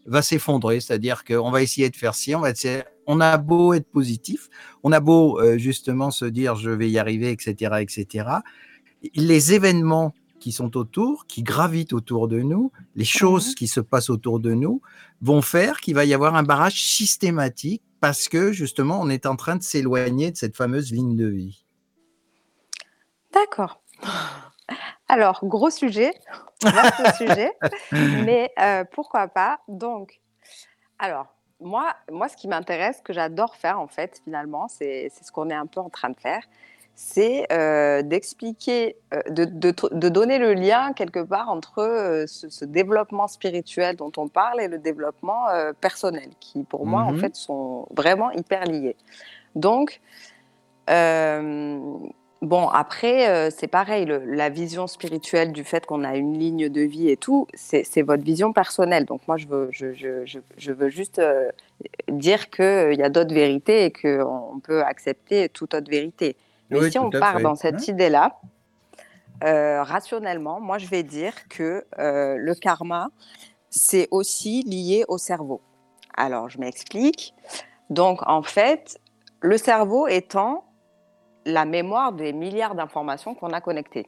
va 0.09 0.21
s'effondrer. 0.21 0.79
C'est-à-dire 0.79 1.23
qu'on 1.23 1.51
va 1.51 1.61
essayer 1.61 1.89
de 1.89 1.95
faire 1.95 2.15
ci, 2.15 2.35
on 2.35 2.41
va 2.41 2.51
essayer, 2.51 2.83
on 3.07 3.21
a 3.21 3.37
beau 3.37 3.73
être 3.73 3.89
positif, 3.89 4.49
on 4.83 4.91
a 4.91 4.99
beau 4.99 5.39
euh, 5.39 5.57
justement 5.57 6.11
se 6.11 6.25
dire 6.25 6.55
je 6.55 6.69
vais 6.69 6.89
y 6.89 6.99
arriver, 6.99 7.31
etc., 7.31 7.75
etc. 7.79 8.27
Les 9.15 9.53
événements 9.53 10.13
qui 10.39 10.51
sont 10.51 10.77
autour, 10.77 11.25
qui 11.27 11.43
gravitent 11.43 11.93
autour 11.93 12.27
de 12.27 12.41
nous, 12.41 12.71
les 12.95 13.05
choses 13.05 13.55
qui 13.55 13.67
se 13.67 13.79
passent 13.79 14.09
autour 14.09 14.39
de 14.39 14.53
nous, 14.53 14.81
vont 15.21 15.41
faire 15.41 15.79
qu'il 15.79 15.95
va 15.95 16.05
y 16.05 16.13
avoir 16.13 16.35
un 16.35 16.43
barrage 16.43 16.81
systématique 16.81 17.83
parce 17.99 18.27
que 18.29 18.51
justement 18.51 18.99
on 19.01 19.09
est 19.09 19.25
en 19.25 19.35
train 19.35 19.55
de 19.55 19.63
s'éloigner 19.63 20.31
de 20.31 20.37
cette 20.37 20.55
fameuse 20.55 20.91
ligne 20.91 21.15
de 21.15 21.27
vie. 21.27 21.65
D'accord. 23.33 23.81
Alors, 25.07 25.39
gros 25.43 25.69
sujet, 25.69 26.13
vaste 26.61 27.15
sujet, 27.17 27.51
mais 27.91 28.51
euh, 28.59 28.83
pourquoi 28.91 29.27
pas? 29.27 29.59
Donc, 29.67 30.19
alors, 30.99 31.35
moi, 31.59 31.95
moi, 32.11 32.29
ce 32.29 32.37
qui 32.37 32.47
m'intéresse, 32.47 32.97
ce 32.97 33.01
que 33.01 33.13
j'adore 33.13 33.55
faire, 33.55 33.79
en 33.79 33.87
fait, 33.87 34.21
finalement, 34.23 34.67
c'est 34.67 35.09
ce 35.09 35.31
qu'on 35.31 35.49
est 35.49 35.55
un 35.55 35.65
peu 35.65 35.79
en 35.79 35.89
train 35.89 36.09
de 36.09 36.19
faire, 36.19 36.43
c'est 37.01 37.47
euh, 37.53 38.01
d'expliquer, 38.01 38.97
euh, 39.13 39.21
de, 39.29 39.45
de, 39.45 39.73
de, 39.93 40.09
donner 40.09 40.37
le 40.37 40.53
lien 40.53 40.91
quelque 40.91 41.21
part 41.21 41.47
entre 41.47 41.79
euh, 41.79 42.27
ce, 42.27 42.49
ce, 42.49 42.65
développement 42.65 43.29
spirituel 43.29 43.95
dont 43.95 44.11
on 44.17 44.27
parle 44.27 44.59
et 44.59 44.67
le 44.67 44.77
développement 44.79 45.45
personnel, 45.79 46.27
qui 46.41 46.63
pour 46.63 46.85
moi, 46.85 47.03
en 47.03 47.13
mmh 47.13 47.19
fait, 47.19 47.35
sont 47.37 47.87
vraiment 47.95 48.31
hyper 48.31 48.65
liés. 48.65 48.97
Donc, 49.55 50.01
Bon, 52.41 52.69
après, 52.69 53.51
c'est 53.51 53.67
pareil, 53.67 54.05
le, 54.05 54.23
la 54.25 54.49
vision 54.49 54.87
spirituelle 54.87 55.51
du 55.51 55.65
fait 55.65 55.85
qu'on 55.85 56.05
a 56.05 56.15
une 56.15 56.37
ligne 56.37 56.69
de 56.69 56.81
vie 56.81 57.09
et 57.09 57.17
tout, 57.17 57.47
c'est 57.53 58.01
votre 58.01 58.23
vision 58.23 58.53
personnelle. 58.53 59.05
Donc 59.05 59.27
moi, 59.27 59.35
je 59.37 59.45
veux, 59.47 59.67
je, 59.71 59.93
je, 59.93 60.39
je 60.57 60.71
veux 60.71 60.89
juste 60.89 61.21
dire 62.09 62.49
qu'il 62.49 62.95
y 62.97 63.03
a 63.03 63.09
d'autres 63.09 63.33
vérités 63.33 63.85
et 63.85 63.91
qu'on 63.91 64.59
peut 64.63 64.81
accepter 64.83 65.49
toute 65.49 65.73
autre 65.73 65.91
vérité. 65.91 66.37
Mais 66.69 66.91
si 66.91 66.99
on 66.99 67.09
part 67.09 67.39
dans 67.39 67.55
cette 67.55 67.87
idée-là, 67.87 68.39
euh, 69.43 69.83
rationnellement, 69.83 70.59
moi, 70.59 70.77
je 70.77 70.87
vais 70.87 71.03
dire 71.03 71.33
que 71.47 71.85
euh, 71.97 72.35
le 72.37 72.55
karma, 72.55 73.09
c'est 73.69 74.07
aussi 74.11 74.63
lié 74.63 75.05
au 75.07 75.17
cerveau. 75.17 75.61
Alors, 76.15 76.49
je 76.49 76.59
m'explique. 76.59 77.33
Donc, 77.89 78.21
en 78.27 78.41
fait, 78.41 78.99
le 79.41 79.57
cerveau 79.57 80.07
étant 80.07 80.65
la 81.45 81.65
mémoire 81.65 82.11
des 82.11 82.33
milliards 82.33 82.75
d'informations 82.75 83.33
qu'on 83.33 83.51
a 83.51 83.61
connectées, 83.61 84.07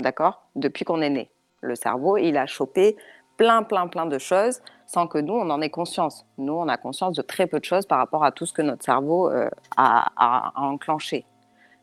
d'accord? 0.00 0.48
Depuis 0.56 0.84
qu'on 0.84 1.00
est 1.00 1.10
né. 1.10 1.30
Le 1.60 1.76
cerveau, 1.76 2.16
il 2.16 2.36
a 2.36 2.46
chopé 2.46 2.96
plein, 3.36 3.62
plein, 3.62 3.86
plein 3.86 4.06
de 4.06 4.18
choses 4.18 4.60
sans 4.86 5.06
que 5.06 5.18
nous, 5.18 5.32
on 5.32 5.48
en 5.48 5.60
ait 5.62 5.70
conscience. 5.70 6.26
Nous, 6.36 6.52
on 6.52 6.68
a 6.68 6.76
conscience 6.76 7.16
de 7.16 7.22
très 7.22 7.46
peu 7.46 7.60
de 7.60 7.64
choses 7.64 7.86
par 7.86 7.98
rapport 7.98 8.24
à 8.24 8.32
tout 8.32 8.44
ce 8.44 8.52
que 8.52 8.62
notre 8.62 8.84
cerveau 8.84 9.30
euh, 9.30 9.48
a, 9.76 10.10
a, 10.16 10.60
enclenché 10.60 11.24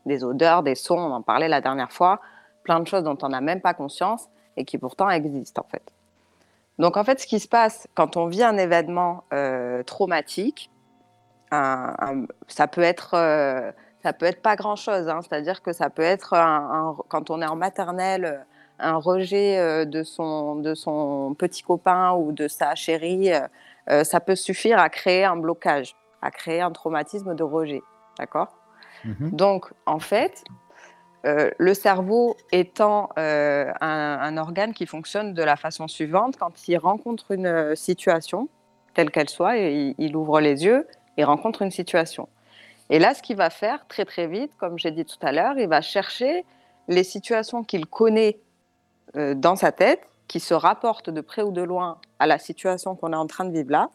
des 0.06 0.24
odeurs, 0.24 0.62
des 0.62 0.74
sons, 0.74 0.98
on 0.98 1.12
en 1.12 1.22
parlait 1.22 1.48
la 1.48 1.60
dernière 1.60 1.92
fois, 1.92 2.20
plein 2.62 2.80
de 2.80 2.86
choses 2.86 3.04
dont 3.04 3.18
on 3.22 3.28
n'a 3.28 3.40
même 3.40 3.60
pas 3.60 3.74
conscience 3.74 4.28
et 4.56 4.64
qui 4.64 4.78
pourtant 4.78 5.08
existent 5.10 5.62
en 5.64 5.68
fait. 5.70 5.92
Donc 6.78 6.96
en 6.96 7.04
fait, 7.04 7.20
ce 7.20 7.26
qui 7.26 7.40
se 7.40 7.48
passe 7.48 7.86
quand 7.94 8.16
on 8.16 8.26
vit 8.26 8.42
un 8.42 8.56
événement 8.56 9.24
euh, 9.32 9.82
traumatique, 9.82 10.70
ça 11.52 12.66
peut 12.70 12.80
être 12.80 13.14
euh, 13.14 13.70
ça 14.02 14.12
peut 14.12 14.24
être 14.24 14.40
pas 14.40 14.56
grand 14.56 14.76
chose, 14.76 15.08
hein. 15.08 15.20
c'est-à-dire 15.20 15.62
que 15.62 15.72
ça 15.72 15.90
peut 15.90 16.02
être 16.02 16.30
quand 17.08 17.30
on 17.30 17.42
est 17.42 17.46
en 17.46 17.56
maternelle 17.56 18.46
un 18.78 18.96
rejet 18.96 19.58
euh, 19.58 19.84
de 19.84 20.02
son 20.02 20.54
de 20.54 20.74
son 20.74 21.34
petit 21.34 21.62
copain 21.62 22.12
ou 22.12 22.32
de 22.32 22.48
sa 22.48 22.74
chérie, 22.74 23.30
ça 24.04 24.20
peut 24.20 24.36
suffire 24.36 24.78
à 24.78 24.88
créer 24.88 25.24
un 25.24 25.36
blocage, 25.36 25.96
à 26.22 26.30
créer 26.30 26.60
un 26.60 26.70
traumatisme 26.70 27.34
de 27.34 27.42
rejet, 27.42 27.82
d'accord? 28.18 28.59
Mhm. 29.04 29.30
Donc, 29.30 29.72
en 29.86 29.98
fait, 29.98 30.44
euh, 31.26 31.50
le 31.58 31.74
cerveau 31.74 32.36
étant 32.50 33.10
euh, 33.18 33.70
un, 33.80 34.36
organe 34.38 34.72
qui 34.72 34.86
fonctionne 34.86 35.34
de 35.34 35.42
la 35.42 35.56
façon 35.56 35.86
suivante, 35.86 36.36
quand 36.38 36.66
il 36.66 36.78
rencontre 36.78 37.32
une 37.32 37.46
euh, 37.46 37.74
situation, 37.74 38.48
telle 38.94 39.10
qu'elle 39.10 39.28
soit, 39.28 39.56
il, 39.58 40.16
ouvre 40.16 40.40
les 40.40 40.64
yeux 40.64 40.86
et 41.16 41.24
rencontre 41.24 41.62
une 41.62 41.70
situation. 41.70 42.28
Et 42.88 42.98
là, 42.98 43.14
ce 43.14 43.22
qu'il 43.22 43.36
va 43.36 43.50
faire 43.50 43.86
très 43.86 44.04
très 44.04 44.26
vite, 44.26 44.52
comme 44.58 44.78
j'ai 44.78 44.90
dit 44.90 45.04
tout 45.04 45.18
à 45.22 45.30
l'heure, 45.30 45.58
il 45.58 45.68
va 45.68 45.80
chercher 45.80 46.44
les 46.88 47.04
situations 47.04 47.62
qu'il 47.62 47.86
connaît 47.86 48.40
dans 49.14 49.54
sa 49.54 49.70
tête, 49.70 50.00
qui 50.26 50.40
se 50.40 50.54
rapportent 50.54 51.10
de 51.10 51.20
près 51.20 51.42
ou 51.42 51.52
de 51.52 51.62
loin 51.62 51.98
à 52.18 52.26
la 52.26 52.38
situation 52.38 52.96
qu'on 52.96 53.12
est 53.12 53.16
en 53.16 53.28
train 53.28 53.44
de 53.44 53.52
vivre 53.52 53.70
là, 53.70 53.90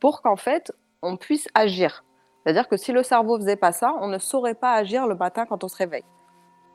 pour 0.00 0.20
qu'en 0.20 0.36
fait, 0.36 0.72
on 1.02 1.16
puisse 1.16 1.46
agir. 1.54 2.02
C'est-à-dire 2.44 2.68
que 2.68 2.76
si 2.76 2.92
le 2.92 3.02
cerveau 3.02 3.38
faisait 3.38 3.56
pas 3.56 3.72
ça, 3.72 3.94
on 4.00 4.08
ne 4.08 4.18
saurait 4.18 4.54
pas 4.54 4.74
agir 4.74 5.06
le 5.06 5.14
matin 5.14 5.46
quand 5.46 5.64
on 5.64 5.68
se 5.68 5.76
réveille. 5.76 6.04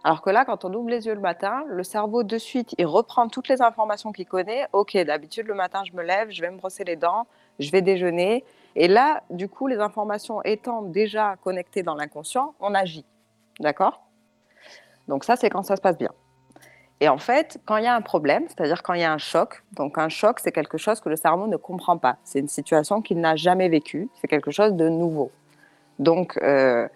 Alors 0.04 0.22
que 0.22 0.30
là, 0.30 0.46
quand 0.46 0.64
on 0.66 0.74
ouvre 0.74 0.90
les 0.90 1.06
yeux 1.06 1.14
le 1.14 1.20
matin, 1.20 1.64
le 1.68 1.84
cerveau 1.84 2.24
de 2.24 2.38
suite, 2.38 2.74
il 2.78 2.86
reprend 2.86 3.28
toutes 3.28 3.50
les 3.50 3.62
informations 3.62 4.12
qu'il 4.12 4.26
connaît. 4.26 4.66
Ok, 4.72 4.98
d'habitude 4.98 5.46
le 5.46 5.54
matin, 5.54 5.84
je 5.86 5.96
me 5.96 6.02
lève, 6.02 6.32
je 6.32 6.42
vais 6.42 6.50
me 6.50 6.58
brosser 6.58 6.86
les 6.86 6.96
dents, 6.96 7.28
je 7.60 7.70
vais 7.70 7.82
déjeuner. 7.82 8.46
Et 8.76 8.88
là, 8.88 9.24
du 9.30 9.50
coup, 9.50 9.68
les 9.68 9.80
informations 9.80 10.42
étant 10.44 10.82
déjà 10.82 11.36
connectées 11.44 11.84
dans 11.84 11.96
l'inconscient, 11.96 12.56
on 12.62 12.74
agit. 12.74 13.06
D'accord? 13.60 14.02
Donc 15.10 15.26
ça, 15.26 15.36
c'est 15.36 15.50
quand 15.50 15.64
ça 15.64 15.76
se 15.76 15.82
passe 15.82 15.98
bien. 15.98 16.12
Et 17.02 17.10
en 17.10 17.18
fait, 17.18 17.60
quand 17.66 17.78
il 17.78 17.84
y 17.84 17.88
a 17.88 17.96
un 17.96 18.02
problème, 18.02 18.46
c'est-à-dire 18.48 18.84
quand 18.84 18.94
il 18.94 19.02
y 19.02 19.06
a 19.06 19.12
un 19.12 19.18
choc, 19.18 19.64
donc 19.74 19.98
un 19.98 20.10
choc, 20.10 20.40
c'est 20.40 20.52
quelque 20.52 20.78
chose 20.78 21.00
que 21.00 21.10
le 21.10 21.16
cerveau 21.16 21.48
ne 21.48 21.58
comprend 21.58 21.98
pas. 21.98 22.18
C'est 22.24 22.40
une 22.40 22.48
situation 22.48 23.02
qu'il 23.02 23.20
n'a 23.20 23.36
jamais 23.36 23.70
vécue, 23.70 24.10
c'est 24.16 24.28
quelque 24.28 24.52
chose 24.52 24.74
de 24.74 24.88
nouveau. 24.88 25.32
Donc, 26.00 26.40
euh, 26.42 26.88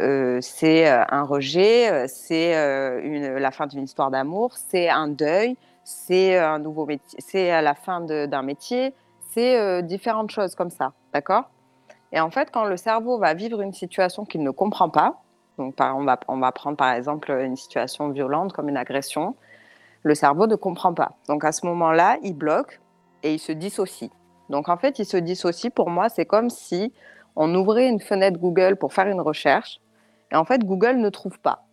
euh, 0.00 0.38
c'est 0.40 0.90
euh, 0.90 1.04
un 1.08 1.22
rejet, 1.22 2.08
c'est 2.08 2.54
la 3.38 3.50
fin 3.50 3.66
d'une 3.66 3.84
histoire 3.84 4.10
d'amour, 4.10 4.52
c'est 4.56 4.88
un 4.88 5.08
deuil, 5.08 5.56
c'est 5.84 6.36
un 6.38 6.58
nouveau 6.58 6.86
métier, 6.86 7.18
c'est 7.20 7.62
la 7.62 7.74
fin 7.74 8.00
d'un 8.00 8.42
métier, 8.42 8.94
c'est 9.30 9.82
différentes 9.82 10.30
choses 10.30 10.54
comme 10.54 10.70
ça, 10.70 10.92
d'accord? 11.12 11.50
Et 12.12 12.20
en 12.20 12.30
fait, 12.30 12.50
quand 12.50 12.64
le 12.64 12.78
cerveau 12.78 13.18
va 13.18 13.34
vivre 13.34 13.60
une 13.60 13.72
situation 13.72 14.24
qu'il 14.24 14.42
ne 14.42 14.50
comprend 14.50 14.88
pas, 14.88 15.20
donc 15.58 15.74
on 15.78 16.04
va, 16.04 16.18
on 16.28 16.38
va 16.38 16.52
prendre 16.52 16.76
par 16.76 16.92
exemple 16.92 17.30
une 17.30 17.56
situation 17.56 18.08
violente 18.10 18.52
comme 18.52 18.68
une 18.68 18.76
agression, 18.76 19.34
le 20.02 20.14
cerveau 20.14 20.46
ne 20.46 20.54
comprend 20.54 20.94
pas. 20.94 21.12
Donc 21.28 21.44
à 21.44 21.52
ce 21.52 21.66
moment-là, 21.66 22.16
il 22.22 22.34
bloque 22.34 22.80
et 23.22 23.34
il 23.34 23.38
se 23.38 23.52
dissocie. 23.52 24.10
Donc 24.48 24.68
en 24.68 24.78
fait, 24.78 24.98
il 24.98 25.04
se 25.04 25.16
dissocie, 25.16 25.70
pour 25.72 25.90
moi, 25.90 26.08
c'est 26.08 26.24
comme 26.24 26.48
si 26.48 26.92
on 27.38 27.54
ouvrait 27.54 27.88
une 27.88 28.00
fenêtre 28.00 28.38
Google 28.38 28.76
pour 28.76 28.92
faire 28.92 29.06
une 29.06 29.20
recherche, 29.20 29.80
et 30.32 30.36
en 30.36 30.44
fait, 30.44 30.64
Google 30.64 30.96
ne 30.96 31.08
trouve 31.08 31.38
pas. 31.38 31.64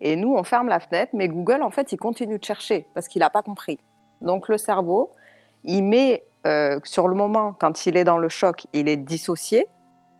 Et 0.00 0.16
nous, 0.16 0.34
on 0.34 0.42
ferme 0.44 0.68
la 0.68 0.80
fenêtre, 0.80 1.10
mais 1.12 1.28
Google, 1.28 1.62
en 1.62 1.70
fait, 1.70 1.92
il 1.92 1.98
continue 1.98 2.38
de 2.38 2.44
chercher 2.44 2.86
parce 2.94 3.06
qu'il 3.06 3.20
n'a 3.20 3.28
pas 3.28 3.42
compris. 3.42 3.78
Donc, 4.22 4.48
le 4.48 4.56
cerveau, 4.56 5.12
il 5.62 5.82
met 5.84 6.24
euh, 6.46 6.80
sur 6.84 7.06
le 7.06 7.14
moment, 7.14 7.52
quand 7.52 7.84
il 7.84 7.98
est 7.98 8.04
dans 8.04 8.16
le 8.16 8.30
choc, 8.30 8.66
il 8.72 8.88
est 8.88 8.96
dissocié. 8.96 9.66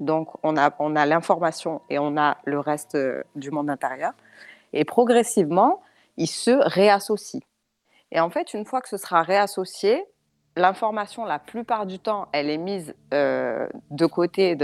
Donc, 0.00 0.28
on 0.42 0.56
a, 0.58 0.70
on 0.78 0.94
a 0.96 1.06
l'information 1.06 1.80
et 1.88 1.98
on 1.98 2.18
a 2.18 2.36
le 2.44 2.60
reste 2.60 2.94
euh, 2.94 3.22
du 3.36 3.50
monde 3.50 3.70
intérieur. 3.70 4.12
Et 4.74 4.84
progressivement, 4.84 5.80
il 6.18 6.26
se 6.26 6.50
réassocie. 6.50 7.42
Et 8.12 8.20
en 8.20 8.28
fait, 8.28 8.52
une 8.52 8.66
fois 8.66 8.82
que 8.82 8.88
ce 8.88 8.98
sera 8.98 9.22
réassocié, 9.22 10.04
l'information, 10.58 11.24
la 11.24 11.38
plupart 11.38 11.86
du 11.86 11.98
temps, 11.98 12.28
elle 12.32 12.50
est 12.50 12.58
mise 12.58 12.94
euh, 13.14 13.68
de 13.90 14.06
côté 14.06 14.56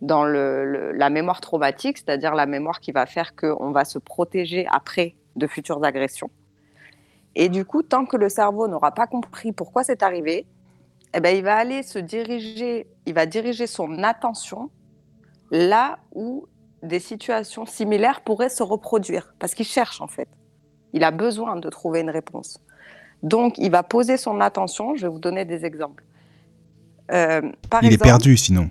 dans 0.00 0.24
la 0.24 1.10
mémoire 1.10 1.40
traumatique, 1.40 1.98
c'est-à-dire 1.98 2.34
la 2.34 2.46
mémoire 2.46 2.80
qui 2.80 2.92
va 2.92 3.06
faire 3.06 3.36
qu'on 3.36 3.70
va 3.70 3.84
se 3.84 3.98
protéger 3.98 4.66
après 4.70 5.14
de 5.36 5.46
futures 5.46 5.84
agressions. 5.84 6.30
Et 7.36 7.48
du 7.48 7.64
coup, 7.64 7.82
tant 7.82 8.06
que 8.06 8.16
le 8.16 8.28
cerveau 8.28 8.66
n'aura 8.66 8.92
pas 8.92 9.06
compris 9.06 9.52
pourquoi 9.52 9.84
c'est 9.84 10.02
arrivé, 10.02 10.46
eh 11.14 11.20
ben, 11.20 11.36
il 11.36 11.44
va 11.44 11.56
aller 11.56 11.82
se 11.82 11.98
diriger, 11.98 12.86
il 13.06 13.14
va 13.14 13.26
diriger 13.26 13.66
son 13.66 14.02
attention 14.02 14.70
là 15.50 15.98
où 16.12 16.46
des 16.82 17.00
situations 17.00 17.66
similaires 17.66 18.22
pourraient 18.22 18.48
se 18.48 18.62
reproduire, 18.62 19.34
parce 19.38 19.54
qu'il 19.54 19.66
cherche 19.66 20.00
en 20.00 20.06
fait. 20.06 20.28
Il 20.92 21.04
a 21.04 21.10
besoin 21.10 21.56
de 21.56 21.68
trouver 21.68 22.00
une 22.00 22.10
réponse. 22.10 22.58
Donc, 23.22 23.58
il 23.58 23.70
va 23.70 23.82
poser 23.82 24.16
son 24.16 24.40
attention. 24.40 24.94
Je 24.96 25.02
vais 25.02 25.12
vous 25.12 25.18
donner 25.18 25.44
des 25.44 25.64
exemples. 25.64 26.04
Euh, 27.12 27.42
par 27.68 27.82
il 27.84 27.92
est 27.92 28.02
perdu 28.02 28.36
sinon. 28.36 28.70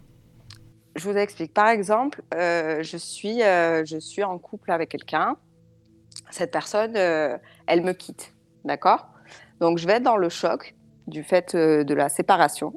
Je 0.96 1.10
vous 1.10 1.18
explique. 1.18 1.54
Par 1.54 1.68
exemple, 1.68 2.24
euh, 2.34 2.82
je, 2.84 2.98
suis, 2.98 3.44
euh, 3.44 3.84
je 3.86 3.98
suis 3.98 4.24
en 4.24 4.38
couple 4.38 4.72
avec 4.72 4.90
quelqu'un. 4.90 5.36
Cette 6.32 6.52
personne, 6.52 6.96
elle 6.96 7.82
me 7.84 7.94
quitte. 7.94 8.34
D'accord? 8.66 9.08
Donc, 9.60 9.78
je 9.78 9.88
vais 9.88 9.94
être 9.94 10.04
dans 10.04 10.18
le 10.18 10.30
choc 10.30 10.76
du 11.08 11.24
fait 11.24 11.56
de 11.56 11.94
la 11.94 12.10
séparation. 12.10 12.74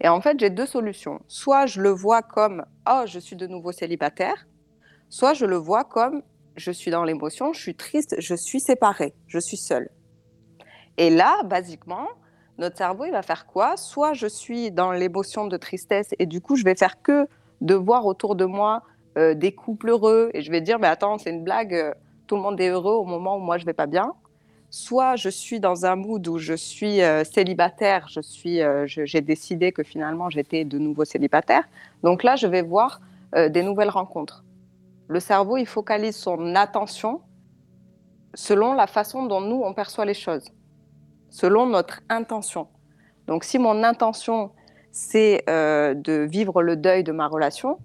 Et 0.00 0.08
en 0.08 0.20
fait, 0.20 0.38
j'ai 0.38 0.50
deux 0.50 0.66
solutions. 0.66 1.20
Soit 1.26 1.66
je 1.66 1.80
le 1.80 1.90
vois 1.90 2.22
comme 2.22 2.64
Oh, 2.88 3.02
je 3.06 3.18
suis 3.18 3.36
de 3.36 3.46
nouveau 3.46 3.72
célibataire. 3.72 4.46
Soit 5.10 5.34
je 5.34 5.44
le 5.44 5.56
vois 5.56 5.84
comme 5.84 6.22
Je 6.56 6.70
suis 6.70 6.90
dans 6.90 7.04
l'émotion, 7.04 7.52
je 7.52 7.60
suis 7.60 7.74
triste, 7.74 8.16
je 8.18 8.34
suis 8.34 8.60
séparée, 8.60 9.14
je 9.26 9.38
suis 9.38 9.56
seule. 9.56 9.88
Et 10.98 11.10
là, 11.10 11.42
basiquement, 11.44 12.08
notre 12.58 12.76
cerveau, 12.76 13.04
il 13.04 13.12
va 13.12 13.22
faire 13.22 13.46
quoi? 13.46 13.76
Soit 13.76 14.14
je 14.14 14.26
suis 14.26 14.72
dans 14.72 14.90
l'émotion 14.90 15.46
de 15.46 15.56
tristesse 15.56 16.08
et 16.18 16.26
du 16.26 16.40
coup, 16.40 16.56
je 16.56 16.64
vais 16.64 16.74
faire 16.74 17.00
que 17.00 17.28
de 17.60 17.74
voir 17.74 18.04
autour 18.04 18.34
de 18.34 18.44
moi 18.44 18.82
euh, 19.16 19.34
des 19.34 19.52
couples 19.52 19.90
heureux 19.90 20.30
et 20.34 20.42
je 20.42 20.50
vais 20.50 20.60
dire, 20.60 20.80
mais 20.80 20.88
attends, 20.88 21.16
c'est 21.16 21.30
une 21.30 21.44
blague, 21.44 21.72
euh, 21.72 21.94
tout 22.26 22.34
le 22.34 22.42
monde 22.42 22.60
est 22.60 22.68
heureux 22.68 22.94
au 22.94 23.04
moment 23.04 23.36
où 23.36 23.38
moi, 23.38 23.58
je 23.58 23.64
vais 23.64 23.72
pas 23.72 23.86
bien. 23.86 24.12
Soit 24.70 25.14
je 25.14 25.28
suis 25.28 25.60
dans 25.60 25.86
un 25.86 25.94
mood 25.94 26.26
où 26.26 26.38
je 26.38 26.54
suis 26.54 27.00
euh, 27.00 27.22
célibataire, 27.22 28.08
je 28.08 28.20
suis, 28.20 28.60
j'ai 28.86 29.20
décidé 29.20 29.70
que 29.70 29.84
finalement 29.84 30.28
j'étais 30.30 30.64
de 30.64 30.78
nouveau 30.78 31.04
célibataire. 31.04 31.62
Donc 32.02 32.24
là, 32.24 32.34
je 32.34 32.48
vais 32.48 32.62
voir 32.62 33.00
des 33.34 33.62
nouvelles 33.62 33.90
rencontres. 33.90 34.42
Le 35.06 35.20
cerveau, 35.20 35.58
il 35.58 35.66
focalise 35.66 36.16
son 36.16 36.54
attention 36.54 37.20
selon 38.34 38.72
la 38.72 38.86
façon 38.86 39.26
dont 39.26 39.40
nous, 39.40 39.62
on 39.64 39.74
perçoit 39.74 40.04
les 40.04 40.14
choses 40.14 40.50
selon 41.30 41.66
notre 41.66 42.00
intention. 42.08 42.68
Donc 43.26 43.44
si 43.44 43.58
mon 43.58 43.84
intention, 43.84 44.50
c'est 44.92 45.44
euh, 45.48 45.94
de 45.94 46.26
vivre 46.30 46.62
le 46.62 46.76
deuil 46.76 47.04
de 47.04 47.12
ma 47.12 47.28
relation, 47.28 47.78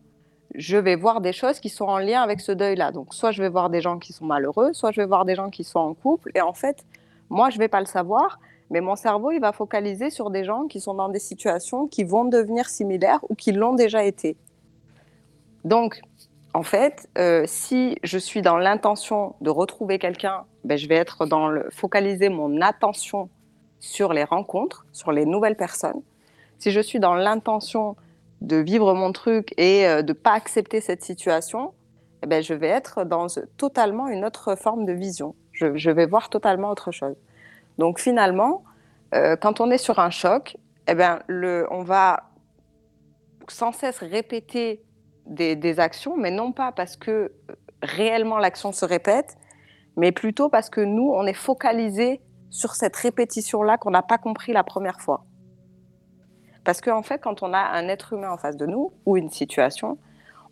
je 0.56 0.78
vais 0.78 0.95
voir 0.95 1.22
des 1.22 1.34
choses 1.34 1.60
qui 1.60 1.70
sont 1.70 1.86
en 1.86 1.98
lien 1.98 2.22
avec 2.22 2.40
ce 2.40 2.52
deuil-là. 2.52 2.91
Donc, 2.91 3.14
soit 3.14 3.32
je 3.32 3.41
vais 3.41 3.49
voir 3.49 3.70
des 3.70 3.82
gens 3.82 3.99
qui 3.99 4.14
sont 4.14 4.26
malheureux, 4.26 4.74
soit 4.74 4.91
je 4.91 5.02
vais 5.02 5.07
voir 5.07 5.26
des 5.26 5.36
gens 5.36 5.49
qui 5.49 5.64
sont 5.64 5.80
en 5.80 5.94
couple. 5.94 6.32
Et 6.36 6.41
en 6.41 6.53
fait, 6.53 6.86
moi, 7.30 7.49
je 7.49 7.56
ne 7.56 7.60
vais 7.60 7.68
pas 7.68 7.80
le 7.80 7.86
savoir, 7.86 8.40
mais 8.70 8.82
mon 8.82 8.95
cerveau, 8.95 9.32
il 9.32 9.40
va 9.40 9.52
focaliser 9.52 10.10
sur 10.10 10.30
des 10.30 10.44
gens 10.44 10.68
qui 10.68 10.80
sont 10.80 10.94
dans 10.94 11.10
des 11.10 11.20
situations 11.20 11.88
qui 11.88 12.03
vont 12.03 12.26
devenir 12.26 12.70
similaires 12.70 13.20
ou 13.30 13.36
qui 13.36 13.52
l'ont 13.52 13.74
déjà 13.74 14.03
été. 14.03 14.38
Donc, 15.65 16.02
en 16.53 16.63
fait, 16.63 17.09
euh, 17.17 17.43
si 17.47 17.97
je 18.03 18.17
suis 18.17 18.43
dans 18.43 18.57
l'intention 18.57 19.35
de 19.41 19.49
retrouver 19.49 19.97
quelqu'un, 19.97 20.45
ben, 20.63 20.77
je 20.77 20.88
vais 20.88 20.95
être 20.95 21.25
dans 21.25 21.47
le 21.47 21.67
focaliser 21.71 22.30
mon 22.30 22.61
attention 22.61 23.30
sur 23.80 24.13
les 24.13 24.23
rencontres, 24.23 24.85
sur 24.91 25.11
les 25.11 25.25
nouvelles 25.25 25.57
personnes. 25.57 26.01
Si 26.59 26.71
je 26.71 26.80
suis 26.80 26.99
dans 26.99 27.15
l'intention 27.15 27.95
de 28.41 28.57
vivre 28.57 28.93
mon 28.93 29.11
truc 29.11 29.53
et 29.57 29.88
euh, 29.88 30.03
de 30.03 30.09
ne 30.09 30.17
pas 30.17 30.34
accepter 30.34 30.80
cette 30.80 31.03
situation, 31.03 31.73
eh 32.21 32.27
ben, 32.27 32.43
je 32.43 32.53
vais 32.53 32.67
être 32.67 33.03
dans 33.03 33.27
totalement 33.57 34.07
une 34.07 34.23
autre 34.23 34.55
forme 34.55 34.85
de 34.85 34.93
vision. 34.93 35.35
Je, 35.53 35.89
vais 35.89 36.05
voir 36.05 36.30
totalement 36.30 36.69
autre 36.69 36.91
chose. 36.91 37.15
Donc 37.77 37.99
finalement, 37.99 38.63
euh, 39.15 39.35
quand 39.35 39.59
on 39.59 39.71
est 39.71 39.77
sur 39.77 39.99
un 39.99 40.09
choc, 40.11 40.57
eh 40.88 40.93
ben, 40.93 41.19
on 41.30 41.84
va 41.84 42.23
sans 43.47 43.71
cesse 43.71 43.99
répéter 43.99 44.84
des, 45.26 45.80
actions, 45.80 46.18
mais 46.18 46.32
non 46.32 46.52
pas 46.52 46.72
parce 46.72 46.95
que 46.95 47.12
euh, 47.12 47.32
réellement 47.82 48.38
l'action 48.38 48.72
se 48.72 48.86
répète, 48.86 49.38
mais 49.95 50.12
plutôt 50.12 50.50
parce 50.50 50.70
que 50.70 50.82
nous, 50.82 51.12
on 51.14 51.26
est 51.26 51.34
focalisé 51.34 52.22
sur 52.50 52.76
cette 52.76 52.95
répétition-là 52.95 53.78
qu'on 53.78 53.91
n'a 53.91 54.02
pas 54.02 54.18
compris 54.18 54.54
la 54.54 54.64
première 54.64 55.02
fois. 55.02 55.26
Parce 56.64 56.82
qu'en 56.82 56.98
en 56.98 57.04
fait, 57.04 57.20
quand 57.20 57.44
on 57.44 57.54
a 57.54 57.60
un 57.60 57.88
être 57.88 58.14
humain 58.14 58.32
en 58.32 58.38
face 58.38 58.58
de 58.58 58.66
nous 58.66 58.94
ou 59.06 59.18
une 59.18 59.30
situation, 59.30 59.98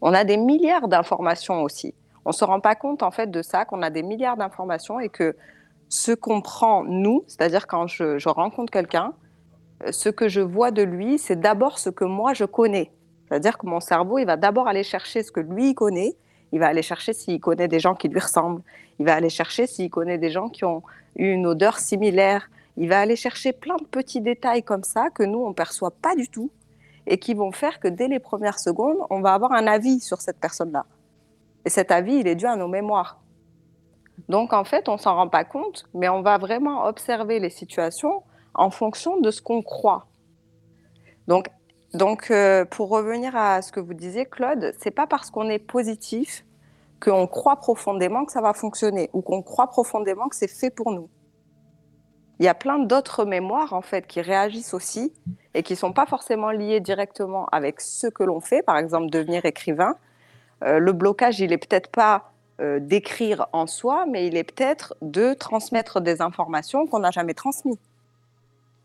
on 0.01 0.13
a 0.13 0.23
des 0.23 0.37
milliards 0.37 0.87
d'informations 0.87 1.61
aussi. 1.61 1.93
On 2.25 2.29
ne 2.29 2.33
se 2.33 2.43
rend 2.43 2.59
pas 2.59 2.75
compte 2.75 3.03
en 3.03 3.11
fait 3.11 3.29
de 3.29 3.41
ça, 3.41 3.65
qu'on 3.65 3.81
a 3.81 3.89
des 3.89 4.03
milliards 4.03 4.37
d'informations 4.37 4.99
et 4.99 5.09
que 5.09 5.35
ce 5.89 6.11
qu'on 6.11 6.41
prend 6.41 6.83
nous, 6.83 7.23
c'est-à-dire 7.27 7.67
quand 7.67 7.87
je, 7.87 8.27
rencontre 8.29 8.71
quelqu'un, 8.71 9.13
euh, 9.83 9.91
ce 9.91 10.09
que 10.09 10.27
je 10.27 10.41
vois 10.41 10.71
de 10.71 10.81
lui, 10.81 11.17
c'est 11.17 11.39
d'abord 11.39 11.79
ce 11.79 11.89
que 11.89 12.05
moi 12.05 12.33
je 12.33 12.45
connais. 12.45 12.91
C'est-à-dire 13.31 13.57
que 13.57 13.65
mon 13.65 13.79
cerveau, 13.79 14.19
il 14.19 14.25
va 14.25 14.35
d'abord 14.35 14.67
aller 14.67 14.83
chercher 14.83 15.23
ce 15.23 15.31
que 15.31 15.39
lui 15.39 15.69
il 15.69 15.73
connaît. 15.73 16.17
Il 16.51 16.59
va 16.59 16.67
aller 16.67 16.81
chercher 16.81 17.13
s'il 17.13 17.39
connaît 17.39 17.69
des 17.69 17.79
gens 17.79 17.95
qui 17.95 18.09
lui 18.09 18.19
ressemblent. 18.19 18.61
Il 18.99 19.05
va 19.05 19.15
aller 19.15 19.29
chercher 19.29 19.67
s'il 19.67 19.89
connaît 19.89 20.17
des 20.17 20.29
gens 20.29 20.49
qui 20.49 20.65
ont 20.65 20.83
une 21.15 21.47
odeur 21.47 21.79
similaire. 21.79 22.49
Il 22.75 22.89
va 22.89 22.99
aller 22.99 23.15
chercher 23.15 23.53
plein 23.53 23.77
de 23.77 23.85
petits 23.85 24.19
détails 24.19 24.63
comme 24.63 24.83
ça 24.83 25.09
que 25.11 25.23
nous, 25.23 25.39
on 25.39 25.53
perçoit 25.53 25.91
pas 25.91 26.13
du 26.13 26.27
tout 26.27 26.51
et 27.07 27.19
qui 27.19 27.33
vont 27.33 27.53
faire 27.53 27.79
que 27.79 27.87
dès 27.87 28.09
les 28.09 28.19
premières 28.19 28.59
secondes, 28.59 28.97
on 29.09 29.21
va 29.21 29.33
avoir 29.33 29.53
un 29.53 29.65
avis 29.65 30.01
sur 30.01 30.19
cette 30.19 30.37
personne-là. 30.41 30.85
Et 31.63 31.69
cet 31.69 31.89
avis, 31.89 32.15
il 32.15 32.27
est 32.27 32.35
dû 32.35 32.47
à 32.47 32.57
nos 32.57 32.67
mémoires. 32.67 33.21
Donc, 34.27 34.51
en 34.51 34.65
fait, 34.65 34.89
on 34.89 34.97
s'en 34.97 35.15
rend 35.15 35.29
pas 35.29 35.45
compte, 35.45 35.85
mais 35.93 36.09
on 36.09 36.21
va 36.21 36.37
vraiment 36.37 36.83
observer 36.83 37.39
les 37.39 37.49
situations 37.49 38.23
en 38.53 38.71
fonction 38.71 39.21
de 39.21 39.31
ce 39.31 39.41
qu'on 39.41 39.61
croit. 39.61 40.07
Donc, 41.29 41.47
donc, 41.93 42.31
euh, 42.31 42.63
pour 42.63 42.89
revenir 42.89 43.35
à 43.35 43.61
ce 43.61 43.71
que 43.71 43.79
vous 43.79 43.93
disiez, 43.93 44.25
Claude, 44.25 44.73
c'est 44.79 44.91
pas 44.91 45.07
parce 45.07 45.29
qu'on 45.29 45.49
est 45.49 45.59
positif 45.59 46.45
qu'on 47.01 47.27
croit 47.27 47.57
profondément 47.57 48.25
que 48.25 48.31
ça 48.31 48.41
va 48.41 48.53
fonctionner 48.53 49.09
ou 49.13 49.21
qu'on 49.21 49.41
croit 49.41 49.67
profondément 49.67 50.29
que 50.29 50.35
c'est 50.35 50.47
fait 50.47 50.69
pour 50.69 50.91
nous. 50.91 51.09
Il 52.39 52.45
y 52.45 52.47
a 52.47 52.53
plein 52.53 52.79
d'autres 52.79 53.25
mémoires 53.25 53.73
en 53.73 53.81
fait 53.81 54.07
qui 54.07 54.21
réagissent 54.21 54.73
aussi 54.73 55.11
et 55.53 55.63
qui 55.63 55.75
sont 55.75 55.93
pas 55.93 56.05
forcément 56.05 56.51
liées 56.51 56.79
directement 56.79 57.47
avec 57.51 57.81
ce 57.81 58.07
que 58.07 58.23
l'on 58.23 58.39
fait, 58.39 58.61
par 58.61 58.77
exemple 58.77 59.09
devenir 59.09 59.45
écrivain. 59.45 59.95
Euh, 60.63 60.79
le 60.79 60.93
blocage, 60.93 61.39
il 61.39 61.51
est 61.51 61.57
peut-être 61.57 61.89
pas 61.91 62.31
euh, 62.61 62.79
d'écrire 62.79 63.47
en 63.51 63.67
soi, 63.67 64.05
mais 64.07 64.27
il 64.27 64.37
est 64.37 64.43
peut-être 64.43 64.95
de 65.01 65.33
transmettre 65.33 66.01
des 66.01 66.21
informations 66.21 66.87
qu'on 66.87 66.99
n'a 66.99 67.11
jamais 67.11 67.33
transmises. 67.33 67.77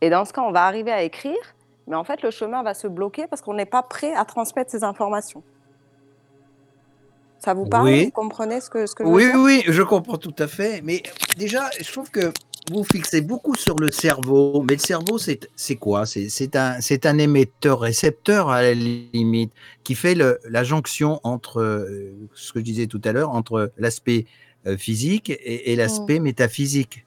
Et 0.01 0.11
dans 0.11 0.25
ce 0.25 0.33
cas, 0.33 0.43
on 0.43 0.53
va 0.53 0.65
arriver 0.65 0.93
à 0.93 1.03
écrire, 1.03 1.56
mais 1.87 1.97
en 1.97 2.05
fait, 2.05 2.23
le 2.23 2.31
chemin 2.31 2.63
va 2.63 2.75
se 2.75 2.87
bloquer 2.87 3.27
parce 3.29 3.43
qu'on 3.43 3.55
n'est 3.55 3.67
pas 3.67 3.83
prêt 3.83 4.13
à 4.15 4.25
transmettre 4.25 4.71
ces 4.71 4.85
informations. 4.85 5.43
Ça 7.39 7.55
vous 7.55 7.67
parle 7.67 7.91
Vous 7.91 8.11
comprenez 8.11 8.61
ce 8.61 8.71
que, 8.71 8.87
ce 8.87 8.95
que 8.95 9.05
je 9.05 9.09
Oui, 9.09 9.27
oui, 9.37 9.63
je 9.67 9.83
comprends 9.83 10.17
tout 10.17 10.35
à 10.39 10.49
fait. 10.49 10.81
Mais 10.83 11.03
déjà, 11.37 11.71
je 11.81 11.91
trouve 11.93 12.11
que 12.11 12.33
vous 12.73 12.85
fixez 12.85 13.21
beaucoup 13.21 13.55
sur 13.55 13.77
le 13.77 13.91
cerveau. 13.91 14.65
Mais 14.69 14.75
le 14.75 14.81
cerveau, 14.81 15.19
c'est 15.19 15.77
quoi? 15.77 16.07
C'est 16.07 16.57
un, 16.57 16.79
un 17.05 17.19
émetteur-récepteur 17.19 18.51
à 18.51 18.63
la 18.63 18.75
limite 18.75 19.53
qui 19.85 19.95
fait 19.95 20.15
le, 20.15 20.41
la 20.49 20.65
jonction 20.65 21.21
entre 21.23 21.61
euh, 21.61 22.13
ce 22.35 22.53
que 22.53 22.61
je 22.61 22.65
disais 22.65 22.87
tout 22.87 23.01
à 23.05 23.13
l'heure, 23.13 23.31
entre 23.31 23.73
l'aspect 23.79 24.27
euh, 24.67 24.77
physique 24.77 25.31
et, 25.31 25.77
l'aspect 25.77 26.19
mmh. 26.19 26.23
métaphysique. 26.23 27.05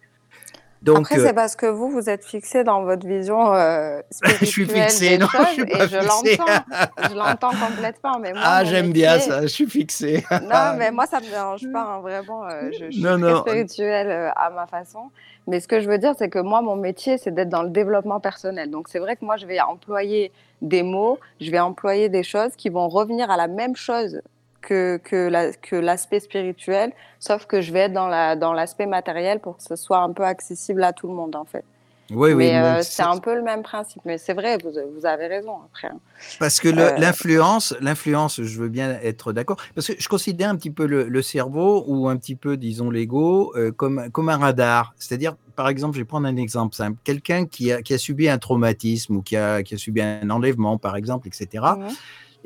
Donc, 0.82 1.00
Après, 1.00 1.16
c'est 1.16 1.30
euh, 1.30 1.34
parce 1.34 1.58
que 1.58 1.66
vous, 1.66 1.90
vous 1.90 2.10
êtes 2.10 2.24
fixé 2.24 2.64
dans 2.64 2.84
votre 2.84 3.06
vision 3.06 3.54
euh, 3.54 4.00
spirituelle. 4.10 4.40
je 4.42 4.46
suis 4.46 4.66
fixé, 4.66 5.18
non, 5.18 5.28
je 5.28 5.54
suis 5.54 5.66
pas 5.66 5.84
et 5.84 5.88
je 5.90 5.98
l'entends. 5.98 7.10
je 7.10 7.16
l'entends 7.16 7.52
complètement. 7.52 8.20
Mais 8.20 8.32
moi, 8.32 8.42
ah, 8.46 8.64
j'aime 8.64 8.94
bien 8.94 9.20
ça, 9.20 9.42
je 9.42 9.48
suis 9.48 9.70
fixé. 9.70 10.24
non, 10.32 10.76
mais 10.78 10.92
moi, 10.92 11.06
ça 11.06 11.20
me 11.20 11.30
dérange 11.30 11.70
pas, 11.74 11.82
hein, 11.82 12.00
vraiment. 12.00 12.46
Euh, 12.46 12.70
je, 12.72 12.92
suis 12.92 13.02
non, 13.02 13.20
très 13.20 13.40
spirituelle 13.42 14.10
euh, 14.10 14.30
à 14.38 14.50
ma 14.52 14.68
façon. 14.68 15.12
Mais 15.48 15.60
ce 15.60 15.68
que 15.68 15.82
je 15.82 15.90
veux 15.90 15.98
dire, 15.98 16.14
c'est 16.18 16.30
que 16.30 16.40
moi, 16.40 16.62
mon 16.62 16.78
métier, 16.78 17.18
c'est 17.18 17.32
d'être 17.32 17.50
dans 17.50 17.64
le 17.64 17.70
développement 17.70 18.22
personnel. 18.22 18.72
Donc, 18.72 18.88
c'est 18.88 19.00
vrai 19.00 19.18
que 19.18 19.26
moi, 19.26 19.36
je 19.36 19.46
vais 19.46 19.60
employer 19.60 20.32
des 20.62 20.84
mots, 20.84 21.20
je 21.42 21.52
vais 21.52 21.60
employer 21.60 22.08
des 22.08 22.24
choses 22.24 22.56
qui 22.56 22.70
vont 22.70 22.88
revenir 22.88 23.30
à 23.30 23.36
la 23.36 23.48
même 23.48 23.76
chose 23.76 24.22
que, 24.62 24.98
que 24.98 25.76
l'aspect 25.76 26.20
spirituel, 26.20 26.92
sauf 27.20 27.46
que 27.46 27.62
je 27.62 27.72
vais 27.72 27.80
être 27.80 27.94
dans 27.94 28.54
l'aspect 28.54 28.86
dans 28.86 28.92
matériel 28.92 29.40
pour 29.40 29.58
que 29.58 29.64
ce 29.64 29.76
soit 29.76 30.00
un 30.00 30.12
peu 30.12 30.24
accessible 30.24 30.84
à 30.84 30.94
tout 30.94 31.08
le 31.08 31.14
monde, 31.14 31.36
en 31.36 31.46
fait. 31.46 31.66
Oui, 32.12 32.34
oui. 32.34 32.50
Euh, 32.50 32.80
c'est 32.82 33.04
un 33.04 33.18
peu 33.18 33.36
le 33.36 33.44
même 33.44 33.62
principe. 33.62 34.02
Mais 34.06 34.18
c'est 34.18 34.34
vrai, 34.34 34.58
vous, 34.64 34.72
vous, 34.96 35.06
avez 35.06 35.28
raison 35.28 35.58
après. 35.66 35.90
Hein. 35.90 36.00
Parce 36.40 36.60
que 36.60 36.68
euh, 36.68 36.98
l'influence, 36.98 37.76
l'influence, 37.82 38.42
je 38.42 38.60
veux 38.60 38.70
bien 38.70 38.98
être 39.04 39.34
d'accord. 39.34 39.58
Parce 39.76 39.88
que 39.88 39.94
je 39.98 40.08
considère 40.08 40.50
un 40.50 40.56
petit 40.56 40.72
peu 40.72 40.86
le, 40.86 41.22
cerveau 41.22 41.84
ou 41.88 42.08
un 42.10 42.18
petit 42.18 42.36
peu, 42.36 42.58
disons, 42.58 42.90
l'ego 42.90 43.54
euh, 43.56 43.72
comme, 43.72 44.10
comme 44.12 44.30
un 44.30 44.38
radar. 44.38 44.94
C'est-à-dire, 44.98 45.36
par 45.56 45.70
exemple, 45.70 45.96
je 45.96 46.02
vais 46.02 46.06
prendre 46.06 46.28
un 46.28 46.38
exemple 46.38 46.76
simple. 46.76 46.98
Quelqu'un 47.04 47.46
qui 47.46 47.72
a, 47.72 47.82
qui 47.82 47.94
a 47.94 47.98
subi 47.98 48.28
un 48.30 48.38
traumatisme 48.38 49.18
ou 49.18 49.22
qui 49.22 49.36
a, 49.36 49.62
qui 49.62 49.76
a 49.76 49.78
subi 49.78 50.02
un 50.02 50.30
enlèvement, 50.30 50.78
par 50.78 50.96
exemple, 50.96 51.28
etc 51.28 51.64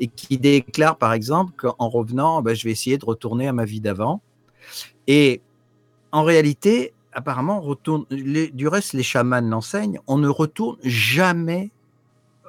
et 0.00 0.08
qui 0.08 0.38
déclare 0.38 0.96
par 0.96 1.12
exemple 1.12 1.52
qu'en 1.56 1.88
revenant, 1.88 2.42
ben, 2.42 2.54
je 2.54 2.64
vais 2.64 2.70
essayer 2.70 2.98
de 2.98 3.04
retourner 3.04 3.48
à 3.48 3.52
ma 3.52 3.64
vie 3.64 3.80
d'avant. 3.80 4.20
Et 5.06 5.40
en 6.12 6.22
réalité, 6.22 6.94
apparemment, 7.12 7.60
retourne, 7.60 8.04
du 8.10 8.68
reste, 8.68 8.92
les 8.92 9.02
chamans 9.02 9.40
l'enseignent, 9.40 10.00
on 10.06 10.18
ne 10.18 10.28
retourne 10.28 10.76
jamais 10.82 11.70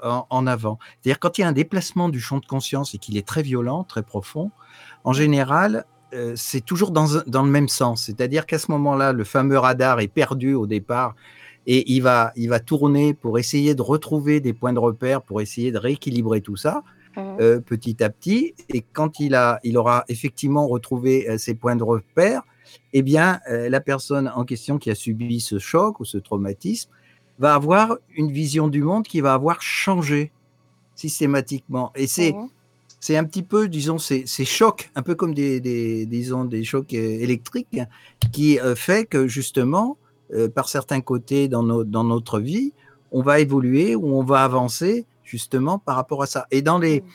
en, 0.04 0.46
avant. 0.46 0.78
C'est-à-dire 1.02 1.20
quand 1.20 1.38
il 1.38 1.42
y 1.42 1.44
a 1.44 1.48
un 1.48 1.54
déplacement 1.54 2.10
du 2.10 2.20
champ 2.20 2.38
de 2.38 2.46
conscience 2.46 2.94
et 2.94 2.98
qu'il 2.98 3.18
est 3.18 3.26
très 3.26 3.42
violent, 3.42 3.84
très 3.84 4.04
profond, 4.04 4.52
en 5.04 5.14
général, 5.14 5.86
euh, 6.14 6.34
c'est 6.36 6.62
toujours 6.62 6.92
dans, 6.92 7.08
dans, 7.26 7.44
le 7.44 7.50
même 7.50 7.70
sens. 7.70 8.04
C'est-à-dire 8.04 8.46
qu'à 8.46 8.60
ce 8.60 8.72
moment-là, 8.72 9.14
le 9.14 9.24
fameux 9.24 9.58
radar 9.58 10.00
est 10.00 10.08
perdu 10.08 10.54
au 10.54 10.68
départ 10.68 11.16
et 11.68 11.92
il 11.92 12.02
va, 12.02 12.32
il 12.36 12.50
va 12.50 12.60
tourner 12.60 13.14
pour 13.14 13.40
essayer 13.40 13.74
de 13.74 13.82
retrouver 13.82 14.40
des 14.40 14.54
points 14.54 14.74
de 14.74 14.80
repère, 14.80 15.22
pour 15.22 15.42
essayer 15.42 15.72
de 15.72 15.78
rééquilibrer 15.78 16.42
tout 16.42 16.56
ça. 16.56 16.84
Euh, 17.18 17.60
petit 17.62 18.04
à 18.04 18.10
petit. 18.10 18.54
Et 18.70 18.82
quand 18.82 19.20
il, 19.20 19.36
a, 19.36 19.60
il 19.64 19.78
aura 19.78 20.04
effectivement 20.10 20.68
retrouvé 20.68 21.30
euh, 21.30 21.38
ses 21.38 21.56
points 21.56 21.76
de 21.76 21.84
repère, 21.84 22.44
eh 22.94 23.02
bien, 23.02 23.40
euh, 23.50 23.70
la 23.70 23.80
personne 23.80 24.32
en 24.36 24.44
question 24.44 24.78
qui 24.78 24.90
a 24.90 24.96
subi 24.96 25.40
ce 25.40 25.60
choc 25.60 26.00
ou 26.00 26.06
ce 26.06 26.18
traumatisme 26.18 26.90
va 27.40 27.54
avoir 27.54 27.98
une 28.16 28.32
vision 28.32 28.68
du 28.68 28.82
monde 28.82 29.04
qui 29.04 29.22
va 29.22 29.34
avoir 29.34 29.62
changé 29.62 30.32
systématiquement. 30.96 31.92
Et 31.96 32.08
c'est 32.08 32.34
mmh. 32.34 32.50
c'est 33.00 33.18
un 33.18 33.24
petit 33.24 33.44
peu, 33.44 33.68
disons, 33.68 33.98
ces, 33.98 34.26
chocs, 34.46 34.90
un 34.96 35.02
peu 35.02 35.16
comme 35.16 35.34
des, 35.34 35.60
des, 35.60 36.06
disons, 36.06 36.46
des 36.46 36.64
chocs 36.64 36.94
électriques, 36.94 37.80
qui 38.32 38.58
fait 38.76 39.06
que 39.06 39.28
justement, 39.28 39.98
par 40.56 40.70
certains 40.70 41.02
côtés 41.02 41.48
dans, 41.50 41.84
dans 41.84 42.04
notre 42.04 42.40
vie, 42.40 42.72
on 43.12 43.22
va 43.22 43.42
évoluer 43.42 43.96
ou 43.96 44.16
on 44.16 44.24
va 44.24 44.44
avancer 44.44 45.06
justement 45.26 45.80
par 45.80 45.96
rapport 45.96 46.24
à 46.24 46.28
ça. 46.28 46.48
Et 46.52 46.62
dans 46.62 46.78
les, 46.78 47.02
mmh. 47.02 47.06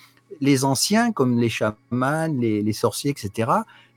les 0.40 0.64
anciens, 0.64 1.12
comme 1.12 1.38
les 1.38 1.48
chamans, 1.48 2.28
les, 2.38 2.72
sorciers, 2.72 3.10
etc., 3.10 3.50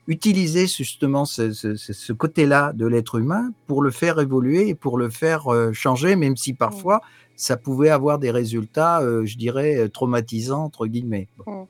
utilisaient 0.06 0.66
justement 0.66 1.24
ce, 1.24 2.12
côté-là 2.12 2.72
de 2.72 2.86
l'être 2.86 3.16
humain 3.16 3.52
pour 3.66 3.82
le 3.82 3.90
faire 3.90 4.20
évoluer 4.20 4.68
et 4.68 4.74
pour 4.74 4.98
le 4.98 5.10
faire 5.10 5.52
euh, 5.52 5.72
changer, 5.72 6.16
même 6.16 6.36
si 6.36 6.52
mmh. 6.52 6.56
parfois 6.56 7.00
ça 7.36 7.56
pouvait 7.56 7.90
avoir 7.90 8.18
des 8.18 8.30
résultats, 8.30 9.00
euh, 9.00 9.26
je 9.26 9.36
dirais, 9.36 9.88
traumatisants, 9.88 10.64
entre 10.64 10.86
guillemets. 10.86 11.28
Mmh. 11.46 11.62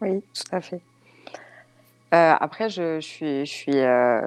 Oui, 0.00 0.22
tout 0.34 0.56
à 0.56 0.60
fait. 0.60 0.80
Euh, 2.12 2.34
après, 2.40 2.68
je, 2.68 2.96
je 3.00 3.06
suis, 3.06 3.46
je 3.46 3.50
suis 3.52 3.72
euh, 3.78 4.20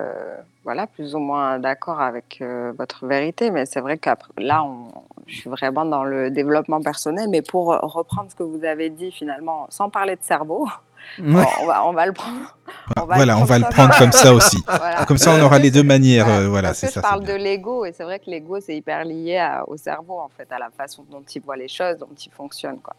voilà, 0.64 0.88
plus 0.88 1.16
ou 1.16 1.20
moins 1.20 1.60
d'accord 1.60 2.00
avec 2.00 2.40
euh, 2.42 2.72
votre 2.78 3.06
vérité, 3.06 3.52
mais 3.52 3.66
c'est 3.66 3.82
vrai 3.82 3.98
que 3.98 4.10
là, 4.38 4.64
on, 4.64 4.88
je 5.28 5.36
suis 5.36 5.50
vraiment 5.50 5.84
dans 5.84 6.04
le 6.06 6.32
développement 6.32 6.82
personnel. 6.82 7.28
Mais 7.30 7.42
pour 7.42 7.68
reprendre 7.68 8.32
ce 8.32 8.36
que 8.36 8.44
vous 8.44 8.64
avez 8.64 8.90
dit, 8.90 9.12
finalement, 9.12 9.68
sans 9.70 9.90
parler 9.90 10.16
de 10.16 10.24
cerveau, 10.24 10.68
Ouais. 11.20 11.44
on, 11.62 11.66
va, 11.66 11.86
on 11.86 11.92
va 11.92 12.06
le 12.06 12.14
prendre. 12.14 12.56
on 12.96 13.02
va 13.06 13.16
voilà, 13.18 13.34
le 13.36 13.42
on 13.42 13.44
va 13.44 13.60
le 13.60 13.66
prendre 13.66 13.94
comme 13.98 14.14
ça 14.14 14.34
aussi. 14.34 14.64
Voilà. 14.68 15.04
Comme 15.06 15.18
ça, 15.18 15.32
on 15.38 15.42
aura 15.42 15.60
les 15.60 15.70
deux 15.70 15.84
manières. 15.84 16.30
Euh, 16.30 16.48
voilà, 16.48 16.74
c'est 16.74 16.88
ça. 16.88 17.02
je 17.02 17.06
parle 17.06 17.26
de 17.26 17.34
l'ego, 17.34 17.84
et 17.84 17.92
c'est 17.92 18.06
vrai 18.06 18.20
que 18.20 18.30
l'ego, 18.30 18.62
c'est 18.62 18.78
hyper 18.78 19.04
lié 19.04 19.38
à- 19.38 19.68
au 19.68 19.76
cerveau, 19.76 20.18
en 20.22 20.30
fait, 20.30 20.50
à 20.50 20.58
la 20.60 20.70
façon 20.70 21.04
dont 21.12 21.22
il 21.36 21.42
voit 21.42 21.58
les 21.58 21.68
choses, 21.68 21.98
dont 21.98 22.08
il 22.18 22.32
fonctionne. 22.32 22.78
Quoi. 22.80 22.96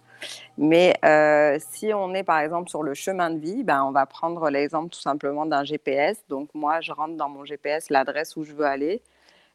Mais 0.58 0.94
euh, 1.04 1.58
si 1.70 1.92
on 1.94 2.14
est, 2.14 2.22
par 2.22 2.38
exemple, 2.38 2.68
sur 2.68 2.82
le 2.82 2.94
chemin 2.94 3.30
de 3.30 3.38
vie, 3.38 3.64
ben, 3.64 3.84
on 3.84 3.92
va 3.92 4.06
prendre 4.06 4.48
l'exemple 4.50 4.90
tout 4.90 5.00
simplement 5.00 5.46
d'un 5.46 5.64
GPS. 5.64 6.24
Donc, 6.28 6.48
moi, 6.54 6.80
je 6.80 6.92
rentre 6.92 7.16
dans 7.16 7.28
mon 7.28 7.44
GPS 7.44 7.90
l'adresse 7.90 8.36
où 8.36 8.44
je 8.44 8.52
veux 8.52 8.66
aller. 8.66 9.02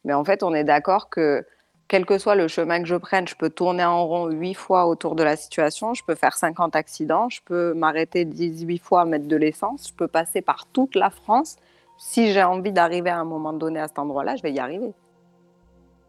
Mais 0.05 0.13
en 0.13 0.23
fait, 0.23 0.43
on 0.43 0.53
est 0.53 0.63
d'accord 0.63 1.09
que 1.09 1.45
quel 1.89 2.05
que 2.05 2.19
soit 2.19 2.35
le 2.35 2.47
chemin 2.47 2.81
que 2.81 2.87
je 2.87 2.95
prenne, 2.95 3.27
je 3.27 3.35
peux 3.35 3.49
tourner 3.49 3.83
en 3.83 4.05
rond 4.05 4.27
huit 4.27 4.53
fois 4.53 4.85
autour 4.85 5.15
de 5.15 5.23
la 5.23 5.35
situation, 5.35 5.95
je 5.95 6.03
peux 6.03 6.13
faire 6.13 6.37
50 6.37 6.75
accidents, 6.75 7.29
je 7.29 7.41
peux 7.43 7.73
m'arrêter 7.73 8.25
18 8.25 8.77
fois 8.77 9.01
à 9.01 9.05
mettre 9.05 9.27
de 9.27 9.35
l'essence, 9.35 9.89
je 9.89 9.93
peux 9.95 10.07
passer 10.07 10.41
par 10.41 10.67
toute 10.67 10.93
la 10.95 11.09
France. 11.09 11.57
Si 11.97 12.31
j'ai 12.31 12.43
envie 12.43 12.71
d'arriver 12.71 13.09
à 13.09 13.17
un 13.17 13.25
moment 13.25 13.53
donné 13.53 13.79
à 13.79 13.87
cet 13.87 13.97
endroit-là, 13.97 14.35
je 14.35 14.43
vais 14.43 14.51
y 14.51 14.59
arriver. 14.59 14.93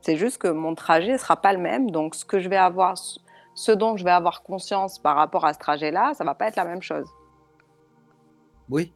C'est 0.02 0.16
juste 0.16 0.36
que 0.38 0.48
mon 0.48 0.74
trajet 0.74 1.12
ne 1.12 1.18
sera 1.18 1.36
pas 1.36 1.52
le 1.54 1.58
même. 1.58 1.90
Donc, 1.90 2.14
ce 2.14 2.26
que 2.26 2.40
je 2.40 2.48
vais 2.48 2.56
avoir, 2.56 2.96
ce 3.55 3.72
dont 3.72 3.97
je 3.97 4.05
vais 4.05 4.10
avoir 4.10 4.43
conscience 4.43 4.98
par 4.98 5.16
rapport 5.16 5.44
à 5.44 5.52
ce 5.52 5.59
trajet-là, 5.59 6.14
ça 6.14 6.24
va 6.24 6.35
pas 6.35 6.48
être 6.48 6.56
la 6.56 6.64
même 6.64 6.82
chose. 6.82 7.09
Oui. 8.68 8.93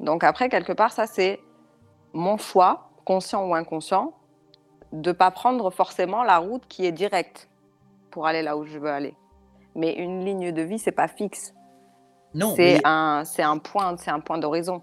Donc 0.00 0.24
après, 0.24 0.48
quelque 0.48 0.72
part, 0.72 0.92
ça 0.92 1.06
c'est 1.06 1.40
mon 2.12 2.36
choix, 2.36 2.90
conscient 3.04 3.46
ou 3.46 3.54
inconscient, 3.54 4.12
de 4.92 5.12
pas 5.12 5.30
prendre 5.30 5.70
forcément 5.70 6.22
la 6.22 6.38
route 6.38 6.66
qui 6.68 6.86
est 6.86 6.92
directe 6.92 7.48
pour 8.10 8.26
aller 8.26 8.42
là 8.42 8.56
où 8.56 8.64
je 8.64 8.78
veux 8.78 8.90
aller. 8.90 9.14
Mais 9.74 9.94
une 9.94 10.24
ligne 10.24 10.52
de 10.52 10.62
vie, 10.62 10.78
c'est 10.78 10.92
pas 10.92 11.08
fixe. 11.08 11.54
Non, 12.34 12.54
c'est 12.56 12.74
mais 12.74 12.80
un, 12.84 13.22
c'est 13.24 13.42
un 13.42 13.58
point, 13.58 13.96
c'est 13.96 14.10
un 14.10 14.20
point 14.20 14.38
d'horizon. 14.38 14.82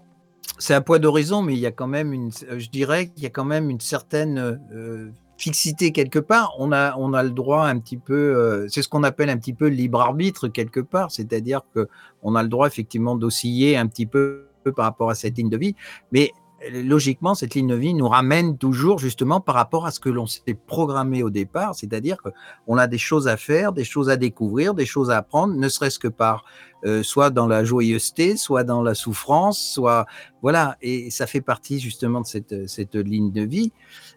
c'est 0.58 0.74
un 0.74 0.80
point 0.80 0.98
d'horizon, 0.98 1.42
mais 1.42 1.54
il 1.54 1.60
y 1.60 1.66
a 1.66 1.72
quand 1.72 1.86
même 1.86 2.12
une, 2.12 2.30
je 2.32 2.68
dirais 2.68 3.08
qu'il 3.08 3.22
y 3.22 3.26
a 3.26 3.30
quand 3.30 3.44
même 3.44 3.70
une 3.70 3.80
certaine 3.80 4.38
euh, 4.38 5.10
fixité 5.36 5.92
quelque 5.92 6.18
part. 6.18 6.54
On 6.58 6.72
a, 6.72 6.96
on 6.96 7.12
a 7.12 7.22
le 7.22 7.30
droit 7.30 7.66
un 7.66 7.78
petit 7.78 7.98
peu, 7.98 8.14
euh, 8.14 8.66
c'est 8.68 8.82
ce 8.82 8.88
qu'on 8.88 9.02
appelle 9.02 9.30
un 9.30 9.36
petit 9.36 9.52
peu 9.52 9.68
le 9.68 9.74
libre 9.74 10.00
arbitre 10.00 10.48
quelque 10.48 10.80
part, 10.80 11.10
c'est-à-dire 11.10 11.62
que 11.74 11.88
on 12.22 12.34
a 12.34 12.42
le 12.42 12.48
droit 12.48 12.66
effectivement 12.66 13.16
d'osciller 13.16 13.76
un 13.76 13.86
petit 13.86 14.06
peu 14.06 14.46
par 14.74 14.86
rapport 14.86 15.10
à 15.10 15.14
cette 15.14 15.36
ligne 15.36 15.50
de 15.50 15.56
vie, 15.56 15.74
mais 16.10 16.32
logiquement 16.72 17.34
cette 17.34 17.54
ligne 17.54 17.68
de 17.68 17.74
vie 17.74 17.94
nous 17.94 18.08
ramène 18.08 18.56
toujours 18.56 18.98
justement 18.98 19.40
par 19.40 19.54
rapport 19.54 19.86
à 19.86 19.90
ce 19.90 20.00
que 20.00 20.08
l'on 20.08 20.26
s'est 20.26 20.56
programmé 20.66 21.22
au 21.22 21.30
départ, 21.30 21.74
c'est-à-dire 21.74 22.16
que 22.22 22.30
on 22.66 22.78
a 22.78 22.86
des 22.86 22.98
choses 22.98 23.28
à 23.28 23.36
faire, 23.36 23.72
des 23.72 23.84
choses 23.84 24.08
à 24.08 24.16
découvrir, 24.16 24.74
des 24.74 24.86
choses 24.86 25.10
à 25.10 25.18
apprendre, 25.18 25.54
ne 25.54 25.68
serait-ce 25.68 25.98
que 25.98 26.08
par 26.08 26.44
euh, 26.84 27.02
soit 27.02 27.30
dans 27.30 27.46
la 27.46 27.64
joyeuseté, 27.64 28.36
soit 28.36 28.64
dans 28.64 28.82
la 28.82 28.94
souffrance, 28.94 29.72
soit 29.74 30.06
voilà, 30.42 30.76
et 30.82 31.10
ça 31.10 31.26
fait 31.26 31.40
partie 31.40 31.80
justement 31.80 32.20
de 32.20 32.26
cette, 32.26 32.68
cette 32.68 32.94
ligne 32.94 33.32
de 33.32 33.42
vie. 33.42 33.72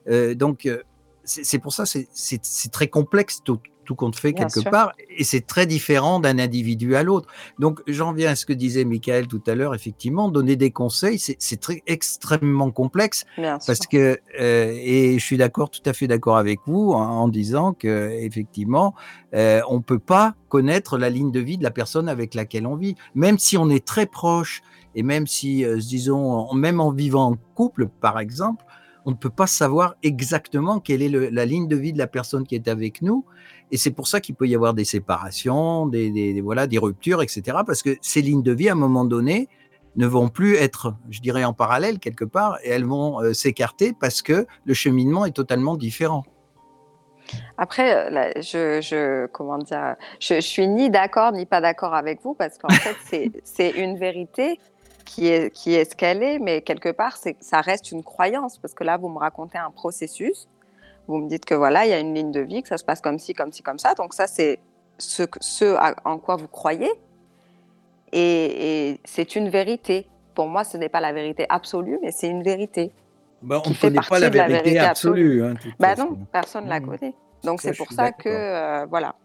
Euh, 0.08 0.36
donc, 0.36 0.66
euh, 0.66 0.82
c'est 1.30 1.60
pour 1.60 1.74
ça, 1.74 1.86
c'est- 1.86 2.72
très 2.72 2.88
complexe 2.88 3.40
tout, 3.44 3.60
tout 3.86 3.96
compte 3.96 4.16
fait 4.16 4.34
Bien 4.34 4.46
quelque 4.46 4.62
sûr. 4.62 4.72
part, 4.72 4.92
et 5.18 5.24
c'est 5.24 5.42
très 5.46 5.66
différent 5.66 6.20
d'un 6.20 6.38
individu 6.40 6.96
à 6.96 7.04
l'autre. 7.04 7.28
Donc, 7.58 7.82
j'en 7.88 8.14
viens 8.14 8.32
à 8.32 8.36
ce 8.36 8.46
que 8.46 8.54
disait 8.54 8.86
Michael 8.86 9.28
tout 9.28 9.42
à 9.48 9.56
l'heure, 9.56 9.74
effectivement, 9.74 10.30
donner 10.30 10.56
des 10.56 10.72
conseils, 10.72 11.18
c'est 11.20 11.60
très 11.60 11.82
extrêmement 11.88 12.72
complexe 12.72 13.26
Bien 13.38 13.60
sûr. 13.60 13.68
parce 13.68 13.88
que 13.88 14.20
euh, 14.40 14.74
et 14.76 15.18
je 15.20 15.24
suis 15.26 15.38
d'accord, 15.38 15.70
tout 15.70 15.82
à 15.86 15.94
fait 15.94 16.08
d'accord 16.08 16.38
avec 16.38 16.60
vous 16.68 16.92
en, 16.92 17.00
en 17.02 17.28
disant 17.28 17.74
que 17.74 18.10
effectivement, 18.12 18.94
euh, 19.34 19.62
on 19.70 19.82
peut 19.82 20.00
pas 20.00 20.36
connaître 20.50 20.98
la 20.98 21.10
ligne 21.10 21.32
de 21.32 21.40
vie 21.40 21.58
de 21.58 21.64
la 21.64 21.72
personne 21.72 22.10
avec 22.10 22.34
laquelle 22.36 22.66
on 22.68 22.76
vit, 22.76 22.96
même 23.16 23.38
si 23.40 23.58
on 23.58 23.70
est 23.70 23.86
très 23.86 24.06
proche 24.06 24.62
et 24.96 25.04
même 25.04 25.28
si, 25.28 25.64
euh, 25.66 25.78
disons, 25.78 26.54
même 26.54 26.80
en 26.80 26.92
vivant 26.92 27.32
en 27.32 27.36
couple, 27.56 27.88
par 27.88 28.20
exemple, 28.20 28.66
on 29.06 29.12
ne 29.12 29.16
peut 29.16 29.30
pas 29.30 29.48
savoir 29.48 29.96
exactement 30.04 30.80
quelle 30.80 31.02
est 31.02 31.10
la 31.10 31.46
ligne 31.46 31.68
de 31.68 31.76
vie 31.76 31.94
de 31.94 31.98
la 31.98 32.08
personne 32.08 32.46
qui 32.46 32.56
est 32.56 32.68
avec 32.68 33.02
nous. 33.02 33.26
Et 33.72 33.78
c'est 33.78 33.92
pour 33.92 34.08
ça 34.08 34.20
qu'il 34.20 34.36
peut 34.36 34.48
y 34.48 34.56
avoir 34.56 34.74
des 34.74 34.86
séparations, 34.86 35.88
des, 35.88 36.42
voilà, 36.42 36.68
des 36.68 36.78
ruptures, 36.78 37.22
etc. 37.22 37.60
Parce 37.66 37.84
que 37.84 37.98
ces 38.02 38.22
lignes 38.22 38.44
de 38.44 38.52
vie, 38.52 38.70
à 38.70 38.74
un 38.74 38.76
moment 38.76 39.06
donné, 39.06 39.48
ne 39.96 40.08
vont 40.08 40.30
plus 40.30 40.56
être, 40.56 40.96
je 41.10 41.20
dirais, 41.20 41.44
en 41.44 41.54
parallèle 41.54 42.00
quelque 42.00 42.26
part, 42.26 42.58
et 42.64 42.70
elles 42.70 42.86
vont 42.86 43.22
euh, 43.22 43.34
s'écarter 43.34 43.94
parce 44.00 44.22
que 44.22 44.46
le 44.66 44.74
cheminement 44.74 45.26
est 45.26 45.36
totalement 45.36 45.76
différent. 45.76 46.24
Après, 47.58 48.12
euh, 48.12 48.32
je, 48.42 49.28
comment 49.28 49.58
dire, 49.58 49.96
je, 50.20 50.36
je 50.36 50.40
suis 50.40 50.68
ni 50.68 50.90
d'accord 50.90 51.32
ni 51.32 51.46
pas 51.46 51.62
d'accord 51.62 51.94
avec 51.94 52.22
vous 52.24 52.34
parce 52.34 52.58
qu'en 52.58 52.70
fait, 52.70 53.32
c'est 53.44 53.70
une 53.72 53.98
vérité 53.98 54.60
qui 55.10 55.28
est, 55.28 55.50
qui 55.52 55.74
est 55.74 55.90
ce 55.92 55.96
qu'elle 55.96 56.22
est, 56.22 56.38
mais 56.40 56.62
quelque 56.62 56.90
part, 56.90 57.18
c'est, 57.18 57.36
ça 57.40 57.62
reste 57.62 57.92
une 57.92 58.04
croyance 58.04 58.58
parce 58.60 58.74
que 58.74 58.84
là, 58.84 58.98
vous 58.98 59.10
me 59.10 59.18
racontez 59.18 59.58
un 59.58 59.72
processus. 59.72 60.48
Vous 61.08 61.18
me 61.18 61.28
dites 61.28 61.46
que 61.46 61.56
voilà, 61.56 61.86
il 61.86 61.90
y 61.90 61.94
a 61.94 62.00
une 62.00 62.14
ligne 62.14 62.32
de 62.32 62.42
vie, 62.42 62.62
que 62.62 62.68
ça 62.70 62.78
se 62.78 62.84
passe 62.84 63.02
comme 63.02 63.18
ci, 63.18 63.34
comme 63.34 63.52
ci, 63.52 63.64
comme 63.64 63.80
ça. 63.80 63.96
Donc 63.96 64.14
ça, 64.14 64.28
c'est 64.28 64.60
ce, 65.00 65.24
ce 65.42 65.66
à- 65.76 65.96
en 66.06 66.20
quoi 66.20 66.36
vous 66.36 66.48
croyez. 66.48 66.92
Et, 68.12 68.90
et 68.92 69.00
c'est 69.06 69.36
une 69.36 69.50
vérité. 69.50 70.08
Pour 70.36 70.48
moi, 70.48 70.64
ce 70.64 70.78
n'est 70.78 70.90
pas 70.90 71.00
la 71.02 71.12
vérité 71.12 71.46
absolue, 71.50 71.98
mais 72.02 72.12
c'est 72.12 72.28
une 72.28 72.44
vérité. 72.44 72.92
Ben, 73.42 73.60
Qui 73.62 73.74
fait 73.74 73.90
partie 73.92 74.10
de 74.30 74.38
la 74.38 74.48
vérité 74.48 74.80
absolue. 74.80 75.44
hein, 75.44 75.54
Bah 75.80 75.96
non, 75.98 76.18
personne 76.32 76.66
ne 76.66 76.70
la 76.70 76.80
Mhm. 76.80 76.86
connaît. 76.88 77.14
Donc 77.44 77.62
c'est 77.62 77.76
pour 77.78 77.92
ça 77.92 78.12
que 78.12 78.30
euh, 78.30 78.86
voilà, 78.90 79.16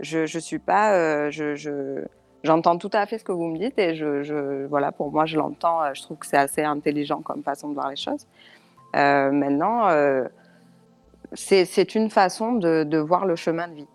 je 0.00 0.24
je 0.26 0.38
suis 0.38 0.58
pas, 0.58 0.94
euh, 0.94 1.30
je 1.30 1.54
je- 1.56 2.04
j'entends 2.42 2.78
tout 2.78 2.90
à 2.92 3.06
fait 3.06 3.18
ce 3.18 3.24
que 3.24 3.32
vous 3.32 3.46
me 3.46 3.58
dites 3.58 3.78
et 3.78 3.94
je, 3.94 4.22
je 4.22 4.66
voilà 4.66 4.92
pour 4.92 5.10
moi 5.12 5.26
je 5.26 5.36
l'entends. 5.36 5.82
euh, 5.82 5.90
Je 5.94 6.02
trouve 6.02 6.18
que 6.18 6.26
c'est 6.26 6.36
assez 6.38 6.62
intelligent 6.62 7.20
comme 7.22 7.42
façon 7.42 7.68
de 7.68 7.74
voir 7.74 7.88
les 7.90 7.96
choses. 7.96 8.26
Euh, 8.96 9.30
maintenant, 9.30 9.88
euh, 9.88 10.24
c'est 11.34 11.94
une 11.94 12.10
façon 12.10 12.52
de, 12.52 12.84
de 12.84 12.98
voir 12.98 13.24
le 13.26 13.36
chemin 13.36 13.68
de 13.68 13.74
vie. 13.74 13.86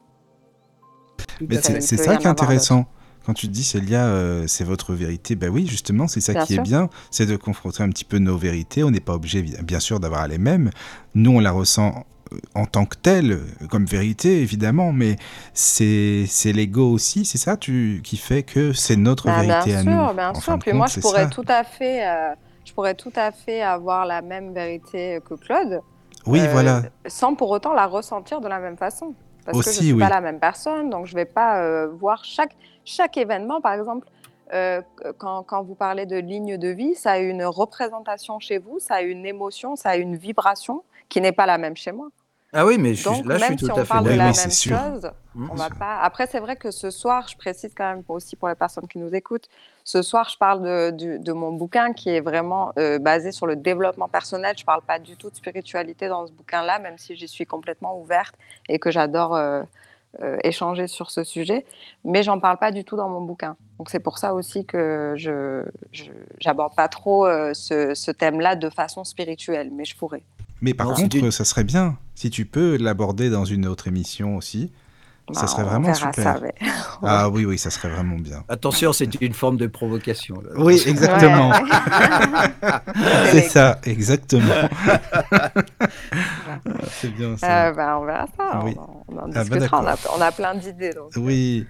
Mais 1.41 1.57
c'est 1.61 1.97
ça 1.97 2.15
qui 2.17 2.25
est 2.27 2.29
intéressant. 2.29 2.85
Quand 3.25 3.33
tu 3.33 3.47
te 3.47 3.51
dis, 3.51 3.63
Célia, 3.63 4.05
euh, 4.05 4.45
c'est 4.45 4.63
votre 4.63 4.93
vérité, 4.93 5.35
bah 5.35 5.47
oui, 5.47 5.65
justement, 5.65 6.07
c'est 6.07 6.21
ça 6.21 6.33
Bien 6.33 6.45
qui 6.45 6.53
sûr. 6.53 6.61
est 6.61 6.63
bien, 6.63 6.89
c'est 7.09 7.25
de 7.25 7.35
confronter 7.35 7.81
un 7.81 7.89
petit 7.89 8.05
peu 8.05 8.19
nos 8.19 8.37
vérités. 8.37 8.83
On 8.83 8.91
n'est 8.91 8.99
pas 8.99 9.13
obligé, 9.15 9.41
bien- 9.41 9.79
sûr, 9.79 9.99
d'avoir 9.99 10.27
les 10.27 10.37
mêmes. 10.37 10.69
Nous, 11.15 11.31
on 11.31 11.39
la 11.39 11.51
ressent 11.51 12.05
en 12.53 12.65
tant 12.65 12.85
que 12.85 12.95
telle, 12.97 13.31
euh, 13.33 13.67
comme 13.69 13.85
vérité, 13.85 14.41
évidemment, 14.41 14.91
mais 14.91 15.15
c'est 15.53 16.27
l'ego 16.53 16.91
aussi, 16.91 17.25
c'est 17.25 17.37
ça 17.37 17.57
tu, 17.57 18.01
qui 18.03 18.17
fait 18.17 18.43
que 18.43 18.73
c'est 18.73 18.95
notre 18.95 19.25
Bah, 19.25 19.41
vérité 19.41 19.71
bien 19.71 19.79
à 19.79 19.81
sûr, 19.81 19.91
nous. 19.91 20.13
bien 20.13 20.29
En 20.29 20.33
sûr. 20.33 20.59
Puis 20.59 20.71
compte, 20.71 20.77
moi, 20.77 20.87
je 20.87 20.99
pourrais 20.99 21.23
ça. 21.23 21.29
tout 21.29 21.45
à 21.47 21.63
fait, 21.63 22.07
euh, 22.07 22.33
je 22.65 22.73
pourrais 22.73 22.95
tout 22.95 23.13
à 23.15 23.31
fait 23.31 23.61
avoir 23.61 24.05
la 24.05 24.21
même 24.21 24.53
vérité 24.53 25.19
que 25.27 25.35
Claude. 25.35 25.81
Oui, 26.25 26.39
Euh, 26.39 26.51
voilà. 26.51 26.83
sans 27.07 27.35
pour 27.35 27.49
autant 27.51 27.73
la 27.73 27.85
ressentir 27.87 28.41
de 28.41 28.47
la 28.47 28.59
même 28.59 28.77
façon. 28.77 29.13
Parce 29.45 29.59
que 29.59 29.63
je 29.63 29.69
ne 29.69 29.73
suis 29.83 29.93
oui. 29.93 29.99
pas 29.99 30.09
la 30.09 30.21
même 30.21 30.39
personne, 30.39 30.89
donc 30.89 31.05
je 31.05 31.13
ne 31.13 31.19
vais 31.19 31.25
pas 31.25 31.61
euh, 31.61 31.87
voir 31.87 32.23
chaque, 32.25 32.55
chaque 32.83 33.15
événement. 33.17 33.61
Par 33.61 33.73
exemple, 33.73 34.07
euh, 34.53 34.81
quand, 35.19 35.43
quand 35.43 35.63
vous 35.63 35.75
parlez 35.75 36.07
de 36.07 36.17
ligne 36.17 36.57
de 36.57 36.67
vie, 36.69 36.95
ça 36.95 37.11
a 37.13 37.17
une 37.19 37.43
représentation 37.45 38.39
chez 38.39 38.57
vous, 38.57 38.79
ça 38.79 38.95
a 38.95 39.01
une 39.01 39.23
émotion, 39.25 39.75
ça 39.75 39.89
a 39.91 39.95
une 39.97 40.15
vibration 40.15 40.83
qui 41.09 41.21
n'est 41.21 41.31
pas 41.31 41.45
la 41.45 41.59
même 41.59 41.75
chez 41.77 41.91
moi. 41.91 42.07
Ah 42.57 42.65
oui, 42.65 42.77
mais 42.79 42.93
je 42.93 43.01
suis- 43.01 43.17
Donc, 43.17 43.25
là, 43.27 43.35
je 43.35 43.39
suis 43.41 43.49
même 43.49 43.59
tout 43.59 43.65
si 43.65 43.71
à 43.71 43.73
on 43.75 43.77
fait 43.79 43.87
parle 43.89 44.05
de 44.05 44.09
la 44.11 44.15
oui, 44.15 44.19
même 44.23 44.33
c'est 44.33 44.49
sûr. 44.49 44.77
chose, 44.77 45.11
Mmh. 45.35 45.49
on 45.51 45.55
va 45.55 45.69
pas. 45.69 45.97
Après, 46.01 46.25
c'est 46.25 46.39
vrai 46.39 46.55
que 46.55 46.71
ce 46.71 46.89
soir, 46.89 47.27
je 47.27 47.35
précise 47.35 47.73
quand 47.75 47.83
même 47.95 48.03
aussi 48.07 48.37
pour 48.37 48.47
les 48.47 48.55
personnes 48.55 48.87
qui 48.87 48.97
nous 48.97 49.13
écoutent, 49.13 49.49
ce 49.83 50.01
soir, 50.01 50.29
je 50.29 50.37
parle 50.37 50.61
de, 50.95 51.33
mon 51.33 51.51
bouquin 51.51 51.91
qui 51.91 52.09
est 52.09 52.21
vraiment 52.21 52.71
euh, 52.79 52.97
basé 52.97 53.33
sur 53.33 53.45
le 53.45 53.57
développement 53.57 54.07
personnel. 54.07 54.55
Je 54.57 54.63
parle 54.63 54.81
pas 54.81 54.99
du 54.99 55.17
tout 55.17 55.29
de 55.29 55.35
spiritualité 55.35 56.07
dans 56.07 56.25
ce 56.25 56.31
bouquin-là, 56.31 56.79
même 56.79 56.97
si 56.97 57.15
j'y 57.17 57.27
suis 57.27 57.45
complètement 57.45 57.99
ouverte 57.99 58.35
et 58.69 58.79
que 58.79 58.89
j'adore 58.89 59.35
euh, 59.35 59.61
euh, 60.23 60.37
échanger 60.45 60.87
sur 60.87 61.11
ce 61.11 61.25
sujet. 61.25 61.65
Mais 62.05 62.23
j'en 62.23 62.39
parle 62.39 62.57
pas 62.57 62.71
du 62.71 62.85
tout 62.85 62.95
dans 62.95 63.09
mon 63.09 63.19
bouquin. 63.21 63.57
Donc 63.77 63.89
c'est 63.89 63.99
pour 63.99 64.17
ça 64.17 64.33
aussi 64.33 64.65
que 64.65 65.13
je 65.17 65.63
j'aborde 66.39 66.73
pas 66.73 66.87
trop 66.87 67.25
euh, 67.27 67.53
ce, 67.53 67.93
ce 67.93 68.11
thème-là 68.11 68.55
de 68.55 68.69
façon 68.69 69.03
spirituelle, 69.03 69.69
mais 69.73 69.83
je 69.83 69.97
pourrais. 69.97 70.23
Mais 70.61 70.73
par 70.73 70.87
Non, 70.89 70.93
contre, 70.95 71.15
une- 71.17 71.31
ça 71.31 71.45
serait 71.45 71.63
bien 71.63 71.97
si 72.15 72.29
tu 72.29 72.45
peux 72.45 72.77
l'aborder 72.77 73.29
dans 73.29 73.45
une 73.45 73.67
autre 73.67 73.87
émission 73.87 74.35
aussi. 74.37 74.71
Ça 75.33 75.41
Ben, 75.41 75.47
serait 75.47 75.63
vraiment 75.63 75.91
ça, 75.93 76.11
super. 76.13 76.39
mais- 76.39 76.53
Ah 77.01 77.29
oui, 77.29 77.45
oui, 77.45 77.57
ça 77.57 77.71
serait 77.71 77.89
vraiment 77.89 78.17
bien. 78.17 78.43
Attention, 78.47 78.93
c'est 78.93 79.09
une 79.21 79.33
forme 79.33 79.57
de 79.57 79.65
provocation. 79.65 80.35
là. 80.41 80.51
Oui, 80.55 80.79
exactement. 80.85 81.49
Ouais. 81.49 81.59
C'est 83.31 83.49
ça, 83.49 83.79
exactement. 83.85 84.45
C'est 86.89 87.13
bien 87.15 87.37
ça. 87.37 87.67
Euh, 87.67 87.73
ben, 87.73 87.97
on 88.01 88.05
verra 88.05 88.27
ça, 88.37 88.61
Oui. 88.63 88.75
on, 88.77 88.81
en- 88.81 89.03
on 89.07 89.17
en 89.17 89.23
Ah 89.33 89.43
bah 89.43 89.43
discutera. 89.43 89.77
on, 89.81 89.81
a, 89.87 89.91
d'accord. 89.95 90.15
on 90.17 90.21
a 90.21 90.31
plein 90.31 90.55
d'idées. 90.55 90.93
donc. 90.93 91.11
Oui. 91.17 91.65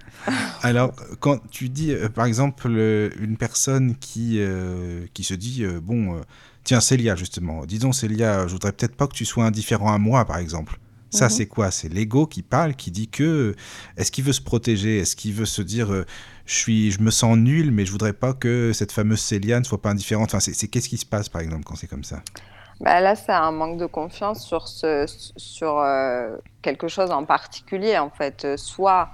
Alors, 0.62 0.92
quand 1.20 1.38
tu 1.50 1.68
dis, 1.68 1.92
euh, 1.92 2.08
par 2.08 2.26
exemple, 2.26 2.66
euh, 2.68 3.10
une 3.20 3.36
personne 3.36 3.96
qui, 3.96 4.36
euh, 4.38 5.06
qui 5.14 5.24
se 5.24 5.34
dit, 5.34 5.64
euh, 5.64 5.80
bon, 5.82 6.14
euh, 6.16 6.20
tiens, 6.66 6.80
Célia, 6.80 7.16
justement, 7.16 7.64
disons, 7.64 7.92
Célia, 7.92 8.46
je 8.46 8.52
voudrais 8.52 8.72
peut-être 8.72 8.96
pas 8.96 9.06
que 9.06 9.14
tu 9.14 9.24
sois 9.24 9.44
indifférent 9.44 9.92
à 9.94 9.98
moi, 9.98 10.24
par 10.26 10.38
exemple. 10.38 10.78
Ça, 11.10 11.26
Mhm. 11.26 11.30
c'est 11.30 11.46
quoi? 11.46 11.70
C'est 11.70 11.88
l'ego 11.88 12.26
qui 12.26 12.42
parle, 12.42 12.74
qui 12.74 12.90
dit 12.90 13.08
que, 13.08 13.22
euh, 13.22 13.56
est-ce 13.96 14.10
qu'il 14.10 14.24
veut 14.24 14.32
se 14.32 14.42
protéger? 14.42 14.98
Est-ce 14.98 15.14
qu'il 15.14 15.32
veut 15.32 15.46
se 15.46 15.62
dire, 15.62 15.92
euh, 15.92 16.04
je, 16.44 16.54
suis, 16.54 16.90
je 16.90 17.00
me 17.00 17.10
sens 17.12 17.36
nul, 17.38 17.70
mais 17.70 17.86
je 17.86 17.92
voudrais 17.92 18.12
pas 18.12 18.34
que 18.34 18.72
cette 18.74 18.90
fameuse 18.92 19.20
Célia 19.20 19.60
ne 19.60 19.64
soit 19.64 19.80
pas 19.80 19.90
indifférente 19.90 20.34
Enfin, 20.34 20.40
c'est 20.40 20.68
qu'est-ce 20.68 20.88
qui 20.88 20.98
se 20.98 21.06
passe, 21.06 21.28
par 21.28 21.40
exemple, 21.40 21.62
quand 21.64 21.76
c'est 21.76 21.86
comme 21.86 22.04
ça? 22.04 22.20
Bah, 22.80 23.00
là, 23.00 23.14
c'est 23.14 23.32
un 23.32 23.52
manque 23.52 23.78
de 23.78 23.86
confiance 23.86 24.44
sur, 24.44 24.66
ce, 24.66 25.06
sur 25.36 25.78
euh, 25.78 26.36
quelque 26.60 26.88
chose 26.88 27.10
en 27.12 27.24
particulier, 27.24 27.96
en 27.96 28.10
fait. 28.10 28.56
Soit, 28.56 29.08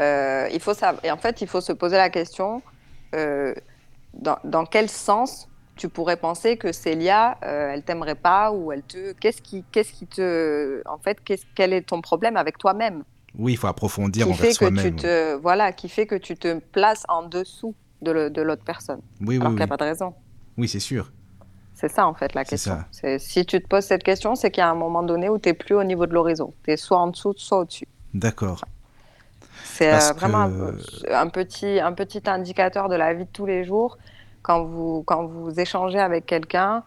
euh, 0.00 0.48
il 0.52 0.60
faut 0.60 0.74
savoir, 0.74 1.02
et 1.04 1.10
en 1.12 1.16
fait, 1.16 1.40
il 1.40 1.46
faut 1.48 1.60
se 1.60 1.72
poser 1.72 1.96
la 1.96 2.10
question, 2.10 2.62
dans, 4.14 4.38
dans 4.44 4.66
quel 4.66 4.90
sens 4.90 5.47
tu 5.78 5.88
pourrais 5.88 6.18
penser 6.18 6.58
que 6.58 6.72
Célia, 6.72 7.38
euh, 7.44 7.70
elle 7.72 7.82
t'aimerait 7.82 8.14
pas 8.14 8.52
ou 8.52 8.70
elle 8.72 8.82
te... 8.82 9.12
Qu'est-ce 9.12 9.40
qui, 9.40 9.64
qu'est-ce 9.72 9.92
qui 9.92 10.06
te... 10.06 10.82
En 10.86 10.98
fait, 10.98 11.18
qu'est-ce- 11.24 11.46
quel 11.54 11.72
est 11.72 11.82
ton 11.88 12.02
problème 12.02 12.36
avec 12.36 12.58
toi-même? 12.58 13.04
Oui, 13.38 13.52
il 13.52 13.56
faut 13.56 13.68
approfondir 13.68 14.26
qui 14.26 14.32
envers 14.32 14.40
fait 14.40 14.48
que 14.48 14.52
tu 14.52 14.74
soi-même. 14.76 14.96
te... 14.96 15.36
Voilà, 15.36 15.72
qui 15.72 15.88
fait 15.88 16.06
que 16.06 16.16
tu 16.16 16.36
te 16.36 16.58
places 16.58 17.04
en 17.08 17.22
dessous 17.22 17.74
de, 18.02 18.10
l'autre 18.42 18.62
personne, 18.64 19.00
Oui, 19.20 19.26
oui, 19.28 19.36
alors 19.36 19.48
qu'il 19.48 19.56
n'y 19.56 19.60
oui. 19.60 19.64
a 19.64 19.68
pas 19.68 19.76
de 19.76 19.84
raison. 19.84 20.14
Oui, 20.56 20.68
c'est 20.68 20.80
sûr. 20.80 21.10
C'est 21.74 21.90
ça 21.90 22.06
en 22.06 22.14
fait 22.14 22.34
la 22.34 22.44
C'est 22.44 22.50
question. 22.50 22.78
Si 23.18 23.46
tu 23.46 23.60
te 23.62 23.66
poses 23.68 23.84
cette 23.84 24.02
question, 24.02 24.34
c'est 24.34 24.50
qu'il 24.50 24.60
y 24.60 24.64
a 24.64 24.70
un 24.70 24.74
moment 24.74 25.04
donné 25.04 25.28
où 25.28 25.38
tu 25.38 25.48
n'es 25.48 25.54
plus 25.54 25.76
au 25.76 25.84
niveau 25.84 26.06
de 26.06 26.12
l'horizon. 26.12 26.52
Tu 26.64 26.72
es 26.72 26.76
soit 26.76 26.98
en 26.98 27.06
dessous, 27.08 27.34
soit 27.36 27.58
au-dessus. 27.60 27.86
D'accord. 28.14 28.64
C'est 29.62 29.92
euh, 29.92 30.12
vraiment 30.14 30.48
que- 30.48 31.12
un, 31.12 31.20
un 31.22 31.28
petit, 31.28 31.78
un 31.78 31.92
petit 31.92 32.22
indicateur 32.26 32.88
de 32.88 32.96
la 32.96 33.14
vie 33.14 33.26
de 33.26 33.30
tous 33.32 33.46
les 33.46 33.64
jours. 33.64 33.96
Quand 34.48 34.64
vous, 34.64 35.02
quand 35.04 35.26
vous 35.26 35.60
échangez 35.60 36.00
avec 36.00 36.24
quelqu'un, 36.24 36.82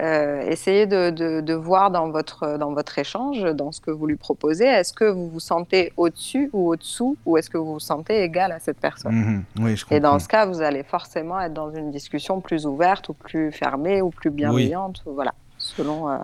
euh, 0.00 0.40
essayez 0.48 0.86
de, 0.86 1.10
de, 1.10 1.42
de 1.42 1.54
voir 1.54 1.90
dans 1.90 2.08
votre, 2.10 2.56
dans 2.56 2.72
votre 2.72 2.98
échange, 2.98 3.42
dans 3.42 3.70
ce 3.70 3.82
que 3.82 3.90
vous 3.90 4.06
lui 4.06 4.16
proposez, 4.16 4.64
est-ce 4.64 4.94
que 4.94 5.04
vous 5.04 5.28
vous 5.28 5.38
sentez 5.38 5.92
au-dessus 5.98 6.48
ou 6.54 6.70
au-dessous 6.70 7.18
ou 7.26 7.36
est-ce 7.36 7.50
que 7.50 7.58
vous 7.58 7.74
vous 7.74 7.80
sentez 7.80 8.22
égal 8.22 8.50
à 8.50 8.58
cette 8.60 8.80
personne? 8.80 9.14
Mhm. 9.14 9.44
Oui, 9.60 9.76
je. 9.76 9.84
Et 9.90 10.00
dans 10.00 10.18
ce 10.18 10.26
cas, 10.26 10.46
vous 10.46 10.62
allez 10.62 10.82
forcément 10.82 11.38
être 11.38 11.52
dans 11.52 11.70
une 11.70 11.90
discussion 11.90 12.40
plus 12.40 12.64
ouverte 12.64 13.10
ou 13.10 13.12
plus 13.12 13.52
fermée 13.52 14.00
ou 14.00 14.08
plus 14.08 14.30
bienveillante, 14.30 15.02
voilà, 15.04 15.34
selon 15.62 16.08
euh, 16.10 16.18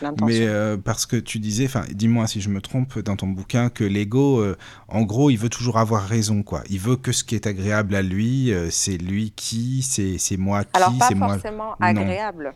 l'intention. 0.00 0.26
Mais 0.26 0.46
euh, 0.46 0.76
parce 0.76 1.06
que 1.06 1.16
tu 1.16 1.38
disais, 1.38 1.66
enfin, 1.66 1.84
dis-moi 1.90 2.26
si 2.26 2.40
je 2.40 2.48
me 2.48 2.60
trompe 2.60 2.98
dans 3.00 3.16
ton 3.16 3.26
bouquin, 3.26 3.68
que 3.68 3.84
l'ego, 3.84 4.40
euh, 4.40 4.56
en 4.88 5.02
gros, 5.02 5.28
il 5.28 5.36
veut 5.36 5.48
toujours 5.48 5.76
avoir 5.78 6.04
raison, 6.04 6.42
quoi. 6.42 6.62
Il 6.70 6.78
veut 6.78 6.96
que 6.96 7.12
ce 7.12 7.24
qui 7.24 7.34
est 7.34 7.46
agréable 7.46 7.94
à 7.96 8.02
lui, 8.02 8.52
euh, 8.52 8.68
c'est 8.70 8.96
lui 8.96 9.32
qui, 9.32 9.82
c'est 9.82 10.18
c'est 10.18 10.36
moi 10.36 10.64
qui, 10.64 10.70
Alors, 10.74 10.96
pas 10.98 11.08
c'est 11.08 11.14
moi. 11.16 11.28
forcément 11.34 11.70
Non. 11.80 11.86
agréable, 11.86 12.54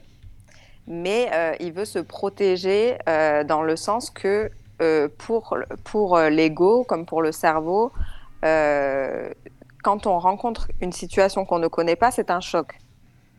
mais 0.87 1.31
il 1.61 1.73
veut 1.73 1.85
se 1.85 1.99
protéger 1.99 2.97
dans 3.07 3.63
le 3.63 3.77
sens 3.77 4.11
que 4.11 4.51
pour, 5.19 5.57
pour 5.85 6.19
l'ego, 6.19 6.85
comme 6.85 7.07
pour 7.07 7.23
le 7.23 7.33
cerveau, 7.33 7.93
quand 9.83 10.07
on 10.07 10.19
rencontre 10.19 10.69
une 10.81 10.93
situation 10.93 11.45
qu'on 11.45 11.59
ne 11.59 11.69
connaît 11.69 11.97
pas, 11.97 12.11
c'est 12.11 12.31
un 12.31 12.41
choc. 12.41 12.79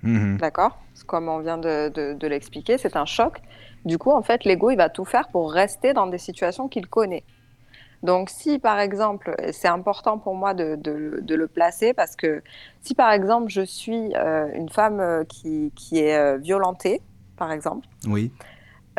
Mhm. 0.04 0.38
D'accord 0.38 0.78
Comme 1.08 1.30
on 1.30 1.40
vient 1.40 1.58
de, 1.58 1.90
de- 1.90 2.14
de 2.14 2.28
l'expliquer, 2.28 2.78
c'est 2.78 2.96
un 2.96 3.06
choc. 3.06 3.42
Du 3.86 3.98
coup, 3.98 4.12
en 4.12 4.22
fait, 4.22 4.44
l'ego, 4.46 4.70
il 4.70 4.78
va 4.78 4.90
tout 4.90 5.06
faire 5.06 5.28
pour 5.30 5.52
rester 5.52 5.94
dans 5.94 6.08
des 6.08 6.18
situations 6.18 6.68
qu'il 6.68 6.88
connaît. 6.88 7.24
Donc, 8.04 8.30
si 8.32 8.58
par 8.58 8.80
exemple, 8.80 9.36
c'est 9.52 9.68
important 9.68 10.18
pour 10.18 10.34
moi 10.36 10.54
de, 10.56 10.76
de- 10.76 11.20
de 11.22 11.36
le 11.36 11.48
placer 11.48 11.94
parce 11.94 12.16
que 12.16 12.42
si 12.82 12.96
par 12.96 13.12
exemple 13.12 13.50
je 13.50 13.62
suis 13.62 14.16
euh, 14.16 14.48
une 14.56 14.70
femme 14.70 15.00
euh, 15.00 15.24
qui, 15.24 15.72
qui 15.76 16.00
est 16.00 16.18
euh, 16.18 16.38
violentée, 16.38 17.02
par 17.38 17.52
exemple, 17.52 17.88
Oui, 18.08 18.32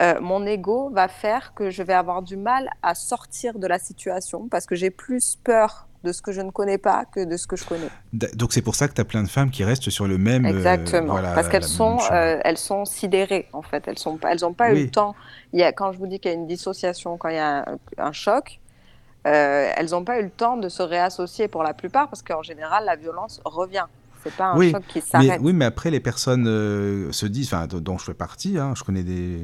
euh, 0.01 0.21
mon 0.21 0.47
ego 0.47 0.89
va 0.91 1.09
faire 1.09 1.53
que 1.55 1.69
je 1.71 1.83
vais 1.83 1.93
avoir 1.95 2.23
du 2.23 2.37
mal 2.37 2.71
à 2.83 2.95
sortir 2.95 3.59
de 3.59 3.67
la 3.67 3.79
situation 3.81 4.49
parce 4.49 4.67
que 4.67 4.75
j'ai 4.77 4.91
plus 4.91 5.37
peur 5.43 5.89
de 6.05 6.13
ce 6.13 6.23
que 6.23 6.33
je 6.33 6.41
ne 6.41 6.51
connais 6.51 6.79
pas 6.79 7.05
que 7.05 7.25
de 7.25 7.37
ce 7.37 7.47
que 7.47 7.57
je 7.57 7.65
connais. 7.65 7.91
Donc 8.13 8.53
c'est 8.53 8.63
pour 8.63 8.75
ça 8.75 8.89
que 8.89 8.95
tu 8.95 9.01
as 9.01 9.05
plein 9.05 9.23
de 9.23 9.29
femmes 9.29 9.51
qui 9.51 9.65
restent 9.65 9.91
sur 9.91 10.07
le 10.07 10.19
même. 10.19 10.45
euh, 10.45 10.51
Exactement, 10.51 11.15
voilà, 11.15 11.33
parce 11.33 11.49
qu'elles 11.49 11.63
sont, 11.65 11.99
euh, 12.13 12.41
elles 12.45 12.59
sont 12.59 12.85
sidérées 12.85 13.49
en 13.53 13.63
fait. 13.63 13.87
Elles 13.87 13.99
sont, 13.99 14.17
pas- 14.19 14.33
elles 14.33 14.41
n'ont 14.43 14.53
pas 14.53 14.73
eu 14.73 14.85
le 14.85 14.91
temps. 14.91 15.15
Il 15.53 15.61
y 15.61 15.63
a, 15.63 15.73
quand 15.73 15.93
je 15.93 15.99
vous 15.99 16.07
dis 16.07 16.19
qu'il 16.21 16.31
y 16.31 16.35
a 16.35 16.37
une 16.37 16.47
dissociation, 16.47 17.17
quand 17.17 17.29
il 17.29 17.37
y 17.37 17.39
a 17.39 17.59
un, 17.71 17.79
un 17.99 18.13
choc, 18.13 18.61
euh, 19.27 19.71
elles 19.77 19.91
n'ont 19.91 20.05
pas 20.05 20.19
eu 20.19 20.25
le 20.25 20.31
temps 20.31 20.57
de 20.57 20.69
se 20.69 20.83
réassocier 20.83 21.49
pour 21.49 21.63
la 21.63 21.75
plupart, 21.75 22.09
parce 22.09 22.23
qu'en 22.23 22.43
général, 22.43 22.85
la 22.85 22.97
violence 22.97 23.41
revient. 23.45 23.87
C'est 24.25 24.35
pas 24.35 24.47
un 24.47 24.57
Oui, 24.59 24.73
choc 24.73 24.83
qui 24.89 24.99
Mais, 24.99 25.27
s'arrête. 25.27 25.41
oui, 25.43 25.53
mais 25.53 25.65
après, 25.65 25.91
les 25.91 26.01
personnes 26.01 26.45
se 26.45 27.27
disent, 27.27 27.51
dont 27.71 27.99
je 27.99 28.05
fais 28.05 28.15
partie, 28.15 28.59
hein, 28.59 28.75
je 28.77 28.85
connais 28.85 29.03
des, 29.03 29.41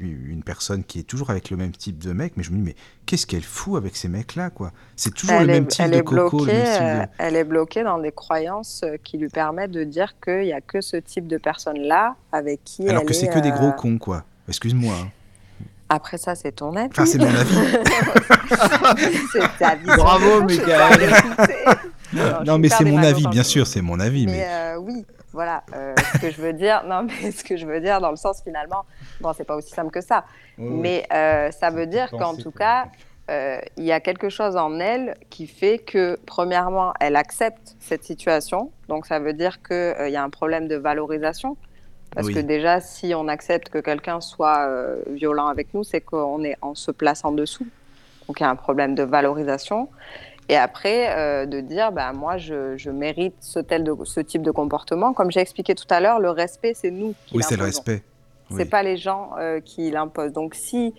une 0.00 0.42
personne 0.42 0.82
qui 0.84 0.98
est 0.98 1.02
toujours 1.04 1.30
avec 1.30 1.50
le 1.50 1.56
même 1.56 1.70
type 1.70 1.98
de 1.98 2.12
mec, 2.12 2.32
mais 2.36 2.42
je 2.42 2.50
me 2.50 2.56
dis, 2.56 2.62
mais 2.62 2.74
qu'est-ce 3.06 3.26
qu'elle 3.26 3.42
fout 3.44 3.76
avec 3.76 3.96
ces 3.96 4.08
mecs-là, 4.08 4.50
quoi? 4.50 4.72
C'est 4.96 5.14
toujours 5.14 5.36
Elle 5.36 5.46
le 5.46 5.50
est, 5.50 5.54
même 5.54 5.66
type 5.66 5.84
elle 5.84 5.90
de 5.92 5.96
est 5.98 6.02
coco, 6.02 6.38
le 6.40 6.44
bloquée, 6.44 6.52
même 6.52 6.66
style 6.66 6.84
de- 6.84 7.00
euh, 7.02 7.06
elle 7.18 7.36
est 7.36 7.44
bloquée 7.44 7.82
dans 7.84 7.98
des 7.98 8.12
croyances 8.12 8.82
euh, 8.84 8.96
qui 9.02 9.18
lui 9.18 9.28
permettent 9.28 9.70
de 9.70 9.84
dire 9.84 10.14
qu'il 10.22 10.40
n'y 10.42 10.52
a 10.52 10.60
que 10.60 10.80
ce 10.80 10.96
type 10.96 11.26
de 11.28 11.36
personne-là 11.38 12.16
avec 12.32 12.62
qui 12.64 12.88
Alors 12.88 13.02
elle 13.02 13.08
que 13.08 13.14
c'est 13.14 13.26
est, 13.26 13.32
que 13.32 13.38
des 13.38 13.50
gros 13.52 13.68
euh, 13.68 13.72
cons, 13.72 13.98
quoi. 13.98 14.24
Excuse-moi. 14.48 14.94
hein. 15.00 15.08
Après 15.88 16.18
ça, 16.18 16.34
c'est 16.34 16.52
ton 16.52 16.74
avis. 16.76 16.88
Enfin, 16.90 17.06
c'est 17.06 17.18
mon 17.18 17.26
avis. 17.34 17.54
c'est 19.32 19.58
ta 19.58 19.74
vie. 19.76 19.84
Bravo, 19.86 20.42
Michael. 20.42 21.12
non, 22.44 22.58
mais 22.58 22.68
c'est 22.68 22.84
mon 22.84 22.98
avis, 22.98 23.26
bien 23.28 23.42
sûr, 23.42 23.66
c'est 23.66 23.82
mon 23.82 24.00
avis, 24.00 24.26
Mais, 24.26 24.32
mais. 24.32 24.46
euh, 24.48 24.76
oui, 24.78 25.04
voilà. 25.34 25.64
euh, 25.74 25.94
ce 26.14 26.18
que 26.20 26.30
je 26.30 26.40
veux 26.40 26.52
dire, 26.54 26.82
non, 26.86 27.02
mais 27.02 27.30
ce 27.32 27.44
que 27.44 27.56
je 27.56 27.66
veux 27.66 27.80
dire 27.80 28.00
dans 28.00 28.10
le 28.10 28.16
sens 28.16 28.40
finalement, 28.42 28.84
bon, 29.20 29.32
c'est 29.34 29.44
pas 29.44 29.56
aussi 29.56 29.70
simple 29.70 29.90
que 29.90 30.00
ça. 30.00 30.24
mais 30.56 31.04
euh, 31.12 31.50
ça 31.50 31.70
veut 31.70 31.86
dire 31.86 32.10
qu'en 32.10 32.34
tout 32.36 32.52
cas, 32.52 32.86
euh, 33.30 33.58
il 33.76 33.84
y 33.84 33.92
a 33.92 34.00
quelque 34.00 34.28
chose 34.28 34.56
en 34.56 34.78
elle 34.80 35.14
qui 35.30 35.46
fait 35.46 35.78
que, 35.78 36.18
premièrement, 36.26 36.92
elle 37.00 37.16
accepte 37.16 37.74
cette 37.80 38.04
situation. 38.04 38.70
Donc, 38.88 39.06
ça 39.06 39.18
veut 39.18 39.32
dire 39.32 39.62
qu'il 39.62 40.08
y 40.10 40.16
a 40.16 40.22
un 40.22 40.30
problème 40.30 40.68
de 40.68 40.76
valorisation. 40.76 41.56
Parce 42.14 42.28
Oui. 42.28 42.34
que 42.34 42.40
déjà, 42.40 42.80
si 42.80 43.12
on 43.14 43.26
accepte 43.26 43.70
que 43.70 43.78
quelqu'un 43.78 44.20
soit 44.20 44.68
violent 45.08 45.48
avec 45.48 45.74
nous, 45.74 45.82
c'est 45.84 46.00
qu'on 46.00 46.44
est, 46.44 46.56
on 46.62 46.74
se 46.76 46.92
place 46.92 47.24
en 47.24 47.32
dessous. 47.32 47.66
Donc, 48.28 48.38
il 48.40 48.42
y 48.44 48.46
a 48.46 48.50
un 48.50 48.56
problème 48.56 48.94
de 48.94 49.02
valorisation. 49.02 49.88
Et 50.48 50.56
après, 50.56 51.16
euh, 51.16 51.46
de 51.46 51.60
dire, 51.60 51.90
bah, 51.92 52.12
moi, 52.12 52.36
je, 52.36 52.76
je 52.76 52.90
mérite 52.90 53.34
ce, 53.40 53.58
tel 53.60 53.82
de, 53.82 53.94
ce 54.04 54.20
type 54.20 54.42
de 54.42 54.50
comportement. 54.50 55.12
Comme 55.14 55.30
j'ai 55.30 55.40
expliqué 55.40 55.74
tout 55.74 55.86
à 55.88 56.00
l'heure, 56.00 56.20
le 56.20 56.30
respect, 56.30 56.74
c'est 56.74 56.90
nous 56.90 57.14
qui 57.26 57.36
Oui, 57.36 57.42
c'est 57.42 57.56
le 57.56 57.64
respect. 57.64 58.02
C'est 58.50 58.56
Oui. 58.56 58.64
pas 58.66 58.82
les 58.82 58.98
gens 58.98 59.30
euh, 59.38 59.60
qui 59.60 59.90
l'imposent. 59.90 60.32
Donc 60.34 60.54
si 60.54 60.94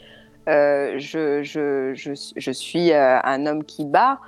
euh, 0.49 0.95
je, 0.97 1.43
je, 1.43 1.93
je, 1.93 2.13
je 2.35 2.51
suis 2.51 2.91
euh, 2.91 3.19
un 3.23 3.45
homme 3.45 3.63
qui 3.63 3.85
bat, 3.85 4.19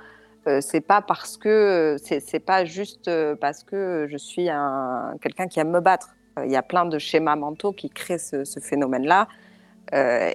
c'est 0.60 0.80
pas 0.80 1.02
parce 1.02 1.36
que 1.36 1.96
c'est 2.02 2.20
c'est 2.20 2.38
pas 2.40 2.64
juste 2.64 3.10
parce 3.38 3.62
que 3.64 4.06
je 4.08 4.16
suis 4.16 4.48
un 4.48 5.12
quelqu'un 5.20 5.46
qui 5.46 5.60
aime 5.60 5.68
me 5.70 5.80
battre. 5.80 6.14
Il 6.42 6.50
y 6.50 6.56
a 6.56 6.62
plein 6.62 6.86
de 6.86 6.98
schémas 6.98 7.36
mentaux 7.36 7.72
qui 7.72 7.90
créent 7.90 8.16
ce, 8.16 8.44
ce 8.44 8.58
phénomène-là. 8.58 9.28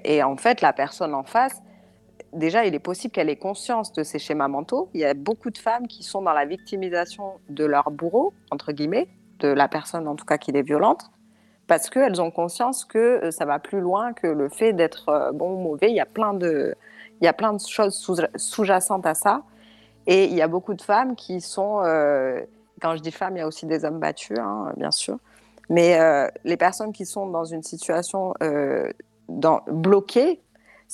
Et 0.04 0.22
en 0.22 0.38
fait, 0.38 0.62
la 0.62 0.72
personne 0.72 1.16
en 1.16 1.24
face, 1.24 1.64
déjà, 2.34 2.66
il 2.66 2.76
est 2.76 2.80
possible 2.80 3.14
qu'elle 3.14 3.30
ait 3.30 3.36
conscience 3.36 3.94
de 3.94 4.04
ces 4.04 4.20
schémas 4.20 4.48
mentaux. 4.48 4.90
Il 4.94 5.02
y 5.02 5.06
a 5.06 5.14
beaucoup 5.14 5.50
de 5.50 5.58
femmes 5.58 5.88
qui 5.88 6.04
sont 6.04 6.22
dans 6.22 6.34
la 6.34 6.46
victimisation 6.46 7.40
de 7.50 7.66
leur 7.66 7.92
bourreau, 7.92 8.34
entre 8.52 8.72
guillemets, 8.72 9.08
de 9.40 9.48
la 9.48 9.68
personne 9.68 10.08
en 10.08 10.16
tout 10.16 10.26
cas 10.26 10.38
qui 10.38 10.52
les 10.52 10.62
violente 10.62 11.10
parce 11.68 11.90
qu'elles 11.90 12.22
ont 12.22 12.32
conscience 12.32 12.86
que 12.86 12.98
euh, 12.98 13.32
ça 13.32 13.46
va 13.46 13.60
plus 13.60 13.80
loin 13.80 14.14
que 14.14 14.28
le 14.28 14.50
fait 14.50 14.74
d'être 14.74 15.10
euh, 15.10 15.32
bon 15.32 15.54
ou 15.54 15.58
mauvais. 15.58 15.90
Il 15.90 15.96
y 15.96 16.00
a 16.00 16.06
plein 16.06 16.34
de, 16.34 16.76
il 17.22 17.26
y 17.26 17.28
a 17.28 17.34
plein 17.34 17.54
de 17.54 17.60
choses 17.60 17.96
sous- 17.96 18.18
sous-jacentes 18.36 19.06
à 19.06 19.14
ça. 19.14 19.44
Et 20.06 20.26
il 20.26 20.34
y 20.34 20.42
a 20.42 20.48
beaucoup 20.48 20.74
de 20.74 20.82
femmes 20.82 21.16
qui 21.16 21.40
sont, 21.40 21.82
euh, 21.84 22.42
quand 22.82 22.96
je 22.96 23.02
dis 23.02 23.12
femmes, 23.12 23.38
il 23.38 23.40
y 23.40 23.44
a 23.44 23.48
aussi 23.48 23.66
des 23.66 23.86
hommes 23.86 24.00
battus, 24.00 24.38
hein, 24.38 24.74
bien 24.76 24.92
sûr. 24.92 25.18
Mais 25.70 25.98
les 26.44 26.58
personnes 26.58 26.92
qui 26.92 27.06
sont 27.06 27.26
dans 27.28 27.46
une 27.46 27.64
situation 27.64 28.34
bloquée, 29.30 30.42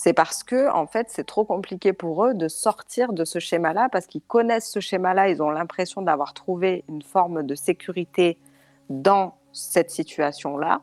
c'est 0.01 0.13
parce 0.13 0.43
que 0.43 0.71
en 0.71 0.87
fait, 0.87 1.07
c'est 1.09 1.25
trop 1.25 1.43
compliqué 1.43 1.91
pour 1.91 2.23
eux 2.23 2.33
de 2.33 2.47
sortir 2.47 3.11
de 3.11 3.25
ce 3.25 3.39
schéma-là, 3.39 3.89
parce 3.91 4.07
qu'ils 4.07 4.21
connaissent 4.21 4.71
ce 4.71 4.79
schéma-là, 4.79 5.27
ils 5.27 5.41
ont 5.41 5.49
l'impression 5.49 6.01
d'avoir 6.01 6.33
trouvé 6.33 6.85
une 6.87 7.01
forme 7.01 7.43
de 7.43 7.53
sécurité 7.53 8.37
dans 8.89 9.35
cette 9.51 9.89
situation-là. 9.91 10.79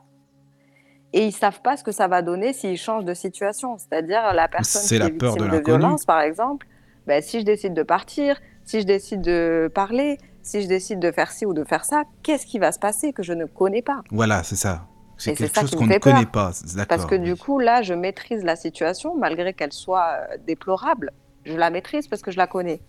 Et 1.15 1.25
ils 1.25 1.33
savent 1.33 1.63
pas 1.63 1.79
ce 1.79 1.83
que 1.83 1.93
ça 1.93 2.09
va 2.09 2.21
donner 2.21 2.53
s'ils 2.53 2.77
changent 2.77 3.07
de 3.07 3.15
situation. 3.15 3.79
C'est-à-dire 3.79 4.35
la 4.35 4.49
personne 4.49 4.83
C'est 4.83 4.97
qui 4.97 5.01
la 5.01 5.07
est 5.07 5.13
peur 5.13 5.33
victime 5.33 5.51
de, 5.51 5.65
violence, 5.65 6.05
par 6.05 6.21
exemple, 6.21 6.67
ben, 7.07 7.23
si 7.23 7.41
je 7.41 7.47
décide 7.47 7.73
de 7.73 7.83
partir, 7.83 8.39
si 8.67 8.83
je 8.83 8.87
décide 8.87 9.23
de 9.23 9.71
parler, 9.75 10.19
si 10.43 10.61
je 10.61 10.69
décide 10.69 10.99
de 10.99 11.11
faire 11.11 11.31
ci 11.31 11.47
ou 11.47 11.55
de 11.55 11.65
faire 11.65 11.87
ça, 11.87 12.03
qu'est-ce 12.23 12.45
qui 12.45 12.59
va 12.59 12.71
se 12.71 12.79
passer 12.79 13.15
que 13.15 13.23
je 13.23 13.33
ne 13.33 13.47
connais 13.47 13.81
pas? 13.81 14.03
Voilà, 14.11 14.43
c'est 14.43 14.57
ça. 14.57 14.87
C'est 15.19 15.35
quelque 15.35 15.55
ça 15.55 15.63
chose 15.63 15.75
qu'on 15.75 15.87
ne 15.87 15.99
connaît 15.99 16.27
pas. 16.27 16.53
Parce 16.89 17.07
que 17.07 17.15
du 17.15 17.37
coup, 17.37 17.59
là, 17.59 17.83
je 17.83 17.95
maîtrise 17.95 18.45
la 18.45 18.57
situation, 18.57 19.17
malgré 19.17 19.55
qu'elle 19.55 19.73
soit 19.73 20.11
euh, 20.33 20.37
déplorable. 20.47 21.13
Je 21.45 21.55
la 21.57 21.71
maîtrise 21.71 22.09
parce 22.09 22.23
que 22.23 22.31
je 22.31 22.37
la 22.37 22.47
connais. 22.47 22.81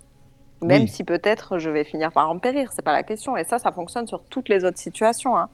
Même 0.61 0.83
Oui. 0.83 0.87
si 0.87 1.03
peut-être 1.03 1.59
je 1.59 1.69
vais 1.69 1.83
finir 1.83 2.11
par 2.11 2.29
en 2.29 2.39
périr, 2.39 2.71
c'est 2.73 2.81
pas 2.81 2.91
la 2.91 3.03
question. 3.03 3.37
Et 3.37 3.43
ça, 3.43 3.59
ça 3.59 3.71
fonctionne 3.71 4.07
sur 4.07 4.23
toutes 4.23 4.49
les 4.49 4.65
autres 4.65 4.79
situations. 4.79 5.37
Hein. 5.37 5.49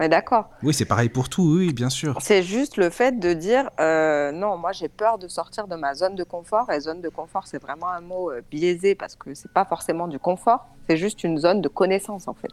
On 0.00 0.04
est 0.04 0.08
d'accord. 0.08 0.50
Oui, 0.62 0.74
c'est 0.74 0.84
pareil 0.84 1.08
pour 1.08 1.28
tout, 1.28 1.42
oui, 1.58 1.72
bien 1.72 1.88
sûr. 1.90 2.16
C'est 2.20 2.42
juste 2.42 2.76
le 2.76 2.90
fait 2.90 3.18
de 3.18 3.32
dire 3.32 3.70
euh, 3.80 4.30
non, 4.32 4.56
moi 4.56 4.70
j'ai 4.72 4.88
peur 4.88 5.18
de 5.18 5.26
sortir 5.28 5.66
de 5.66 5.74
ma 5.76 5.94
zone 5.94 6.14
de 6.14 6.24
confort. 6.24 6.70
Et 6.70 6.80
zone 6.80 7.00
de 7.00 7.08
confort, 7.08 7.46
c'est 7.46 7.60
vraiment 7.60 7.88
un 7.88 8.00
mot 8.00 8.30
euh, 8.30 8.42
biaisé 8.50 8.94
parce 8.94 9.16
que 9.16 9.34
c'est 9.34 9.52
pas 9.52 9.64
forcément 9.64 10.06
du 10.08 10.18
confort, 10.18 10.66
c'est 10.88 10.96
juste 10.96 11.24
une 11.24 11.38
zone 11.38 11.60
de 11.62 11.68
connaissance 11.68 12.28
en 12.28 12.34
fait. 12.34 12.50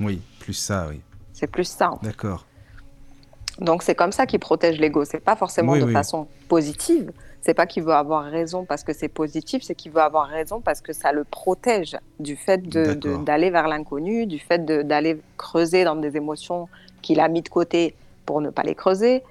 Oui, 0.00 0.22
plus 0.40 0.54
ça, 0.54 0.86
oui. 0.88 1.00
C'est 1.32 1.46
plus 1.46 1.64
ça. 1.68 1.92
en 1.92 1.98
fait. 1.98 2.06
D'accord. 2.06 2.46
Donc 3.60 3.82
c'est 3.82 3.94
comme 3.94 4.12
ça 4.12 4.26
qu'il 4.26 4.38
protège 4.40 4.78
l'ego. 4.78 5.04
C'est 5.04 5.20
pas 5.20 5.36
forcément 5.36 5.72
Oui, 5.72 5.80
de 5.80 5.84
oui. 5.86 5.92
façon 5.92 6.26
positive. 6.48 7.10
C'est 7.40 7.54
pas 7.54 7.66
qu'il 7.66 7.84
veut 7.84 7.92
avoir 7.94 8.24
raison 8.24 8.64
parce 8.64 8.82
que 8.82 8.92
c'est 8.92 9.08
positif, 9.08 9.62
c'est 9.62 9.74
qu'il 9.76 9.92
veut 9.92 10.00
avoir 10.00 10.26
raison 10.28 10.60
parce 10.60 10.80
que 10.80 10.92
ça 10.92 11.12
le 11.12 11.22
protège 11.24 11.96
du 12.18 12.34
fait 12.36 12.68
d'aller 12.68 13.50
vers 13.50 13.68
l'inconnu, 13.68 14.26
du 14.26 14.38
fait 14.40 14.64
d'aller 14.64 15.20
creuser 15.36 15.84
dans 15.84 15.94
des 15.96 16.16
émotions 16.16 16.68
qu'il 17.02 17.20
a 17.20 17.28
mis 17.28 17.42
de 17.42 17.48
côté 17.48 17.94
pour 18.26 18.40
ne 18.40 18.50
pas 18.50 18.62
les 18.64 18.74
creuser. 18.74 19.22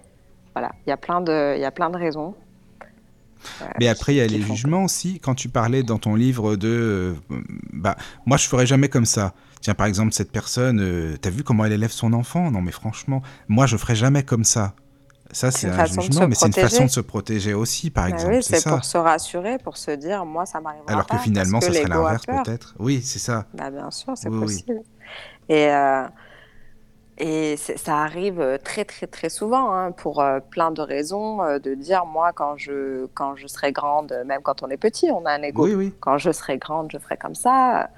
Voilà, 0.53 0.71
il 0.85 0.89
y 0.89 0.93
a 0.93 0.97
plein 0.97 1.19
de, 1.19 1.55
il 1.57 1.61
y 1.61 1.65
a 1.65 1.71
plein 1.71 1.89
de 1.89 1.97
raisons. 1.97 2.33
euh, 3.61 3.65
Mais 3.79 3.89
après, 3.89 4.13
il 4.13 4.17
y 4.17 4.21
a 4.21 4.27
les 4.27 4.39
jugements 4.41 4.85
aussi. 4.85 5.19
Quand 5.19 5.35
tu 5.35 5.49
parlais 5.49 5.83
dans 5.83 5.97
ton 5.97 6.15
livre 6.15 6.55
de. 6.55 7.15
euh, 7.31 7.37
bah, 7.73 7.97
moi, 8.25 8.37
je 8.37 8.47
ferais 8.47 8.65
jamais 8.65 8.87
comme 8.87 9.05
ça. 9.05 9.33
Tiens, 9.65 9.73
par 9.73 9.87
exemple, 9.87 10.13
cette 10.13 10.31
personne, 10.31 10.79
euh, 10.79 11.17
t'as 11.19 11.31
vu 11.31 11.41
comment 11.43 11.65
elle 11.65 11.71
élève 11.71 11.89
son 11.89 12.13
enfant? 12.13 12.51
Non, 12.51 12.61
mais 12.61 12.71
franchement, 12.71 13.23
moi, 13.47 13.65
je 13.65 13.77
ferais 13.77 13.95
jamais 13.95 14.21
comme 14.21 14.43
ça. 14.43 14.75
Ça, 15.31 15.49
c'est 15.49 15.67
un 15.71 15.85
jugement, 15.85 16.27
mais 16.27 16.35
c'est 16.35 16.45
une 16.45 16.53
façon 16.53 16.85
de 16.85 16.91
se 16.91 16.99
protéger 16.99 17.55
aussi, 17.55 17.89
par 17.89 18.03
Bah 18.03 18.11
exemple. 18.11 18.35
oui, 18.35 18.43
c'est 18.43 18.63
pour 18.63 18.85
se 18.85 18.95
rassurer, 18.99 19.57
pour 19.57 19.77
se 19.77 19.89
dire, 19.89 20.23
moi, 20.23 20.45
ça 20.45 20.61
m'arrivera 20.61 20.91
Alors 20.91 21.07
pas. 21.07 21.17
que 21.17 21.23
finalement, 21.23 21.61
ça 21.61 21.73
serait 21.73 21.87
l'inverse, 21.87 22.27
peut-être. 22.27 22.75
Oui, 22.77 23.01
c'est 23.03 23.17
ça. 23.17 23.47
Bah, 23.55 23.71
bien 23.71 23.89
sûr, 23.89 24.13
c'est 24.15 24.29
Oui, 24.29 24.35
oui. 24.37 24.45
possible. 24.45 24.81
Et, 25.49 25.67
euh, 25.69 26.03
et 27.17 27.55
ça 27.55 27.99
arrive 27.99 28.41
euh, 28.41 28.57
très, 28.57 28.83
très, 28.83 29.07
très 29.07 29.29
souvent, 29.29 29.73
hein, 29.73 29.91
pour 29.91 30.21
euh, 30.21 30.39
plein 30.41 30.71
de 30.71 30.81
raisons, 30.81 31.41
euh, 31.41 31.59
de 31.59 31.73
dire, 31.73 32.05
moi, 32.05 32.33
quand 32.33 32.57
je, 32.57 33.05
quand 33.13 33.37
je 33.37 33.47
serai 33.47 33.71
grande, 33.71 34.13
même 34.25 34.41
quand 34.41 34.63
on 34.63 34.69
est 34.69 34.77
petit, 34.77 35.09
on 35.11 35.25
a 35.25 35.31
un 35.31 35.41
ego. 35.41 35.63
Oui, 35.63 35.75
oui. 35.75 35.93
Quand 36.01 36.17
je 36.17 36.31
serai 36.31 36.57
grande, 36.57 36.91
je 36.91 36.97
ferai 36.97 37.15
comme 37.15 37.35
ça. 37.35 37.89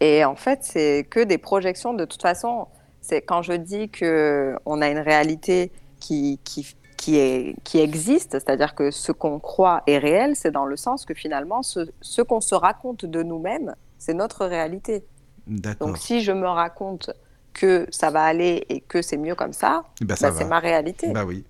Et 0.00 0.24
en 0.24 0.34
fait, 0.34 0.60
c'est 0.62 1.06
que 1.10 1.20
des 1.20 1.36
projections. 1.36 1.92
De 1.92 2.06
toute 2.06 2.22
façon, 2.22 2.66
c'est 3.02 3.20
quand 3.20 3.42
je 3.42 3.52
dis 3.52 3.90
que 3.90 4.56
on 4.64 4.80
a 4.80 4.88
une 4.88 4.98
réalité 4.98 5.70
qui, 6.00 6.40
qui, 6.42 6.74
qui, 6.96 7.18
est, 7.18 7.56
qui 7.64 7.80
existe, 7.80 8.32
c'est-à-dire 8.32 8.74
que 8.74 8.90
ce 8.90 9.12
qu'on 9.12 9.40
croit 9.40 9.82
est 9.86 9.98
réel, 9.98 10.36
c'est 10.36 10.50
dans 10.50 10.64
le 10.64 10.76
sens 10.76 11.04
que 11.04 11.12
finalement, 11.12 11.62
ce, 11.62 11.90
ce 12.00 12.22
qu'on 12.22 12.40
se 12.40 12.54
raconte 12.54 13.04
de 13.04 13.22
nous-mêmes, 13.22 13.74
c'est 13.98 14.14
notre 14.14 14.46
réalité. 14.46 15.04
Donc 15.46 15.98
si 15.98 16.22
je 16.22 16.32
me 16.32 16.48
raconte 16.48 17.10
que 17.54 17.86
ça 17.90 18.10
va 18.10 18.24
aller 18.24 18.66
et 18.68 18.80
que 18.80 19.00
c'est 19.00 19.16
mieux 19.16 19.34
comme 19.34 19.52
ça, 19.54 19.84
Bah, 20.02 20.16
ça 20.16 20.28
bah, 20.30 20.34
c'est 20.36 20.44
va. 20.44 20.50
ma 20.50 20.58
réalité. 20.58 21.10
Bah 21.12 21.24
oui. 21.24 21.44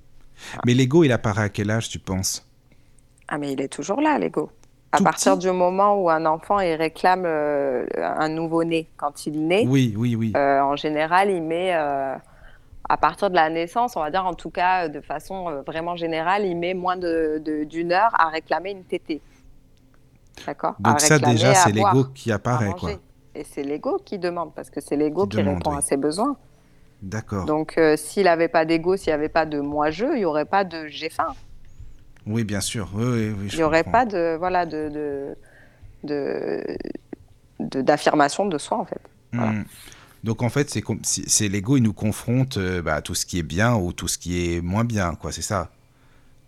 Mais 0.66 0.74
l'ego, 0.74 1.02
il 1.04 1.12
apparaît 1.12 1.44
à 1.44 1.48
quel 1.48 1.70
âge, 1.70 1.88
tu 1.88 1.98
penses? 1.98 2.46
Ah 3.28 3.38
mais 3.38 3.52
il 3.52 3.60
est 3.60 3.68
toujours 3.68 4.00
là, 4.00 4.18
l'ego. 4.18 4.50
À 4.92 4.98
Tout 4.98 5.04
partir 5.04 5.32
petit? 5.36 5.46
du 5.46 5.52
moment 5.52 6.00
où 6.00 6.08
un 6.10 6.24
enfant 6.26 6.60
il 6.60 6.74
réclame 6.74 7.24
euh, 7.26 7.84
un 7.96 8.28
nouveau-né 8.28 8.88
quand 8.96 9.26
il 9.26 9.46
naît, 9.48 9.64
Oui, 9.66 9.94
oui, 9.96 10.14
oui. 10.14 10.32
euh, 10.36 10.60
en 10.60 10.76
général, 10.76 11.30
il 11.30 11.42
met, 11.42 11.74
euh, 11.74 12.14
à 12.88 12.96
partir 12.96 13.30
de 13.30 13.34
la 13.34 13.48
naissance, 13.50 13.96
on 13.96 14.00
va 14.00 14.10
dire 14.10 14.24
en 14.26 14.34
tout 14.34 14.50
cas 14.50 14.88
de 14.88 15.00
façon 15.00 15.62
vraiment 15.66 15.96
générale, 15.96 16.44
il 16.44 16.56
met 16.56 16.74
moins 16.74 16.96
de- 16.96 17.40
de- 17.44 17.64
d'une 17.64 17.92
heure 17.92 18.12
à 18.20 18.28
réclamer 18.28 18.70
une 18.72 18.84
tétée. 18.84 19.20
D'accord? 20.46 20.74
À 20.84 20.90
Donc 20.90 21.00
ça, 21.00 21.18
déjà, 21.18 21.54
c'est 21.54 21.72
l'ego 21.72 22.04
qui 22.14 22.30
apparaît, 22.30 22.74
quoi. 22.78 22.90
Et 23.34 23.44
c'est 23.44 23.62
l'ego 23.62 24.00
qui 24.04 24.18
demande, 24.18 24.54
parce 24.54 24.70
que 24.70 24.80
c'est 24.80 24.96
l'ego 24.96 25.24
Qui 25.26 25.36
qui, 25.36 25.42
demande, 25.42 25.56
répond 25.56 25.72
oui. 25.72 25.78
à 25.78 25.80
ses 25.80 25.96
besoins. 25.96 26.36
D'accord. 27.02 27.44
Donc 27.46 27.76
euh, 27.76 27.96
s'il 27.96 28.24
n'avait 28.24 28.48
pas 28.48 28.64
d'ego, 28.64 28.96
s'il 28.96 29.08
n'y 29.10 29.14
avait 29.14 29.28
pas 29.28 29.44
de 29.46 29.60
moi-je, 29.60 30.06
il 30.06 30.18
n'y 30.18 30.24
aurait 30.24 30.44
pas 30.46 30.64
de 30.64 30.86
j'ai 30.86 31.10
faim. 31.10 31.34
Oui, 32.26 32.44
bien 32.44 32.60
sûr. 32.60 32.88
Oui, 32.94 33.04
oui, 33.04 33.34
oui, 33.38 33.48
je 33.48 33.54
Il 33.54 33.58
n'y 33.58 33.62
aurait 33.64 33.84
pas 33.84 34.06
de 34.06 34.36
voilà 34.38 34.64
de 34.64 34.88
de- 34.88 35.36
de- 36.04 36.76
de- 37.60 37.82
d'affirmation 37.82 38.46
de, 38.46 38.56
soi 38.58 38.78
en 38.78 38.84
fait. 38.84 39.00
Voilà. 39.32 39.52
Hmm. 39.52 39.64
Donc 40.22 40.42
en 40.42 40.48
fait, 40.48 40.70
c'est 40.70 40.80
com- 40.80 41.00
c'est 41.02 41.28
c'est 41.28 41.48
l'ego, 41.48 41.76
il 41.76 41.82
nous 41.82 41.92
confronte 41.92 42.56
euh, 42.56 42.80
bah, 42.80 42.94
à 42.94 43.02
tout 43.02 43.14
ce 43.14 43.26
qui 43.26 43.38
est 43.38 43.42
bien 43.42 43.74
ou 43.74 43.92
tout 43.92 44.08
ce 44.08 44.16
qui 44.16 44.54
est 44.54 44.60
moins 44.62 44.84
bien, 44.84 45.14
quoi. 45.16 45.32
C'est 45.32 45.42
ça? 45.42 45.70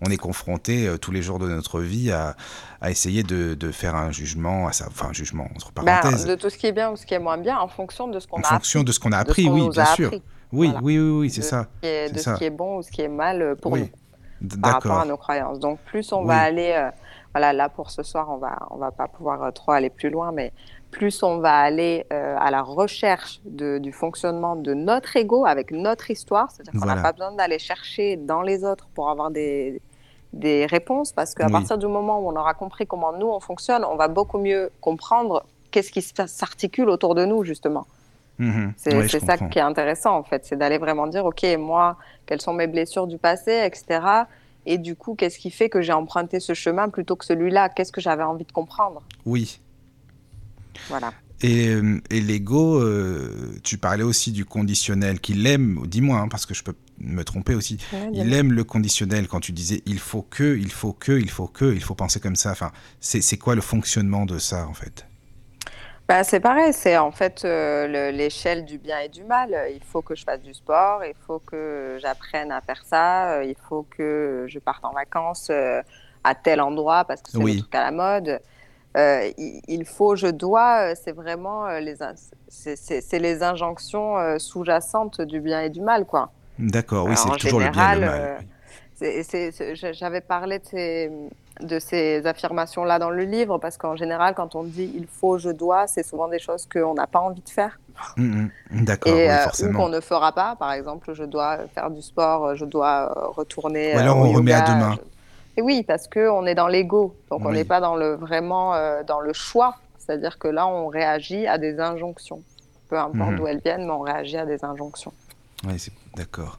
On 0.05 0.11
est 0.11 0.17
confronté 0.19 0.87
euh, 0.87 0.99
tous 0.99 1.11
les 1.11 1.23
jours 1.23 1.39
de 1.39 1.49
notre 1.49 1.81
vie 1.81 2.13
à, 2.13 2.37
à 2.83 2.91
essayer 2.91 3.23
de, 3.23 3.55
de 3.55 3.73
faire 3.73 3.95
un 3.95 4.13
jugement, 4.13 4.67
à 4.67 4.71
enfin 4.87 5.09
un 5.09 5.13
jugement 5.15 5.47
entre 5.55 5.73
Ben, 5.73 5.85
parenthèses, 5.85 6.27
de 6.27 6.35
tout 6.35 6.51
ce 6.51 6.59
qui 6.59 6.67
est 6.67 6.73
bien 6.73 6.91
ou 6.91 6.97
ce 6.97 7.07
qui 7.07 7.15
est 7.15 7.19
moins 7.19 7.39
bien 7.39 7.59
en 7.59 7.69
fonction 7.69 8.07
de 8.09 8.21
ce 8.21 8.27
qu'on 8.27 8.37
en 8.39 8.43
a 8.43 8.49
fonction 8.49 8.81
appris, 8.81 8.87
de 8.89 8.93
ce 8.93 9.01
qu'on 9.01 9.13
a 9.13 9.19
appris, 9.19 9.49
oui, 9.49 9.69
bien 9.71 9.85
sûr. 9.87 10.07
appris, 10.09 10.23
Oui, 10.53 10.67
Voilà. 10.69 10.81
oui, 10.85 10.99
oui, 10.99 11.11
oui, 11.21 11.31
c'est 11.31 11.43
ça. 11.43 11.67
qui 11.81 11.89
est- 11.89 12.09
C'est 12.09 12.15
de 12.15 12.19
ça. 12.19 12.35
ce 12.35 12.39
qui 12.39 12.45
est 12.45 12.51
bon 12.51 12.77
ou 12.79 12.83
ce 12.83 12.91
qui 12.91 13.01
est 13.03 13.09
mal 13.09 13.41
euh, 13.43 13.55
pour 13.55 13.73
Oui. 13.73 13.91
nous 14.43 14.49
par 14.61 14.75
rapport 14.75 14.99
à 15.01 15.07
nos 15.07 15.17
croyances. 15.17 15.59
Donc 15.59 15.79
plus 15.87 16.13
on 16.13 16.21
Oui. 16.21 16.27
va 16.29 16.39
aller, 16.41 16.73
euh, 16.77 16.91
voilà, 17.33 17.55
là 17.55 17.71
pour 17.71 17.91
ce 17.91 18.03
soir, 18.03 18.29
on 18.31 18.37
va 18.37 18.59
on 18.71 18.77
va 18.77 18.91
pas 18.93 19.09
pouvoir 19.09 19.43
euh, 19.45 19.51
trop 19.51 19.73
aller 19.73 19.89
plus 19.91 20.11
loin, 20.11 20.31
mais 20.31 20.53
plus 20.91 21.23
on 21.23 21.39
va 21.39 21.55
aller 21.57 22.07
euh, 22.13 22.37
à 22.39 22.51
la 22.51 22.61
recherche 22.63 23.41
de- 23.47 23.79
du 23.79 23.93
fonctionnement 23.93 24.55
de 24.55 24.73
notre 24.75 25.17
ego 25.17 25.47
avec 25.47 25.71
notre 25.71 26.11
histoire, 26.11 26.51
c'est-à-dire 26.51 26.73
qu'on 26.79 26.87
n'a 26.87 26.95
Voilà. 26.95 27.03
pas 27.03 27.13
besoin 27.13 27.33
d'aller 27.33 27.59
chercher 27.59 28.17
dans 28.17 28.43
les 28.43 28.63
autres 28.63 28.89
pour 28.95 29.09
avoir 29.11 29.31
des 29.31 29.81
des 30.37 30.67
réponses, 30.67 31.13
parce 31.13 31.35
qu'à 31.35 31.47
Oui. 31.47 31.53
partir 31.53 31.79
du 31.79 31.87
moment 31.87 32.21
où 32.21 32.29
on 32.31 32.37
aura 32.37 32.55
compris 32.55 32.87
comment 32.87 33.13
nous 33.13 33.27
on 33.29 33.41
fonctionne, 33.41 33.85
on 33.85 33.97
va 33.97 34.09
beaucoup 34.09 34.39
mieux 34.39 34.71
comprendre 34.81 35.45
qu'est-ce 35.71 35.91
qui 35.91 36.03
s'articule 36.03 36.89
autour 36.89 37.15
de 37.15 37.25
nous 37.25 37.43
justement. 37.45 37.87
Mhm. 38.39 38.75
C'est 38.77 38.95
Ouais, 38.97 39.09
ça 39.09 39.39
qui 39.39 39.59
est 39.59 39.63
intéressant 39.63 40.17
en 40.17 40.23
fait, 40.23 40.45
c'est 40.45 40.57
d'aller 40.57 40.79
vraiment 40.79 41.07
dire, 41.07 41.25
ok, 41.25 41.45
moi, 41.59 41.97
quelles 42.27 42.43
sont 42.43 42.53
mes 42.53 42.67
blessures 42.67 43.07
du 43.07 43.19
passé, 43.19 43.63
etc. 43.65 44.01
Et 44.67 44.79
du 44.79 44.95
coup, 44.97 45.15
qu'est-ce 45.15 45.39
qui 45.39 45.51
fait 45.51 45.69
que 45.69 45.81
j'ai 45.81 45.93
emprunté 45.93 46.41
ce 46.41 46.53
chemin 46.53 46.89
plutôt 46.89 47.17
que 47.17 47.25
celui-là? 47.25 47.69
Qu'est-ce 47.69 47.93
que 47.93 48.01
j'avais 48.01 48.25
envie 48.25 48.45
de 48.45 48.53
comprendre? 48.53 49.03
Oui. 49.25 49.61
Voilà. 50.89 51.13
Et, 51.43 51.69
euh, 51.69 52.01
et 52.11 52.21
l'ego, 52.21 52.81
euh, 52.81 53.55
tu 53.63 53.79
parlais 53.79 54.03
aussi 54.03 54.33
du 54.33 54.45
conditionnel, 54.45 55.21
qu'il 55.21 55.47
aime, 55.47 55.81
dis-moi, 55.87 56.19
hein, 56.19 56.29
parce 56.29 56.47
que 56.47 56.55
je 56.55 56.63
peux 56.65 56.75
me 56.99 57.23
tromper 57.25 57.55
aussi, 57.55 57.79
il 58.13 58.33
aime 58.33 58.53
le 58.53 58.65
conditionnel 58.65 59.29
quand 59.29 59.41
tu 59.41 59.53
disais 59.53 59.83
il 59.87 59.99
faut 59.99 60.23
que, 60.23 60.57
il 60.57 60.71
faut 60.73 60.93
que, 60.93 61.13
il 61.13 61.31
faut 61.31 61.47
que, 61.49 61.73
il 61.75 61.83
faut 61.83 61.95
penser 61.95 62.21
comme 62.21 62.37
ça. 62.37 62.51
Enfin, 62.53 62.73
c'est 63.01 63.39
quoi 63.39 63.55
le 63.55 63.61
fonctionnement 63.61 64.27
de 64.27 64.39
ça 64.39 64.67
en 64.67 64.75
fait? 64.75 65.07
Bah, 66.09 66.23
c'est 66.23 66.39
pareil, 66.41 66.73
c'est 66.73 66.97
en 66.99 67.11
fait 67.11 67.45
euh, 67.45 67.89
le- 67.89 68.17
l'échelle 68.17 68.65
du 68.65 68.79
bien 68.79 69.01
et 69.01 69.09
du 69.09 69.25
mal. 69.25 69.57
Il 69.75 69.83
faut 69.83 70.03
que 70.03 70.15
je 70.15 70.23
fasse 70.23 70.41
du 70.41 70.55
sport, 70.55 71.05
il 71.05 71.15
faut 71.27 71.41
que 71.41 71.99
j'apprenne 72.01 72.53
à 72.53 72.61
faire 72.61 72.85
ça, 72.85 73.39
euh, 73.39 73.45
il 73.45 73.57
faut 73.69 73.83
que 73.97 74.47
je 74.49 74.59
parte 74.61 74.85
en 74.85 74.93
vacances 74.93 75.49
euh, 75.51 75.83
à 76.23 76.35
tel 76.37 76.61
endroit 76.61 77.05
parce 77.05 77.23
que 77.23 77.33
c'est 77.33 77.39
Oui. 77.43 77.57
truc 77.57 77.75
à 77.75 77.83
la 77.83 77.91
mode. 77.91 78.41
Euh, 78.97 79.31
il, 79.69 79.85
faut, 79.87 80.17
je 80.17 80.29
dois, 80.29 80.95
c'est 80.97 81.13
vraiment 81.13 81.69
les, 81.79 81.97
c'est- 82.49 83.19
les 83.19 83.43
injonctions 83.43 84.39
sous-jacentes 84.39 85.21
du 85.21 85.41
bien 85.41 85.63
et 85.63 85.71
du 85.71 85.83
mal, 85.83 86.07
quoi. 86.07 86.33
D'accord, 86.59 87.07
oui, 87.07 87.13
Alors, 87.13 87.35
c'est 87.35 87.39
toujours 87.41 87.61
le 87.61 87.71
bien 87.71 87.93
et 87.93 87.95
le 87.95 88.01
mal. 88.01 88.41
euh, 89.03 89.93
J'avais 89.93 90.21
parlé 90.21 90.59
de 90.59 90.65
ces, 90.65 91.11
de 91.61 91.79
ces 91.79 92.27
affirmations-là 92.27 92.99
dans 92.99 93.11
le 93.11 93.25
livre 93.25 93.59
parce 93.59 93.77
qu'en 93.77 93.97
général, 93.97 94.35
quand 94.35 94.55
on 94.55 94.65
dit 94.65 94.91
il 94.95 95.07
faut, 95.07 95.39
je 95.39 95.51
dois, 95.51 95.87
c'est 95.87 96.03
souvent 96.03 96.29
des 96.29 96.39
choses 96.39 96.67
qu'on 96.67 96.95
n'a 96.95 97.07
pas 97.07 97.21
envie 97.21 97.43
de 97.43 97.49
faire 97.49 97.79
Mhm, 98.17 98.51
D'accord, 98.85 99.13
et 99.13 99.23
oui, 99.23 99.29
euh, 99.29 99.37
ou 99.37 99.39
forcément. 99.45 99.79
qu'on 99.81 99.89
ne 99.89 100.01
fera 100.01 100.33
pas. 100.33 100.57
Par 100.57 100.73
exemple, 100.73 101.13
je 101.13 101.25
dois 101.25 101.59
faire 101.75 101.91
du 101.91 102.01
sport, 102.03 102.57
je 102.57 102.65
dois 102.65 103.13
euh, 103.17 103.27
retourner. 103.29 103.95
Ou 103.95 103.99
euh, 103.99 104.01
alors 104.01 104.19
au 104.19 104.23
on 104.23 104.33
remet 104.33 104.53
à 104.55 104.61
demain. 104.63 104.97
je- 104.97 105.61
Et 105.61 105.63
oui, 105.63 105.83
parce 105.87 106.09
que 106.09 106.29
on 106.31 106.47
est 106.47 106.55
dans 106.55 106.69
l'ego, 106.69 107.15
donc 107.31 107.45
on 107.45 107.53
n'est 107.53 107.65
pas 107.65 107.81
dans 107.81 107.97
le 107.97 108.15
vraiment 108.15 108.75
euh, 108.75 109.03
dans 109.05 109.21
le 109.21 109.33
choix. 109.33 109.77
C'est-à-dire 109.99 110.39
que 110.39 110.49
là, 110.49 110.67
on 110.67 110.87
réagit 110.89 111.47
à 111.47 111.59
des 111.59 111.79
injonctions, 111.81 112.43
peu 112.89 112.97
importe 112.99 113.31
Mhm. 113.31 113.37
d'où 113.37 113.47
elles 113.47 113.61
viennent, 113.65 113.85
mais 113.87 113.93
on 113.93 114.01
réagit 114.01 114.37
à 114.39 114.47
des 114.47 114.65
injonctions. 114.65 115.13
Oui, 115.65 115.75
d'accord. 116.17 116.59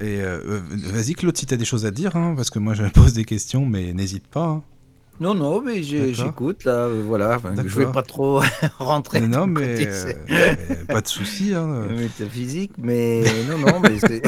Et 0.00 0.20
euh, 0.20 0.40
euh, 0.44 0.60
vas-y 0.92 1.14
Claude, 1.14 1.36
si 1.36 1.46
tu 1.46 1.54
as 1.54 1.56
des 1.56 1.64
choses 1.64 1.86
à 1.86 1.90
dire, 1.90 2.16
hein, 2.16 2.34
parce 2.36 2.50
que 2.50 2.58
moi 2.58 2.74
je 2.74 2.84
pose 2.92 3.12
des 3.14 3.24
questions, 3.24 3.64
mais 3.66 3.92
n'hésite 3.92 4.26
pas. 4.26 4.44
hein. 4.46 4.62
Non, 5.20 5.32
non, 5.32 5.62
mais 5.62 5.80
j'écoute, 5.84 6.64
là, 6.64 6.72
euh, 6.86 7.02
voilà. 7.06 7.38
Je 7.44 7.62
vais 7.62 7.62
D'accord. 7.84 7.92
pas 7.92 8.02
trop 8.02 8.40
rentrer 8.80 9.20
non, 9.20 9.28
dans 9.28 9.46
le 9.46 9.52
mais 9.52 9.86
euh, 9.86 9.92
c'est- 10.26 10.32
euh, 10.32 10.84
pas 10.88 11.00
de 11.00 11.06
souci. 11.06 11.54
Hein. 11.54 11.86
métaphysique, 11.96 12.72
mais 12.78 13.22
non, 13.48 13.58
non, 13.58 13.78
mais 13.78 13.96
c'est... 14.00 14.22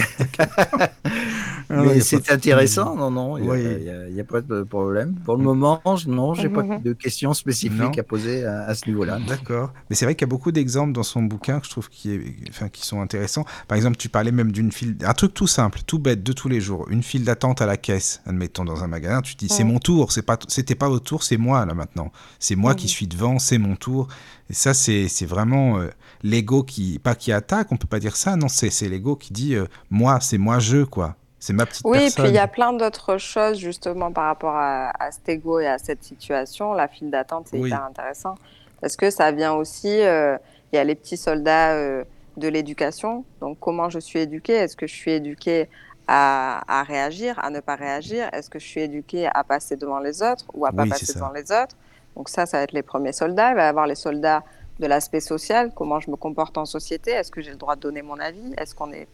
Ah 1.68 1.82
mais 1.82 2.00
c'est 2.00 2.30
intéressant, 2.30 2.94
non, 2.96 3.10
non, 3.10 3.38
il 3.38 4.12
n'y 4.12 4.20
a, 4.20 4.24
pas 4.24 4.40
de 4.40 4.62
problème. 4.62 5.14
Pour 5.24 5.36
le 5.36 5.42
mm. 5.42 5.46
moment, 5.46 5.82
non, 6.06 6.34
j'ai 6.34 6.48
pas 6.48 6.62
de 6.62 6.92
questions 6.92 7.34
spécifiques 7.34 7.98
à 7.98 8.02
poser 8.02 8.44
à, 8.44 8.74
ce 8.74 8.86
niveau-là. 8.86 9.18
D'accord. 9.26 9.72
Mais 9.90 9.96
c'est 9.96 10.04
vrai 10.04 10.14
qu'il 10.14 10.26
y 10.26 10.28
a 10.28 10.30
beaucoup 10.30 10.52
d'exemples 10.52 10.92
dans 10.92 11.02
son 11.02 11.22
bouquin 11.22 11.60
que 11.60 11.66
je 11.66 11.70
trouve 11.70 11.88
qui, 11.88 12.12
est, 12.12 12.22
enfin, 12.50 12.68
qui 12.68 12.86
sont 12.86 13.00
intéressants. 13.00 13.44
Par 13.68 13.76
exemple, 13.76 13.96
tu 13.96 14.08
parlais 14.08 14.32
même 14.32 14.52
d'une 14.52 14.72
file, 14.72 14.96
un 15.04 15.14
truc 15.14 15.34
tout 15.34 15.46
simple, 15.46 15.80
tout 15.86 15.98
bête, 15.98 16.22
de 16.22 16.32
tous 16.32 16.48
les 16.48 16.60
jours, 16.60 16.86
une 16.90 17.02
file 17.02 17.24
d'attente 17.24 17.60
à 17.60 17.66
la 17.66 17.76
caisse, 17.76 18.20
admettons 18.26 18.64
dans 18.64 18.84
un 18.84 18.88
magasin. 18.88 19.22
Tu 19.22 19.34
dis, 19.34 19.48
c'est 19.48 19.64
mon 19.64 19.78
tour, 19.78 20.12
c'est 20.12 20.22
pas, 20.22 20.38
c'était 20.48 20.74
pas 20.74 20.88
votre 20.88 21.04
tour, 21.04 21.22
c'est 21.22 21.36
moi 21.36 21.64
là 21.66 21.74
maintenant. 21.74 22.12
C'est 22.38 22.56
moi 22.56 22.74
qui 22.74 22.88
suis 22.88 23.06
devant, 23.06 23.38
c'est 23.38 23.58
mon 23.58 23.76
tour. 23.76 24.08
Et 24.50 24.54
ça, 24.54 24.74
c'est 24.74 25.26
vraiment 25.26 25.78
euh, 25.78 25.88
l'ego 26.22 26.62
qui, 26.62 26.98
pas 26.98 27.14
qui 27.14 27.32
attaque, 27.32 27.72
on 27.72 27.76
peut 27.76 27.88
pas 27.88 28.00
dire 28.00 28.16
ça, 28.16 28.36
non, 28.36 28.48
c'est 28.48 28.88
l'ego 28.88 29.16
qui 29.16 29.32
dit, 29.32 29.54
euh, 29.54 29.66
moi, 29.90 30.20
c'est 30.20 30.38
moi 30.38 30.58
je, 30.58 30.84
quoi. 30.84 31.16
C'est 31.38 31.52
ma 31.52 31.66
petite 31.66 31.82
oui, 31.84 32.08
puis 32.14 32.28
il 32.28 32.34
y 32.34 32.38
a 32.38 32.48
plein 32.48 32.72
d'autres 32.72 33.18
choses 33.18 33.58
justement 33.58 34.10
par 34.10 34.24
rapport 34.24 34.56
à, 34.56 35.10
cet 35.10 35.28
ego 35.28 35.60
et 35.60 35.66
à 35.66 35.78
cette 35.78 36.02
situation. 36.02 36.72
La 36.72 36.88
file 36.88 37.10
d'attente, 37.10 37.48
c'est 37.50 37.58
hyper 37.58 37.84
intéressant 37.84 38.36
parce 38.80 38.96
que 38.96 39.10
ça 39.10 39.32
vient 39.32 39.54
aussi. 39.54 40.00
Euh, 40.00 40.36
il 40.72 40.76
y 40.76 40.78
a 40.78 40.84
les 40.84 40.94
petits 40.94 41.16
soldats 41.16 41.72
euh, 41.72 42.04
de 42.36 42.48
l'éducation. 42.48 43.24
Donc, 43.40 43.58
comment 43.60 43.88
je 43.88 43.98
suis 43.98 44.18
éduquée? 44.18 44.54
Est-ce 44.54 44.76
que 44.76 44.86
je 44.86 44.94
suis 44.94 45.12
éduquée 45.12 45.68
à, 46.08 46.84
réagir, 46.86 47.38
à 47.38 47.50
ne 47.50 47.60
pas 47.60 47.76
réagir? 47.76 48.28
Est-ce 48.32 48.50
que 48.50 48.58
je 48.58 48.66
suis 48.66 48.80
éduquée 48.80 49.26
à 49.26 49.44
passer 49.44 49.76
devant 49.76 49.98
les 49.98 50.22
autres 50.22 50.44
ou 50.54 50.66
à 50.66 50.72
pas 50.72 50.86
passer 50.86 51.14
devant 51.14 51.32
les 51.32 51.50
autres? 51.52 51.76
Donc 52.16 52.28
ça, 52.28 52.46
ça 52.46 52.58
va 52.58 52.64
être 52.64 52.72
les 52.72 52.82
premiers 52.82 53.12
soldats. 53.12 53.50
Il 53.50 53.56
va 53.56 53.64
y 53.64 53.68
avoir 53.68 53.86
les 53.86 53.94
soldats 53.94 54.42
de 54.78 54.86
l'aspect 54.86 55.20
social. 55.20 55.72
Comment 55.74 56.00
je 56.00 56.10
me 56.10 56.16
comporte 56.16 56.58
en 56.58 56.66
société? 56.66 57.12
Est-ce 57.12 57.30
que 57.30 57.40
j'ai 57.40 57.50
le 57.50 57.56
droit 57.56 57.76
de 57.76 57.80
donner 57.80 58.02
mon 58.02 58.18
avis? 58.18 58.54
Est-ce 58.56 58.74
qu'on 58.74 58.92
est 58.92 59.08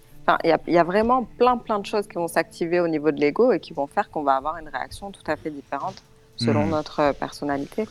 il 0.44 0.56
y, 0.68 0.78
a 0.78 0.84
vraiment 0.84 1.24
plein, 1.24 1.56
plein 1.56 1.78
de 1.78 1.86
choses 1.86 2.06
qui 2.06 2.14
vont 2.14 2.28
s'activer 2.28 2.80
au 2.80 2.88
niveau 2.88 3.10
de 3.10 3.20
l'ego 3.20 3.52
et 3.52 3.60
qui 3.60 3.72
vont 3.72 3.86
faire 3.86 4.10
qu'on 4.10 4.22
va 4.22 4.36
avoir 4.36 4.56
une 4.58 4.68
réaction 4.68 5.10
tout 5.10 5.22
à 5.26 5.36
fait 5.36 5.50
différente 5.50 6.02
selon 6.36 6.66
hmm. 6.66 6.70
notre 6.70 7.00
euh, 7.00 7.12
personnalité. 7.12 7.88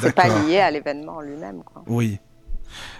C'est 0.00 0.14
pas 0.14 0.28
lié 0.28 0.58
à 0.58 0.70
l'événement 0.70 1.20
lui-même. 1.20 1.62
Oui. 1.86 2.18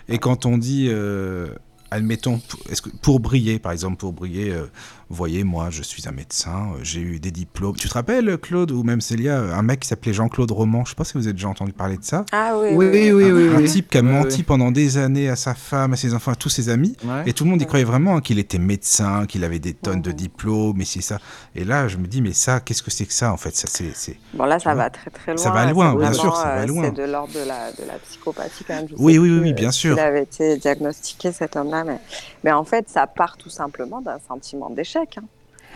Et 0.08 0.18
quand 0.18 0.46
on 0.46 0.58
dit, 0.58 0.88
euh, 0.90 1.54
admettons, 1.90 2.40
est-ce 2.68 2.82
que 2.82 2.90
pour 2.90 3.20
briller, 3.20 3.58
par 3.58 3.72
exemple, 3.72 3.96
pour 3.96 4.12
briller, 4.12 4.50
euh, 4.50 4.70
voyez, 5.16 5.44
moi, 5.44 5.70
je 5.70 5.82
suis 5.82 6.08
un 6.08 6.12
médecin, 6.12 6.72
euh, 6.74 6.78
j'ai 6.82 7.00
eu 7.00 7.18
des 7.18 7.32
diplômes. 7.32 7.76
Tu 7.76 7.88
te 7.88 7.94
rappelles, 7.94 8.38
Claude, 8.38 8.70
ou 8.70 8.82
même 8.82 9.00
Célia, 9.00 9.38
un 9.38 9.62
mec 9.62 9.80
qui 9.80 9.88
s'appelait 9.88 10.12
Jean-Claude 10.12 10.50
Roman, 10.50 10.84
je 10.84 10.90
sais 10.90 10.94
pas 10.94 11.04
si 11.04 11.14
vous 11.14 11.26
avez 11.26 11.32
déjà 11.32 11.48
entendu 11.48 11.72
parler 11.72 11.96
de 11.96 12.04
ça. 12.04 12.24
Ah 12.32 12.52
oui, 12.56 12.70
oui, 12.74 13.12
oui. 13.12 13.32
oui, 13.32 13.54
un, 13.56 13.64
type 13.64 13.90
qui 13.90 13.98
a 13.98 14.02
menti 14.02 14.42
pendant 14.42 14.70
des 14.70 14.98
années 14.98 15.28
à 15.28 15.36
sa 15.36 15.54
femme, 15.54 15.92
à 15.92 15.96
ses 15.96 16.14
enfants, 16.14 16.32
à 16.32 16.36
tous 16.36 16.48
ses 16.48 16.68
amis. 16.68 16.96
Et 17.26 17.32
tout 17.32 17.44
le 17.44 17.50
monde 17.50 17.60
y 17.60 17.66
croyait 17.66 17.84
vraiment 17.84 18.16
hein, 18.16 18.20
qu'il 18.20 18.38
était 18.38 18.58
médecin, 18.58 19.26
qu'il 19.26 19.44
avait 19.44 19.58
des 19.58 19.74
tonnes 19.74 20.02
de 20.02 20.12
diplômes, 20.12 20.80
et 20.80 20.84
c'est 20.84 21.00
ça. 21.00 21.18
Et 21.54 21.64
là, 21.64 21.88
je 21.88 21.96
me 21.96 22.06
dis, 22.06 22.22
mais 22.22 22.32
ça, 22.32 22.60
qu'est-ce 22.60 22.82
que 22.82 22.90
c'est 22.90 23.06
que 23.06 23.12
ça, 23.12 23.32
en 23.32 23.36
fait? 23.36 23.56
Ça, 23.56 23.68
c'est, 23.68 24.16
Bon, 24.34 24.44
là, 24.44 24.58
ça 24.58 24.74
va 24.74 24.90
très, 24.90 25.10
très 25.10 25.32
loin. 25.32 25.42
Ça 25.42 25.50
va 25.50 25.70
loin, 25.70 25.94
bien 25.94 26.12
sûr, 26.12 26.36
ça 26.36 26.54
va 26.54 26.66
loin. 26.66 26.84
C'est 26.84 26.96
de 26.96 27.10
l'ordre 27.10 27.32
de 27.32 27.46
la, 27.46 27.72
de 27.72 27.84
la 27.86 27.98
psychopathie, 27.98 28.64
quand 28.64 28.74
même. 28.74 28.86
oui, 28.98 29.18
oui, 29.18 29.38
oui, 29.40 29.52
bien 29.52 29.70
sûr. 29.70 29.96
Il 29.96 30.00
avait 30.00 30.22
été 30.22 30.56
diagnostiqué, 30.56 31.32
cet 31.32 31.56
homme-là. 31.56 31.84
Mais... 31.84 31.98
mais 32.44 32.52
en 32.52 32.64
fait, 32.64 32.88
ça 32.88 33.06
part 33.06 33.36
tout 33.36 33.50
simplement 33.50 34.00
d'un 34.00 34.18
sentiment 34.28 34.70
d'échec. 34.70 34.99
Hein. 35.18 35.24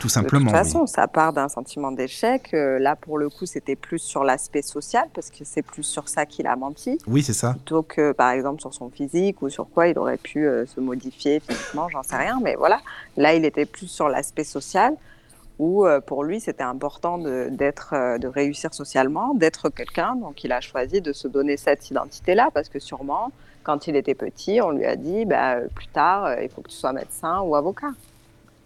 Tout 0.01 0.09
simplement. 0.09 0.51
De 0.51 0.57
toute 0.57 0.57
façon, 0.57 0.87
ça 0.87 1.07
part 1.07 1.33
d'un 1.33 1.49
sentiment 1.49 1.93
d'échec. 1.93 2.53
Euh, 2.53 2.79
là, 2.79 2.97
pour 2.97 3.17
le 3.17 3.29
coup, 3.29 3.47
c'était 3.47 3.77
plus 3.77 4.01
sur 4.01 4.25
l'aspect 4.25 4.63
social, 4.63 5.09
parce 5.15 5.31
que 5.31 5.45
c'est 5.45 5.63
plus 5.63 5.85
sur 5.85 6.09
ça 6.09 6.27
qu'il 6.27 6.47
a 6.47 6.57
menti. 6.57 6.99
Oui, 7.07 7.23
c'est 7.23 7.33
ça. 7.33 7.53
Plutôt 7.53 7.83
que, 7.83 8.13
par 8.13 8.31
exemple, 8.31 8.61
sur 8.61 8.75
son 8.75 8.91
physique 8.91 9.41
ou 9.43 9.49
sur 9.49 9.69
quoi 9.69 9.89
il 9.89 9.99
aurait 9.99 10.17
pu 10.17 10.47
euh, 10.47 10.67
se 10.67 10.81
modifier 10.81 11.41
physiquement, 11.41 11.89
j'en 11.89 12.03
sais 12.03 12.17
rien. 12.17 12.41
Mais 12.43 12.57
voilà, 12.57 12.81
là, 13.17 13.35
il 13.35 13.45
était 13.45 13.67
plus 13.67 13.87
sur 13.87 14.09
l'aspect 14.09 14.45
social, 14.45 14.95
où 15.61 15.87
euh, 15.87 16.01
pour 16.01 16.25
lui, 16.25 16.41
c'était 16.41 16.65
important 16.65 17.19
de, 17.19 17.49
d'être, 17.51 18.19
de 18.19 18.27
réussir 18.27 18.75
socialement, 18.75 19.35
d'être 19.35 19.71
quelqu'un. 19.71 20.17
Donc, 20.17 20.43
il 20.43 20.51
a 20.51 20.61
choisi 20.61 21.01
de 21.01 21.13
se 21.13 21.29
donner 21.29 21.57
cette 21.57 21.89
identité-là, 21.89 22.49
parce 22.53 22.69
que 22.69 22.81
sûrement, 22.81 23.31
quand 23.63 23.87
il 23.87 23.95
était 23.95 24.17
petit, 24.17 24.61
on 24.61 24.71
lui 24.73 24.85
a 24.85 24.97
dit, 24.97 25.25
bah, 25.25 25.61
plus 25.73 25.87
tard, 25.87 26.43
il 26.43 26.49
faut 26.49 26.63
que 26.63 26.69
tu 26.69 26.77
sois 26.77 26.93
médecin 26.93 27.41
ou 27.43 27.55
avocat. 27.55 27.93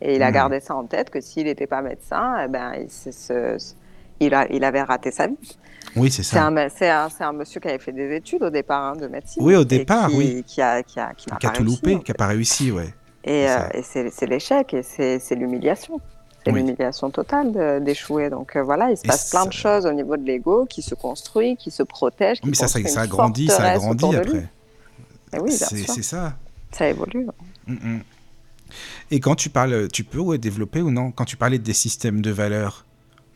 Et 0.01 0.17
il 0.17 0.23
a 0.23 0.31
hmm. 0.31 0.35
gardé 0.35 0.61
ça 0.61 0.77
en 0.77 0.85
tête 0.85 1.11
que 1.11 1.21
s'il 1.21 1.45
n'était 1.45 1.67
pas 1.67 1.83
médecin, 1.83 2.37
eh 2.45 2.49
ben, 2.49 2.73
il, 2.75 3.57
il, 4.21 4.35
a, 4.35 4.47
il, 4.51 4.65
avait 4.65 4.83
raté 4.83 5.11
sa 5.11 5.27
vie. 5.27 5.37
Oui, 5.97 6.11
c'est 6.11 6.23
ça. 6.23 6.51
C'est 6.77 6.89
un, 6.89 7.09
un, 7.21 7.33
monsieur 7.33 7.61
qui 7.61 7.69
avait 7.69 7.79
fait 7.79 7.93
des 7.93 8.15
études 8.15 8.43
au 8.43 8.51
départ 8.51 8.85
hein, 8.85 8.97
de 8.97 9.09
médecine. 9.09 9.43
Oui, 9.43 9.57
au 9.57 9.65
départ, 9.65 10.11
oui. 10.15 10.45
Qui 10.47 10.63
a, 10.63 10.83
qui 10.83 11.01
a, 11.01 11.13
qui, 11.15 11.27
qui 11.39 11.47
a 11.47 11.51
tout 11.51 11.65
loupé, 11.65 11.99
qui 12.01 12.11
n'a 12.11 12.15
pas 12.15 12.27
réussi, 12.27 12.71
ouais. 12.71 12.95
Et, 13.25 13.49
euh, 13.49 13.59
c'est 13.83 14.27
l'échec 14.27 14.73
et 14.75 14.83
c'est 14.83 15.35
l'humiliation. 15.35 16.01
C'est 16.45 16.53
l'humiliation 16.53 17.11
totale 17.11 17.83
d'échouer. 17.83 18.31
Donc 18.31 18.57
euh, 18.57 18.63
voilà, 18.63 18.91
il 18.91 18.97
se 18.97 19.03
passe 19.03 19.31
plein 19.31 19.45
de 19.45 19.53
choses 19.53 19.85
au 19.85 19.93
niveau 19.93 20.17
de 20.17 20.25
l'ego 20.25 20.65
qui 20.67 20.81
se 20.81 20.95
construit, 20.95 21.57
qui 21.57 21.71
se 21.71 21.83
protège. 21.83 22.39
mais 22.45 22.55
ça, 22.55 22.69
ça, 22.69 22.83
ça 22.87 23.07
grandit, 23.07 23.49
ça 23.49 23.77
grandit 23.77 24.17
après. 24.17 24.49
oui, 25.41 25.53
c'est 25.53 26.03
ça. 26.03 26.35
Ça 26.71 26.89
évolue. 26.89 27.27
Mm, 27.67 27.75
mm. 27.75 28.01
Et 29.11 29.21
quand 29.21 29.35
tu 29.35 29.51
parles, 29.51 29.89
tu 29.93 30.05
peux 30.05 30.39
développer 30.39 30.83
ou 30.83 30.91
non? 30.91 31.11
Quand 31.11 31.25
tu 31.25 31.37
parlais 31.37 31.59
des 31.59 31.73
systèmes 31.73 32.21
de 32.21 32.31
valeurs, 32.31 32.85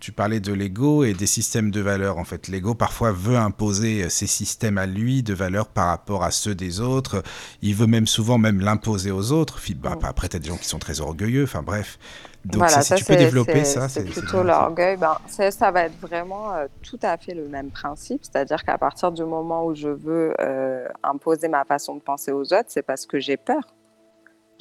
tu 0.03 0.11
parlais 0.11 0.41
de 0.41 0.53
l'ego 0.53 1.05
et 1.05 1.15
des 1.15 1.29
systèmes 1.29 1.71
de 1.71 1.81
valeurs. 1.81 2.19
En 2.19 2.25
fait, 2.25 2.49
l'ego 2.49 2.75
parfois 2.75 3.13
veut 3.13 3.37
imposer 3.37 4.11
ses 4.11 4.27
systèmes 4.27 4.77
à 4.77 4.85
lui 4.85 5.23
de 5.23 5.33
valeurs 5.33 5.69
par 5.69 5.87
rapport 5.87 6.25
à 6.25 6.33
ceux 6.33 6.57
des 6.57 6.81
autres. 6.81 7.23
Il 7.63 7.77
veut 7.77 7.87
même 7.87 8.09
souvent 8.09 8.37
même 8.37 8.59
l'imposer 8.59 9.13
aux 9.13 9.31
autres. 9.31 9.61
Bah, 9.77 9.95
mm. 9.95 10.05
Après, 10.05 10.29
tu 10.29 10.35
as 10.35 10.39
des 10.41 10.49
gens 10.49 10.57
qui 10.57 10.67
sont 10.67 10.81
très 10.81 11.01
orgueilleux. 11.01 11.45
Enfin 11.45 11.63
bref. 11.63 12.01
Donc 12.45 12.69
ça, 12.69 12.83
si 12.83 12.97
tu 12.97 13.05
peux 13.05 13.15
développer 13.15 13.65
ça, 13.65 13.89
c'est 13.89 14.03
plutôt 14.03 14.43
l'orgueil. 14.43 14.97
Ben, 14.97 15.17
ça 15.29 15.71
va 15.71 15.85
être 15.85 16.01
vraiment 16.01 16.53
euh, 16.53 16.67
tout 16.83 16.99
à 17.03 17.17
fait 17.17 17.35
le 17.35 17.47
même 17.47 17.71
principe. 17.71 18.25
C'est-à-dire 18.25 18.65
qu'à 18.65 18.79
partir 18.79 19.13
du 19.13 19.23
moment 19.23 19.67
où 19.67 19.77
je 19.77 19.89
veux 19.89 20.35
euh, 20.41 20.89
imposer 21.05 21.47
ma 21.47 21.65
façon 21.65 21.95
de 21.95 22.01
penser 22.01 22.33
aux 22.33 22.53
autres, 22.53 22.67
c'est 22.67 22.83
parce 22.83 23.07
que 23.07 23.21
j'ai 23.21 23.37
peur 23.37 23.63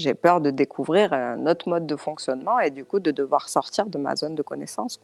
j'ai 0.02 0.14
peur 0.14 0.42
de 0.42 0.52
découvrir 0.52 1.14
un 1.14 1.46
autre 1.48 1.70
mode 1.70 1.88
de 1.88 1.96
fonctionnement 1.96 2.60
et 2.60 2.72
du 2.72 2.84
coup 2.84 3.00
de 3.00 3.12
devoir 3.12 3.48
sortir 3.50 3.86
de 3.86 3.98
ma 3.98 4.16
zone 4.16 4.36
de 4.36 4.42
connaissance. 4.42 5.00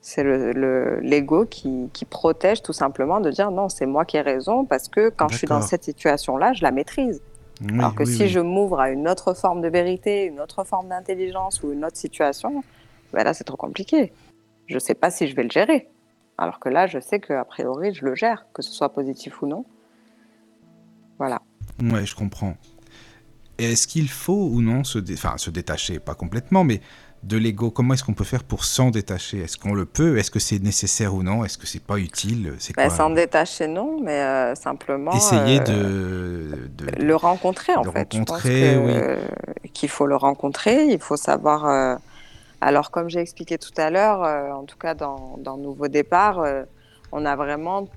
C'est 0.00 0.22
l'ego 0.22 1.40
le, 1.40 1.46
qui, 1.46 1.90
qui, 1.92 2.04
protège 2.04 2.62
tout 2.62 2.72
simplement 2.72 3.18
de 3.18 3.30
dire 3.30 3.50
non, 3.50 3.68
c'est 3.68 3.86
moi 3.86 4.04
qui 4.04 4.16
ai 4.16 4.20
raison 4.20 4.64
parce 4.64 4.88
que 4.88 5.08
quand 5.08 5.28
je 5.28 5.38
suis 5.38 5.46
dans 5.48 5.62
cette 5.62 5.82
situation-là, 5.82 6.52
je 6.52 6.62
la 6.62 6.70
maîtrise. 6.70 7.20
Alors 7.72 7.94
que 7.94 8.04
si 8.04 8.28
je 8.28 8.38
m'ouvre 8.38 8.78
à 8.78 8.90
une 8.90 9.08
autre 9.08 9.34
forme 9.34 9.62
de 9.62 9.68
vérité, 9.68 10.24
une 10.24 10.40
autre 10.40 10.62
forme 10.64 10.88
d'intelligence 10.88 11.62
ou 11.62 11.72
une 11.72 11.84
autre 11.84 11.96
situation, 11.96 12.62
ben 13.12 13.24
là 13.24 13.34
c'est 13.34 13.44
trop 13.44 13.56
compliqué. 13.56 14.12
Je 14.66 14.74
ne 14.74 14.78
sais 14.78 14.94
pas 14.94 15.10
si 15.10 15.26
je 15.26 15.34
vais 15.34 15.42
le 15.42 15.50
gérer. 15.50 15.88
Alors 16.38 16.60
que 16.60 16.68
là, 16.68 16.86
je 16.86 16.98
sais 16.98 17.18
qu'a 17.18 17.44
priori, 17.44 17.94
je 17.94 18.04
le 18.04 18.14
gère, 18.14 18.46
que 18.52 18.62
ce 18.62 18.70
soit 18.70 18.92
positif 18.92 19.40
ou 19.40 19.46
non. 19.46 19.64
Voilà. 21.18 21.40
Ouais, 21.80 22.04
je 22.04 22.14
comprends 22.14 22.54
est-ce 23.58 23.86
qu'il 23.86 24.08
faut 24.08 24.48
ou 24.52 24.60
non 24.62 24.84
se, 24.84 24.98
se 25.36 25.50
détacher, 25.50 25.98
pas 25.98 26.14
complètement, 26.14 26.64
mais 26.64 26.80
de 27.22 27.36
l'ego 27.36 27.70
Comment 27.70 27.94
est-ce 27.94 28.04
qu'on 28.04 28.14
peut 28.14 28.24
faire 28.24 28.44
pour 28.44 28.64
s'en 28.64 28.90
détacher? 28.90 29.40
Est-ce 29.40 29.58
qu'on 29.58 29.74
le 29.74 29.84
peut? 29.84 30.18
Est-ce 30.18 30.30
que 30.30 30.38
c'est 30.38 30.62
nécessaire 30.62 31.14
ou 31.14 31.22
non? 31.22 31.44
Est-ce 31.44 31.58
que 31.58 31.66
c'est 31.66 31.82
pas 31.82 31.98
utile? 31.98 32.54
C'est 32.58 32.76
bah, 32.76 32.90
S'en 32.90 33.10
détacher, 33.10 33.66
non, 33.66 34.00
mais 34.02 34.20
euh, 34.20 34.54
simplement 34.54 35.12
essayer 35.12 35.60
euh, 35.68 36.68
de, 36.76 36.86
le 37.02 37.16
rencontrer 37.16 37.74
en 37.74 37.84
fait. 37.84 38.12
Rencontrer, 38.12 38.76
oui. 38.78 39.70
Qu'il 39.72 39.88
faut 39.88 40.06
le 40.06 40.16
rencontrer, 40.16 40.86
il 40.86 41.00
faut 41.00 41.16
savoir. 41.16 41.66
Euh, 41.66 41.96
alors, 42.60 42.90
comme 42.90 43.10
j'ai 43.10 43.20
expliqué 43.20 43.58
tout 43.58 43.74
à 43.76 43.90
l'heure, 43.90 44.20
en 44.56 44.64
tout 44.64 44.78
cas 44.78 44.94
dans, 44.94 45.36
dans 45.38 45.58
Nouveau 45.58 45.88
Départ, 45.88 46.42
on 47.12 47.24
a 47.26 47.36
vraiment 47.36 47.88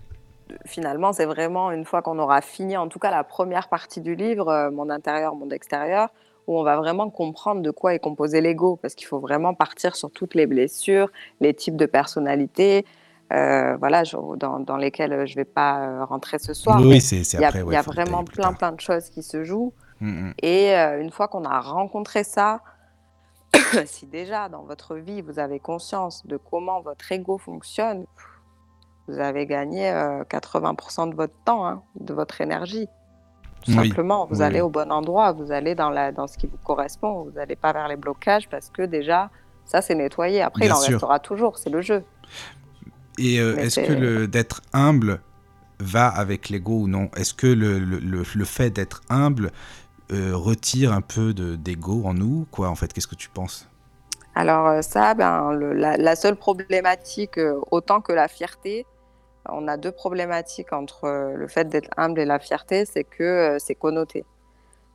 finalement, 0.65 1.13
c'est 1.13 1.25
vraiment 1.25 1.71
une 1.71 1.85
fois 1.85 2.01
qu'on 2.01 2.19
aura 2.19 2.41
fini, 2.41 2.77
en 2.77 2.87
tout 2.87 2.99
cas 2.99 3.11
la 3.11 3.23
première 3.23 3.69
partie 3.69 4.01
du 4.01 4.15
livre, 4.15 4.49
euh, 4.49 4.71
Mon 4.71 4.89
intérieur, 4.89 5.35
mon 5.35 5.49
extérieur, 5.49 6.09
où 6.47 6.59
on 6.59 6.63
va 6.63 6.77
vraiment 6.77 7.09
comprendre 7.09 7.61
de 7.61 7.71
quoi 7.71 7.93
est 7.93 7.99
composé 7.99 8.41
l'ego, 8.41 8.77
parce 8.81 8.95
qu'il 8.95 9.07
faut 9.07 9.19
vraiment 9.19 9.53
partir 9.53 9.95
sur 9.95 10.11
toutes 10.11 10.35
les 10.35 10.47
blessures, 10.47 11.11
les 11.41 11.53
types 11.53 11.75
de 11.75 11.85
personnalités, 11.85 12.85
euh, 13.31 13.77
voilà, 13.77 14.03
dans, 14.37 14.77
lesquelles 14.77 15.27
je 15.27 15.33
ne 15.33 15.35
vais 15.35 15.45
pas 15.45 15.81
euh, 15.81 16.05
rentrer 16.05 16.39
ce 16.39 16.55
soir. 16.55 16.81
Oui, 16.81 16.99
c'est 16.99 17.19
après. 17.43 17.61
Il 17.61 17.73
y 17.73 17.75
a, 17.75 17.83
vraiment 17.83 18.23
plein, 18.23 18.53
plein 18.53 18.71
de 18.71 18.81
choses 18.81 19.09
qui 19.11 19.21
se 19.21 19.43
jouent. 19.43 19.73
Mm, 19.99 20.29
mm. 20.29 20.33
Et 20.41 20.73
une 20.73 21.11
fois 21.11 21.27
qu'on 21.27 21.45
a 21.45 21.59
rencontré 21.59 22.23
ça, 22.23 22.61
si 23.85 24.07
déjà 24.07 24.49
dans 24.49 24.63
votre 24.63 24.95
vie 24.95 25.21
vous 25.21 25.39
avez 25.39 25.59
conscience 25.59 26.25
de 26.25 26.37
comment 26.37 26.81
votre 26.81 27.11
ego 27.11 27.37
fonctionne, 27.37 28.05
vous 29.09 29.19
avez 29.19 29.45
gagné 29.45 29.91
80% 29.91 31.07
euh, 31.07 31.11
de 31.11 31.15
votre 31.15 31.33
temps, 31.45 31.67
hein, 31.67 31.81
de 31.99 32.13
votre 32.13 32.41
énergie. 32.41 32.87
Tout 33.65 33.73
simplement, 33.73 34.27
vous 34.29 34.41
allez 34.41 34.61
au 34.61 34.69
bon 34.69 34.91
endroit, 34.91 35.31
vous 35.33 35.51
allez 35.51 35.75
dans, 35.75 35.89
la, 35.89 36.11
dans 36.11 36.27
ce 36.27 36.37
qui 36.37 36.47
vous 36.47 36.57
correspond, 36.63 37.23
vous 37.23 37.31
n'allez 37.31 37.55
pas 37.55 37.73
vers 37.73 37.87
les 37.87 37.97
blocages 37.97 38.47
parce 38.47 38.69
que 38.69 38.83
déjà, 38.83 39.29
ça 39.65 39.81
c'est 39.81 39.95
nettoyé. 39.95 40.41
Après, 40.41 40.67
il 40.67 40.71
en 40.71 40.79
restera 40.79 41.19
toujours, 41.19 41.57
c'est 41.57 41.69
le 41.69 41.81
jeu. 41.81 42.03
Et 43.17 43.39
euh, 43.39 43.57
est-ce 43.57 43.81
que 43.81 44.25
d'être 44.27 44.61
humble 44.71 45.19
va 45.79 46.07
avec 46.07 46.49
l'ego 46.49 46.83
ou 46.83 46.87
non? 46.87 47.09
Est-ce 47.17 47.33
que 47.33 47.47
le, 47.47 47.79
le, 47.79 47.99
le, 47.99 48.45
fait 48.45 48.69
d'être 48.69 49.01
humble 49.09 49.51
euh, 50.13 50.31
retire 50.33 50.93
un 50.93 51.01
peu 51.01 51.33
d'ego 51.33 52.03
en 52.05 52.13
nous 52.13 52.47
quoi 52.51 52.69
En 52.69 52.75
fait, 52.75 52.93
qu'est-ce 52.93 53.07
que 53.07 53.15
tu 53.15 53.29
penses? 53.29 53.67
Alors 54.35 54.81
ça, 54.83 55.15
ben, 55.15 55.51
la, 55.53 56.15
seule 56.15 56.37
problématique, 56.37 57.37
autant 57.71 57.99
que 57.99 58.13
la 58.13 58.29
fierté, 58.29 58.85
on 59.53 59.67
a 59.67 59.77
deux 59.77 59.91
problématiques 59.91 60.73
entre 60.73 61.33
le 61.35 61.47
fait 61.47 61.65
d'être 61.65 61.89
humble 61.97 62.19
et 62.19 62.25
la 62.25 62.39
fierté, 62.39 62.85
c'est 62.85 63.03
que 63.03 63.57
c'est 63.59 63.75
connoté. 63.75 64.25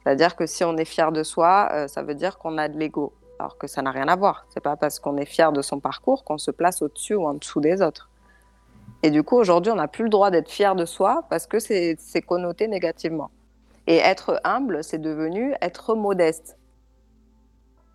C'est-à-dire 0.02 0.36
que 0.36 0.46
si 0.46 0.64
on 0.64 0.76
est 0.76 0.84
fier 0.84 1.12
de 1.12 1.22
soi, 1.22 1.86
ça 1.88 2.02
veut 2.02 2.14
dire 2.14 2.38
qu'on 2.38 2.58
a 2.58 2.68
de 2.68 2.78
l'ego 2.78 3.12
alors 3.38 3.58
que 3.58 3.66
ça 3.66 3.82
n'a 3.82 3.90
rien 3.90 4.08
à 4.08 4.16
voir. 4.16 4.46
C'est 4.50 4.62
pas 4.62 4.76
parce 4.76 5.00
qu'on 5.00 5.16
est 5.16 5.24
fier 5.24 5.52
de 5.52 5.60
son 5.62 5.80
parcours 5.80 6.24
qu'on 6.24 6.38
se 6.38 6.50
place 6.50 6.82
au-dessus 6.82 7.14
ou 7.14 7.26
en 7.26 7.34
dessous 7.34 7.60
des 7.60 7.82
autres. 7.82 8.10
Et 9.02 9.10
du 9.10 9.22
coup, 9.22 9.36
aujourd'hui, 9.36 9.72
on 9.72 9.76
n'a 9.76 9.88
plus 9.88 10.04
le 10.04 10.10
droit 10.10 10.30
d'être 10.30 10.50
fier 10.50 10.74
de 10.74 10.84
soi 10.84 11.24
parce 11.28 11.46
que 11.46 11.58
c'est 11.58 12.22
connoté 12.26 12.68
négativement. 12.68 13.30
Et 13.86 13.96
être 13.96 14.40
humble, 14.44 14.82
c'est 14.84 14.98
devenu 14.98 15.54
être 15.60 15.94
modeste, 15.94 16.56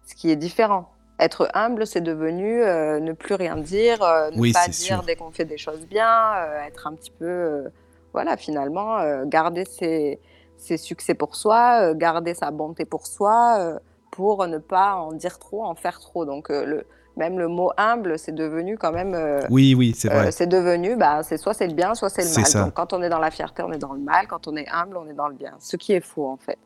ce 0.05 0.13
qui 0.13 0.29
est 0.29 0.35
différent. 0.35 0.91
Être 1.19 1.49
humble, 1.53 1.85
c'est 1.85 2.01
devenu 2.01 2.63
euh, 2.63 3.01
ne 3.01 3.11
plus 3.11 3.35
rien 3.35 3.57
dire, 3.57 4.01
euh, 4.01 4.31
ne 4.31 4.53
pas 4.53 4.69
dire 4.69 5.03
dès 5.03 5.17
qu'on 5.17 5.31
fait 5.31 5.43
des 5.43 5.57
choses 5.57 5.85
bien, 5.85 6.07
euh, 6.37 6.65
être 6.65 6.87
un 6.87 6.93
petit 6.93 7.11
peu, 7.11 7.65
voilà, 8.13 8.37
finalement, 8.37 8.99
garder 9.25 9.65
ses, 9.65 10.19
ses, 10.55 10.77
succès 10.77 11.15
pour 11.15 11.35
soi, 11.35 11.93
garder 11.93 12.33
sa 12.33 12.51
bonté 12.51 12.85
pour 12.85 13.05
soi, 13.05 13.79
pour 14.11 14.47
ne 14.47 14.57
pas 14.59 14.95
en 14.95 15.11
dire 15.11 15.39
trop, 15.39 15.65
en 15.65 15.75
faire 15.75 15.99
trop. 15.99 16.23
Donc, 16.23 16.47
le, 16.49 16.85
même 17.17 17.37
le 17.37 17.49
mot 17.49 17.71
humble, 17.75 18.17
c'est 18.17 18.33
devenu 18.33 18.77
quand 18.77 18.93
même. 18.93 19.41
Oui, 19.49 19.75
oui, 19.75 19.93
c'est 19.95 20.07
vrai. 20.07 20.31
C'est 20.31 20.47
devenu, 20.47 20.95
bah, 20.95 21.21
c'est 21.23 21.37
soit 21.37 21.53
c'est 21.53 21.67
le 21.67 21.73
bien, 21.73 21.95
soit 21.95 22.09
c'est 22.09 22.23
le 22.23 22.41
mal. 22.41 22.65
Donc 22.65 22.73
quand 22.73 22.93
on 22.93 23.01
est 23.01 23.09
dans 23.09 23.19
la 23.19 23.29
fierté, 23.29 23.61
on 23.61 23.73
est 23.73 23.77
dans 23.77 23.93
le 23.93 23.99
mal. 23.99 24.25
Quand 24.27 24.47
on 24.47 24.55
est 24.55 24.69
humble, 24.69 24.95
on 24.95 25.07
est 25.09 25.13
dans 25.13 25.27
le 25.27 25.35
bien. 25.35 25.55
Ce 25.59 25.75
qui 25.75 25.91
est 25.91 26.05
faux 26.05 26.29
en 26.29 26.37
fait. 26.37 26.57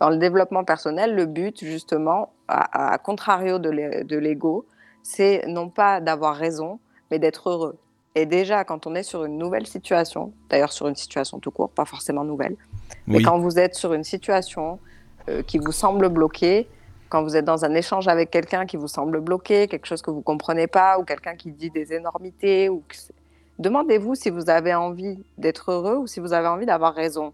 Dans 0.00 0.10
le 0.10 0.16
développement 0.16 0.64
personnel, 0.64 1.14
le 1.14 1.26
but 1.26 1.64
justement, 1.64 2.32
à, 2.46 2.98
contrario 2.98 3.58
de 3.58 4.16
l'ego, 4.16 4.64
c'est 5.02 5.44
non 5.46 5.68
pas 5.68 6.00
d'avoir 6.00 6.36
raison, 6.36 6.78
mais 7.10 7.18
d'être 7.18 7.50
heureux. 7.50 7.76
Et 8.14 8.26
déjà, 8.26 8.64
quand 8.64 8.86
on 8.86 8.94
est 8.94 9.02
sur 9.02 9.24
une 9.24 9.38
nouvelle 9.38 9.66
situation, 9.66 10.32
d'ailleurs 10.48 10.72
sur 10.72 10.88
une 10.88 10.96
situation 10.96 11.38
tout 11.38 11.50
court, 11.50 11.70
pas 11.70 11.84
forcément 11.84 12.24
nouvelle, 12.24 12.56
mais 13.06 13.22
quand 13.22 13.38
vous 13.38 13.58
êtes 13.58 13.74
sur 13.74 13.92
une 13.92 14.04
situation 14.04 14.78
euh, 15.28 15.42
qui 15.42 15.58
vous 15.58 15.72
semble 15.72 16.08
bloquée, 16.08 16.68
quand 17.08 17.22
vous 17.22 17.36
êtes 17.36 17.44
dans 17.44 17.64
un 17.64 17.74
échange 17.74 18.08
avec 18.08 18.30
quelqu'un 18.30 18.66
qui 18.66 18.76
vous 18.76 18.88
semble 18.88 19.20
bloqué, 19.20 19.68
quelque 19.68 19.86
chose 19.86 20.02
que 20.02 20.10
vous 20.10 20.20
comprenez 20.20 20.66
pas, 20.66 20.98
ou 20.98 21.04
quelqu'un 21.04 21.36
qui 21.36 21.52
dit 21.52 21.70
des 21.70 21.92
énormités, 21.92 22.68
ou 22.68 22.82
demandez-vous 23.58 24.14
si 24.14 24.30
vous 24.30 24.50
avez 24.50 24.74
envie 24.74 25.18
d'être 25.38 25.70
heureux 25.70 25.96
ou 25.96 26.06
si 26.06 26.20
vous 26.20 26.32
avez 26.32 26.48
envie 26.48 26.66
d'avoir 26.66 26.94
raison. 26.94 27.32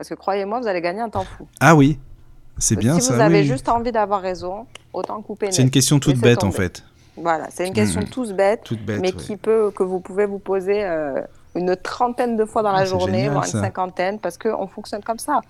Parce 0.00 0.08
que 0.08 0.14
croyez-moi, 0.14 0.60
vous 0.60 0.66
allez 0.66 0.80
gagner 0.80 1.02
un 1.02 1.10
temps 1.10 1.24
fou. 1.24 1.46
Ah 1.60 1.76
oui, 1.76 1.98
c'est 2.56 2.74
bien 2.74 2.94
ça. 2.94 3.00
Si 3.00 3.12
vous 3.12 3.20
avez 3.20 3.44
juste 3.44 3.68
envie 3.68 3.92
d'avoir 3.92 4.22
raison, 4.22 4.64
autant 4.94 5.20
couper. 5.20 5.52
C'est 5.52 5.60
une 5.60 5.68
question 5.68 6.00
toute 6.00 6.16
bête 6.16 6.42
en 6.42 6.52
fait. 6.52 6.84
Voilà, 7.18 7.48
c'est 7.50 7.66
une 7.66 7.74
question 7.74 8.00
mmh. 8.00 8.08
toute 8.08 8.32
bête, 8.34 8.62
mais 8.98 9.12
qui 9.12 9.36
peut 9.36 9.70
que 9.70 9.82
vous 9.82 10.00
pouvez 10.00 10.24
vous 10.24 10.38
poser 10.38 10.84
euh, 10.84 11.20
une 11.54 11.76
trentaine 11.76 12.38
de 12.38 12.46
fois 12.46 12.62
dans 12.62 12.72
la 12.72 12.78
ah, 12.78 12.84
journée, 12.86 13.28
voire 13.28 13.44
une 13.44 13.60
cinquantaine, 13.60 14.18
parce 14.18 14.38
qu'on 14.38 14.66
fonctionne 14.68 15.02
comme 15.02 15.18
ça. 15.18 15.42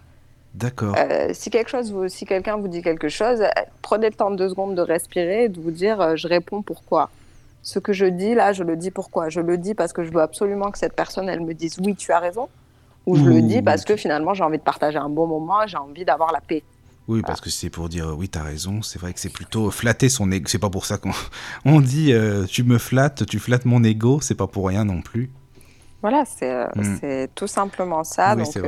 D'accord. 0.52 0.96
Euh, 0.98 1.28
si 1.32 1.50
quelque 1.50 1.70
chose, 1.70 1.94
si 2.08 2.24
quelqu'un 2.24 2.56
vous 2.56 2.66
dit 2.66 2.82
quelque 2.82 3.08
chose, 3.08 3.42
euh, 3.42 3.48
prenez 3.82 4.08
le 4.08 4.16
temps 4.16 4.32
de 4.32 4.36
deux 4.36 4.48
secondes 4.48 4.74
de 4.74 4.82
respirer 4.82 5.44
et 5.44 5.48
de 5.48 5.60
vous 5.60 5.70
dire 5.70 6.00
euh, 6.00 6.16
je 6.16 6.26
réponds 6.26 6.62
pourquoi. 6.62 7.08
Ce 7.62 7.78
que 7.78 7.92
je 7.92 8.06
dis 8.06 8.34
là, 8.34 8.52
je 8.52 8.64
le 8.64 8.74
dis 8.74 8.90
pourquoi. 8.90 9.28
Je 9.28 9.38
le 9.40 9.58
dis 9.58 9.74
parce 9.74 9.92
que 9.92 10.02
je 10.02 10.10
veux 10.10 10.20
absolument 10.20 10.72
que 10.72 10.78
cette 10.78 10.96
personne 10.96 11.28
elle 11.28 11.38
me 11.38 11.54
dise 11.54 11.78
oui, 11.78 11.94
tu 11.94 12.10
as 12.10 12.18
raison, 12.18 12.48
ou 13.06 13.16
je 13.16 13.24
le 13.24 13.42
dis 13.42 13.62
parce 13.62 13.84
que 13.84 13.96
finalement 13.96 14.34
j'ai 14.34 14.44
envie 14.44 14.58
de 14.58 14.62
partager 14.62 14.98
un 14.98 15.08
bon 15.08 15.26
moment, 15.26 15.66
j'ai 15.66 15.76
envie 15.76 16.04
d'avoir 16.04 16.32
la 16.32 16.40
paix. 16.40 16.62
Oui, 17.08 17.22
parce 17.22 17.40
que 17.40 17.50
c'est 17.50 17.70
pour 17.70 17.88
dire 17.88 18.14
oui, 18.16 18.28
tu 18.28 18.38
as 18.38 18.42
raison. 18.42 18.82
C'est 18.82 19.00
vrai 19.00 19.12
que 19.12 19.18
c'est 19.18 19.32
plutôt 19.32 19.70
flatter 19.72 20.08
son 20.08 20.30
ego. 20.30 20.46
C'est 20.48 20.60
pas 20.60 20.70
pour 20.70 20.86
ça 20.86 20.96
qu'on 20.96 21.10
on 21.64 21.80
dit 21.80 22.14
tu 22.48 22.62
me 22.62 22.78
flattes, 22.78 23.26
tu 23.26 23.38
flattes 23.38 23.64
mon 23.64 23.82
ego. 23.82 24.20
C'est 24.20 24.36
pas 24.36 24.46
pour 24.46 24.68
rien 24.68 24.84
non 24.84 25.00
plus. 25.00 25.30
Voilà, 26.02 26.24
c'est 26.24 26.66
hmm. 26.76 27.26
tout 27.34 27.48
simplement 27.48 28.04
ça. 28.04 28.34
Oui, 28.36 28.44
c'est 28.46 28.62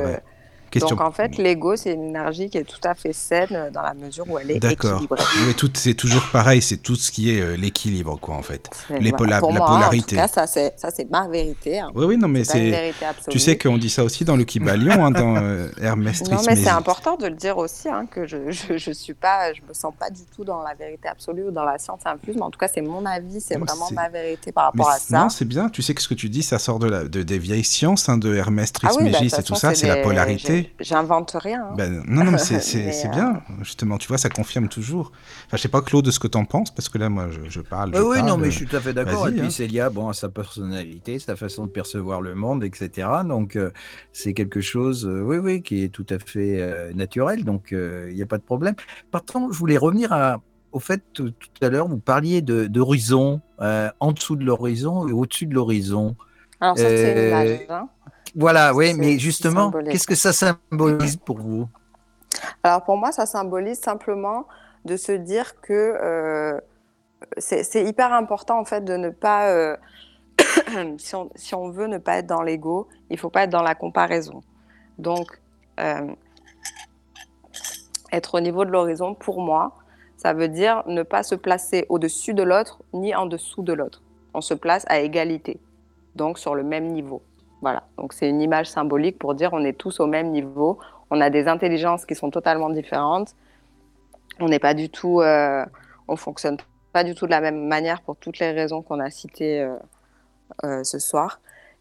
vrai. 0.79 0.89
Donc 0.89 1.01
en 1.01 1.11
fait, 1.11 1.37
l'ego, 1.37 1.75
c'est 1.75 1.93
une 1.93 2.09
énergie 2.09 2.49
qui 2.49 2.57
est 2.57 2.63
tout 2.63 2.79
à 2.83 2.95
fait 2.95 3.13
saine 3.13 3.69
dans 3.73 3.81
la 3.81 3.93
mesure 3.93 4.25
où 4.29 4.37
elle 4.39 4.51
est 4.51 4.55
équilibrée. 4.55 4.77
D'accord. 4.77 5.55
tout, 5.57 5.71
c'est 5.73 5.93
toujours 5.93 6.27
pareil, 6.31 6.61
c'est 6.61 6.77
tout 6.77 6.95
ce 6.95 7.11
qui 7.11 7.35
est 7.35 7.41
euh, 7.41 7.55
l'équilibre, 7.55 8.17
quoi, 8.19 8.35
en 8.35 8.41
fait. 8.41 8.69
Les 8.89 9.11
la 9.11 9.39
polarité. 9.39 10.19
En 10.19 10.27
tout 10.27 10.33
cas, 10.33 10.47
ça, 10.47 10.91
c'est, 10.91 11.09
ma 11.09 11.27
vérité. 11.27 11.79
Hein. 11.79 11.91
Oui, 11.95 12.05
oui, 12.05 12.17
non, 12.17 12.27
mais 12.27 12.43
c'est. 12.43 12.93
Tu 13.29 13.39
sais 13.39 13.57
qu'on 13.57 13.77
dit 13.77 13.89
ça 13.89 14.03
aussi 14.03 14.25
dans 14.25 14.35
le 14.35 14.43
Kybalion, 14.43 15.05
hein, 15.05 15.11
dans 15.11 15.35
euh, 15.37 15.69
Hermès 15.81 16.23
Non, 16.29 16.41
mais 16.45 16.55
c'est 16.55 16.69
important 16.69 17.15
de 17.17 17.27
le 17.27 17.35
dire 17.35 17.57
aussi, 17.57 17.89
hein, 17.89 18.05
que 18.09 18.25
je, 18.25 18.51
je, 18.51 18.77
je, 18.77 18.91
suis 18.91 19.13
pas, 19.13 19.53
je 19.53 19.61
me 19.67 19.73
sens 19.73 19.93
pas 19.97 20.09
du 20.09 20.21
tout 20.35 20.43
dans 20.43 20.61
la 20.61 20.73
vérité 20.73 21.07
absolue 21.07 21.43
ou 21.47 21.51
dans 21.51 21.63
la 21.63 21.77
science 21.77 22.01
infuse, 22.05 22.35
mais 22.35 22.41
en 22.41 22.51
tout 22.51 22.59
cas, 22.59 22.67
c'est 22.67 22.81
mon 22.81 23.05
avis, 23.05 23.41
c'est 23.41 23.57
vraiment 23.57 23.89
ma 23.91 24.09
vérité 24.09 24.51
par 24.51 24.65
rapport 24.65 24.89
à 24.89 24.99
ça. 24.99 25.19
Non, 25.19 25.29
c'est 25.29 25.45
bien. 25.45 25.69
Tu 25.69 25.81
sais 25.81 25.93
que 25.93 26.01
ce 26.01 26.07
que 26.07 26.13
tu 26.13 26.29
dis, 26.29 26.43
ça 26.43 26.59
sort 26.59 26.79
de, 26.79 26.87
la, 26.87 27.03
de 27.03 27.23
des 27.23 27.39
vieilles 27.39 27.63
sciences, 27.63 28.09
hein, 28.09 28.17
de 28.17 28.33
Hermès 28.35 28.71
ah 28.75 28.87
Trismégis 28.87 29.37
et 29.37 29.43
tout 29.43 29.55
ça, 29.55 29.73
c'est 29.75 29.87
la 29.87 29.97
polarité. 29.97 30.62
J'invente 30.79 31.35
rien. 31.39 31.65
Hein. 31.65 31.73
Ben, 31.75 32.03
non, 32.07 32.23
non, 32.23 32.37
c'est 32.37 32.57
euh, 32.57 33.09
bien, 33.09 33.41
justement. 33.61 33.97
Tu 33.97 34.07
vois, 34.07 34.17
ça 34.17 34.29
confirme 34.29 34.67
toujours. 34.67 35.11
Enfin, 35.47 35.57
je 35.57 35.61
sais 35.61 35.67
pas, 35.69 35.81
Claude, 35.81 36.05
de 36.05 36.11
ce 36.11 36.19
que 36.19 36.27
tu 36.27 36.37
en 36.37 36.45
penses, 36.45 36.71
parce 36.71 36.89
que 36.89 36.97
là, 36.97 37.09
moi, 37.09 37.27
je, 37.47 37.61
parle. 37.61 37.95
oui, 37.95 38.21
non, 38.23 38.37
mais 38.37 38.51
je 38.51 38.57
suis 38.57 38.65
tout 38.65 38.75
à 38.75 38.81
fait 38.81 38.93
d'accord. 38.93 39.27
Et 39.27 39.31
puis, 39.31 39.41
hein. 39.41 39.49
Célia, 39.49 39.89
bon, 39.89 40.09
a 40.09 40.13
sa 40.13 40.29
personnalité, 40.29 41.19
sa 41.19 41.35
façon 41.35 41.65
de 41.65 41.71
percevoir 41.71 42.21
le 42.21 42.35
monde, 42.35 42.63
etc. 42.63 43.07
Donc, 43.25 43.55
euh, 43.55 43.71
c'est 44.11 44.33
quelque 44.33 44.61
chose, 44.61 45.05
euh, 45.05 45.21
oui, 45.21 45.37
oui, 45.37 45.61
qui 45.61 45.83
est 45.83 45.89
tout 45.89 46.05
à 46.09 46.19
fait 46.19 46.93
naturel. 46.93 47.43
Donc, 47.43 47.69
il 47.71 48.13
n'y 48.13 48.21
a 48.21 48.27
pas 48.27 48.37
de 48.37 48.43
problème. 48.43 48.75
Par 49.11 49.23
contre, 49.25 49.53
je 49.53 49.59
voulais 49.59 49.77
revenir 49.77 50.11
à, 50.11 50.41
au 50.71 50.79
fait, 50.79 51.01
tout, 51.13 51.33
à 51.61 51.69
l'heure, 51.69 51.87
vous 51.87 51.99
parliez 51.99 52.41
d'horizon, 52.41 53.41
en 53.59 54.11
dessous 54.11 54.35
de 54.35 54.45
l'horizon 54.45 55.07
et 55.07 55.11
au-dessus 55.11 55.45
de 55.45 55.53
l'horizon. 55.53 56.15
Alors, 56.59 56.77
ça, 56.77 56.87
c'est 56.87 57.11
une 57.11 57.27
image, 57.27 57.59
hein 57.69 57.89
voilà, 58.35 58.73
oui, 58.73 58.93
mais 58.95 59.19
justement, 59.19 59.71
qu'est-ce 59.71 60.07
que 60.07 60.15
ça 60.15 60.33
symbolise 60.33 61.17
pour 61.17 61.39
vous? 61.39 61.67
Alors 62.63 62.83
pour 62.83 62.97
moi, 62.97 63.11
ça 63.11 63.25
symbolise 63.25 63.79
simplement 63.79 64.47
de 64.85 64.97
se 64.97 65.11
dire 65.11 65.59
que 65.61 65.73
euh, 66.01 66.59
c'est 67.37 67.83
hyper 67.85 68.11
important 68.11 68.59
en 68.59 68.65
fait 68.65 68.83
de 68.83 68.97
ne 68.97 69.09
pas, 69.09 69.49
euh, 69.49 69.77
si, 70.97 71.15
on, 71.15 71.29
si, 71.35 71.55
on, 71.55 71.69
veut 71.69 71.87
ne 71.87 71.97
pas 71.97 72.17
être 72.17 72.27
dans 72.27 72.41
l'ego, 72.41 72.87
il 73.09 73.19
faut 73.19 73.29
pas 73.29 73.43
être 73.43 73.49
dans 73.51 73.61
la 73.61 73.75
comparaison. 73.75 74.41
Donc, 74.97 75.39
euh, 75.79 76.07
être 78.11 78.35
au 78.35 78.39
niveau 78.39 78.65
de 78.65 78.71
l'horizon, 78.71 79.13
pour 79.13 79.41
moi, 79.41 79.77
ça 80.17 80.33
veut 80.33 80.47
dire 80.47 80.83
ne 80.87 81.03
pas 81.03 81.23
se 81.23 81.35
placer 81.35 81.85
au-dessus 81.89 82.33
de 82.33 82.43
l'autre 82.43 82.81
ni 82.93 83.13
en 83.15 83.25
dessous 83.25 83.61
de 83.61 83.73
l'autre. 83.73 84.01
On 84.33 84.41
se 84.41 84.53
place 84.53 84.85
à 84.87 84.99
égalité, 84.99 85.59
donc 86.15 86.39
sur 86.39 86.55
le 86.55 86.63
même 86.63 86.87
niveau. 86.87 87.21
Voilà, 87.63 87.83
donc 87.97 88.11
c'est 88.11 88.27
une 88.27 88.41
image 88.41 88.69
symbolique 88.69 89.17
pour 89.17 89.35
dire 89.35 89.51
on 89.53 89.63
est 89.63 89.77
tous 89.77 90.01
au 90.01 90.05
même 90.05 90.31
niveau, 90.31 90.79
on 91.09 91.21
a 91.21 91.29
des 91.29 91.47
intelligences 91.47 92.05
qui 92.05 92.13
sont 92.13 92.29
totalement 92.29 92.69
différentes, 92.69 93.37
on 94.41 94.49
n'est 94.49 94.59
pas 94.59 94.73
du 94.73 94.89
tout, 94.89 95.21
euh, 95.21 95.65
on 96.09 96.17
fonctionne 96.17 96.57
pas 96.91 97.05
du 97.05 97.15
tout 97.15 97.25
de 97.25 97.31
la 97.31 97.39
même 97.39 97.65
manière 97.65 98.01
pour 98.01 98.17
toutes 98.17 98.39
les 98.39 98.51
raisons 98.51 98.81
qu'on 98.81 98.99
a 98.99 99.09
citées 99.09 99.61
euh, 99.61 99.77
euh, 100.65 100.83
ce 100.83 100.99
soir. 100.99 101.39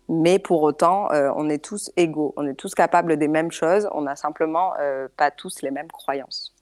Mais 0.08 0.38
pour 0.38 0.62
autant, 0.62 1.08
on 1.10 1.48
est 1.48 1.64
tous 1.64 1.90
égaux, 1.96 2.32
on 2.36 2.46
est 2.46 2.54
tous 2.54 2.74
capables 2.74 3.16
des 3.16 3.28
mêmes 3.28 3.50
choses, 3.50 3.88
on 3.92 4.02
n'a 4.02 4.14
simplement 4.14 4.74
pas 5.16 5.30
tous 5.30 5.62
les 5.62 5.70
mêmes 5.70 5.90
croyances. 5.90 6.54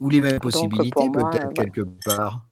Ou 0.00 0.08
les 0.08 0.20
mêmes 0.20 0.38
possibilités 0.38 1.10
peut-être 1.10 1.52
quelque 1.54 1.80
part. 2.04 2.42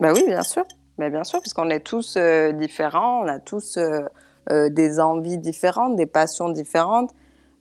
Bah 0.00 0.12
oui, 0.12 0.24
bien 0.26 0.42
sûr. 0.42 0.64
Mais 1.02 1.10
bien 1.10 1.24
sûr, 1.24 1.40
puisqu'on 1.40 1.68
est 1.68 1.80
tous 1.80 2.14
euh, 2.16 2.52
différents, 2.52 3.24
on 3.24 3.26
a 3.26 3.40
tous 3.40 3.76
euh, 3.76 4.02
euh, 4.52 4.68
des 4.68 5.00
envies 5.00 5.36
différentes, 5.36 5.96
des 5.96 6.06
passions 6.06 6.48
différentes. 6.48 7.10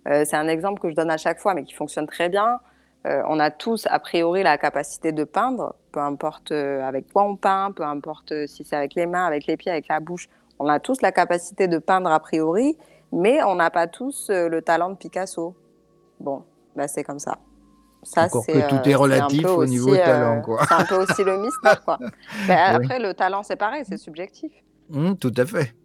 c'est 0.05 0.35
un 0.35 0.47
exemple 0.47 0.79
que 0.79 0.91
je 0.91 0.95
donne 0.95 1.09
à 1.09 1.17
chaque 1.17 1.39
fois, 1.39 1.55
mais 1.55 1.63
qui 1.63 1.73
fonctionne 1.73 2.05
très 2.05 2.29
bien. 2.29 2.59
on 3.03 3.39
a 3.39 3.49
tous, 3.49 3.87
a 3.89 3.97
priori, 3.97 4.43
la 4.43 4.59
capacité 4.59 5.11
de 5.11 5.23
peindre, 5.23 5.73
peu 5.91 5.99
importe 5.99 6.51
avec 6.51 7.11
quoi 7.11 7.23
on 7.23 7.35
peint, 7.35 7.71
peu 7.71 7.83
importe 7.83 8.45
si 8.45 8.63
c'est 8.63 8.75
avec 8.75 8.93
les 8.93 9.07
mains, 9.07 9.25
avec 9.25 9.47
les 9.47 9.57
pieds, 9.57 9.71
avec 9.71 9.87
la 9.87 9.99
bouche. 9.99 10.27
On 10.59 10.67
a 10.67 10.79
tous 10.79 11.01
la 11.01 11.11
capacité 11.11 11.67
de 11.67 11.79
peindre 11.79 12.11
a 12.11 12.19
priori, 12.19 12.77
mais 13.11 13.41
on 13.43 13.55
n'a 13.55 13.71
pas 13.71 13.87
tous 13.87 14.29
le 14.29 14.61
talent 14.61 14.89
de 14.91 14.97
Picasso. 14.97 15.55
Bon, 16.19 16.43
bah 16.75 16.87
c'est 16.87 17.03
comme 17.03 17.19
ça. 17.19 17.37
Ça, 18.03 18.23
Encore 18.23 18.45
que 18.47 18.69
tout 18.69 18.89
est 18.89 18.95
euh, 18.95 18.97
relatif 18.97 19.45
au 19.45 19.65
niveau 19.65 19.95
talent, 19.95 20.37
euh, 20.37 20.41
quoi. 20.41 20.65
C'est 20.67 20.73
un 20.73 20.85
peu 20.85 20.95
aussi 20.95 21.23
le 21.23 21.39
mystère, 21.39 21.83
quoi. 21.83 21.99
Mais 22.47 22.55
après, 22.55 22.99
le 22.99 23.13
talent, 23.13 23.43
c'est 23.43 23.55
pareil, 23.55 23.83
c'est 23.87 23.97
subjectif. 23.97 24.51
Mmh, 24.89 25.15
tout 25.15 25.33
à 25.37 25.45
fait. 25.45 25.75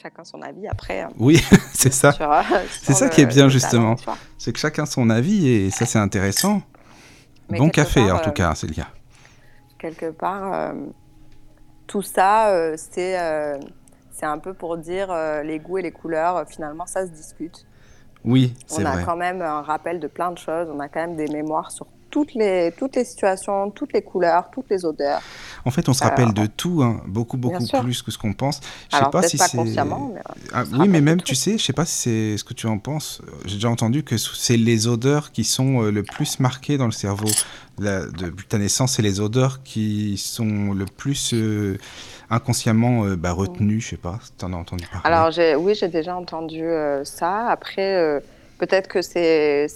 Chacun 0.00 0.22
son 0.22 0.40
avis, 0.42 0.68
après. 0.68 1.00
Hein. 1.00 1.10
Oui, 1.18 1.42
c'est 1.72 1.92
ça. 1.92 2.12
C'est 2.82 2.92
ça 2.92 3.08
qui 3.08 3.22
est 3.22 3.26
bien, 3.26 3.48
justement. 3.48 3.96
C'est 4.38 4.52
que 4.52 4.60
chacun 4.60 4.86
son 4.86 5.10
avis, 5.10 5.48
et 5.48 5.70
ça, 5.70 5.86
c'est 5.86 5.98
intéressant. 5.98 6.62
bon 7.48 7.68
café, 7.68 8.10
en 8.12 8.20
tout 8.20 8.30
euh, 8.30 8.32
cas, 8.32 8.54
Célia. 8.54 8.86
Quelque 9.76 10.10
part, 10.10 10.72
tout 11.86 12.02
ça, 12.02 12.76
c'est 12.76 13.16
c'est 14.12 14.26
un 14.26 14.38
peu 14.38 14.52
pour 14.52 14.76
dire 14.78 15.14
les 15.44 15.58
goûts 15.60 15.78
et 15.78 15.82
les 15.82 15.92
couleurs, 15.92 16.44
finalement, 16.48 16.86
ça 16.86 17.06
se 17.06 17.10
discute. 17.10 17.67
Oui, 18.24 18.54
c'est 18.66 18.82
vrai. 18.82 18.92
On 18.96 18.98
a 18.98 19.02
quand 19.02 19.16
même 19.16 19.42
un 19.42 19.62
rappel 19.62 20.00
de 20.00 20.06
plein 20.06 20.30
de 20.32 20.38
choses, 20.38 20.68
on 20.72 20.80
a 20.80 20.88
quand 20.88 21.00
même 21.00 21.16
des 21.16 21.28
mémoires 21.28 21.70
sur 21.70 21.86
toutes 22.10 22.34
les, 22.34 22.72
toutes 22.76 22.96
les 22.96 23.04
situations, 23.04 23.70
toutes 23.70 23.92
les 23.92 24.02
couleurs, 24.02 24.50
toutes 24.50 24.70
les 24.70 24.84
odeurs. 24.84 25.20
En 25.64 25.70
fait, 25.70 25.88
on 25.88 25.92
se 25.92 26.02
rappelle 26.02 26.32
de 26.32 26.46
tout, 26.46 26.82
hein, 26.82 27.02
beaucoup, 27.06 27.36
beaucoup 27.36 27.66
plus 27.80 28.02
que 28.02 28.10
ce 28.10 28.18
qu'on 28.18 28.32
pense. 28.32 28.60
Je 28.90 28.96
sais 28.96 29.10
pas 29.10 29.22
si 29.22 29.36
c'est. 29.36 29.56
mais 29.56 29.76
ah, 30.52 30.64
oui, 30.78 30.88
mais 30.88 31.00
même, 31.00 31.20
tu 31.20 31.34
sais, 31.34 31.58
je 31.58 31.64
sais 31.64 31.72
pas 31.72 31.84
si 31.84 31.96
c'est 31.96 32.38
ce 32.38 32.44
que 32.44 32.54
tu 32.54 32.66
en 32.66 32.78
penses. 32.78 33.20
J'ai 33.44 33.56
déjà 33.56 33.70
entendu 33.70 34.02
que 34.02 34.16
c'est 34.16 34.56
les 34.56 34.86
odeurs 34.86 35.32
qui 35.32 35.44
sont 35.44 35.82
euh, 35.82 35.90
le 35.90 36.02
plus 36.02 36.40
marquées 36.40 36.78
dans 36.78 36.86
le 36.86 36.92
cerveau. 36.92 37.28
La, 37.78 38.06
depuis 38.06 38.46
ta 38.46 38.58
naissance, 38.58 38.94
c'est 38.94 39.02
les 39.02 39.20
odeurs 39.20 39.62
qui 39.62 40.16
sont 40.16 40.72
le 40.72 40.84
plus 40.84 41.34
euh, 41.34 41.78
inconsciemment 42.30 43.04
euh, 43.04 43.16
bah, 43.16 43.32
retenues. 43.32 43.80
Je 43.80 43.90
sais 43.90 43.96
pas 43.96 44.18
tu 44.38 44.44
en 44.44 44.52
as 44.52 44.56
entendu 44.56 44.86
parler? 44.86 45.02
Alors, 45.04 45.62
oui, 45.62 45.74
j'ai 45.74 45.88
déjà 45.88 46.16
entendu 46.16 46.64
ça. 47.04 47.48
Après, 47.48 48.22
peut-être 48.58 48.88
que 48.88 49.02
c'est 49.02 49.68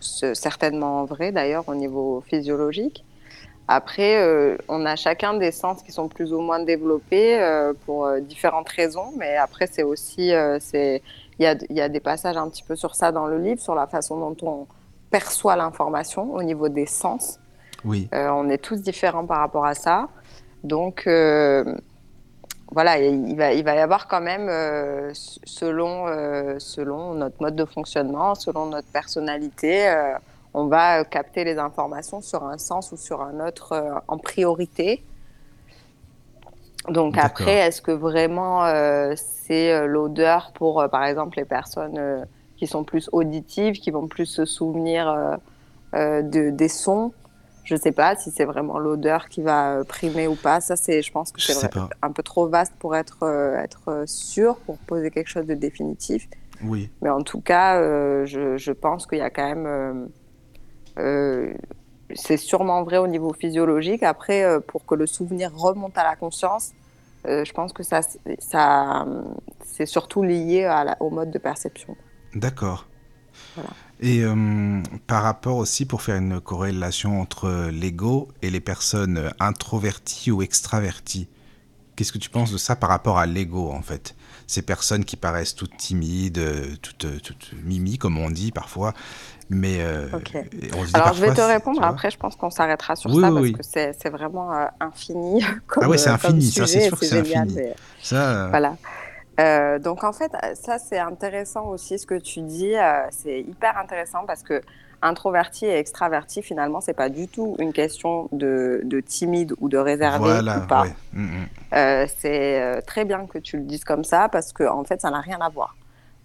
certainement 0.00 1.04
vrai 1.04 1.32
d'ailleurs 1.32 1.68
au 1.68 1.74
niveau 1.74 2.22
physiologique. 2.26 3.04
Après, 3.70 4.16
euh, 4.16 4.56
on 4.68 4.86
a 4.86 4.96
chacun 4.96 5.34
des 5.34 5.52
sens 5.52 5.82
qui 5.82 5.92
sont 5.92 6.08
plus 6.08 6.32
ou 6.32 6.40
moins 6.40 6.58
développés 6.58 7.38
euh, 7.38 7.74
pour 7.84 8.06
euh, 8.06 8.20
différentes 8.20 8.70
raisons, 8.70 9.12
mais 9.18 9.36
après, 9.36 9.68
c'est 9.70 9.82
aussi, 9.82 10.28
il 10.28 11.00
y 11.38 11.46
a, 11.46 11.54
y 11.68 11.80
a, 11.80 11.88
des 11.90 12.00
passages 12.00 12.38
un 12.38 12.48
petit 12.48 12.62
peu 12.62 12.76
sur 12.76 12.94
ça 12.94 13.12
dans 13.12 13.26
le 13.26 13.38
livre, 13.38 13.60
sur 13.60 13.74
la 13.74 13.86
façon 13.86 14.18
dont 14.18 14.36
on 14.40 14.66
perçoit 15.10 15.54
l'information 15.54 16.32
au 16.32 16.42
niveau 16.42 16.70
des 16.70 16.86
sens. 16.86 17.38
Oui. 17.84 18.08
on 18.12 18.48
est 18.48 18.58
tous 18.58 18.82
différents 18.82 19.24
par 19.24 19.38
rapport 19.38 19.64
à 19.64 19.74
ça. 19.74 20.08
Donc, 20.64 21.04
voilà, 22.70 22.98
il 22.98 23.36
va, 23.36 23.52
il 23.52 23.64
va 23.64 23.74
y 23.74 23.78
avoir 23.78 24.08
quand 24.08 24.20
même, 24.20 24.48
selon, 25.14 26.06
selon 26.58 27.14
notre 27.14 27.40
mode 27.40 27.56
de 27.56 27.64
fonctionnement, 27.64 28.34
selon 28.34 28.66
notre 28.66 28.88
personnalité, 28.88 29.88
on 30.54 30.66
va 30.66 31.04
capter 31.04 31.44
les 31.44 31.58
informations 31.58 32.20
sur 32.20 32.44
un 32.44 32.58
sens 32.58 32.92
ou 32.92 32.96
sur 32.96 33.22
un 33.22 33.46
autre 33.46 33.72
euh, 33.72 33.94
en 34.08 34.18
priorité. 34.18 35.04
Donc 36.88 37.18
après, 37.18 37.54
est-ce 37.54 37.82
que 37.82 37.92
vraiment 37.92 38.64
euh, 38.64 39.12
c'est 39.16 39.72
euh, 39.72 39.86
l'odeur 39.86 40.52
pour, 40.54 40.84
par 40.90 41.04
exemple, 41.04 41.36
les 41.36 41.44
personnes 41.44 42.26
qui 42.56 42.66
sont 42.66 42.82
plus 42.82 43.10
auditives, 43.12 43.74
qui 43.74 43.90
vont 43.90 44.08
plus 44.08 44.26
se 44.26 44.44
souvenir 44.44 45.38
de, 45.92 46.50
des 46.50 46.68
sons? 46.68 47.12
Je 47.68 47.74
ne 47.74 47.78
sais 47.78 47.92
pas 47.92 48.16
si 48.16 48.30
c'est 48.30 48.46
vraiment 48.46 48.78
l'odeur 48.78 49.28
qui 49.28 49.42
va 49.42 49.84
primer 49.84 50.26
ou 50.26 50.34
pas. 50.34 50.62
Ça, 50.62 50.74
c'est, 50.74 51.02
je 51.02 51.12
pense 51.12 51.32
que 51.32 51.40
c'est 51.40 51.68
un 52.00 52.12
peu 52.12 52.22
trop 52.22 52.48
vaste 52.48 52.72
pour 52.78 52.96
être, 52.96 53.24
être 53.62 54.04
sûr, 54.06 54.56
pour 54.56 54.78
poser 54.78 55.10
quelque 55.10 55.28
chose 55.28 55.46
de 55.46 55.54
définitif. 55.54 56.26
Oui. 56.64 56.90
Mais 57.02 57.10
en 57.10 57.22
tout 57.22 57.42
cas, 57.42 57.78
je, 58.24 58.56
je, 58.56 58.72
pense 58.72 59.06
qu'il 59.06 59.18
y 59.18 59.20
a 59.20 59.28
quand 59.28 59.46
même 59.46 60.08
euh, 60.98 61.52
c'est 62.14 62.36
sûrement 62.36 62.82
vrai 62.82 62.98
au 62.98 63.06
niveau 63.06 63.32
physiologique. 63.32 64.02
Après, 64.02 64.42
euh, 64.42 64.60
pour 64.60 64.86
que 64.86 64.94
le 64.94 65.06
souvenir 65.06 65.54
remonte 65.54 65.96
à 65.98 66.04
la 66.04 66.16
conscience, 66.16 66.72
euh, 67.26 67.44
je 67.44 67.52
pense 67.52 67.72
que 67.72 67.82
ça, 67.82 68.00
ça 68.38 69.06
c'est 69.64 69.86
surtout 69.86 70.22
lié 70.22 70.64
à 70.64 70.96
au 71.00 71.10
mode 71.10 71.30
de 71.30 71.38
perception. 71.38 71.96
D'accord. 72.34 72.86
Et 74.00 74.22
par 75.06 75.24
rapport 75.24 75.56
aussi, 75.56 75.84
pour 75.84 76.02
faire 76.02 76.16
une 76.16 76.40
corrélation 76.40 77.20
entre 77.20 77.68
l'ego 77.72 78.28
et 78.42 78.50
les 78.50 78.60
personnes 78.60 79.32
introverties 79.40 80.30
ou 80.30 80.40
extraverties, 80.42 81.28
qu'est-ce 81.96 82.12
que 82.12 82.18
tu 82.18 82.30
penses 82.30 82.52
de 82.52 82.58
ça 82.58 82.76
par 82.76 82.90
rapport 82.90 83.18
à 83.18 83.26
l'ego 83.26 83.72
en 83.72 83.82
fait? 83.82 84.14
Ces 84.46 84.62
personnes 84.62 85.04
qui 85.04 85.16
paraissent 85.16 85.54
toutes 85.54 85.76
timides, 85.76 86.40
toutes, 86.80 87.20
toutes 87.22 87.50
mimi 87.64 87.98
comme 87.98 88.18
on 88.18 88.30
dit 88.30 88.52
parfois, 88.52 88.94
mais 89.50 89.78
euh, 89.80 90.08
Alors 90.92 91.14
je 91.14 91.20
vais 91.20 91.32
te 91.32 91.40
répondre. 91.40 91.82
Après, 91.82 92.10
je 92.10 92.18
pense 92.18 92.36
qu'on 92.36 92.50
s'arrêtera 92.50 92.96
sur 92.96 93.12
ça 93.12 93.30
parce 93.30 93.50
que 93.50 93.62
c'est 93.62 94.10
vraiment 94.10 94.52
euh, 94.52 94.66
infini. 94.80 95.42
Comme, 95.66 95.84
ah 95.84 95.88
oui, 95.88 95.98
c'est 95.98 96.10
euh, 96.10 96.14
infini. 96.14 96.50
ça, 96.50 96.66
c'est 96.66 96.82
sûr 96.82 96.98
que 96.98 97.06
c'est 97.06 97.20
infini. 97.20 97.56
Ça, 98.02 98.48
Voilà. 98.48 98.76
Donc 99.78 100.04
en 100.04 100.12
fait, 100.12 100.32
ça 100.54 100.78
c'est 100.78 100.98
intéressant 100.98 101.66
aussi 101.66 101.98
ce 101.98 102.06
que 102.06 102.18
tu 102.18 102.40
dis. 102.40 102.74
c'est 103.10 103.40
hyper 103.40 103.78
intéressant 103.78 104.24
parce 104.26 104.42
que 104.42 104.60
introverti 105.00 105.64
et 105.64 105.78
extraverti, 105.78 106.42
finalement, 106.42 106.80
c'est 106.80 106.92
pas 106.92 107.08
du 107.08 107.28
tout 107.28 107.54
une 107.60 107.72
question 107.72 108.28
de, 108.32 108.80
de 108.84 108.98
timide 108.98 109.54
ou 109.60 109.68
de 109.68 109.78
réservé 109.78 110.40
ou 110.40 110.66
pas. 110.66 110.86
Mm, 111.12 111.44
mm. 111.72 112.06
c'est 112.18 112.82
très 112.86 113.04
bien 113.04 113.26
que 113.26 113.38
tu 113.38 113.58
le 113.58 113.62
dises 113.62 113.84
comme 113.84 114.04
ça 114.04 114.28
parce 114.28 114.52
que 114.52 114.64
en 114.64 114.82
fait, 114.84 115.00
ça 115.00 115.10
n'a 115.10 115.20
rien 115.20 115.38
à 115.40 115.48
voir 115.48 115.76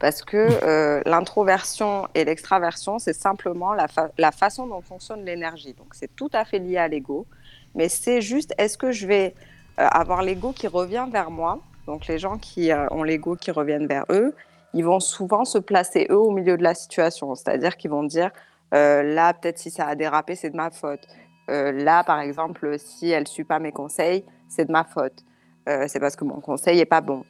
parce 0.03 0.21
que 0.21 0.35
euh, 0.63 1.01
l'introversion 1.05 2.09
et 2.13 2.25
l'extraversion, 2.25 2.99
c'est 2.99 3.13
simplement 3.13 3.73
la, 3.73 3.87
la, 4.17 4.31
façon 4.33 4.67
dont 4.67 4.81
fonctionne 4.81 5.23
l'énergie. 5.23 5.73
Donc 5.73 5.93
c'est 5.93 6.13
tout 6.13 6.29
à 6.33 6.43
fait 6.43 6.59
lié 6.59 6.75
à 6.75 6.89
l'ego, 6.89 7.25
mais 7.73 7.87
c'est 7.87 8.21
juste, 8.21 8.53
est-ce 8.57 8.77
que 8.77 8.91
je 8.91 9.07
vais 9.07 9.33
euh, 9.79 9.87
avoir 9.89 10.21
l'ego 10.21 10.51
qui 10.51 10.67
revient 10.67 11.07
vers 11.09 11.31
moi 11.31 11.59
Donc 11.85 12.07
les 12.07 12.17
gens 12.17 12.37
qui 12.37 12.71
euh, 12.71 12.87
ont 12.91 13.03
l'ego 13.03 13.35
qui 13.35 13.51
reviennent 13.51 13.87
vers 13.87 14.05
eux, 14.09 14.35
ils 14.73 14.85
vont 14.85 14.99
souvent 14.99 15.45
se 15.45 15.57
placer 15.57 16.07
eux 16.09 16.17
au 16.17 16.31
milieu 16.31 16.57
de 16.57 16.63
la 16.63 16.73
situation, 16.73 17.35
c'est-à-dire 17.35 17.77
qu'ils 17.77 17.91
vont 17.91 18.03
dire, 18.03 18.31
là 18.71 19.33
peut-être 19.35 19.59
si 19.59 19.69
ça 19.69 19.85
a 19.85 19.93
dérapé, 19.93 20.33
c'est 20.35 20.49
de 20.49 20.57
ma 20.57 20.71
faute. 20.71 21.07
là 21.47 22.03
par 22.03 22.19
exemple, 22.19 22.79
si 22.79 23.11
elle 23.11 23.23
ne 23.23 23.27
suit 23.27 23.43
pas 23.43 23.59
mes 23.59 23.71
conseils, 23.71 24.25
c'est 24.47 24.65
de 24.65 24.71
ma 24.71 24.83
faute. 24.83 25.23
c'est 25.67 25.99
parce 25.99 26.15
que 26.15 26.25
mon 26.25 26.41
conseil 26.41 26.77
n'est 26.77 26.85
pas 26.85 27.01
bon. 27.01 27.23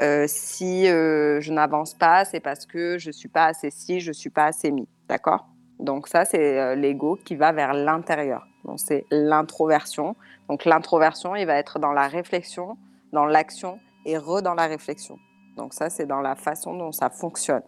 Euh, 0.00 0.24
si 0.26 0.88
euh, 0.88 1.40
je 1.40 1.52
n'avance 1.52 1.94
pas, 1.94 2.24
c'est 2.24 2.40
parce 2.40 2.66
que 2.66 2.98
je 2.98 3.08
ne 3.08 3.12
suis 3.12 3.28
pas 3.28 3.46
assez 3.46 3.70
si, 3.70 4.00
je 4.00 4.08
ne 4.08 4.14
suis 4.14 4.30
pas 4.30 4.46
assez 4.46 4.70
mis. 4.70 4.88
D'accord? 5.08 5.46
Donc 5.78 6.08
ça, 6.08 6.24
c'est 6.24 6.58
euh, 6.58 6.74
l'ego 6.74 7.18
qui 7.24 7.36
va 7.36 7.52
vers 7.52 7.74
l'intérieur. 7.74 8.46
Donc 8.64 8.80
c'est 8.80 9.04
l'introversion. 9.10 10.16
Donc 10.48 10.64
l'introversion, 10.64 11.36
il 11.36 11.46
va 11.46 11.54
être 11.54 11.78
dans 11.78 11.92
la 11.92 12.08
réflexion, 12.08 12.76
dans 13.12 13.26
l'action 13.26 13.78
et 14.04 14.18
re 14.18 14.42
dans 14.42 14.54
la 14.54 14.66
réflexion. 14.66 15.18
Donc 15.56 15.74
ça, 15.74 15.90
c'est 15.90 16.06
dans 16.06 16.20
la 16.20 16.34
façon 16.34 16.74
dont 16.76 16.92
ça 16.92 17.10
fonctionne. 17.10 17.62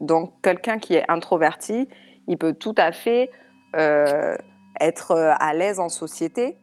Donc 0.00 0.34
quelqu'un 0.42 0.78
qui 0.78 0.94
est 0.94 1.04
introverti, 1.08 1.88
il 2.26 2.38
peut 2.38 2.54
tout 2.54 2.74
à 2.76 2.92
fait 2.92 3.30
être 4.80 5.12
à 5.12 5.54
l'aise 5.54 5.78
en 5.78 5.88
société, 5.88 6.56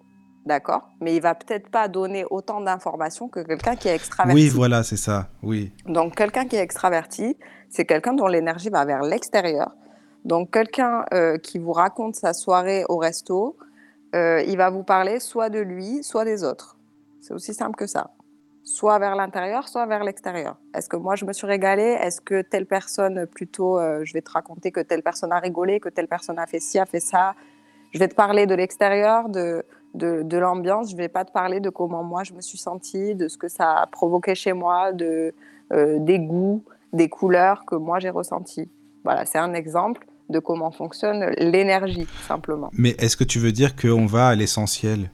d'accord? 0.45 0.89
Mais 1.01 1.15
il 1.15 1.21
va 1.21 1.35
peut-être 1.35 1.69
pas 1.69 1.87
donner 1.87 2.25
autant 2.29 2.61
d'informations 2.61 3.27
que 3.27 3.39
quelqu'un 3.41 3.75
qui 3.75 3.87
est 3.87 3.95
extraverti. 3.95 4.41
Oui, 4.41 4.49
voilà, 4.49 4.83
c'est 4.83 4.97
ça, 4.97 5.29
oui. 5.43 5.71
Donc 5.85 6.15
quelqu'un 6.15 6.45
qui 6.45 6.55
est 6.55 6.61
extraverti, 6.61 7.37
c'est 7.69 7.85
quelqu'un 7.85 8.13
dont 8.13 8.27
l'énergie 8.27 8.69
va 8.69 8.85
vers 8.85 9.01
l'extérieur. 9.01 9.71
Donc 10.23 10.51
quelqu'un 10.51 11.05
euh, 11.13 11.37
qui 11.37 11.59
vous 11.59 11.71
raconte 11.71 12.15
sa 12.15 12.33
soirée 12.33 12.83
au 12.89 12.97
resto, 12.97 13.57
euh, 14.15 14.41
il 14.47 14.57
va 14.57 14.69
vous 14.69 14.83
parler 14.83 15.19
soit 15.19 15.49
de 15.49 15.59
lui, 15.59 16.03
soit 16.03 16.25
des 16.25 16.43
autres. 16.43 16.77
C'est 17.21 17.33
aussi 17.33 17.53
simple 17.53 17.75
que 17.75 17.87
ça. 17.87 18.11
Soit 18.67 18.97
vers 18.97 19.15
l'intérieur, 19.15 19.67
soit 19.67 19.85
vers 19.85 20.03
l'extérieur. 20.03 20.57
Est-ce 20.73 20.89
que 20.89 20.97
moi 20.97 21.15
je 21.15 21.23
me 21.23 21.33
suis 21.33 21.45
régalée? 21.45 21.97
Est-ce 22.01 22.19
que 22.19 22.41
telle 22.41 22.65
personne, 22.65 23.27
plutôt, 23.27 23.77
euh, 23.77 24.03
je 24.03 24.11
vais 24.11 24.21
te 24.21 24.31
raconter 24.31 24.71
que 24.71 24.79
telle 24.79 25.03
personne 25.03 25.31
a 25.31 25.39
rigolé, 25.39 25.79
que 25.79 25.87
telle 25.87 26.07
personne 26.07 26.39
a 26.39 26.47
fait 26.47 26.59
ci, 26.59 26.79
a 26.79 26.87
fait 26.87 26.99
ça? 26.99 27.35
Je 27.91 27.99
vais 27.99 28.07
te 28.07 28.15
parler 28.15 28.47
de 28.47 28.55
l'extérieur, 28.55 29.29
de, 29.29 29.63
de, 29.93 30.37
l'ambiance. 30.37 30.89
Je 30.89 30.95
ne 30.95 31.01
vais 31.01 31.09
pas 31.09 31.25
te 31.25 31.31
parler 31.31 31.59
de 31.59 31.69
comment 31.69 32.03
moi 32.03 32.23
je 32.23 32.33
me 32.33 32.41
suis 32.41 32.57
sentie, 32.57 33.13
de 33.13 33.27
ce 33.27 33.37
que 33.37 33.47
ça 33.47 33.81
a 33.81 33.85
provoqué 33.85 34.33
chez 34.33 34.53
moi, 34.53 34.91
de, 34.91 35.33
euh, 35.71 35.99
des 35.99 36.17
goûts, 36.17 36.63
des 36.91 37.07
couleurs 37.07 37.65
que 37.65 37.75
moi 37.75 37.99
j'ai 37.99 38.09
ressenties. 38.09 38.69
Voilà, 39.03 39.25
c'est 39.25 39.37
un 39.37 39.53
exemple 39.53 40.07
de 40.29 40.39
comment 40.39 40.71
fonctionne 40.71 41.29
l'énergie, 41.37 42.07
simplement. 42.27 42.71
Mais 42.73 42.95
est-ce 42.97 43.15
que 43.15 43.23
tu 43.23 43.37
veux 43.37 43.51
dire 43.51 43.75
qu'on 43.75 44.07
va 44.07 44.29
à 44.29 44.35
l'essentiel? 44.35 45.11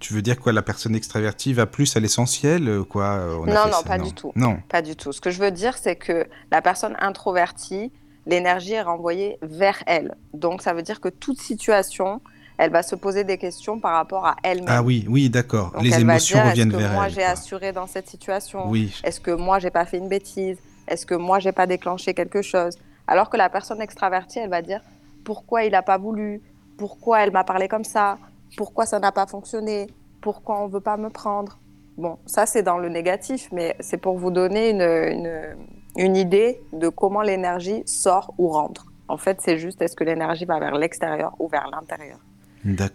Tu 0.00 0.14
veux 0.14 0.22
dire 0.22 0.40
quoi 0.40 0.52
La 0.52 0.62
personne 0.62 0.96
extravertie 0.96 1.52
va 1.52 1.66
plus 1.66 1.96
à 1.96 2.00
l'essentiel 2.00 2.68
euh, 2.68 2.82
quoi 2.82 3.20
Non, 3.46 3.68
non, 3.70 3.82
pas 3.86 3.98
du 3.98 4.12
tout. 4.12 4.32
Non. 4.34 4.58
Pas 4.68 4.82
du 4.82 4.96
tout. 4.96 5.12
Ce 5.12 5.20
que 5.20 5.30
je 5.30 5.38
veux 5.38 5.50
dire, 5.50 5.76
c'est 5.76 5.96
que 5.96 6.26
la 6.50 6.62
personne 6.62 6.96
introvertie, 6.98 7.92
l'énergie 8.26 8.72
est 8.72 8.82
renvoyée 8.82 9.38
vers 9.42 9.82
elle. 9.86 10.16
Donc, 10.34 10.62
ça 10.62 10.72
veut 10.72 10.82
dire 10.82 11.00
que 11.00 11.08
toute 11.08 11.40
situation, 11.40 12.20
elle 12.60 12.70
va 12.70 12.82
se 12.82 12.94
poser 12.94 13.24
des 13.24 13.38
questions 13.38 13.78
par 13.78 13.92
rapport 13.92 14.26
à 14.26 14.36
elle-même. 14.42 14.66
Ah 14.68 14.82
oui, 14.82 15.06
oui, 15.08 15.30
d'accord. 15.30 15.72
Les 15.80 15.98
émotions 15.98 16.42
reviennent 16.42 16.70
vers 16.70 16.80
elle. 16.80 16.86
Est-ce 16.86 16.90
que 16.90 16.94
moi 16.96 17.08
j'ai 17.08 17.24
assuré 17.24 17.72
dans 17.72 17.86
cette 17.86 18.08
situation? 18.08 18.68
Oui. 18.68 19.00
Est-ce 19.04 19.20
que 19.20 19.30
moi 19.30 19.58
j'ai 19.58 19.70
pas 19.70 19.86
fait 19.86 19.98
une 19.98 20.08
bêtise? 20.08 20.58
Est-ce 20.86 21.06
que 21.06 21.14
moi 21.14 21.38
j'ai 21.38 21.52
pas 21.52 21.66
déclenché 21.66 22.12
quelque 22.12 22.42
chose? 22.42 22.76
Alors 23.06 23.30
que 23.30 23.36
la 23.36 23.48
personne 23.48 23.80
extravertie, 23.80 24.40
elle 24.40 24.50
va 24.50 24.60
dire 24.60 24.80
pourquoi 25.24 25.64
il 25.64 25.72
n'a 25.72 25.82
pas 25.82 25.96
voulu? 25.96 26.42
Pourquoi 26.76 27.22
elle 27.22 27.32
m'a 27.32 27.44
parlé 27.44 27.66
comme 27.66 27.84
ça? 27.84 28.18
Pourquoi 28.56 28.86
ça 28.86 28.98
n'a 28.98 29.12
pas 29.12 29.26
fonctionné 29.26 29.88
Pourquoi 30.20 30.60
on 30.62 30.68
veut 30.68 30.80
pas 30.80 30.96
me 30.96 31.10
prendre 31.10 31.58
Bon, 31.96 32.18
ça 32.26 32.46
c'est 32.46 32.62
dans 32.62 32.78
le 32.78 32.88
négatif, 32.88 33.48
mais 33.52 33.76
c'est 33.80 33.98
pour 33.98 34.16
vous 34.18 34.30
donner 34.30 34.70
une, 34.70 34.80
une, 34.82 35.56
une 35.96 36.16
idée 36.16 36.60
de 36.72 36.88
comment 36.88 37.22
l'énergie 37.22 37.82
sort 37.86 38.32
ou 38.38 38.48
rentre. 38.48 38.86
En 39.08 39.16
fait, 39.16 39.40
c'est 39.40 39.58
juste 39.58 39.82
est-ce 39.82 39.96
que 39.96 40.04
l'énergie 40.04 40.44
va 40.44 40.58
vers 40.60 40.76
l'extérieur 40.76 41.34
ou 41.38 41.48
vers 41.48 41.68
l'intérieur? 41.70 42.18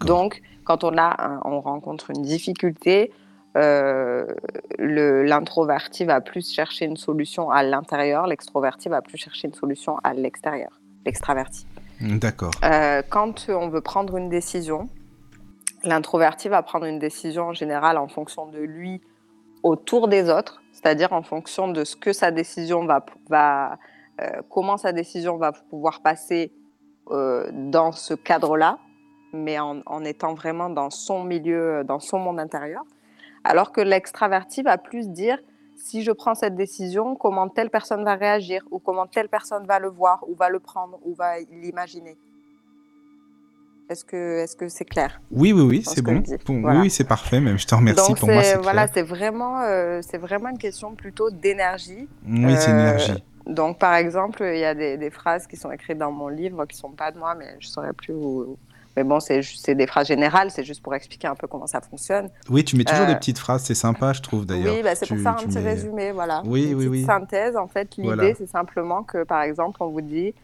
Donc, 0.00 0.42
quand 0.64 0.84
on, 0.84 0.96
a 0.96 1.40
on 1.44 1.60
rencontre 1.60 2.10
une 2.10 2.22
difficulté, 2.22 3.12
euh, 3.56 4.26
l'introverti 4.78 6.04
va 6.04 6.20
plus 6.20 6.52
chercher 6.52 6.84
une 6.84 6.96
solution 6.96 7.50
à 7.50 7.62
l'intérieur, 7.62 8.26
l'extroverti 8.26 8.88
va 8.88 9.02
plus 9.02 9.18
chercher 9.18 9.48
une 9.48 9.54
solution 9.54 9.98
à 10.04 10.14
l'extérieur, 10.14 10.80
l'extraverti. 11.04 11.66
D'accord. 12.00 12.50
Euh, 12.64 13.02
quand 13.08 13.48
on 13.48 13.68
veut 13.68 13.80
prendre 13.80 14.16
une 14.16 14.28
décision, 14.28 14.88
l'introverti 15.86 16.48
va 16.48 16.62
prendre 16.62 16.86
une 16.86 16.98
décision 16.98 17.44
en 17.44 17.52
général 17.52 17.98
en 17.98 18.08
fonction 18.08 18.46
de 18.46 18.58
lui 18.58 19.00
autour 19.62 20.08
des 20.08 20.30
autres, 20.30 20.62
c'est-à-dire 20.72 21.12
en 21.12 21.22
fonction 21.22 21.68
de 21.68 21.84
ce 21.84 21.96
que 21.96 22.12
sa 22.12 22.30
décision 22.30 22.86
va, 23.28 23.78
euh, 24.20 24.42
comment 24.50 24.76
sa 24.76 24.92
décision 24.92 25.36
va 25.36 25.52
pouvoir 25.52 26.02
passer 26.02 26.52
euh, 27.10 27.48
dans 27.52 27.92
ce 27.92 28.14
cadre-là, 28.14 28.78
mais 29.32 29.58
en, 29.58 29.80
en, 29.86 30.04
étant 30.04 30.34
vraiment 30.34 30.70
dans 30.70 30.90
son 30.90 31.24
milieu, 31.24 31.82
dans 31.84 32.00
son 32.00 32.18
monde 32.18 32.38
intérieur. 32.38 32.82
Alors 33.44 33.72
que 33.72 33.80
l'extraverti 33.80 34.62
va 34.62 34.78
plus 34.78 35.08
dire 35.08 35.38
si 35.76 36.02
je 36.02 36.10
prends 36.10 36.34
cette 36.34 36.56
décision, 36.56 37.14
comment 37.16 37.48
telle 37.48 37.70
personne 37.70 38.04
va 38.04 38.14
réagir, 38.14 38.64
ou 38.70 38.78
comment 38.78 39.06
telle 39.06 39.28
personne 39.28 39.66
va 39.66 39.78
le 39.78 39.88
voir, 39.88 40.24
ou 40.28 40.34
va 40.34 40.48
le 40.48 40.58
prendre, 40.58 40.98
ou 41.04 41.14
va 41.14 41.38
l'imaginer. 41.50 42.16
Est-ce 43.88 44.04
que 44.04 44.38
est-ce 44.38 44.56
que 44.56 44.68
c'est 44.68 44.84
clair? 44.84 45.20
Oui, 45.30 45.52
oui, 45.52 45.62
oui, 45.62 45.82
c'est 45.86 46.02
bon. 46.02 46.22
bon 46.46 46.60
voilà. 46.60 46.80
Oui, 46.80 46.90
c'est 46.90 47.04
parfait. 47.04 47.40
Même, 47.40 47.58
je 47.58 47.66
te 47.66 47.74
remercie. 47.74 48.08
Donc 48.08 48.18
pour 48.18 48.28
moi, 48.28 48.42
c'est 48.42 48.56
voilà, 48.56 48.88
c'est 48.88 49.02
vraiment 49.02 49.60
euh, 49.62 50.00
c'est 50.02 50.18
vraiment 50.18 50.48
une 50.48 50.58
question 50.58 50.94
plutôt 50.94 51.30
d'énergie. 51.30 52.08
Oui, 52.26 52.56
c'est 52.58 52.70
une 52.70 52.80
énergie. 52.80 53.12
Euh, 53.12 53.52
donc, 53.52 53.78
par 53.78 53.94
exemple, 53.94 54.42
il 54.42 54.58
y 54.58 54.64
a 54.64 54.74
des, 54.74 54.96
des, 54.96 55.10
phrases 55.10 55.46
qui 55.46 55.56
sont 55.56 55.70
écrites 55.70 55.98
dans 55.98 56.10
mon 56.10 56.26
livre 56.26 56.66
qui 56.66 56.76
sont 56.76 56.90
pas 56.90 57.12
de 57.12 57.18
moi, 57.18 57.36
mais 57.36 57.56
je 57.60 57.68
saurais 57.68 57.92
plus 57.92 58.12
où, 58.12 58.58
mais 58.96 59.04
bon, 59.04 59.20
c'est 59.20 59.74
des 59.74 59.86
phrases 59.86 60.06
générales, 60.08 60.50
c'est 60.50 60.64
juste 60.64 60.82
pour 60.82 60.94
expliquer 60.94 61.28
un 61.28 61.34
peu 61.34 61.46
comment 61.46 61.66
ça 61.66 61.82
fonctionne. 61.82 62.30
Oui, 62.48 62.64
tu 62.64 62.76
mets 62.76 62.84
toujours 62.84 63.04
euh... 63.04 63.08
des 63.08 63.14
petites 63.14 63.38
phrases, 63.38 63.62
c'est 63.62 63.74
sympa, 63.74 64.14
je 64.14 64.22
trouve 64.22 64.46
d'ailleurs. 64.46 64.74
Oui, 64.74 64.82
bah, 64.82 64.94
c'est 64.94 65.06
pour 65.06 65.18
faire 65.18 65.32
un 65.32 65.44
petit 65.44 65.58
mets... 65.58 65.70
résumé, 65.70 66.12
voilà. 66.12 66.42
Oui, 66.46 66.70
Une 66.70 66.76
oui, 66.76 66.86
oui. 66.86 67.04
synthèse, 67.04 67.56
en 67.56 67.68
fait, 67.68 67.96
l'idée, 67.96 68.14
Voilà. 68.14 68.34
c'est 68.34 68.48
simplement 68.48 69.02
que, 69.02 69.22
par 69.24 69.42
exemple, 69.42 69.82
on 69.82 69.88
vous 69.88 70.00
dit, 70.00 70.34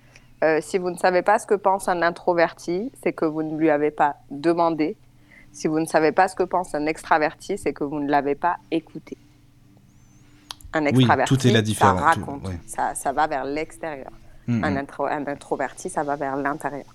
euh, 0.42 0.60
si 0.60 0.78
vous 0.78 0.90
ne 0.90 0.96
savez 0.96 1.22
pas 1.22 1.38
ce 1.38 1.46
que 1.46 1.54
pense 1.54 1.88
un 1.88 2.02
introverti, 2.02 2.90
c'est 3.02 3.12
que 3.12 3.24
vous 3.24 3.42
ne 3.42 3.56
lui 3.56 3.70
avez 3.70 3.90
pas 3.90 4.16
demandé. 4.30 4.96
Si 5.52 5.68
vous 5.68 5.78
ne 5.80 5.86
savez 5.86 6.12
pas 6.12 6.28
ce 6.28 6.34
que 6.34 6.42
pense 6.42 6.74
un 6.74 6.86
extraverti, 6.86 7.58
c'est 7.58 7.72
que 7.72 7.84
vous 7.84 8.00
ne 8.00 8.10
l'avez 8.10 8.34
pas 8.34 8.56
écouté. 8.70 9.16
Un 10.72 10.82
Oui, 10.86 10.88
extraverti, 10.88 11.36
tout 11.36 11.46
est 11.46 11.50
la 11.50 11.56
ça 11.58 11.62
différence. 11.62 12.00
tout- 12.14 12.20
raconte, 12.24 12.48
ouais. 12.48 12.58
ça, 12.66 12.94
ça 12.94 13.12
va 13.12 13.26
vers 13.26 13.44
l'extérieur. 13.44 14.10
Mm, 14.46 14.64
Un, 14.64 14.70
mm. 14.70 14.76
intro- 14.78 15.06
un 15.06 15.26
introverti, 15.26 15.90
ça 15.90 16.02
va 16.02 16.16
vers 16.16 16.34
l'intérieur. 16.36 16.86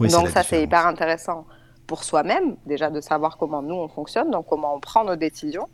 Oui, 0.00 0.08
Donc 0.08 0.28
ça, 0.28 0.42
c'est 0.42 0.62
hyper 0.62 0.86
intéressant 0.86 1.44
pour 1.86 2.04
soi-même, 2.04 2.56
déjà 2.64 2.88
de 2.90 3.00
savoir 3.00 3.36
comment 3.36 3.62
nous, 3.62 3.74
on 3.74 3.88
fonctionne, 3.88 4.30
donc 4.30 4.46
comment 4.48 4.74
on 4.74 4.80
prend 4.80 5.04
nos 5.04 5.16
décisions. 5.16 5.66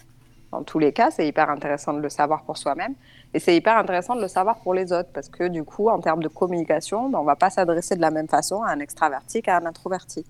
Dans 0.51 0.63
tous 0.63 0.79
les 0.79 0.93
cas, 0.93 1.11
c'est 1.11 1.27
hyper 1.27 1.51
intéressant 1.51 1.93
de 1.93 2.01
le 2.01 2.09
savoir 2.09 2.43
pour 2.45 2.57
soi-même. 2.57 2.95
Et 3.35 3.39
c'est 3.39 3.57
hyper 3.57 3.79
intéressant 3.79 4.15
de 4.15 4.21
le 4.21 4.29
savoir 4.29 4.61
pour 4.61 4.75
les 4.75 4.93
autres, 4.93 5.09
parce 5.13 5.29
que 5.29 5.49
du 5.49 5.65
coup, 5.65 5.89
en 5.89 6.01
termes 6.01 6.23
de 6.23 6.29
communication, 6.29 7.09
ben, 7.09 7.19
on 7.19 7.23
ne 7.23 7.27
va 7.27 7.37
pas 7.37 7.51
s'adresser 7.51 7.97
de 7.97 8.03
la 8.03 8.11
même 8.11 8.29
façon 8.29 8.63
à 8.63 8.71
un 8.71 8.81
extraverti 8.81 9.41
qu'à 9.41 9.57
un 9.57 9.65
introverti. 9.65 10.25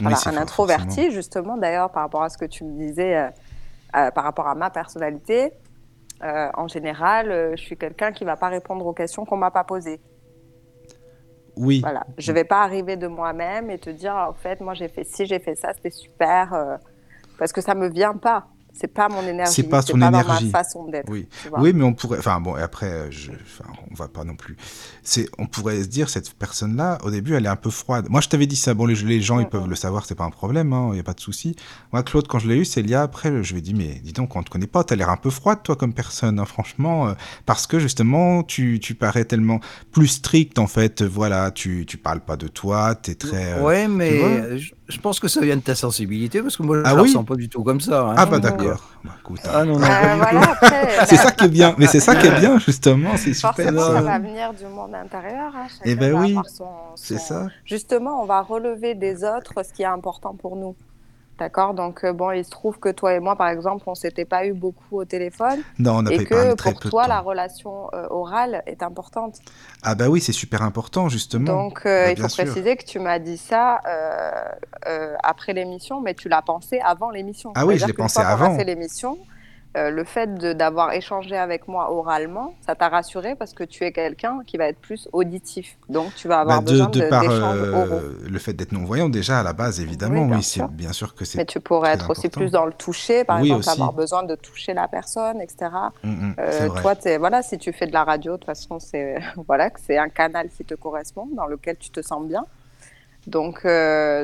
Voilà, 0.00 0.16
un 0.26 0.36
introverti, 0.36 0.86
forcément. 0.86 1.10
justement, 1.10 1.56
d'ailleurs, 1.56 1.90
par 1.90 2.04
rapport 2.04 2.22
à 2.22 2.30
ce 2.30 2.38
que 2.38 2.46
tu 2.46 2.64
me 2.64 2.78
disais, 2.78 3.16
euh, 3.16 3.28
euh, 3.96 4.10
par 4.10 4.24
rapport 4.24 4.46
à 4.46 4.54
ma 4.54 4.70
personnalité, 4.70 5.52
euh, 6.22 6.48
en 6.54 6.66
général, 6.66 7.54
je 7.56 7.62
suis 7.62 7.76
quelqu'un 7.76 8.12
qui 8.12 8.24
ne 8.24 8.30
va 8.30 8.36
pas 8.36 8.48
répondre 8.48 8.86
aux 8.86 8.92
questions 8.92 9.24
qu'on 9.24 9.36
ne 9.36 9.40
m'a 9.40 9.50
pas 9.50 9.64
posées. 9.64 10.00
Oui, 11.56 11.80
Voilà, 11.80 12.06
je 12.16 12.30
vais 12.32 12.44
pas 12.44 12.62
arriver 12.62 12.96
de 12.96 13.08
moi-même 13.08 13.68
et 13.70 13.78
te 13.78 13.90
dire 13.90 14.14
en 14.14 14.32
fait 14.32 14.60
moi 14.60 14.74
j'ai 14.74 14.86
fait 14.86 15.02
ci, 15.02 15.26
j'ai 15.26 15.40
fait 15.40 15.56
ça, 15.56 15.72
c'était 15.74 15.90
super 15.90 16.78
parce 17.36 17.52
que 17.52 17.60
ça 17.60 17.74
me 17.74 17.88
vient 17.88 18.14
pas. 18.14 18.46
C'est 18.80 18.86
pas 18.88 19.08
mon 19.08 19.22
énergie, 19.26 19.52
C'est 19.52 19.62
pas 19.64 19.82
ton 19.82 19.98
dans 19.98 20.08
énergie. 20.08 20.50
ma 20.52 20.62
façon 20.62 20.86
d'être. 20.88 21.10
oui. 21.10 21.26
Oui, 21.58 21.72
mais 21.74 21.84
on 21.84 21.92
pourrait. 21.94 22.18
Enfin 22.18 22.40
bon, 22.40 22.56
et 22.56 22.62
après, 22.62 23.10
je... 23.10 23.32
enfin, 23.32 23.70
on 23.90 23.94
va 23.94 24.06
pas 24.08 24.24
non 24.24 24.36
plus. 24.36 24.56
C'est, 25.02 25.28
on 25.38 25.46
pourrait 25.46 25.82
se 25.82 25.88
dire 25.88 26.08
cette 26.10 26.32
personne-là, 26.34 26.98
au 27.04 27.10
début, 27.10 27.34
elle 27.34 27.44
est 27.46 27.48
un 27.48 27.56
peu 27.56 27.70
froide. 27.70 28.06
Moi, 28.08 28.20
je 28.20 28.28
t'avais 28.28 28.46
dit 28.46 28.56
ça. 28.56 28.74
Bon, 28.74 28.86
les, 28.86 28.94
les 28.94 29.20
gens, 29.20 29.40
ils 29.40 29.48
peuvent 29.48 29.68
le 29.68 29.74
savoir, 29.74 30.04
c'est 30.06 30.14
pas 30.14 30.24
un 30.24 30.30
problème. 30.30 30.74
Il 30.92 30.96
y 30.96 31.00
a 31.00 31.02
pas 31.02 31.14
de 31.14 31.20
souci. 31.20 31.56
Moi, 31.92 32.02
Claude, 32.02 32.28
quand 32.28 32.38
je 32.38 32.48
l'ai 32.48 32.56
eu, 32.56 32.64
c'est 32.64 32.82
lié 32.82 32.94
après. 32.94 33.42
Je 33.42 33.52
lui 33.52 33.58
ai 33.58 33.62
dit, 33.62 33.74
mais 33.74 34.00
dis 34.04 34.12
donc, 34.12 34.36
on 34.36 34.42
te 34.42 34.50
connaît 34.50 34.66
pas. 34.66 34.84
T'as 34.84 34.94
l'air 34.96 35.10
un 35.10 35.16
peu 35.16 35.30
froide, 35.30 35.58
toi, 35.64 35.74
comme 35.76 35.92
personne. 35.92 36.38
hein, 36.38 36.44
franchement, 36.44 37.08
euh, 37.08 37.12
parce 37.46 37.66
que 37.66 37.78
justement, 37.78 38.42
tu, 38.42 38.78
tu 38.80 38.94
parais 38.94 39.24
tellement 39.24 39.60
plus 39.92 40.06
strict 40.08 40.58
en 40.58 40.66
fait. 40.66 41.02
Voilà, 41.02 41.50
tu, 41.50 41.84
tu 41.86 41.96
parles 41.96 42.20
pas 42.20 42.36
de 42.36 42.46
toi. 42.48 42.94
T'es 42.94 43.14
très. 43.16 43.54
euh, 43.54 43.62
ouais, 43.64 43.88
mais 43.88 44.18
vois 44.18 44.56
je, 44.56 44.72
je 44.88 44.98
pense 44.98 45.20
que 45.20 45.28
ça 45.28 45.40
vient 45.40 45.56
de 45.56 45.60
ta 45.62 45.74
sensibilité, 45.74 46.40
parce 46.42 46.56
que 46.56 46.62
moi, 46.62 46.76
je 46.78 46.82
Ah 46.84 46.94
ne 46.94 47.00
oui 47.02 47.08
ressens 47.08 47.24
pas 47.24 47.34
du 47.36 47.48
tout 47.48 47.62
comme 47.62 47.80
ça. 47.80 48.08
hein. 48.08 48.14
Ah 48.16 48.26
bah 48.26 48.38
d'accord. 48.38 48.82
Bah, 49.04 49.10
écoute, 49.20 49.40
hein. 49.44 49.50
Ah 49.54 49.64
non, 49.64 49.78
non, 49.78 49.84
Euh, 49.84 49.88
pas 49.88 50.14
du 50.14 50.18
voilà, 50.18 50.40
tout. 50.46 50.52
après, 50.52 50.88
C'est 51.06 51.16
ça 51.16 51.30
qui 51.30 51.44
est 51.44 51.48
bien. 51.48 51.74
Mais 51.78 51.86
c'est 51.86 52.00
ça 52.00 52.16
qui 52.16 52.26
est 52.26 52.38
bien 52.40 52.58
justement. 52.58 53.16
C'est 53.16 53.34
super. 53.34 53.54
forcément 53.54 53.80
ça. 53.82 54.00
va 54.00 54.18
venir 54.18 54.52
du 54.54 54.64
monde 54.66 54.94
intérieur. 54.94 55.52
hein, 55.54 55.66
chacun 55.68 55.82
Eh 55.84 55.94
ben 55.94 56.14
oui, 56.14 56.36
son- 56.52 56.64
C'est 56.96 57.18
ça. 57.18 57.46
Justement, 57.64 58.22
on 58.22 58.26
va 58.26 58.40
relever 58.42 58.94
des 58.94 59.24
autres 59.24 59.62
ce 59.64 59.72
qui 59.72 59.82
est 59.82 59.86
important 59.86 60.34
pour 60.34 60.56
nous. 60.56 60.74
D'accord 61.38 61.72
Donc, 61.72 62.02
euh, 62.04 62.12
bon, 62.12 62.32
il 62.32 62.44
se 62.44 62.50
trouve 62.50 62.80
que 62.80 62.88
toi 62.88 63.14
et 63.14 63.20
moi, 63.20 63.36
par 63.36 63.48
exemple, 63.48 63.84
on 63.86 63.94
s'était 63.94 64.24
pas 64.24 64.44
eu 64.44 64.52
beaucoup 64.52 64.98
au 64.98 65.04
téléphone 65.04 65.60
Non, 65.78 65.98
on 65.98 66.02
n'a 66.02 66.10
pas 66.10 66.24
que 66.24 66.34
parlé 66.34 66.56
très 66.56 66.72
pour 66.72 66.80
peu 66.80 66.84
de 66.86 66.90
toi, 66.90 67.02
temps. 67.04 67.08
la 67.10 67.20
relation 67.20 67.90
euh, 67.94 68.06
orale 68.10 68.62
est 68.66 68.82
importante. 68.82 69.36
Ah 69.84 69.94
bah 69.94 70.08
oui, 70.08 70.20
c'est 70.20 70.32
super 70.32 70.62
important 70.62 71.08
justement. 71.08 71.44
Donc, 71.64 71.82
euh, 71.86 72.06
Bah, 72.06 72.10
il 72.10 72.20
faut 72.20 72.28
sûr. 72.28 72.44
préciser 72.44 72.76
que 72.76 72.84
tu 72.84 72.98
m'as 72.98 73.20
dit 73.20 73.38
ça 73.38 73.78
euh, 73.86 75.14
après 75.22 75.52
l'émission, 75.52 76.00
mais 76.00 76.14
tu 76.14 76.28
l'as 76.28 76.42
pensé 76.42 76.80
avant 76.80 77.10
l'émission. 77.10 77.52
Ah 77.54 77.66
oui, 77.66 77.78
je 77.78 77.86
l'ai 77.86 77.92
pensé 77.92 78.20
a 78.20 78.28
avant. 78.28 78.56
fait 78.56 78.64
l'émission, 78.64 79.16
euh, 79.78 79.90
le 79.90 80.04
fait 80.04 80.34
d'avoir 80.34 80.92
échangé 80.92 81.36
avec 81.36 81.68
moi 81.68 81.90
oralement, 81.92 82.54
ça 82.66 82.74
t'a 82.74 82.88
rassuré 82.88 83.34
parce 83.36 83.52
que 83.52 83.64
tu 83.64 83.84
es 83.84 83.92
quelqu'un 83.92 84.40
qui 84.46 84.56
va 84.56 84.66
être 84.66 84.80
plus 84.80 85.08
auditif. 85.12 85.76
Donc, 85.88 86.14
tu 86.14 86.28
vas 86.28 86.40
avoir 86.40 86.58
Bah, 86.60 86.64
de, 86.64 86.72
besoin 86.72 86.88
de 86.88 87.00
de- 87.00 87.10
par 87.10 87.24
euh, 87.28 88.12
le 88.28 88.38
fait 88.38 88.52
d'être 88.54 88.72
non-voyant 88.72 89.08
déjà 89.08 89.40
à 89.40 89.42
la 89.42 89.52
base 89.52 89.80
évidemment, 89.80 90.22
Oui, 90.22 90.28
bien 90.28 90.42
sûr. 90.42 90.68
bien 90.68 90.92
sûr 90.92 91.14
que 91.14 91.24
c'est 91.24 91.38
Mais 91.38 91.44
tu 91.44 91.60
pourrais 91.60 91.92
être 91.92 92.10
aussi 92.10 92.28
plus 92.28 92.50
dans 92.50 92.66
le 92.66 92.72
toucher, 92.72 93.24
par 93.24 93.38
Oui, 93.40 93.48
exemple, 93.48 93.60
aussi. 93.60 93.70
avoir 93.70 93.92
besoin 93.92 94.22
de 94.22 94.34
toucher 94.34 94.74
la 94.74 94.88
personne, 94.88 95.40
etc. 95.40 95.92
Mm, 96.04 96.08
mm, 96.08 96.34
Euh, 96.40 96.68
vrai. 96.68 96.82
toi, 96.82 96.94
voilà, 97.18 97.42
si 97.42 97.58
tu 97.58 97.72
fais 97.72 97.86
de 97.86 97.92
la 97.92 98.04
radio, 98.04 98.32
de 98.32 98.36
toute 98.38 98.46
façon, 98.46 98.78
c'est 98.78 99.16
voilà, 99.48 99.70
un 99.90 100.08
canal 100.08 100.48
qui 100.48 100.64
te 100.64 100.74
correspond, 100.74 101.28
dans 101.34 101.46
lequel 101.46 101.76
tu 101.76 101.90
te 101.90 102.00
sens 102.02 102.24
bien. 102.26 102.44
Donc, 103.26 103.66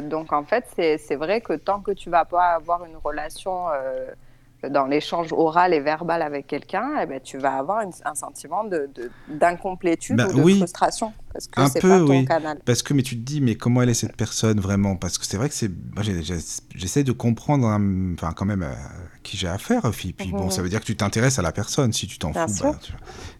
donc 0.02 0.32
en 0.32 0.44
fait, 0.44 0.64
c'est 0.76 0.98
c'est 0.98 1.16
vrai 1.16 1.40
que 1.40 1.52
tant 1.54 1.80
que 1.80 1.90
tu 1.92 2.10
vas 2.10 2.24
pas 2.24 2.54
avoir 2.54 2.84
une 2.84 2.96
relation 2.96 3.66
dans 4.68 4.86
l'échange 4.86 5.32
oral 5.32 5.72
et 5.74 5.80
verbal 5.80 6.22
avec 6.22 6.46
quelqu'un, 6.46 6.90
eh 7.02 7.06
ben, 7.06 7.20
tu 7.20 7.38
vas 7.38 7.54
avoir 7.56 7.80
une- 7.82 7.92
un 8.04 8.14
sentiment 8.14 8.64
de- 8.64 8.88
de- 8.94 9.10
d'incomplétude 9.28 10.16
Bah 10.16 10.26
ou 10.28 10.32
de 10.36 10.42
oui. 10.42 10.56
frustration, 10.58 11.12
parce 11.34 11.48
que 11.48 11.60
Un 11.60 11.68
c'est 11.68 11.80
peu, 11.80 11.88
pas 11.90 11.98
ton 11.98 12.08
oui. 12.20 12.24
canal. 12.24 12.58
Parce 12.64 12.82
que 12.82 12.94
mais 12.94 13.02
tu 13.02 13.16
te 13.16 13.20
dis 13.22 13.42
mais 13.42 13.56
comment 13.56 13.82
elle 13.82 13.90
est 13.90 13.94
cette 13.94 14.16
personne 14.16 14.58
vraiment? 14.60 14.96
Parce 14.96 15.18
que 15.18 15.26
c'est 15.26 15.36
vrai 15.36 15.50
que 15.50 15.54
c'est 15.54 15.68
moi 15.94 16.02
j'essaie 16.74 17.04
de 17.04 17.12
comprendre 17.12 17.66
hein, 17.66 18.14
enfin 18.14 18.32
quand 18.34 18.46
même 18.46 18.62
euh, 18.62 18.72
qui 19.22 19.36
j'ai 19.36 19.48
affaire 19.48 19.90
puis 19.90 20.12
puis 20.14 20.30
bon 20.30 20.44
Mhm. 20.44 20.50
ça 20.50 20.62
veut 20.62 20.68
dire 20.70 20.80
que 20.80 20.86
tu 20.86 20.96
t'intéresses 20.96 21.38
à 21.38 21.42
la 21.42 21.52
personne 21.52 21.92
si 21.92 22.06
tu 22.06 22.18
t'en 22.18 22.32
fous 22.32 22.62
bah, 22.62 22.78
tu 22.80 22.92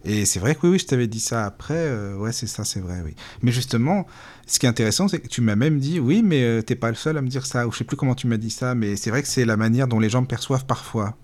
et 0.03 0.25
c'est 0.25 0.39
vrai 0.39 0.53
que 0.55 0.61
oui 0.63 0.69
oui 0.73 0.79
je 0.79 0.85
t'avais 0.85 1.07
dit 1.07 1.19
ça 1.19 1.45
après 1.45 1.73
euh, 1.75 2.15
ouais 2.17 2.31
c'est 2.31 2.47
ça 2.47 2.63
c'est 2.65 2.79
vrai 2.81 3.01
oui 3.03 3.15
mais 3.41 3.51
justement 3.51 4.05
ce 4.45 4.59
qui 4.59 4.65
est 4.65 4.69
intéressant 4.69 5.07
c'est 5.07 5.19
que 5.19 5.27
tu 5.27 5.41
m'as 5.41 5.55
même 5.55 5.79
dit 5.79 5.99
oui 5.99 6.21
mais 6.23 6.43
euh, 6.43 6.61
t'es 6.61 6.75
pas 6.75 6.89
le 6.89 6.95
seul 6.95 7.17
à 7.17 7.21
me 7.21 7.27
dire 7.29 7.45
ça 7.45 7.65
ou 7.67 7.71
je 7.71 7.77
sais 7.77 7.83
plus 7.83 7.97
comment 7.97 8.15
tu 8.15 8.27
m'as 8.27 8.37
dit 8.37 8.49
ça 8.51 8.75
mais 8.75 8.95
c'est 8.95 9.09
vrai 9.09 9.21
que 9.21 9.27
c'est 9.27 9.45
la 9.45 9.57
manière 9.57 9.87
dont 9.87 9.99
les 9.99 10.09
gens 10.09 10.21
me 10.21 10.27
perçoivent 10.27 10.65
parfois 10.65 11.17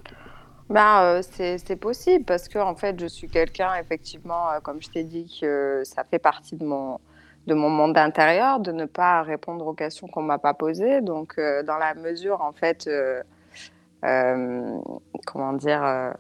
Ben, 0.72 1.22
c'est 1.22 1.76
possible 1.76 2.24
parce 2.24 2.48
que 2.48 2.58
en 2.58 2.76
fait, 2.76 2.98
je 2.98 3.06
suis 3.06 3.28
quelqu'un, 3.28 3.76
effectivement, 3.76 4.52
euh, 4.52 4.60
comme 4.62 4.82
je 4.82 4.88
t'ai 4.90 5.04
dit, 5.04 5.38
que 5.42 5.82
ça 5.84 6.06
fait 6.06 6.18
partie 6.18 6.56
de 6.56 6.66
mon, 6.66 6.98
de 7.48 7.54
mon 7.54 7.70
monde 7.70 7.98
intérieur, 7.98 8.62
de 8.62 8.72
ne 8.72 8.86
pas 8.86 9.22
répondre 9.22 9.68
aux 9.68 9.74
questions 9.74 10.08
qu'on 10.08 10.22
m'a 10.22 10.38
pas 10.38 10.54
posées. 10.54 11.02
Donc, 11.02 11.34
euh, 11.38 11.62
dans 11.64 11.78
la 11.78 11.94
mesure, 11.96 12.42
en 12.42 12.54
fait, 12.54 12.90
comment 15.26 15.54
dire, 15.54 16.14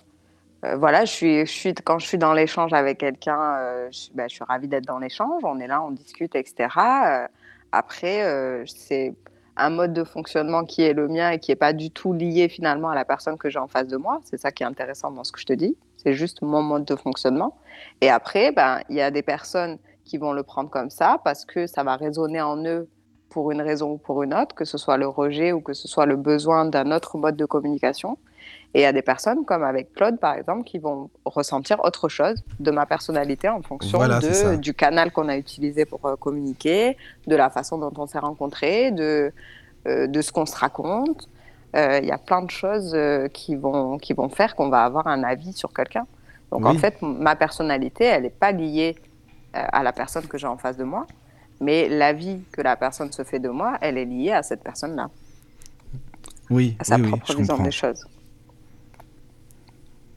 voilà, 0.63 1.05
je 1.05 1.45
suis, 1.45 1.73
quand 1.85 1.99
je 1.99 2.07
suis 2.07 2.17
dans 2.17 2.33
l'échange 2.33 2.73
avec 2.73 2.97
quelqu'un, 2.97 3.55
euh, 3.55 3.89
je, 3.91 4.27
suis 4.27 4.43
ravie 4.43 4.67
d'être 4.67 4.85
dans 4.85 4.99
l'échange. 4.99 5.41
On 5.45 5.59
est 5.59 5.67
là, 5.67 5.81
on 5.81 5.91
discute, 5.91 6.35
etc. 6.35 6.67
Après, 7.71 8.65
c'est 8.65 9.13
un 9.57 9.69
mode 9.69 9.93
de 9.93 10.03
fonctionnement 10.03 10.65
qui 10.65 10.81
est 10.81 10.93
le 10.93 11.07
mien 11.07 11.31
et 11.31 11.39
qui 11.39 11.51
n'est 11.51 11.55
pas 11.55 11.73
du 11.73 11.91
tout 11.91 12.13
lié 12.13 12.49
finalement 12.49 12.89
à 12.89 12.95
la 12.95 13.05
personne 13.05 13.37
que 13.37 13.49
j'ai 13.49 13.59
en 13.59 13.67
face 13.67 13.87
de 13.87 13.97
moi. 13.97 14.19
C'est 14.23 14.37
ça 14.37 14.51
qui 14.51 14.63
est 14.63 14.65
intéressant 14.65 15.11
dans 15.11 15.23
ce 15.23 15.31
que 15.31 15.39
je 15.39 15.45
te 15.45 15.53
dis. 15.53 15.75
C'est 15.97 16.13
juste 16.13 16.41
mon 16.41 16.61
mode 16.61 16.85
de 16.85 16.95
fonctionnement. 16.95 17.57
Et 18.01 18.09
après, 18.09 18.51
ben, 18.51 18.79
il 18.89 18.95
y 18.95 19.01
a 19.01 19.11
des 19.11 19.21
personnes 19.21 19.77
qui 20.03 20.17
vont 20.17 20.33
le 20.33 20.43
prendre 20.43 20.69
comme 20.69 20.89
ça 20.89 21.19
parce 21.23 21.45
que 21.45 21.67
ça 21.67 21.83
va 21.83 21.95
résonner 21.95 22.41
en 22.41 22.63
eux 22.65 22.87
pour 23.29 23.51
une 23.51 23.61
raison 23.61 23.91
ou 23.91 23.97
pour 23.97 24.23
une 24.23 24.33
autre, 24.33 24.55
que 24.55 24.65
ce 24.65 24.77
soit 24.77 24.97
le 24.97 25.07
rejet 25.07 25.53
ou 25.53 25.61
que 25.61 25.73
ce 25.73 25.87
soit 25.87 26.05
le 26.05 26.17
besoin 26.17 26.65
d'un 26.65 26.91
autre 26.91 27.17
mode 27.17 27.37
de 27.37 27.45
communication. 27.45 28.17
Et 28.73 28.79
il 28.79 28.83
y 28.83 28.85
a 28.85 28.93
des 28.93 29.01
personnes, 29.01 29.43
comme 29.43 29.63
avec 29.63 29.93
Claude 29.93 30.17
par 30.19 30.35
exemple, 30.35 30.63
qui 30.63 30.77
vont 30.79 31.09
ressentir 31.25 31.79
autre 31.83 32.07
chose 32.07 32.41
de 32.59 32.71
ma 32.71 32.85
personnalité 32.85 33.49
en 33.49 33.61
fonction 33.61 33.97
Voilà, 33.97 34.19
de, 34.19 34.55
du 34.55 34.73
canal 34.73 35.11
qu'on 35.11 35.27
a 35.27 35.37
utilisé 35.37 35.83
pour 35.85 36.05
euh, 36.05 36.15
communiquer, 36.15 36.95
de 37.27 37.35
la 37.35 37.49
façon 37.49 37.77
dont 37.77 37.91
on 37.97 38.07
s'est 38.07 38.19
rencontrés, 38.19 38.91
de, 38.91 39.33
euh, 39.87 40.07
de 40.07 40.21
ce 40.21 40.31
qu'on 40.31 40.45
se 40.45 40.55
raconte. 40.55 41.27
Euh, 41.75 41.99
Il 42.01 42.07
y 42.07 42.11
a 42.11 42.17
plein 42.17 42.41
de 42.43 42.49
choses 42.51 42.97
qui, 43.33 43.55
vont, 43.55 43.97
qui 43.97 44.13
vont 44.13 44.29
faire 44.29 44.55
qu'on 44.55 44.69
va 44.69 44.83
avoir 44.85 45.07
un 45.07 45.23
avis 45.23 45.51
sur 45.53 45.73
quelqu'un. 45.73 46.05
Donc 46.51 46.65
en 46.65 46.71
Oui. 46.71 46.77
fait, 46.77 47.01
ma 47.01 47.35
personnalité, 47.35 48.05
elle 48.05 48.23
n'est 48.23 48.29
pas 48.29 48.51
liée 48.53 48.95
à 49.53 49.83
la 49.83 49.91
personne 49.91 50.27
que 50.27 50.37
j'ai 50.37 50.47
en 50.47 50.57
face 50.57 50.77
de 50.77 50.83
moi. 50.85 51.05
Mais 51.59 51.89
la 51.89 52.11
vie 52.13 52.39
que 52.53 52.61
la 52.61 52.75
personne 52.75 53.11
se 53.11 53.23
fait 53.23 53.39
de 53.39 53.49
moi, 53.49 53.77
elle 53.81 53.97
est 53.97 54.05
liée 54.05 54.31
à 54.31 54.43
cette 54.43 54.63
personne-là, 54.63 55.09
Oui, 56.49 56.75
à 56.79 56.83
sa 56.83 56.95
oui, 56.95 57.01
oui, 57.03 57.07
propre 57.09 57.25
je 57.31 57.37
vision 57.37 57.53
comprends. 57.53 57.65
des 57.65 57.71
choses. 57.71 58.05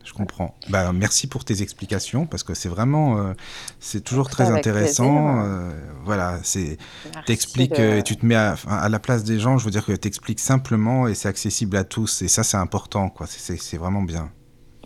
Je 0.04 0.12
comprends. 0.12 0.54
Bah, 0.68 0.92
merci 0.92 1.26
pour 1.26 1.44
tes 1.46 1.62
explications 1.62 2.26
parce 2.26 2.42
que 2.42 2.52
c'est 2.52 2.68
vraiment, 2.68 3.18
euh, 3.18 3.32
c'est 3.80 4.02
toujours 4.04 4.28
très 4.28 4.50
intéressant. 4.50 5.42
euh, 5.42 5.70
voilà, 6.04 6.38
c'est, 6.42 6.76
t'expliques 7.24 7.74
de- 7.76 7.82
euh, 7.82 7.98
et 7.98 8.02
tu 8.02 8.16
te 8.16 8.24
mets 8.26 8.34
à, 8.34 8.88
la 8.90 8.98
place 8.98 9.24
des 9.24 9.38
gens. 9.38 9.56
Je 9.56 9.64
veux 9.64 9.70
dire 9.70 9.84
que 9.86 9.92
t'expliques 9.92 10.40
simplement 10.40 11.08
et 11.08 11.14
c'est 11.14 11.28
accessible 11.28 11.76
à 11.78 11.84
tous. 11.84 12.20
Et 12.20 12.28
ça, 12.28 12.42
c'est 12.42 12.58
important, 12.58 13.08
quoi. 13.08 13.26
C'est, 13.26 13.78
vraiment 13.78 14.02
bien. 14.02 14.30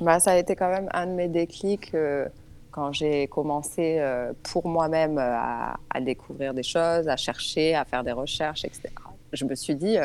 Bah, 0.00 0.20
ça 0.20 0.32
a 0.32 0.36
été 0.36 0.54
quand 0.54 0.70
même 0.70 0.88
un 0.94 1.06
de 1.06 1.12
mes 1.12 1.28
déclics 1.28 1.92
euh, 1.94 2.28
quand 2.70 2.92
j'ai 2.92 3.26
commencé 3.26 4.00
pour 4.44 4.68
moi-même 4.68 5.18
à, 5.18 5.78
à 5.90 6.00
découvrir 6.00 6.54
des 6.54 6.62
choses, 6.62 7.08
à 7.08 7.16
chercher, 7.16 7.74
à 7.74 7.84
faire 7.84 8.04
des 8.04 8.12
recherches, 8.12 8.64
etc. 8.64 8.82
Je 9.32 9.44
me 9.44 9.56
suis 9.56 9.74
dit, 9.74 9.96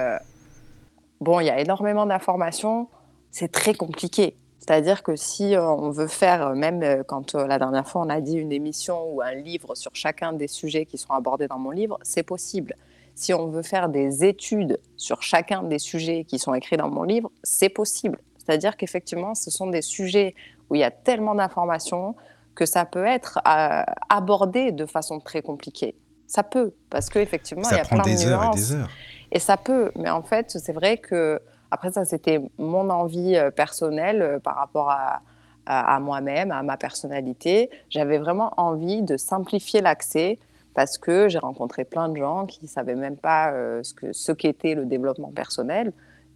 bon, 1.22 1.40
il 1.40 1.46
y 1.46 1.50
a 1.52 1.60
énormément 1.60 2.08
d'informations, 2.08 2.90
c'est 3.30 3.52
très 3.52 3.76
compliqué. 3.76 4.36
C'est-à-dire 4.66 5.04
que 5.04 5.18
si 5.18 5.58
euh, 5.58 5.68
on 5.68 5.90
veut 5.90 6.08
faire, 6.08 6.48
euh, 6.48 6.56
même 6.56 6.84
euh, 6.84 7.04
quand 7.06 7.36
la 7.36 7.60
dernière 7.60 7.86
fois 7.86 8.02
on 8.02 8.10
a 8.10 8.22
dit 8.22 8.38
une 8.38 8.54
émission 8.54 9.12
ou 9.12 9.22
un 9.22 9.34
livre 9.34 9.76
sur 9.76 9.92
chacun 9.94 10.32
des 10.32 10.48
sujets 10.48 10.86
qui 10.86 10.98
sont 10.98 11.12
abordés 11.12 11.50
dans 11.50 11.60
mon 11.60 11.72
livre, 11.72 12.00
c'est 12.02 12.24
possible. 12.24 12.78
Si 13.14 13.34
on 13.34 13.48
veut 13.48 13.62
faire 13.62 13.90
des 13.90 14.24
études 14.24 14.80
sur 14.96 15.22
chacun 15.22 15.64
des 15.64 15.80
sujets 15.80 16.24
qui 16.24 16.40
sont 16.40 16.54
écrits 16.54 16.78
dans 16.78 16.90
mon 16.90 17.04
livre, 17.04 17.30
c'est 17.44 17.68
possible. 17.68 18.20
C'est-à-dire 18.38 18.78
qu'effectivement, 18.78 19.36
ce 19.36 19.52
sont 19.52 19.68
des 19.68 19.82
sujets 19.82 20.34
où 20.70 20.76
il 20.76 20.80
y 20.80 20.86
a 20.86 20.92
tellement 20.92 21.36
d'informations 21.36 22.16
que 22.56 22.66
ça 22.66 22.86
peut 22.86 23.06
être 23.06 23.40
euh, 23.46 23.84
abordé 24.08 24.72
de 24.72 24.86
façon 24.86 25.20
très 25.20 25.42
compliquée. 25.42 25.94
Ça 26.26 26.42
peut, 26.42 26.72
parce 26.90 27.10
qu'effectivement, 27.10 27.64
il 27.64 27.70
Ça 27.70 27.78
y 27.78 27.80
a 27.80 27.84
prend 27.84 27.98
plein 27.98 28.06
de 28.06 28.18
des 28.18 28.28
heures 28.28 28.52
et 28.54 28.56
des 28.56 28.74
heures. 28.76 28.90
Et 29.34 29.40
ça 29.40 29.58
peut, 29.58 29.92
mais 29.98 30.10
en 30.10 30.24
fait, 30.24 30.52
c'est 30.52 30.74
vrai 30.74 30.98
que 31.00 31.42
après 31.74 31.92
ça, 31.92 32.06
c'était 32.06 32.40
mon 32.60 32.92
envie 32.92 33.36
euh, 33.36 33.50
personnelle 33.50 34.22
euh, 34.22 34.40
par 34.40 34.56
rapport 34.56 34.92
à, 34.92 35.24
à, 35.66 36.00
moi-même, 36.00 36.52
à 36.52 36.62
ma 36.62 36.78
personnalité. 36.78 37.72
J'avais 37.90 38.20
vraiment 38.20 38.54
envie 38.58 39.02
de 39.02 39.18
simplifier 39.18 39.82
l'accès 39.82 40.38
parce 40.76 41.00
que 41.00 41.30
j'ai 41.30 41.40
rencontré 41.40 41.84
plein 41.84 42.10
de 42.10 42.18
gens 42.18 42.46
qui 42.46 42.68
savaient 42.68 42.94
même 42.94 43.18
pas 43.18 43.52
euh, 43.52 43.82
ce 43.82 43.96
que 43.96 44.14
ce 44.14 44.32
qu'était 44.32 44.76
le 44.76 44.86
développement 44.86 45.32
personnel, 45.32 45.94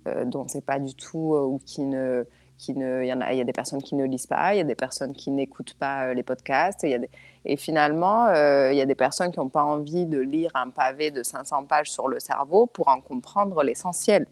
euh, 0.07 0.25
dont 0.25 0.47
c'est 0.47 0.65
pas 0.65 0.79
du 0.79 0.95
tout 0.95 1.35
ou 1.35 1.61
qui 1.63 1.81
ne 1.81 2.25
qui 2.57 2.73
ne, 2.73 3.03
il 3.03 3.07
y 3.07 3.11
a, 3.11 3.43
des 3.43 3.53
personnes 3.53 3.83
qui 3.83 3.93
ne 3.93 4.05
lisent 4.05 4.25
pas, 4.25 4.55
il 4.55 4.57
y 4.57 4.61
a 4.61 4.63
des 4.63 4.73
personnes 4.73 5.13
qui 5.13 5.29
n'écoutent 5.29 5.75
pas 5.75 6.15
les 6.15 6.23
podcasts, 6.23 6.83
et 6.83 7.55
finalement, 7.55 8.33
il 8.33 8.75
y 8.75 8.81
a 8.81 8.85
des 8.87 8.95
personnes 8.95 9.31
qui 9.31 9.37
n'ont 9.37 9.49
pas 9.49 9.63
envie 9.63 10.07
de 10.07 10.17
lire 10.17 10.49
un 10.55 10.71
pavé 10.71 11.11
de 11.11 11.21
500 11.21 11.65
pages 11.65 11.91
sur 11.91 12.07
le 12.07 12.19
cerveau 12.19 12.65
pour 12.65 12.87
en 12.87 12.99
comprendre 12.99 13.61
l'essentiel, 13.61 14.25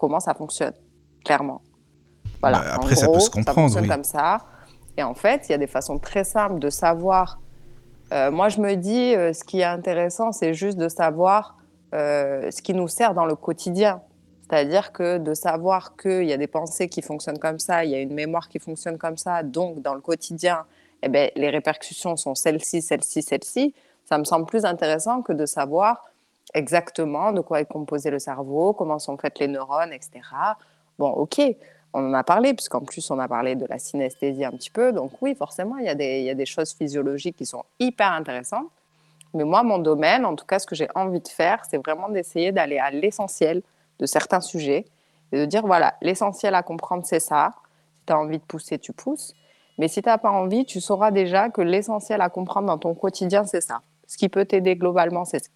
comment 0.00 0.18
ça 0.18 0.32
fonctionne, 0.32 0.72
clairement. 1.24 1.60
Voilà. 2.40 2.60
Bah, 2.60 2.72
En 2.72 2.76
après, 2.76 2.96
ça 2.96 3.06
peut 3.06 3.12
gros, 3.12 3.20
se 3.20 3.30
comprendre, 3.30 3.60
fonctionne 3.60 3.82
oui. 3.82 3.88
comme 3.88 4.04
ça. 4.04 4.38
Et 4.96 5.02
en 5.02 5.14
fait, 5.14 5.48
il 5.48 5.52
y 5.52 5.54
a 5.54 5.58
des 5.58 5.66
façons 5.66 5.98
très 5.98 6.24
simples 6.24 6.58
de 6.58 6.70
savoir. 6.70 7.38
Euh, 8.12 8.30
moi, 8.30 8.48
je 8.48 8.60
me 8.60 8.74
dis, 8.74 9.14
euh, 9.14 9.32
ce 9.32 9.44
qui 9.44 9.60
est 9.60 9.64
intéressant, 9.64 10.32
c'est 10.32 10.54
juste 10.54 10.78
de 10.78 10.88
savoir 10.88 11.58
euh, 11.94 12.50
ce 12.50 12.62
qui 12.62 12.72
nous 12.72 12.88
sert 12.88 13.14
dans 13.14 13.26
le 13.26 13.36
quotidien. 13.36 14.00
C'est-à-dire 14.48 14.92
que 14.92 15.18
de 15.18 15.34
savoir 15.34 15.96
qu'il 15.96 16.24
y 16.24 16.32
a 16.32 16.36
des 16.36 16.48
pensées 16.48 16.88
qui 16.88 17.02
fonctionnent 17.02 17.38
comme 17.38 17.60
ça, 17.60 17.84
il 17.84 17.90
y 17.90 17.94
a 17.94 18.00
une 18.00 18.14
mémoire 18.14 18.48
qui 18.48 18.58
fonctionne 18.58 18.98
comme 18.98 19.16
ça, 19.16 19.44
donc 19.44 19.80
dans 19.80 19.94
le 19.94 20.00
quotidien, 20.00 20.64
eh 21.02 21.08
ben, 21.08 21.30
les 21.36 21.50
répercussions 21.50 22.16
sont 22.16 22.34
celles-ci, 22.34 22.82
celles-ci, 22.82 23.22
celles-ci, 23.22 23.74
ça 24.06 24.18
me 24.18 24.24
semble 24.24 24.46
plus 24.46 24.64
intéressant 24.64 25.22
que 25.22 25.32
de 25.32 25.46
savoir 25.46 26.09
exactement 26.54 27.32
de 27.32 27.40
quoi 27.40 27.60
est 27.60 27.66
composé 27.66 28.10
le 28.10 28.18
cerveau, 28.18 28.72
comment 28.72 28.98
sont 28.98 29.16
faites 29.16 29.38
les 29.38 29.48
neurones, 29.48 29.92
etc. 29.92 30.20
Bon, 30.98 31.10
ok, 31.10 31.40
on 31.92 32.08
en 32.08 32.14
a 32.14 32.22
parlé, 32.22 32.54
puisqu'en 32.54 32.80
plus 32.80 33.10
on 33.10 33.18
a 33.18 33.28
parlé 33.28 33.54
de 33.56 33.66
la 33.66 33.78
synesthésie 33.78 34.44
un 34.44 34.52
petit 34.52 34.70
peu, 34.70 34.92
donc 34.92 35.12
oui, 35.20 35.34
forcément, 35.34 35.76
il 35.78 35.86
y, 35.86 35.88
a 35.88 36.34
des, 36.34 36.46
choses 36.46 36.72
physiologiques 36.72 37.36
qui 37.36 37.46
sont 37.46 37.64
hyper 37.78 38.12
intéressantes. 38.12 38.68
Mais 39.34 39.44
moi, 39.44 39.62
mon 39.62 39.78
domaine, 39.78 40.24
en 40.24 40.34
tout 40.34 40.44
cas, 40.44 40.58
ce 40.58 40.66
que 40.66 40.74
j'ai 40.74 40.88
envie 40.94 41.20
de 41.20 41.28
faire, 41.28 41.64
c'est 41.68 41.78
vraiment 41.78 42.08
d'essayer 42.08 42.52
d'aller 42.52 42.78
à 42.78 42.90
l'essentiel 42.90 43.62
de 43.98 44.06
certains 44.06 44.40
sujets 44.40 44.86
et 45.32 45.38
de 45.38 45.44
dire 45.44 45.64
voilà, 45.64 45.94
l'essentiel 46.02 46.54
à 46.54 46.62
comprendre, 46.62 47.04
c'est 47.06 47.20
ça. 47.20 47.52
Si 47.98 48.06
tu 48.06 48.12
as 48.12 48.18
envie 48.18 48.38
de 48.38 48.44
pousser, 48.44 48.78
tu 48.78 48.92
pousses. 48.92 49.34
Mais 49.78 49.88
si 49.88 50.02
tu 50.02 50.08
n'as 50.08 50.18
pas 50.18 50.30
envie, 50.30 50.64
tu 50.64 50.80
sauras 50.80 51.12
déjà 51.12 51.48
que 51.48 51.60
l'essentiel 51.60 52.20
à 52.20 52.28
comprendre 52.28 52.66
dans 52.66 52.78
ton 52.78 52.94
quotidien, 52.94 53.44
c'est 53.44 53.60
ça. 53.60 53.82
Ce 54.06 54.16
qui 54.16 54.28
peut 54.28 54.44
t'aider 54.44 54.74
globalement, 54.74 55.24
c'est 55.24 55.48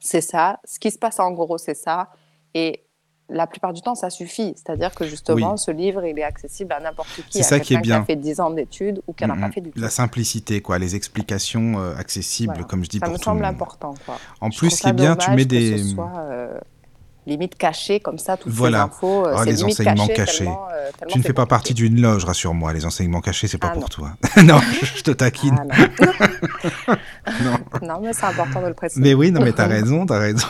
c'est 0.00 0.20
ça. 0.20 0.58
Ce 0.64 0.78
qui 0.78 0.90
se 0.90 0.98
passe 0.98 1.20
en 1.20 1.30
gros, 1.32 1.58
c'est 1.58 1.74
ça. 1.74 2.08
Et 2.54 2.84
la 3.32 3.46
plupart 3.46 3.72
du 3.72 3.80
temps, 3.80 3.94
ça 3.94 4.10
suffit. 4.10 4.54
C'est-à-dire 4.56 4.92
que 4.92 5.06
justement, 5.06 5.52
Oui. 5.52 5.58
ce 5.58 5.70
livre, 5.70 6.04
il 6.04 6.18
est 6.18 6.24
accessible 6.24 6.72
à 6.72 6.80
n'importe 6.80 7.08
qui. 7.14 7.22
C'est 7.38 7.44
ça 7.44 7.60
qui 7.60 7.74
est 7.74 7.78
bien. 7.80 8.00
a 8.00 8.04
fait 8.04 8.16
10 8.16 8.40
ans 8.40 8.50
d'études 8.50 9.00
ou 9.06 9.12
qui 9.12 9.24
n'en 9.24 9.34
a 9.34 9.36
Mm, 9.36 9.40
pas 9.42 9.50
fait 9.52 9.60
du 9.60 9.70
tout. 9.70 9.78
La 9.78 9.88
simplicité, 9.90 10.60
quoi, 10.60 10.78
les 10.80 10.96
explications 10.96 11.78
euh, 11.78 11.94
accessibles, 11.96 12.54
Voilà. 12.54 12.66
comme 12.66 12.82
je 12.84 12.88
dis 12.90 12.98
Ça 12.98 13.06
pour 13.06 13.12
me 13.12 13.18
tout 13.18 13.20
le 13.20 13.24
semble 13.24 13.42
monde. 13.42 13.50
important. 13.54 13.94
Quoi. 14.04 14.16
En 14.40 14.50
Je 14.50 14.58
plus, 14.58 14.66
trouve 14.68 14.78
ce 14.78 14.82
qui 14.82 14.88
est 14.88 14.90
ça 14.90 14.92
bien, 14.94 15.14
tu 15.14 15.30
mets 15.30 15.44
que 15.44 15.48
des. 15.48 15.78
ce 15.78 15.84
soit 15.94 16.12
euh, 16.18 16.58
limite 17.26 17.56
caché 17.56 18.00
comme 18.00 18.18
ça, 18.18 18.36
toutes 18.36 18.52
Voilà. 18.52 18.78
ces 18.90 18.96
infos. 18.96 19.26
euh, 19.26 19.34
Ah, 19.36 19.44
les 19.44 19.62
enseignements 19.62 20.06
caché 20.06 20.14
cachés. 20.14 20.38
tellement, 20.38 20.68
euh, 20.72 20.90
tellement 20.98 21.12
Tu 21.12 21.18
ne 21.18 21.22
fais 21.22 21.32
pas 21.32 21.42
compliqué. 21.42 21.48
partie 21.48 21.74
d'une 21.74 22.00
loge, 22.00 22.24
rassure-moi. 22.24 22.72
Les 22.72 22.86
enseignements 22.86 23.20
cachés, 23.20 23.46
c'est 23.48 23.58
pas 23.58 23.68
Ah, 23.68 23.74
pour 23.74 23.82
non. 23.82 23.88
toi. 23.88 24.10
non, 24.42 24.60
je, 24.82 25.02
te 25.02 25.10
taquine. 25.10 25.56
Ah, 25.70 25.76
non. 26.04 26.96
Non. 27.44 27.86
non, 27.86 28.00
mais 28.02 28.12
c'est 28.12 28.24
important 28.24 28.62
de 28.62 28.68
le 28.68 28.74
préciser. 28.74 29.00
Mais 29.00 29.14
oui, 29.14 29.30
non, 29.30 29.40
mais 29.42 29.52
t'as 29.52 29.66
raison, 29.66 30.06
t'as 30.06 30.18
raison. 30.18 30.46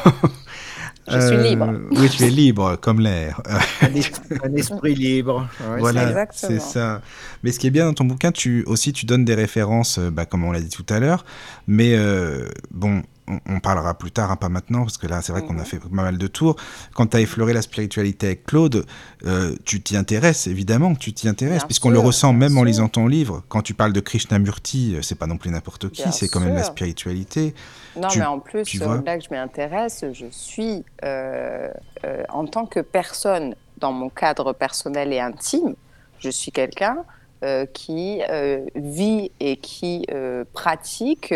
Je 1.09 1.19
suis 1.27 1.37
libre. 1.39 1.73
Oui, 1.91 2.09
tu 2.09 2.23
es 2.25 2.31
libre, 2.31 2.77
comme 2.77 3.01
l'air. 3.01 3.41
Euh, 3.49 3.59
Un, 3.87 3.95
es- 3.95 4.45
un 4.45 4.55
esprit 4.55 4.95
libre. 4.95 5.49
Ouais, 5.69 5.81
voilà, 5.81 6.09
exactement. 6.09 6.53
c'est 6.53 6.61
ça. 6.61 7.01
Mais 7.43 7.51
ce 7.51 7.59
qui 7.59 7.67
est 7.67 7.71
bien 7.71 7.87
dans 7.87 7.95
ton 7.95 8.05
bouquin, 8.05 8.31
tu 8.31 8.63
aussi 8.67 8.93
tu 8.93 9.07
donnes 9.07 9.25
des 9.25 9.35
références, 9.35 9.99
euh, 9.99 10.11
bah, 10.11 10.25
comme 10.27 10.45
on 10.45 10.53
l'a 10.53 10.61
dit 10.61 10.69
tout 10.69 10.87
à 10.89 11.01
l'heure. 11.01 11.25
Mais 11.67 11.95
euh, 11.97 12.49
bon, 12.71 13.03
on, 13.31 13.55
on 13.57 13.61
parlera 13.61 13.95
plus 13.95 14.11
tard, 14.11 14.31
hein, 14.31 14.37
pas 14.37 14.49
maintenant, 14.49 14.81
parce 14.83 14.99
que 14.99 15.07
là, 15.07 15.23
c'est 15.23 15.33
vrai 15.33 15.43
qu'on 15.43 15.57
a 15.59 15.61
Mhm. 15.61 15.65
fait 15.65 15.79
pas 15.79 15.89
mal 15.91 16.19
de 16.19 16.27
tours. 16.27 16.57
Quand 16.95 17.07
tu 17.07 17.17
as 17.17 17.21
effleuré 17.21 17.53
la 17.53 17.63
spiritualité 17.63 18.27
avec 18.27 18.45
Claude, 18.45 18.85
euh, 19.27 19.55
tu 19.65 19.81
t'y 19.81 19.97
intéresses, 19.97 20.47
évidemment, 20.47 20.95
tu 20.95 21.13
t'y 21.13 21.29
intéresses, 21.29 21.65
puisqu'on 21.65 21.91
le 21.91 21.99
ressent 21.99 22.33
même 22.33 22.59
en 22.59 22.65
lisant 22.65 22.89
ton 22.89 23.07
livre. 23.07 23.43
Quand 23.49 23.63
tu 23.63 23.75
parles 23.75 23.93
de 23.93 24.01
Krishnamurti, 24.01 24.97
euh, 24.97 25.03
c'est 25.03 25.15
pas 25.15 25.27
non 25.27 25.37
plus 25.37 25.51
n'importe 25.51 25.91
qui, 25.91 26.11
c'est 26.13 26.29
quand 26.29 26.41
même 26.41 26.55
la 26.57 26.65
spiritualité. 26.65 27.55
Non, 27.97 28.09
Tu- 28.09 28.19
mais 28.19 28.25
en 28.27 28.39
plus, 28.41 28.63
au-delà 28.83 29.19
que 29.19 29.25
je 29.25 29.29
m'y 29.31 29.39
intéresse, 29.39 30.05
je 30.13 30.27
suis, 30.31 30.85
euh, 31.05 31.69
euh, 32.05 32.23
en 32.29 32.47
tant 32.47 32.67
que 32.67 32.81
personne, 32.81 33.55
dans 33.79 33.93
mon 33.93 34.09
cadre 34.11 34.53
personnel 34.53 35.13
et 35.13 35.21
intime, 35.21 35.75
je 36.19 36.31
suis 36.31 36.53
quelqu'un 36.53 36.99
euh, 37.43 37.65
qui 37.65 38.21
euh, 38.29 38.67
vit 38.75 39.33
et 39.41 39.57
qui 39.57 40.05
euh, 40.11 40.45
pratique, 40.53 41.33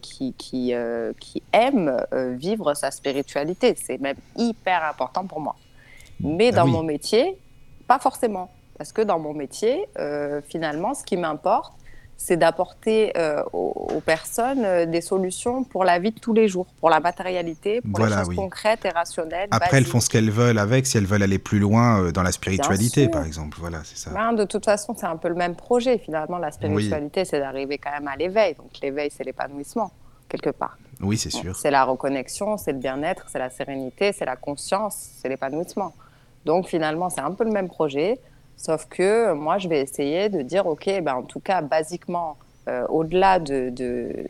qui, 0.00 0.32
qui, 0.34 0.72
qui 1.18 1.42
aime 1.52 2.06
vivre 2.12 2.74
sa 2.74 2.92
spiritualité. 2.92 3.74
C'est 3.76 4.00
même 4.00 4.16
hyper 4.36 4.84
important 4.84 5.26
pour 5.26 5.40
moi. 5.40 5.56
Mais 6.20 6.50
Ah 6.52 6.58
dans 6.58 6.64
oui. 6.66 6.70
mon 6.70 6.82
métier, 6.84 7.36
pas 7.88 7.98
forcément. 7.98 8.50
Parce 8.78 8.92
que 8.92 9.02
dans 9.02 9.18
mon 9.18 9.34
métier, 9.34 9.88
finalement, 10.48 10.94
ce 10.94 11.04
qui 11.04 11.16
m'importe, 11.16 11.74
c'est 12.22 12.36
d'apporter 12.36 13.16
euh, 13.16 13.42
aux, 13.54 13.88
aux 13.96 14.00
personnes 14.00 14.62
euh, 14.66 14.84
des 14.84 15.00
solutions 15.00 15.64
pour 15.64 15.84
la 15.84 15.98
vie 15.98 16.10
de 16.10 16.20
tous 16.20 16.34
les 16.34 16.48
jours, 16.48 16.66
pour 16.78 16.90
la 16.90 17.00
matérialité, 17.00 17.80
pour 17.80 17.92
Voilà, 18.00 18.16
les 18.16 18.20
choses 18.20 18.28
oui. 18.28 18.36
concrètes 18.36 18.84
et 18.84 18.90
rationnelles. 18.90 19.48
Après, 19.50 19.78
elles 19.78 19.86
font 19.86 20.00
ce 20.00 20.10
qu'elles 20.10 20.30
veulent 20.30 20.58
avec, 20.58 20.86
si 20.86 20.98
elles 20.98 21.06
veulent 21.06 21.22
aller 21.22 21.38
plus 21.38 21.58
loin 21.58 22.02
euh, 22.02 22.12
dans 22.12 22.22
la 22.22 22.30
spiritualité, 22.30 23.08
par 23.08 23.24
exemple. 23.24 23.56
Voilà, 23.58 23.78
c'est 23.84 23.96
ça. 23.96 24.10
Ben, 24.10 24.34
de 24.34 24.44
toute 24.44 24.66
façon, 24.66 24.94
c'est 24.94 25.06
un 25.06 25.16
peu 25.16 25.28
le 25.28 25.34
même 25.34 25.56
projet. 25.56 25.96
Finalement, 25.96 26.36
la 26.36 26.52
spiritualité, 26.52 27.24
c'est 27.24 27.40
d'arriver 27.40 27.78
quand 27.78 27.90
même 27.90 28.06
à 28.08 28.16
l'éveil. 28.16 28.54
Donc 28.54 28.68
l'éveil, 28.82 29.10
c'est 29.10 29.24
l'épanouissement, 29.24 29.90
quelque 30.28 30.50
part. 30.50 30.76
Oui, 31.00 31.16
c'est 31.16 31.30
sûr. 31.30 31.56
C'est 31.56 31.70
la 31.70 31.84
reconnexion, 31.84 32.58
c'est 32.58 32.72
le 32.72 32.78
bien-être, 32.78 33.24
c'est 33.28 33.38
la 33.38 33.48
sérénité, 33.48 34.12
c'est 34.12 34.26
la 34.26 34.36
conscience, 34.36 34.94
c'est 35.22 35.30
l'épanouissement. 35.30 35.94
Donc 36.44 36.68
finalement, 36.68 37.08
c'est 37.08 37.22
un 37.22 37.32
peu 37.32 37.44
le 37.44 37.50
même 37.50 37.68
projet, 37.68 38.20
sauf 38.60 38.86
que 38.86 39.32
moi, 39.32 39.56
je 39.56 39.68
vais 39.68 39.80
essayer 39.80 40.28
de 40.28 40.42
dire, 40.42 40.66
OK, 40.66 40.86
ben, 41.02 41.14
en 41.14 41.22
tout 41.22 41.40
cas, 41.40 41.62
basiquement, 41.62 42.36
euh, 42.68 42.86
au-delà 42.88 43.38
de, 43.38 43.72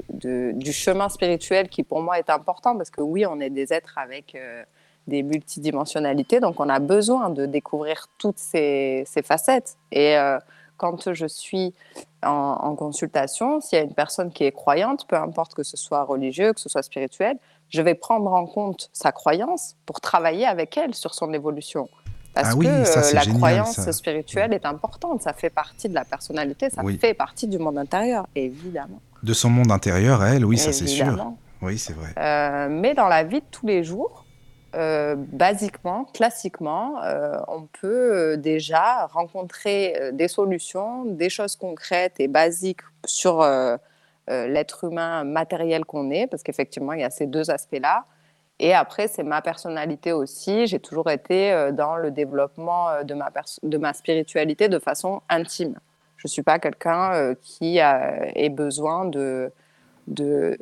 du 0.08 0.72
chemin 0.72 1.08
spirituel 1.08 1.68
qui 1.68 1.82
pour 1.82 2.00
moi 2.00 2.18
est 2.18 2.30
important, 2.30 2.76
parce 2.76 2.90
que 2.90 3.02
oui, 3.02 3.26
on 3.26 3.40
est 3.40 3.50
des 3.50 3.72
êtres 3.72 3.98
avec 3.98 4.36
euh, 4.36 4.62
des 5.08 5.24
multidimensionnalités, 5.24 6.38
donc 6.38 6.60
on 6.60 6.68
a 6.68 6.78
besoin 6.78 7.30
de 7.30 7.44
découvrir 7.44 8.06
toutes 8.18 8.38
ces, 8.38 9.02
ces 9.04 9.22
facettes. 9.22 9.76
Et 9.90 10.16
euh, 10.16 10.38
quand 10.76 11.12
je 11.12 11.26
suis 11.26 11.74
en, 12.22 12.30
en 12.30 12.76
consultation, 12.76 13.60
s'il 13.60 13.78
y 13.78 13.82
a 13.82 13.84
une 13.84 13.94
personne 13.94 14.30
qui 14.30 14.44
est 14.44 14.52
croyante, 14.52 15.08
peu 15.08 15.16
importe 15.16 15.54
que 15.54 15.64
ce 15.64 15.76
soit 15.76 16.04
religieux, 16.04 16.52
que 16.52 16.60
ce 16.60 16.68
soit 16.68 16.82
spirituel, 16.84 17.36
je 17.68 17.82
vais 17.82 17.96
prendre 17.96 18.32
en 18.32 18.46
compte 18.46 18.90
sa 18.92 19.10
croyance 19.10 19.74
pour 19.86 20.00
travailler 20.00 20.46
avec 20.46 20.76
elle 20.76 20.94
sur 20.94 21.14
son 21.14 21.32
évolution. 21.32 21.88
Parce 22.34 22.50
Ah 22.52 22.56
oui, 22.56 22.66
que 22.66 22.84
ça, 22.84 23.00
euh, 23.00 23.12
la 23.14 23.20
génial, 23.22 23.38
croyance 23.38 23.72
ça. 23.72 23.92
spirituelle 23.92 24.52
est 24.52 24.64
importante, 24.64 25.22
ça 25.22 25.32
fait 25.32 25.50
partie 25.50 25.88
de 25.88 25.94
la 25.94 26.04
personnalité, 26.04 26.70
ça 26.70 26.82
Oui. 26.84 26.96
fait 26.98 27.12
partie 27.14 27.48
du 27.48 27.58
monde 27.58 27.76
intérieur, 27.78 28.26
évidemment. 28.36 29.00
De 29.22 29.32
son 29.32 29.50
monde 29.50 29.72
intérieur 29.72 30.24
elle, 30.24 30.44
oui, 30.44 30.56
ça 30.56 30.72
c'est 30.72 30.86
sûr. 30.86 31.32
Oui, 31.60 31.76
c'est 31.76 31.92
vrai. 31.92 32.10
Euh, 32.18 32.68
mais 32.70 32.94
dans 32.94 33.08
la 33.08 33.22
vie 33.24 33.40
de 33.40 33.46
tous 33.50 33.66
les 33.66 33.82
jours, 33.84 34.24
euh, 34.76 35.16
basiquement, 35.18 36.04
classiquement, 36.14 37.02
euh, 37.02 37.36
on 37.48 37.66
peut 37.80 38.36
déjà 38.38 39.06
rencontrer 39.06 40.10
des 40.12 40.28
solutions, 40.28 41.04
des 41.04 41.28
choses 41.28 41.56
concrètes 41.56 42.14
et 42.20 42.28
basiques 42.28 42.80
sur 43.04 43.44
l'être 44.28 44.84
humain 44.84 45.24
matériel 45.24 45.84
qu'on 45.84 46.10
est, 46.12 46.28
parce 46.28 46.44
qu'effectivement, 46.44 46.92
il 46.92 47.00
y 47.00 47.04
a 47.04 47.10
ces 47.10 47.26
deux 47.26 47.50
aspects-là. 47.50 48.04
Et 48.62 48.74
après, 48.74 49.08
c'est 49.08 49.22
ma 49.22 49.40
personnalité 49.40 50.12
aussi. 50.12 50.66
J'ai 50.66 50.78
toujours 50.80 51.10
été 51.10 51.50
euh, 51.50 51.72
dans 51.72 51.96
le 51.96 52.10
développement 52.10 52.90
euh, 52.90 53.02
de 53.04 53.14
ma, 53.14 53.30
pers- 53.30 53.58
de 53.62 53.78
ma 53.78 53.94
spiritualité 53.94 54.68
de 54.68 54.78
façon 54.78 55.22
intime. 55.30 55.76
Je 56.18 56.26
ne 56.26 56.30
suis 56.30 56.42
pas 56.42 56.58
quelqu'un 56.58 57.14
euh, 57.14 57.34
qui 57.40 57.80
a, 57.80 58.28
ait 58.36 58.50
besoin 58.50 59.06
de, 59.06 59.50
de 60.08 60.58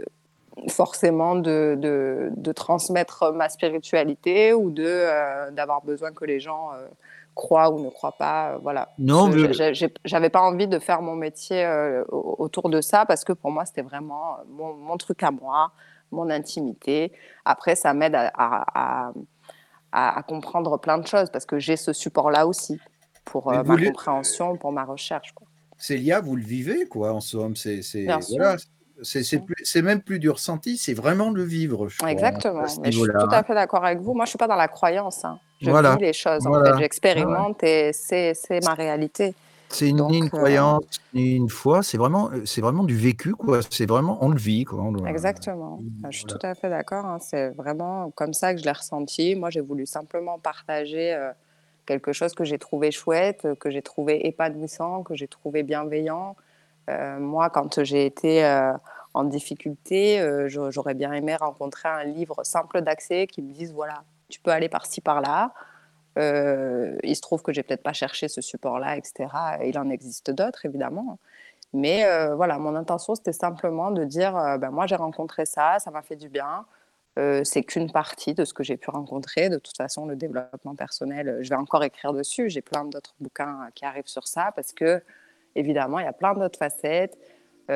forcément 0.68 1.34
de, 1.34 1.76
de, 1.76 2.30
de 2.36 2.52
transmettre 2.52 3.32
ma 3.32 3.48
spiritualité 3.48 4.52
ou 4.54 4.70
de 4.70 4.84
euh, 4.86 5.50
d'avoir 5.50 5.82
besoin 5.84 6.12
que 6.12 6.24
les 6.24 6.38
gens 6.38 6.70
euh, 6.74 6.86
croient 7.34 7.70
ou 7.70 7.80
ne 7.84 7.90
croient 7.90 8.16
pas. 8.16 8.52
euh, 8.52 8.58
voilà. 8.62 8.90
Non, 8.98 9.28
J'avais 10.04 10.30
pas 10.30 10.42
envie 10.42 10.68
de 10.68 10.78
faire 10.78 11.02
mon 11.02 11.16
métier 11.16 11.66
au- 12.10 12.36
autour 12.38 12.68
de 12.70 12.80
ça 12.80 13.04
parce 13.06 13.24
que 13.24 13.32
pour 13.32 13.50
moi, 13.50 13.64
c'était 13.64 13.82
vraiment 13.82 14.36
mon, 14.48 14.74
mon 14.74 14.96
truc 14.96 15.20
à 15.24 15.32
moi, 15.32 15.72
mon 16.10 16.30
intimité. 16.30 17.12
Après, 17.44 17.74
ça 17.74 17.94
m'aide 17.94 18.14
à, 18.14 18.30
à, 18.34 18.64
à- 19.08 19.12
à- 19.92 20.18
à 20.18 20.22
comprendre 20.22 20.78
plein 20.78 20.98
de 20.98 21.06
choses 21.06 21.30
parce 21.30 21.46
que 21.46 21.58
j'ai 21.58 21.76
ce 21.76 21.92
support-là 21.92 22.46
aussi 22.46 22.78
pour 23.24 23.52
euh, 23.52 23.62
ma 23.62 23.76
le- 23.76 23.86
compréhension, 23.86 24.56
pour 24.56 24.72
ma 24.72 24.84
recherche. 24.84 25.34
Célia, 25.78 26.20
vous 26.20 26.36
le 26.36 26.42
vivez, 26.42 26.86
quoi, 26.86 27.12
en 27.12 27.20
somme. 27.20 27.54
C'est, 27.56 27.80
voilà, 28.28 28.56
même 29.82 30.02
plus 30.02 30.18
du 30.18 30.28
ressenti, 30.28 30.76
c'est 30.76 30.94
vraiment 30.94 31.30
le 31.30 31.44
vivre. 31.44 31.88
Je 31.88 32.04
Exactement. 32.06 32.66
je 32.66 32.90
suis 32.90 33.02
tout 33.02 33.28
à 33.30 33.42
fait 33.42 33.54
d'accord 33.54 33.84
avec 33.84 34.00
vous. 34.00 34.14
Moi, 34.14 34.24
je 34.24 34.30
suis 34.30 34.38
pas 34.38 34.48
dans 34.48 34.56
la 34.56 34.68
croyance. 34.68 35.24
hein. 35.24 35.38
Je 35.60 35.70
Voilà. 35.70 35.94
vis 35.96 36.02
les 36.02 36.12
choses. 36.12 36.46
En 36.46 36.64
fait, 36.64 36.78
j'expérimente 36.78 37.62
et 37.62 37.92
c'est 37.92 38.34
c'est 38.34 38.64
ma 38.64 38.74
réalité. 38.74 39.34
C'est 39.70 39.92
ni 39.92 40.18
une 40.18 40.24
euh, 40.24 40.28
croyance, 40.28 40.84
ni 41.12 41.34
une 41.36 41.48
foi, 41.50 41.82
c'est 41.82 41.98
vraiment, 41.98 42.30
c'est 42.44 42.60
vraiment 42.60 42.84
du 42.84 42.96
vécu, 42.96 43.34
quoi. 43.34 43.60
C'est 43.70 43.86
vraiment, 43.86 44.18
on 44.22 44.30
le 44.30 44.38
vit, 44.38 44.64
quoi. 44.64 44.80
On 44.80 44.92
le- 44.92 45.06
Exactement. 45.06 45.80
Je 46.10 46.16
suis 46.16 46.24
voilà. 46.26 46.38
tout 46.38 46.46
à 46.46 46.54
fait 46.54 46.70
d'accord. 46.70 47.04
hein. 47.04 47.18
C'est 47.20 47.50
vraiment 47.50 48.10
comme 48.12 48.32
ça 48.32 48.54
que 48.54 48.60
je 48.60 48.64
l'ai 48.64 48.72
ressenti. 48.72 49.34
Moi, 49.34 49.50
j'ai 49.50 49.60
voulu 49.60 49.84
simplement 49.86 50.38
partager 50.38 51.12
euh, 51.14 51.30
quelque 51.86 52.12
chose 52.12 52.34
que 52.34 52.44
j'ai 52.44 52.58
trouvé 52.58 52.90
chouette, 52.90 53.44
euh, 53.44 53.54
que 53.54 53.70
j'ai 53.70 53.82
trouvé 53.82 54.26
épanouissant, 54.26 55.02
que 55.02 55.14
j'ai 55.14 55.28
trouvé 55.28 55.62
bienveillant. 55.62 56.34
Euh, 56.88 57.18
moi, 57.18 57.50
quand 57.50 57.84
j'ai 57.84 58.06
été 58.06 58.44
euh, 58.44 58.72
en 59.12 59.24
difficulté, 59.24 60.20
euh, 60.20 60.48
j'aurais 60.70 60.94
bien 60.94 61.12
aimé 61.12 61.36
rencontrer 61.36 61.88
un 61.88 62.04
livre 62.04 62.36
simple 62.44 62.80
d'accès 62.80 63.26
qui 63.26 63.42
me 63.42 63.52
dise 63.52 63.72
voilà, 63.72 64.02
tu 64.30 64.40
peux 64.40 64.50
aller 64.50 64.68
par-ci 64.70 65.00
par-là. 65.02 65.52
Euh, 66.18 66.96
il 67.04 67.14
se 67.14 67.20
trouve 67.20 67.42
que 67.42 67.52
j'ai 67.52 67.62
peut-être 67.62 67.82
pas 67.82 67.92
cherché 67.92 68.28
ce 68.28 68.40
support-là, 68.40 68.96
etc. 68.96 69.28
Il 69.64 69.78
en 69.78 69.88
existe 69.88 70.30
d'autres, 70.30 70.66
évidemment. 70.66 71.18
Mais 71.72 72.04
euh, 72.06 72.34
voilà, 72.34 72.58
mon 72.58 72.74
intention, 72.74 73.14
c'était 73.14 73.32
simplement 73.32 73.90
de 73.90 74.04
dire, 74.04 74.36
euh, 74.36 74.58
ben, 74.58 74.70
moi, 74.70 74.86
j'ai 74.86 74.96
rencontré 74.96 75.46
ça, 75.46 75.78
ça 75.78 75.90
m'a 75.90 76.02
fait 76.02 76.16
du 76.16 76.28
bien. 76.28 76.66
C'est 77.42 77.64
qu'une 77.64 77.90
partie 77.90 78.32
de 78.32 78.44
ce 78.44 78.54
que 78.54 78.62
j'ai 78.62 78.76
pu 78.76 78.90
rencontrer. 78.90 79.48
De 79.48 79.58
toute 79.58 79.76
façon, 79.76 80.06
le 80.06 80.14
développement 80.14 80.76
personnel, 80.76 81.38
je 81.40 81.48
vais 81.48 81.56
encore 81.56 81.82
écrire 81.82 82.12
dessus. 82.12 82.48
J'ai 82.48 82.62
plein 82.62 82.84
d'autres 82.84 83.16
bouquins 83.18 83.70
qui 83.74 83.84
arrivent 83.84 84.06
sur 84.06 84.28
ça 84.28 84.52
parce 84.54 84.70
que, 84.70 85.02
évidemment, 85.56 85.98
il 85.98 86.04
y 86.04 86.08
a 86.08 86.12
plein 86.12 86.34
d'autres 86.34 86.60
facettes. 86.60 87.18
Il 87.68 87.74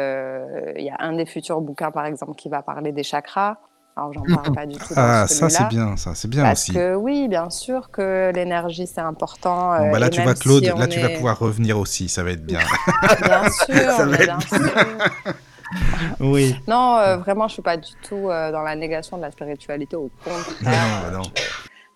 y 0.78 0.90
a 0.90 0.96
un 1.00 1.14
des 1.14 1.26
futurs 1.26 1.60
bouquins, 1.60 1.90
par 1.90 2.06
exemple, 2.06 2.36
qui 2.36 2.48
va 2.48 2.62
parler 2.62 2.92
des 2.92 3.02
chakras. 3.02 3.58
Alors, 3.96 4.12
j'en 4.14 4.22
parle 4.34 4.54
pas 4.54 4.64
du 4.66 4.76
tout 4.78 4.94
Ah, 4.96 5.26
ça 5.28 5.50
c'est 5.50 5.68
bien, 5.68 5.96
ça 5.98 6.14
c'est 6.14 6.28
bien 6.28 6.42
Parce 6.44 6.62
aussi. 6.62 6.72
que 6.72 6.94
oui, 6.94 7.28
bien 7.28 7.50
sûr 7.50 7.90
que 7.90 8.32
l'énergie 8.34 8.86
c'est 8.86 9.02
important. 9.02 9.76
Bon, 9.76 9.84
euh, 9.88 9.92
bah 9.92 9.98
là 9.98 10.06
et 10.06 10.10
tu 10.10 10.22
vois 10.22 10.34
Claude, 10.34 10.64
si 10.64 10.70
là 10.78 10.86
tu 10.88 10.98
vas 11.00 11.10
pouvoir 11.10 11.38
revenir 11.38 11.78
aussi, 11.78 12.08
ça 12.08 12.22
va 12.22 12.30
être 12.30 12.44
bien. 12.46 12.60
Bien 13.22 13.50
sûr, 13.50 13.90
Ça 13.90 14.06
va 14.06 14.16
être 14.16 14.24
bien 14.24 14.40
sûr. 14.40 14.72
oui. 16.20 16.56
Non, 16.68 16.96
euh, 16.98 17.16
vraiment, 17.18 17.48
je 17.48 17.54
suis 17.54 17.62
pas 17.62 17.76
du 17.76 17.92
tout 18.08 18.30
euh, 18.30 18.50
dans 18.52 18.62
la 18.62 18.76
négation 18.76 19.16
de 19.18 19.22
la 19.22 19.30
spiritualité. 19.30 19.96
Au 19.96 20.10
Non, 20.26 20.32
contraire, 20.32 21.02
bah 21.04 21.10
non. 21.18 21.22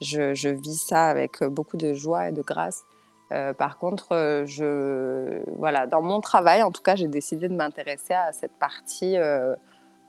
je, 0.01 0.35
je 0.35 0.49
vis 0.51 0.77
ça 0.87 1.07
avec 1.07 1.43
euh, 1.43 1.49
beaucoup 1.49 1.77
de 1.77 1.95
joie 1.95 2.29
et 2.29 2.33
de 2.33 2.43
grâce. 2.43 2.83
Euh, 3.33 3.53
par 3.55 3.79
contre, 3.79 4.09
euh, 4.13 4.45
je, 4.47 5.41
voilà, 5.59 5.87
dans 5.87 6.03
mon 6.03 6.21
travail, 6.21 6.63
en 6.63 6.71
tout 6.71 6.83
cas, 6.83 6.95
j'ai 6.95 7.09
décidé 7.09 7.49
de 7.49 7.55
m'intéresser 7.55 8.15
à 8.15 8.33
cette 8.33 8.57
partie 8.59 9.17
euh, 9.17 9.55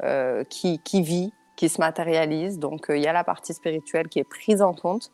euh, 0.04 0.44
qui, 0.50 0.80
qui 0.84 1.02
vit, 1.02 1.34
qui 1.58 1.68
se 1.68 1.82
matérialise. 1.82 2.60
Donc, 2.60 2.90
euh, 2.90 2.96
il 2.96 3.04
y 3.04 3.08
a 3.08 3.14
la 3.14 3.26
partie 3.26 3.54
spirituelle 3.54 4.08
qui 4.08 4.20
est 4.20 4.24
prise 4.24 4.62
en 4.62 4.74
compte, 4.74 5.12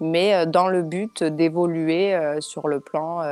mais 0.00 0.34
euh, 0.34 0.46
dans 0.46 0.68
le 0.68 0.82
but 0.82 1.22
d'évoluer 1.22 2.14
euh, 2.14 2.40
sur 2.40 2.66
le 2.66 2.80
plan 2.80 3.22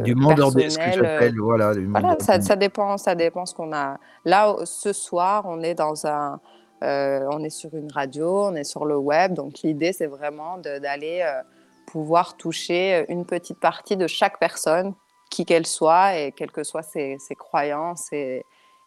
Du 0.00 0.14
monde 0.14 0.40
ordinaire, 0.40 0.70
ce 0.70 0.78
que 0.78 1.04
j'appelle, 1.04 1.38
voilà. 1.38 1.74
Du 1.74 1.86
monde 1.86 2.00
voilà, 2.00 2.16
ça, 2.40 2.56
dépend, 2.56 2.96
ça 2.96 3.14
dépend 3.14 3.44
ce 3.44 3.54
qu'on 3.54 3.74
a. 3.74 3.98
Là, 4.24 4.56
ce 4.64 4.94
soir, 4.94 5.44
on 5.46 5.62
est 5.62 5.74
dans 5.74 6.06
un, 6.06 6.40
euh, 6.84 7.26
on 7.30 7.42
est 7.42 7.50
sur 7.50 7.74
une 7.74 7.90
radio, 7.90 8.44
on 8.44 8.54
est 8.54 8.64
sur 8.64 8.84
le 8.84 8.96
web, 8.96 9.34
donc 9.34 9.60
l'idée 9.64 9.92
c'est 9.92 10.06
vraiment 10.06 10.58
d'aller 10.58 11.22
euh, 11.22 11.42
pouvoir 11.86 12.36
toucher 12.36 13.04
une 13.08 13.24
petite 13.24 13.58
partie 13.58 13.96
de 13.96 14.06
chaque 14.06 14.38
personne, 14.38 14.94
qui 15.28 15.44
qu'elle 15.44 15.66
soit 15.66 16.16
et 16.16 16.32
quelles 16.32 16.52
que 16.52 16.62
soient 16.62 16.82
ses, 16.82 17.16
ses 17.18 17.34
croyances 17.34 18.12
et, 18.12 18.44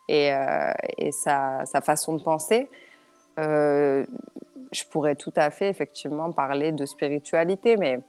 et, 0.07 0.33
euh, 0.33 0.71
sa, 1.11 1.65
façon 1.81 2.15
de 2.15 2.23
penser. 2.23 2.69
Euh, 3.39 4.05
je 4.71 4.83
pourrais 4.85 5.15
tout 5.15 5.33
à 5.35 5.49
fait 5.51 5.69
effectivement 5.69 6.31
parler 6.31 6.71
de 6.71 6.85
spiritualité, 6.85 7.77
mais 7.77 7.99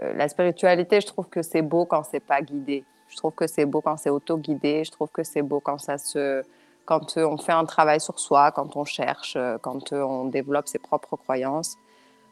euh, 0.00 0.12
la 0.14 0.28
spiritualité, 0.28 1.00
je 1.00 1.06
trouve 1.06 1.28
que 1.28 1.42
c'est 1.42 1.62
beau 1.62 1.84
quand 1.84 2.02
c'est 2.04 2.20
pas 2.20 2.40
guidé. 2.40 2.84
Je 3.08 3.16
trouve 3.16 3.32
que 3.32 3.46
c'est 3.46 3.66
beau 3.66 3.80
quand 3.80 3.96
c'est 3.96 4.10
auto-guidé. 4.10 4.84
Je 4.84 4.90
trouve 4.90 5.10
que 5.10 5.22
c'est 5.22 5.42
beau 5.42 5.60
quand 5.60 5.78
ça 5.78 5.98
se, 5.98 6.42
quand 6.86 7.16
on 7.18 7.36
fait 7.36 7.52
un 7.52 7.66
travail 7.66 8.00
sur 8.00 8.18
soi, 8.18 8.52
quand 8.52 8.76
on 8.76 8.84
cherche, 8.84 9.36
quand 9.60 9.92
on 9.92 10.26
développe 10.26 10.66
ses 10.66 10.78
propres 10.78 11.16
croyances. 11.16 11.76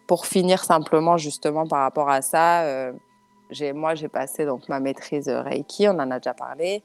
Pour 0.07 0.27
finir 0.27 0.65
simplement 0.65 1.19
justement 1.19 1.67
par 1.67 1.81
rapport 1.81 2.09
à 2.09 2.23
ça, 2.23 2.93
moi 3.75 3.95
j'ai 3.95 4.09
passé 4.09 4.47
donc 4.47 4.71
ma 4.71 4.81
maîtrise 4.81 5.29
Reiki, 5.29 5.87
on 5.87 5.99
en 5.99 6.11
a 6.11 6.19
déjà 6.19 6.33
parlé. 6.33 6.83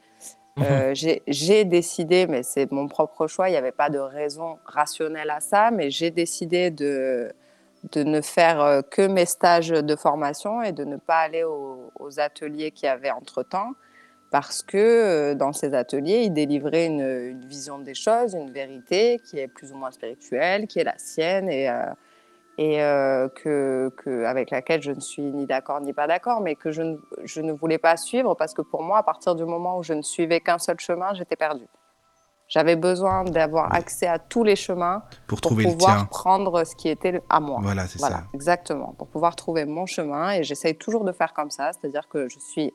Euh, 0.61 0.94
j'ai, 0.94 1.22
j'ai 1.27 1.65
décidé, 1.65 2.27
mais 2.27 2.41
c'est 2.41 2.72
mon 2.72 2.88
propre 2.88 3.27
choix, 3.27 3.49
il 3.49 3.52
n'y 3.52 3.57
avait 3.57 3.73
pas 3.73 3.90
de 3.90 3.99
raison 3.99 4.57
rationnelle 4.65 5.30
à 5.30 5.41
ça, 5.41 5.69
mais 5.69 5.91
j'ai 5.91 6.11
décidé 6.11 6.72
de, 6.72 7.34
de 7.91 8.03
ne 8.03 8.22
faire 8.22 8.61
euh, 8.61 8.82
que 8.82 9.06
mes 9.06 9.26
stages 9.26 9.69
de 9.69 9.95
formation 9.98 10.61
et 10.61 10.72
de 10.72 10.86
ne 10.86 10.95
pas 10.95 11.18
aller 11.18 11.44
aux, 11.44 11.91
aux 11.99 12.19
ateliers 12.22 12.72
qu'il 12.72 12.88
y 12.88 12.90
avait 12.90 13.11
entre-temps, 13.11 13.73
parce 14.32 14.64
que 14.64 14.77
euh, 14.77 15.36
dans 15.36 15.52
ces 15.52 15.73
ateliers, 15.73 16.23
ils 16.23 16.34
délivraient 16.34 16.86
une, 16.86 17.02
une 17.02 17.45
vision 17.45 17.80
des 17.80 17.94
choses, 17.94 18.34
une 18.34 18.52
vérité 18.52 19.19
qui 19.26 19.40
est 19.40 19.49
plus 19.49 19.73
ou 19.73 19.76
moins 19.76 19.91
spirituelle, 19.91 20.68
qui 20.68 20.80
est 20.80 20.86
la 20.86 20.98
sienne 20.98 21.49
et, 21.49 21.69
euh, 21.69 21.84
et 22.57 22.82
euh, 22.82 23.27
que, 23.30 23.91
que- 23.98 24.23
avec 24.26 24.49
laquelle 24.52 24.82
je 24.82 24.91
ne 24.91 24.99
suis 24.99 25.22
ni 25.23 25.45
d'accord 25.45 25.82
ni 25.82 25.91
pas 25.94 26.07
d'accord, 26.07 26.40
mais 26.41 26.56
que 26.56 26.72
je 26.72 26.82
ne, 26.82 26.98
je 27.23 27.41
ne 27.41 27.52
voulais 27.52 27.77
pas 27.77 27.98
suivre 27.98 28.34
parce 28.36 28.53
que 28.53 28.61
pour 28.61 28.82
moi, 28.84 28.98
à 28.99 29.03
partir 29.03 29.36
du 29.36 29.44
moment 29.45 29.77
où 29.77 29.84
je 29.84 29.94
ne 29.94 30.02
suivais 30.02 30.40
qu'un 30.40 30.57
seul 30.60 30.80
chemin, 30.80 31.14
j'étais 31.14 31.36
perdue. 31.36 31.68
J'avais 32.48 32.76
besoin 32.76 33.23
d'avoir 33.23 33.73
accès 33.73 34.06
à 34.06 34.19
tous 34.19 34.44
les 34.44 34.56
chemins 34.56 35.02
Pour 35.27 35.41
pour 35.41 35.49
trouver 35.49 35.64
le 35.65 35.72
pouvoir 35.72 35.95
tien. 35.98 36.06
prendre 36.06 36.64
ce 36.64 36.76
qui 36.76 36.90
était 36.90 37.19
à 37.27 37.40
moi. 37.40 37.60
Voilà, 37.64 37.88
c'est 37.88 37.98
Voilà, 37.99 38.18
ça. 38.18 38.23
exactement. 38.36 38.94
Pour 38.99 39.07
pouvoir 39.07 39.36
trouver 39.36 39.65
mon 39.65 39.88
chemin. 39.88 40.32
Et 40.34 40.44
j'essaye 40.44 40.77
toujours 40.77 41.06
de 41.06 41.11
faire 41.11 41.34
comme 41.34 41.49
ça. 41.49 41.72
C'est-à-dire 41.73 42.07
que 42.07 42.30
je 42.30 42.38
suis 42.40 42.72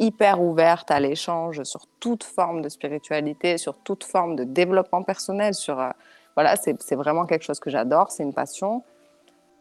hyper 0.00 0.42
ouverte 0.42 0.90
à 0.90 0.98
l'échange 0.98 1.62
sur 1.62 1.82
toute 2.00 2.24
forme 2.24 2.62
de 2.62 2.68
spiritualité, 2.68 3.58
sur 3.58 3.78
toute 3.78 4.02
forme 4.02 4.34
de 4.34 4.42
développement 4.42 5.04
personnel. 5.04 5.54
Sur, 5.54 5.78
euh, 5.78 5.90
voilà, 6.34 6.56
c'est 6.56 6.82
c'est 6.82 6.96
vraiment 6.96 7.24
quelque 7.24 7.44
chose 7.44 7.60
que 7.60 7.70
j'adore. 7.70 8.10
C'est 8.10 8.24
une 8.24 8.34
passion. 8.34 8.82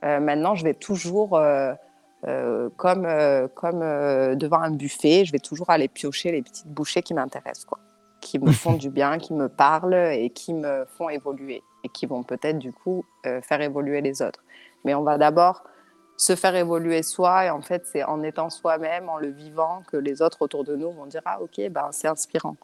Euh, 0.03 0.19
maintenant, 0.19 0.55
je 0.55 0.63
vais 0.63 0.73
toujours, 0.73 1.35
euh, 1.35 1.73
euh, 2.27 2.69
comme, 2.77 3.07
comme 3.55 3.79
devant 4.35 4.61
un 4.61 4.71
buffet, 4.71 5.25
je 5.25 5.31
vais 5.31 5.39
toujours 5.39 5.69
aller 5.69 5.87
piocher 5.87 6.31
les 6.31 6.41
petites 6.41 6.67
bouchées 6.67 7.01
qui 7.01 7.13
m'intéressent, 7.13 7.65
quoi, 7.65 7.79
qui 8.19 8.39
me 8.39 8.51
font 8.51 8.73
du 8.73 8.89
bien, 8.89 9.17
qui 9.17 9.33
me 9.33 9.47
parlent 9.47 10.11
et 10.13 10.29
qui 10.29 10.53
me 10.53 10.85
font 10.97 11.09
évoluer 11.09 11.61
et 11.83 11.89
qui 11.89 12.05
vont 12.05 12.23
peut-être 12.23 12.59
du 12.59 12.71
coup 12.71 13.03
faire 13.23 13.61
évoluer 13.61 14.01
les 14.01 14.21
autres. 14.21 14.43
Mais 14.85 14.93
on 14.93 15.03
va 15.03 15.17
d'abord 15.17 15.63
se 16.17 16.35
faire 16.35 16.55
évoluer 16.55 17.01
soi 17.01 17.45
et 17.45 17.49
en 17.49 17.61
fait, 17.61 17.87
c'est 17.91 18.03
en 18.03 18.21
étant 18.21 18.51
soi-même, 18.51 19.09
en 19.09 19.17
le 19.17 19.29
vivant, 19.29 19.81
que 19.91 19.97
les 19.97 20.21
autres 20.21 20.43
autour 20.43 20.63
de 20.63 20.75
nous 20.75 20.91
vont 20.91 21.07
dire 21.07 21.21
ah 21.25 21.41
ok, 21.41 21.59
ben 21.71 21.89
c'est 21.91 22.07
inspirant. 22.07 22.55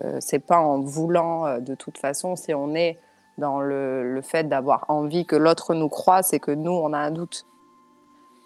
Euh, 0.00 0.16
c'est 0.20 0.38
pas 0.38 0.58
en 0.58 0.80
voulant 0.80 1.58
de 1.58 1.74
toute 1.74 1.98
façon, 1.98 2.36
si 2.36 2.54
on 2.54 2.74
est 2.74 2.98
dans 3.38 3.60
le, 3.60 4.14
le 4.14 4.22
fait 4.22 4.44
d'avoir 4.44 4.84
envie 4.88 5.26
que 5.26 5.36
l'autre 5.36 5.74
nous 5.74 5.88
croit, 5.88 6.22
c'est 6.22 6.40
que 6.40 6.50
nous, 6.50 6.72
on 6.72 6.92
a 6.92 6.98
un 6.98 7.10
doute. 7.10 7.46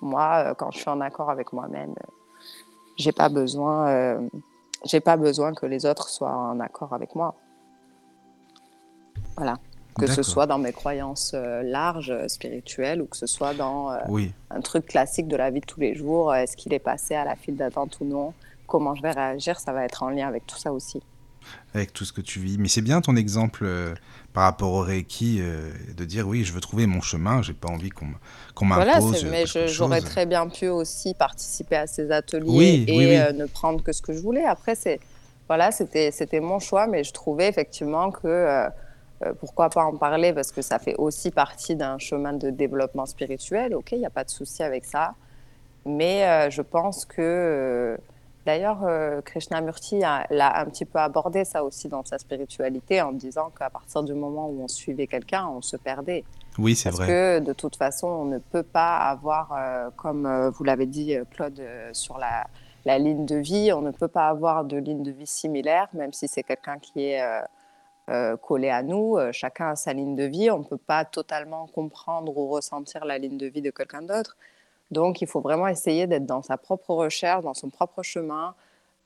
Moi, 0.00 0.44
euh, 0.46 0.54
quand 0.54 0.70
je 0.70 0.78
suis 0.78 0.90
en 0.90 1.00
accord 1.00 1.30
avec 1.30 1.52
moi-même, 1.52 1.90
euh, 1.90 2.10
j'ai 2.96 3.12
pas 3.12 3.28
besoin, 3.28 3.88
euh, 3.88 4.28
j'ai 4.84 5.00
pas 5.00 5.16
besoin 5.16 5.54
que 5.54 5.66
les 5.66 5.86
autres 5.86 6.08
soient 6.08 6.34
en 6.34 6.60
accord 6.60 6.92
avec 6.92 7.14
moi. 7.14 7.34
Voilà. 9.36 9.56
Que 9.98 10.06
ce 10.06 10.22
soit 10.22 10.46
dans 10.46 10.58
mes 10.58 10.72
croyances 10.72 11.32
euh, 11.34 11.62
larges, 11.62 12.14
spirituelles, 12.28 13.02
ou 13.02 13.06
que 13.06 13.16
ce 13.16 13.26
soit 13.26 13.54
dans 13.54 13.90
euh, 13.90 13.98
Oui, 14.08 14.32
un 14.50 14.60
truc 14.60 14.86
classique 14.86 15.28
de 15.28 15.36
la 15.36 15.50
vie 15.50 15.60
de 15.60 15.66
tous 15.66 15.80
les 15.80 15.94
jours. 15.94 16.34
Est-ce 16.34 16.56
qu'il 16.56 16.72
est 16.72 16.78
passé 16.78 17.14
à 17.14 17.24
la 17.24 17.36
file 17.36 17.56
d'attente 17.56 17.98
ou 18.00 18.04
non? 18.04 18.32
Comment 18.66 18.94
je 18.94 19.02
vais 19.02 19.10
réagir? 19.10 19.60
Ça 19.60 19.72
va 19.72 19.84
être 19.84 20.02
en 20.02 20.10
lien 20.10 20.26
avec 20.26 20.46
tout 20.46 20.56
ça 20.56 20.72
aussi. 20.72 21.02
Avec 21.74 21.92
tout 21.92 22.04
ce 22.04 22.12
que 22.12 22.20
tu 22.20 22.40
vis. 22.40 22.58
Mais 22.58 22.68
c'est 22.68 22.82
bien 22.82 23.00
ton 23.00 23.16
exemple 23.16 23.64
euh, 23.64 23.94
par 24.32 24.44
rapport 24.44 24.72
au 24.72 24.80
Reiki 24.80 25.38
euh, 25.40 25.70
de 25.96 26.04
dire 26.04 26.26
oui, 26.28 26.44
je 26.44 26.52
veux 26.52 26.60
trouver 26.60 26.86
mon 26.86 27.00
chemin, 27.00 27.42
j'ai 27.42 27.52
pas 27.52 27.68
envie 27.68 27.90
qu'on 27.90 28.06
Voilà, 28.66 28.94
m'impose. 29.00 29.24
euh, 29.24 29.28
mais 29.30 29.44
j'aurais 29.68 30.00
très 30.00 30.26
bien 30.26 30.48
pu 30.48 30.68
aussi 30.68 31.14
participer 31.14 31.76
à 31.76 31.86
ces 31.86 32.10
ateliers 32.10 32.44
Oui, 32.48 32.84
et 32.86 32.96
oui, 32.96 33.06
oui. 33.06 33.16
euh, 33.16 33.32
ne 33.32 33.46
prendre 33.46 33.82
que 33.82 33.92
ce 33.92 34.02
que 34.02 34.12
je 34.12 34.20
voulais. 34.20 34.44
Après, 34.44 34.74
c'est 34.74 35.00
voilà, 35.48 35.72
c'était 35.72 36.40
mon 36.40 36.60
choix, 36.60 36.86
mais 36.86 37.02
je 37.02 37.12
trouvais 37.12 37.48
effectivement 37.48 38.12
que 38.12 38.68
pourquoi 39.40 39.68
pas 39.68 39.84
en 39.84 39.96
parler 39.96 40.32
parce 40.32 40.52
que 40.52 40.62
ça 40.62 40.78
fait 40.78 40.94
aussi 40.96 41.30
partie 41.32 41.74
d'un 41.76 41.98
chemin 41.98 42.32
de 42.32 42.50
développement 42.50 43.04
spirituel. 43.04 43.74
Ok, 43.74 43.92
il 43.92 43.98
n'y 43.98 44.06
a 44.06 44.10
pas 44.10 44.22
de 44.24 44.30
souci 44.30 44.62
avec 44.62 44.84
ça, 44.84 45.14
mais 45.84 46.48
je 46.52 46.62
pense 46.62 47.04
que 47.04 47.98
d'ailleurs 48.46 48.84
euh, 48.84 49.20
Krishnamurti 49.22 50.02
a- 50.04 50.26
l'a 50.30 50.58
un 50.60 50.64
petit 50.66 50.84
peu 50.84 50.98
abordé 50.98 51.44
ça 51.44 51.62
aussi 51.64 51.88
dans 51.88 52.04
sa 52.04 52.18
spiritualité 52.18 53.00
en 53.02 53.12
disant 53.12 53.50
qu'à 53.50 53.70
partir 53.70 54.02
du 54.02 54.14
moment 54.14 54.48
où 54.48 54.62
on 54.62 54.68
suivait 54.68 55.06
quelqu'un, 55.06 55.46
on 55.48 55.62
se 55.62 55.76
perdait. 55.76 56.24
Oui, 56.58 56.74
c'est 56.74 56.90
Parce 56.90 56.96
vrai. 57.02 57.06
que 57.06 57.38
de 57.40 57.52
toute 57.52 57.76
façon, 57.76 58.06
on 58.08 58.24
ne 58.24 58.38
peut 58.38 58.62
pas 58.64 58.96
avoir, 58.98 59.52
euh, 59.56 59.90
comme 59.96 60.26
euh, 60.26 60.50
vous 60.50 60.64
l'avez 60.64 60.86
dit, 60.86 61.14
euh, 61.16 61.24
Claude, 61.30 61.62
sur 61.92 62.18
la, 62.18 62.46
la 62.84 62.98
ligne 62.98 63.24
de 63.26 63.36
vie, 63.36 63.72
on 63.72 63.80
ne 63.82 63.90
peut 63.92 64.08
pas 64.08 64.28
avoir 64.28 64.64
de 64.64 64.76
ligne 64.76 65.02
de 65.02 65.10
vie 65.10 65.26
similaire, 65.26 65.88
même 65.92 66.12
si 66.12 66.26
c'est 66.28 66.42
quelqu'un 66.42 66.78
qui 66.78 67.04
est 67.06 67.22
collé 68.42 68.70
à 68.70 68.82
nous. 68.82 69.16
Chacun 69.30 69.68
a 69.70 69.76
sa 69.76 69.92
ligne 69.92 70.16
de 70.16 70.24
vie. 70.24 70.50
On 70.50 70.58
ne 70.58 70.64
peut 70.64 70.76
pas 70.78 71.04
totalement 71.04 71.68
comprendre 71.68 72.36
ou 72.36 72.48
ressentir 72.48 73.04
la 73.04 73.18
ligne 73.18 73.36
de 73.38 73.46
vie 73.46 73.62
de 73.62 73.70
quelqu'un 73.70 74.02
d'autre. 74.02 74.36
Donc, 74.90 75.20
il 75.22 75.28
faut 75.28 75.40
vraiment 75.40 75.68
essayer 75.68 76.06
d'être 76.06 76.26
dans 76.26 76.42
sa 76.42 76.56
propre 76.56 76.94
recherche, 76.94 77.44
dans 77.44 77.54
son 77.54 77.70
propre 77.70 78.02
chemin, 78.02 78.54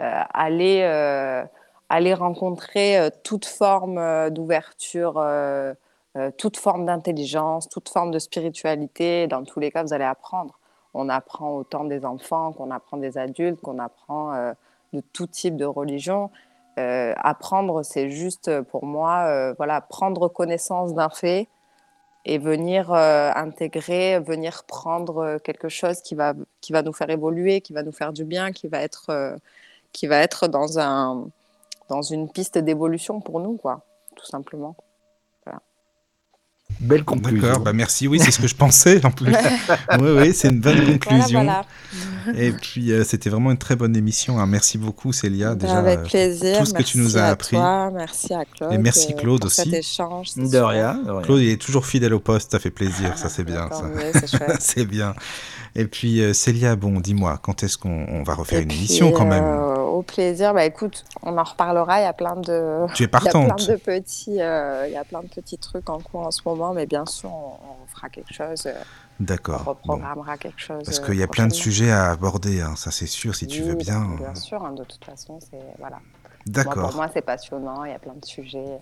euh, 0.00 0.22
aller, 0.32 0.80
euh, 0.82 1.44
aller 1.88 2.14
rencontrer 2.14 2.98
euh, 2.98 3.10
toute 3.22 3.46
forme 3.46 4.30
d'ouverture. 4.30 5.22
toute 6.38 6.56
forme 6.56 6.86
d'intelligence, 6.86 7.68
toute 7.68 7.88
forme 7.88 8.12
de 8.12 8.20
spiritualité. 8.20 9.26
Dans 9.26 9.42
tous 9.42 9.58
les 9.58 9.72
cas, 9.72 9.82
vous 9.82 9.92
allez 9.92 10.04
apprendre. 10.04 10.60
On 10.94 11.08
apprend 11.08 11.56
autant 11.56 11.82
des 11.82 12.04
enfants 12.04 12.52
qu'on 12.52 12.70
apprend 12.70 12.98
des 12.98 13.18
adultes, 13.18 13.60
qu'on 13.60 13.80
apprend 13.80 14.32
de 14.92 15.02
tout 15.12 15.26
type 15.26 15.56
de 15.56 15.64
religion. 15.64 16.30
Apprendre, 16.76 17.82
c'est 17.82 18.10
juste 18.10 18.62
pour 18.62 18.86
moi, 18.86 19.52
voilà, 19.54 19.80
prendre 19.80 20.28
connaissance 20.28 20.94
d'un 20.94 21.08
fait 21.08 21.48
et 22.24 22.38
venir 22.38 22.92
euh, 22.92 23.30
intégrer, 23.34 24.18
venir 24.20 24.64
prendre 24.64 25.18
euh, 25.18 25.38
quelque 25.38 25.68
chose 25.68 26.00
qui 26.00 26.14
va, 26.14 26.34
qui 26.60 26.72
va 26.72 26.82
nous 26.82 26.92
faire 26.92 27.10
évoluer, 27.10 27.60
qui 27.60 27.72
va 27.72 27.82
nous 27.82 27.92
faire 27.92 28.12
du 28.12 28.24
bien, 28.24 28.52
qui 28.52 28.68
va 28.68 28.80
être, 28.80 29.10
euh, 29.10 29.36
qui 29.92 30.06
va 30.06 30.18
être 30.18 30.48
dans, 30.48 30.78
un, 30.78 31.28
dans 31.88 32.02
une 32.02 32.30
piste 32.30 32.58
d'évolution 32.58 33.20
pour 33.20 33.40
nous, 33.40 33.56
quoi, 33.56 33.82
tout 34.16 34.26
simplement. 34.26 34.74
Belle 36.80 37.04
conclusion. 37.04 37.40
D'accord, 37.48 37.60
bah 37.62 37.72
merci, 37.72 38.06
oui, 38.08 38.18
c'est 38.22 38.30
ce 38.30 38.40
que 38.40 38.48
je 38.48 38.54
pensais 38.54 39.04
en 39.06 39.10
plus. 39.10 39.32
oui, 39.98 40.10
oui, 40.18 40.34
c'est 40.34 40.48
une 40.48 40.60
bonne 40.60 40.84
conclusion. 40.98 41.42
Voilà, 41.44 41.64
voilà. 42.24 42.38
Et 42.40 42.52
puis, 42.52 42.92
euh, 42.92 43.04
c'était 43.04 43.30
vraiment 43.30 43.50
une 43.50 43.58
très 43.58 43.76
bonne 43.76 43.96
émission. 43.96 44.38
hein. 44.38 44.46
Merci 44.46 44.76
beaucoup, 44.78 45.12
Célia, 45.12 45.50
Ben, 45.54 45.56
déjà. 45.66 45.78
avec 45.78 45.98
euh, 46.00 46.04
plaisir. 46.04 46.58
tout 46.58 46.66
ce 46.66 46.74
que 46.74 46.82
tu 46.82 46.98
nous 46.98 47.04
Merci 47.04 47.18
as 47.18 47.24
à 47.26 47.30
appris. 47.30 47.56
Toi, 47.56 47.90
merci 47.94 48.34
à 48.34 48.44
Claude. 48.44 48.72
Et 48.72 48.78
merci, 48.78 49.12
euh, 49.12 49.16
Claude, 49.16 49.40
pour 49.40 49.46
aussi. 49.46 49.62
Cet 49.62 49.72
échange. 49.72 50.34
De 50.36 50.58
rien, 50.58 50.94
de 51.04 51.10
rien. 51.10 51.22
Claude, 51.22 51.40
il 51.40 51.48
est 51.50 51.60
toujours 51.60 51.86
fidèle 51.86 52.12
au 52.14 52.20
poste, 52.20 52.50
ça 52.52 52.58
fait 52.58 52.70
plaisir, 52.70 53.16
ça 53.16 53.28
c'est 53.28 53.44
bien. 53.44 53.68
C'est 54.60 54.84
bien. 54.84 55.14
Et 55.76 55.86
puis, 55.86 56.20
euh, 56.22 56.32
Célia, 56.32 56.76
bon, 56.76 57.00
dis-moi, 57.00 57.38
quand 57.42 57.62
est-ce 57.64 57.76
qu'on 57.78 58.06
on 58.08 58.22
va 58.22 58.34
refaire 58.34 58.60
Et 58.60 58.62
une 58.62 58.68
puis, 58.68 58.78
émission 58.78 59.10
quand 59.10 59.24
même? 59.26 59.42
euh, 59.44 59.73
Au 59.94 60.02
plaisir. 60.02 60.52
Bah 60.54 60.64
écoute, 60.64 61.04
on 61.22 61.38
en 61.38 61.44
reparlera. 61.44 62.00
Il 62.00 62.02
y 62.02 62.06
a 62.06 62.12
plein 62.12 62.34
de. 62.34 62.84
Tu 62.94 63.04
es 63.04 63.06
Il 63.06 63.12
y 63.12 63.28
a 63.28 63.30
plein 63.30 63.54
de 63.54 63.76
petits, 63.76 64.42
euh, 64.42 64.88
il 64.88 64.92
y 64.92 64.96
a 64.96 65.04
plein 65.04 65.22
de 65.22 65.28
petits 65.28 65.56
trucs 65.56 65.88
en 65.88 66.00
cours 66.00 66.26
en 66.26 66.32
ce 66.32 66.42
moment, 66.44 66.74
mais 66.74 66.86
bien 66.86 67.06
sûr, 67.06 67.30
on, 67.32 67.52
on 67.84 67.86
fera 67.86 68.08
quelque 68.08 68.34
chose, 68.34 68.66
euh, 68.66 68.72
on 69.20 69.24
D'accord. 69.24 69.62
Bon. 69.62 69.70
reprogrammera 69.70 70.36
quelque 70.36 70.60
chose. 70.60 70.82
Parce 70.84 70.98
euh, 70.98 71.04
qu'il 71.06 71.14
y 71.14 71.22
a 71.22 71.28
plein 71.28 71.46
de 71.46 71.52
sujets 71.52 71.92
à 71.92 72.10
aborder, 72.10 72.60
hein, 72.60 72.74
ça 72.76 72.90
c'est 72.90 73.06
sûr, 73.06 73.36
si 73.36 73.46
tu 73.46 73.62
veux 73.62 73.76
bien. 73.76 74.04
Bien 74.18 74.34
sûr, 74.34 74.64
hein, 74.64 74.72
de 74.72 74.82
toute 74.82 75.04
façon, 75.04 75.38
c'est 75.40 75.60
voilà. 75.78 75.98
Moi, 75.98 76.02
pour 76.42 76.52
D'accord. 76.52 76.96
moi, 76.96 77.08
c'est 77.14 77.22
passionnant. 77.22 77.84
Il 77.84 77.92
y 77.92 77.94
a 77.94 77.98
plein 78.00 78.14
de 78.14 78.24
sujets. 78.24 78.80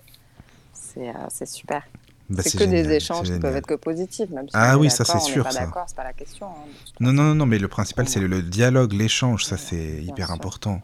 C'est 1.29 1.47
super. 1.47 1.83
Bah, 2.31 2.43
c'est 2.43 2.53
que 2.57 2.65
génial, 2.65 2.87
des 2.87 2.93
échanges 2.93 3.31
qui 3.31 3.39
peuvent 3.39 3.57
être 3.57 3.67
que 3.67 3.75
positifs, 3.75 4.31
même 4.31 4.49
si 4.49 4.55
Ah 4.55 4.77
on 4.77 4.81
oui, 4.81 4.91
ça, 4.91 5.05
d'accord, 5.05 5.21
c'est 5.21 5.29
on 5.31 5.35
sûr, 5.35 5.45
pas 5.45 5.51
ça. 5.51 5.61
d'accord, 5.67 5.87
pas 5.95 6.05
la 6.05 6.13
question. 6.15 6.47
hein, 6.47 6.69
Non, 7.01 7.13
non, 7.13 7.35
non, 7.35 7.45
mais 7.47 7.59
le 7.59 7.69
principal, 7.69 8.09
c'est 8.09 8.21
le, 8.21 8.43
dialogue, 8.43 8.93
l'échange, 8.95 9.45
ça 9.45 9.59
c'est 9.59 10.03
hyper 10.03 10.27
sûr. 10.27 10.35
important. 10.35 10.81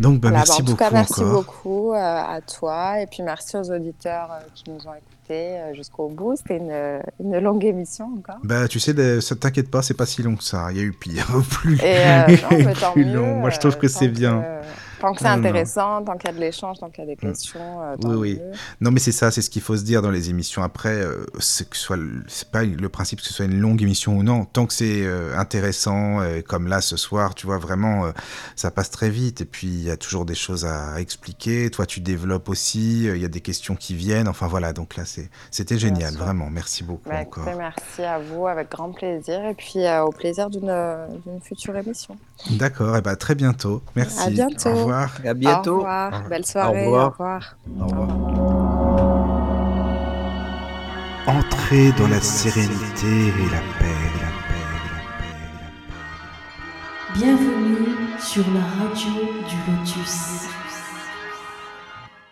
Donc, 0.00 0.20
bah, 0.20 0.28
Voilà, 0.28 0.44
bah, 0.44 0.44
merci 0.46 0.52
en 0.52 0.64
beaucoup 0.64 0.70
tout 0.70 0.76
cas, 0.76 0.90
merci 0.92 1.20
encore. 1.20 1.32
beaucoup 1.32 1.92
euh, 1.92 1.96
à 1.96 2.40
toi 2.40 3.00
et 3.00 3.06
puis 3.06 3.22
merci 3.22 3.56
aux 3.56 3.70
auditeurs 3.70 4.30
euh, 4.32 4.44
qui 4.54 4.64
nous 4.70 4.76
ont 4.86 4.94
écoutés 4.94 5.58
euh, 5.58 5.74
jusqu'au 5.74 6.08
bout. 6.08 6.36
C'était 6.36 6.58
une, 6.58 7.00
une 7.20 7.38
longue 7.38 7.64
émission 7.64 8.08
encore. 8.18 8.38
Bah, 8.44 8.68
tu 8.68 8.78
sais, 8.80 9.20
ça 9.20 9.34
t'inquiète 9.36 9.70
pas, 9.70 9.82
c'est 9.82 9.94
pas 9.94 10.06
si 10.06 10.22
long 10.22 10.36
que 10.36 10.44
ça. 10.44 10.68
Il 10.70 10.76
y 10.76 10.80
a 10.80 10.84
eu 10.84 10.92
pire, 10.92 11.26
plus, 11.50 11.80
Et 11.82 12.36
non, 12.50 12.92
mieux. 12.96 13.14
long. 13.14 13.34
Moi, 13.36 13.50
je 13.50 13.58
trouve 13.58 13.76
que 13.76 13.88
c'est 13.88 14.08
bien. 14.08 14.44
Tant 15.00 15.12
que 15.12 15.18
c'est 15.20 15.24
non. 15.26 15.30
intéressant, 15.38 16.02
tant 16.04 16.16
qu'il 16.16 16.28
y 16.30 16.32
a 16.32 16.36
de 16.36 16.40
l'échange, 16.40 16.78
tant 16.80 16.90
qu'il 16.90 17.04
y 17.04 17.06
a 17.06 17.10
des 17.10 17.16
questions, 17.16 17.82
euh, 17.82 17.96
Oui, 18.04 18.14
oui. 18.16 18.34
mieux. 18.40 18.52
Non, 18.80 18.90
mais 18.90 19.00
c'est 19.00 19.12
ça, 19.12 19.30
c'est 19.30 19.42
ce 19.42 19.50
qu'il 19.50 19.62
faut 19.62 19.76
se 19.76 19.84
dire 19.84 20.02
dans 20.02 20.10
les 20.10 20.30
émissions. 20.30 20.62
Après, 20.62 20.90
euh, 20.94 21.24
c'est 21.38 21.68
que 21.68 21.76
ce 21.76 21.82
soit, 21.82 21.98
c'est 22.26 22.50
pas 22.50 22.64
le 22.64 22.88
principe 22.88 23.20
que 23.20 23.26
ce 23.26 23.32
soit 23.34 23.44
une 23.44 23.60
longue 23.60 23.82
émission 23.82 24.16
ou 24.16 24.22
non. 24.22 24.44
Tant 24.44 24.66
que 24.66 24.72
c'est 24.74 25.02
euh, 25.04 25.36
intéressant, 25.38 26.18
comme 26.48 26.66
là 26.68 26.80
ce 26.80 26.96
soir, 26.96 27.34
tu 27.34 27.46
vois, 27.46 27.58
vraiment, 27.58 28.10
ça 28.56 28.70
passe 28.70 28.90
très 28.90 29.10
vite. 29.10 29.40
Et 29.40 29.44
puis, 29.44 29.66
il 29.68 29.82
y 29.82 29.90
a 29.90 29.96
toujours 29.96 30.24
des 30.24 30.34
choses 30.34 30.64
à 30.64 31.00
expliquer. 31.00 31.70
Toi, 31.70 31.86
tu 31.86 32.00
développes 32.00 32.48
aussi. 32.48 33.04
Il 33.04 33.18
y 33.18 33.24
a 33.24 33.28
des 33.28 33.40
questions 33.40 33.76
qui 33.76 33.94
viennent. 33.94 34.28
Enfin, 34.28 34.46
voilà. 34.46 34.72
Donc 34.72 34.96
là, 34.96 35.04
c'est, 35.04 35.30
c'était 35.50 35.78
génial, 35.78 36.14
vraiment. 36.14 36.48
Merci 36.50 36.84
beaucoup 36.84 37.08
Bah, 37.08 37.20
encore. 37.20 37.44
merci 37.56 38.02
à 38.02 38.18
vous, 38.18 38.46
avec 38.46 38.70
grand 38.70 38.90
plaisir. 38.92 39.44
Et 39.44 39.54
puis 39.54 39.80
au 40.04 40.10
plaisir 40.10 40.50
d'une 40.50 40.68
d'une 41.26 41.40
future 41.40 41.76
émission. 41.76 42.16
D'accord. 42.50 42.96
Et 42.96 43.00
bah, 43.02 43.16
très 43.16 43.34
bientôt. 43.34 43.82
Merci. 43.96 44.20
À 44.20 44.30
bientôt. 44.30 44.87
Au 44.88 44.90
revoir. 44.90 45.10
À 45.24 45.34
bientôt. 45.34 45.74
Au 45.74 45.78
revoir. 45.78 46.12
Au 46.12 46.16
revoir. 46.16 46.28
Belle 46.30 46.46
soirée. 46.46 46.86
revoir. 46.86 47.06
Au 47.06 47.10
revoir. 47.10 47.56
Au 47.80 47.86
revoir. 47.86 48.08
Entrez 51.26 51.92
dans 51.98 52.08
la 52.08 52.20
sérénité 52.20 53.06
et 53.06 53.50
la 53.50 53.60
paix, 53.78 54.08
la 54.14 54.30
paix, 54.48 54.64
la 54.64 54.80
paix, 54.88 55.34
la 55.60 55.68
paix. 55.68 57.18
Bienvenue 57.18 58.18
sur 58.18 58.44
la 58.54 58.62
radio 58.82 59.12
du 59.46 59.56
Lotus. 59.70 60.57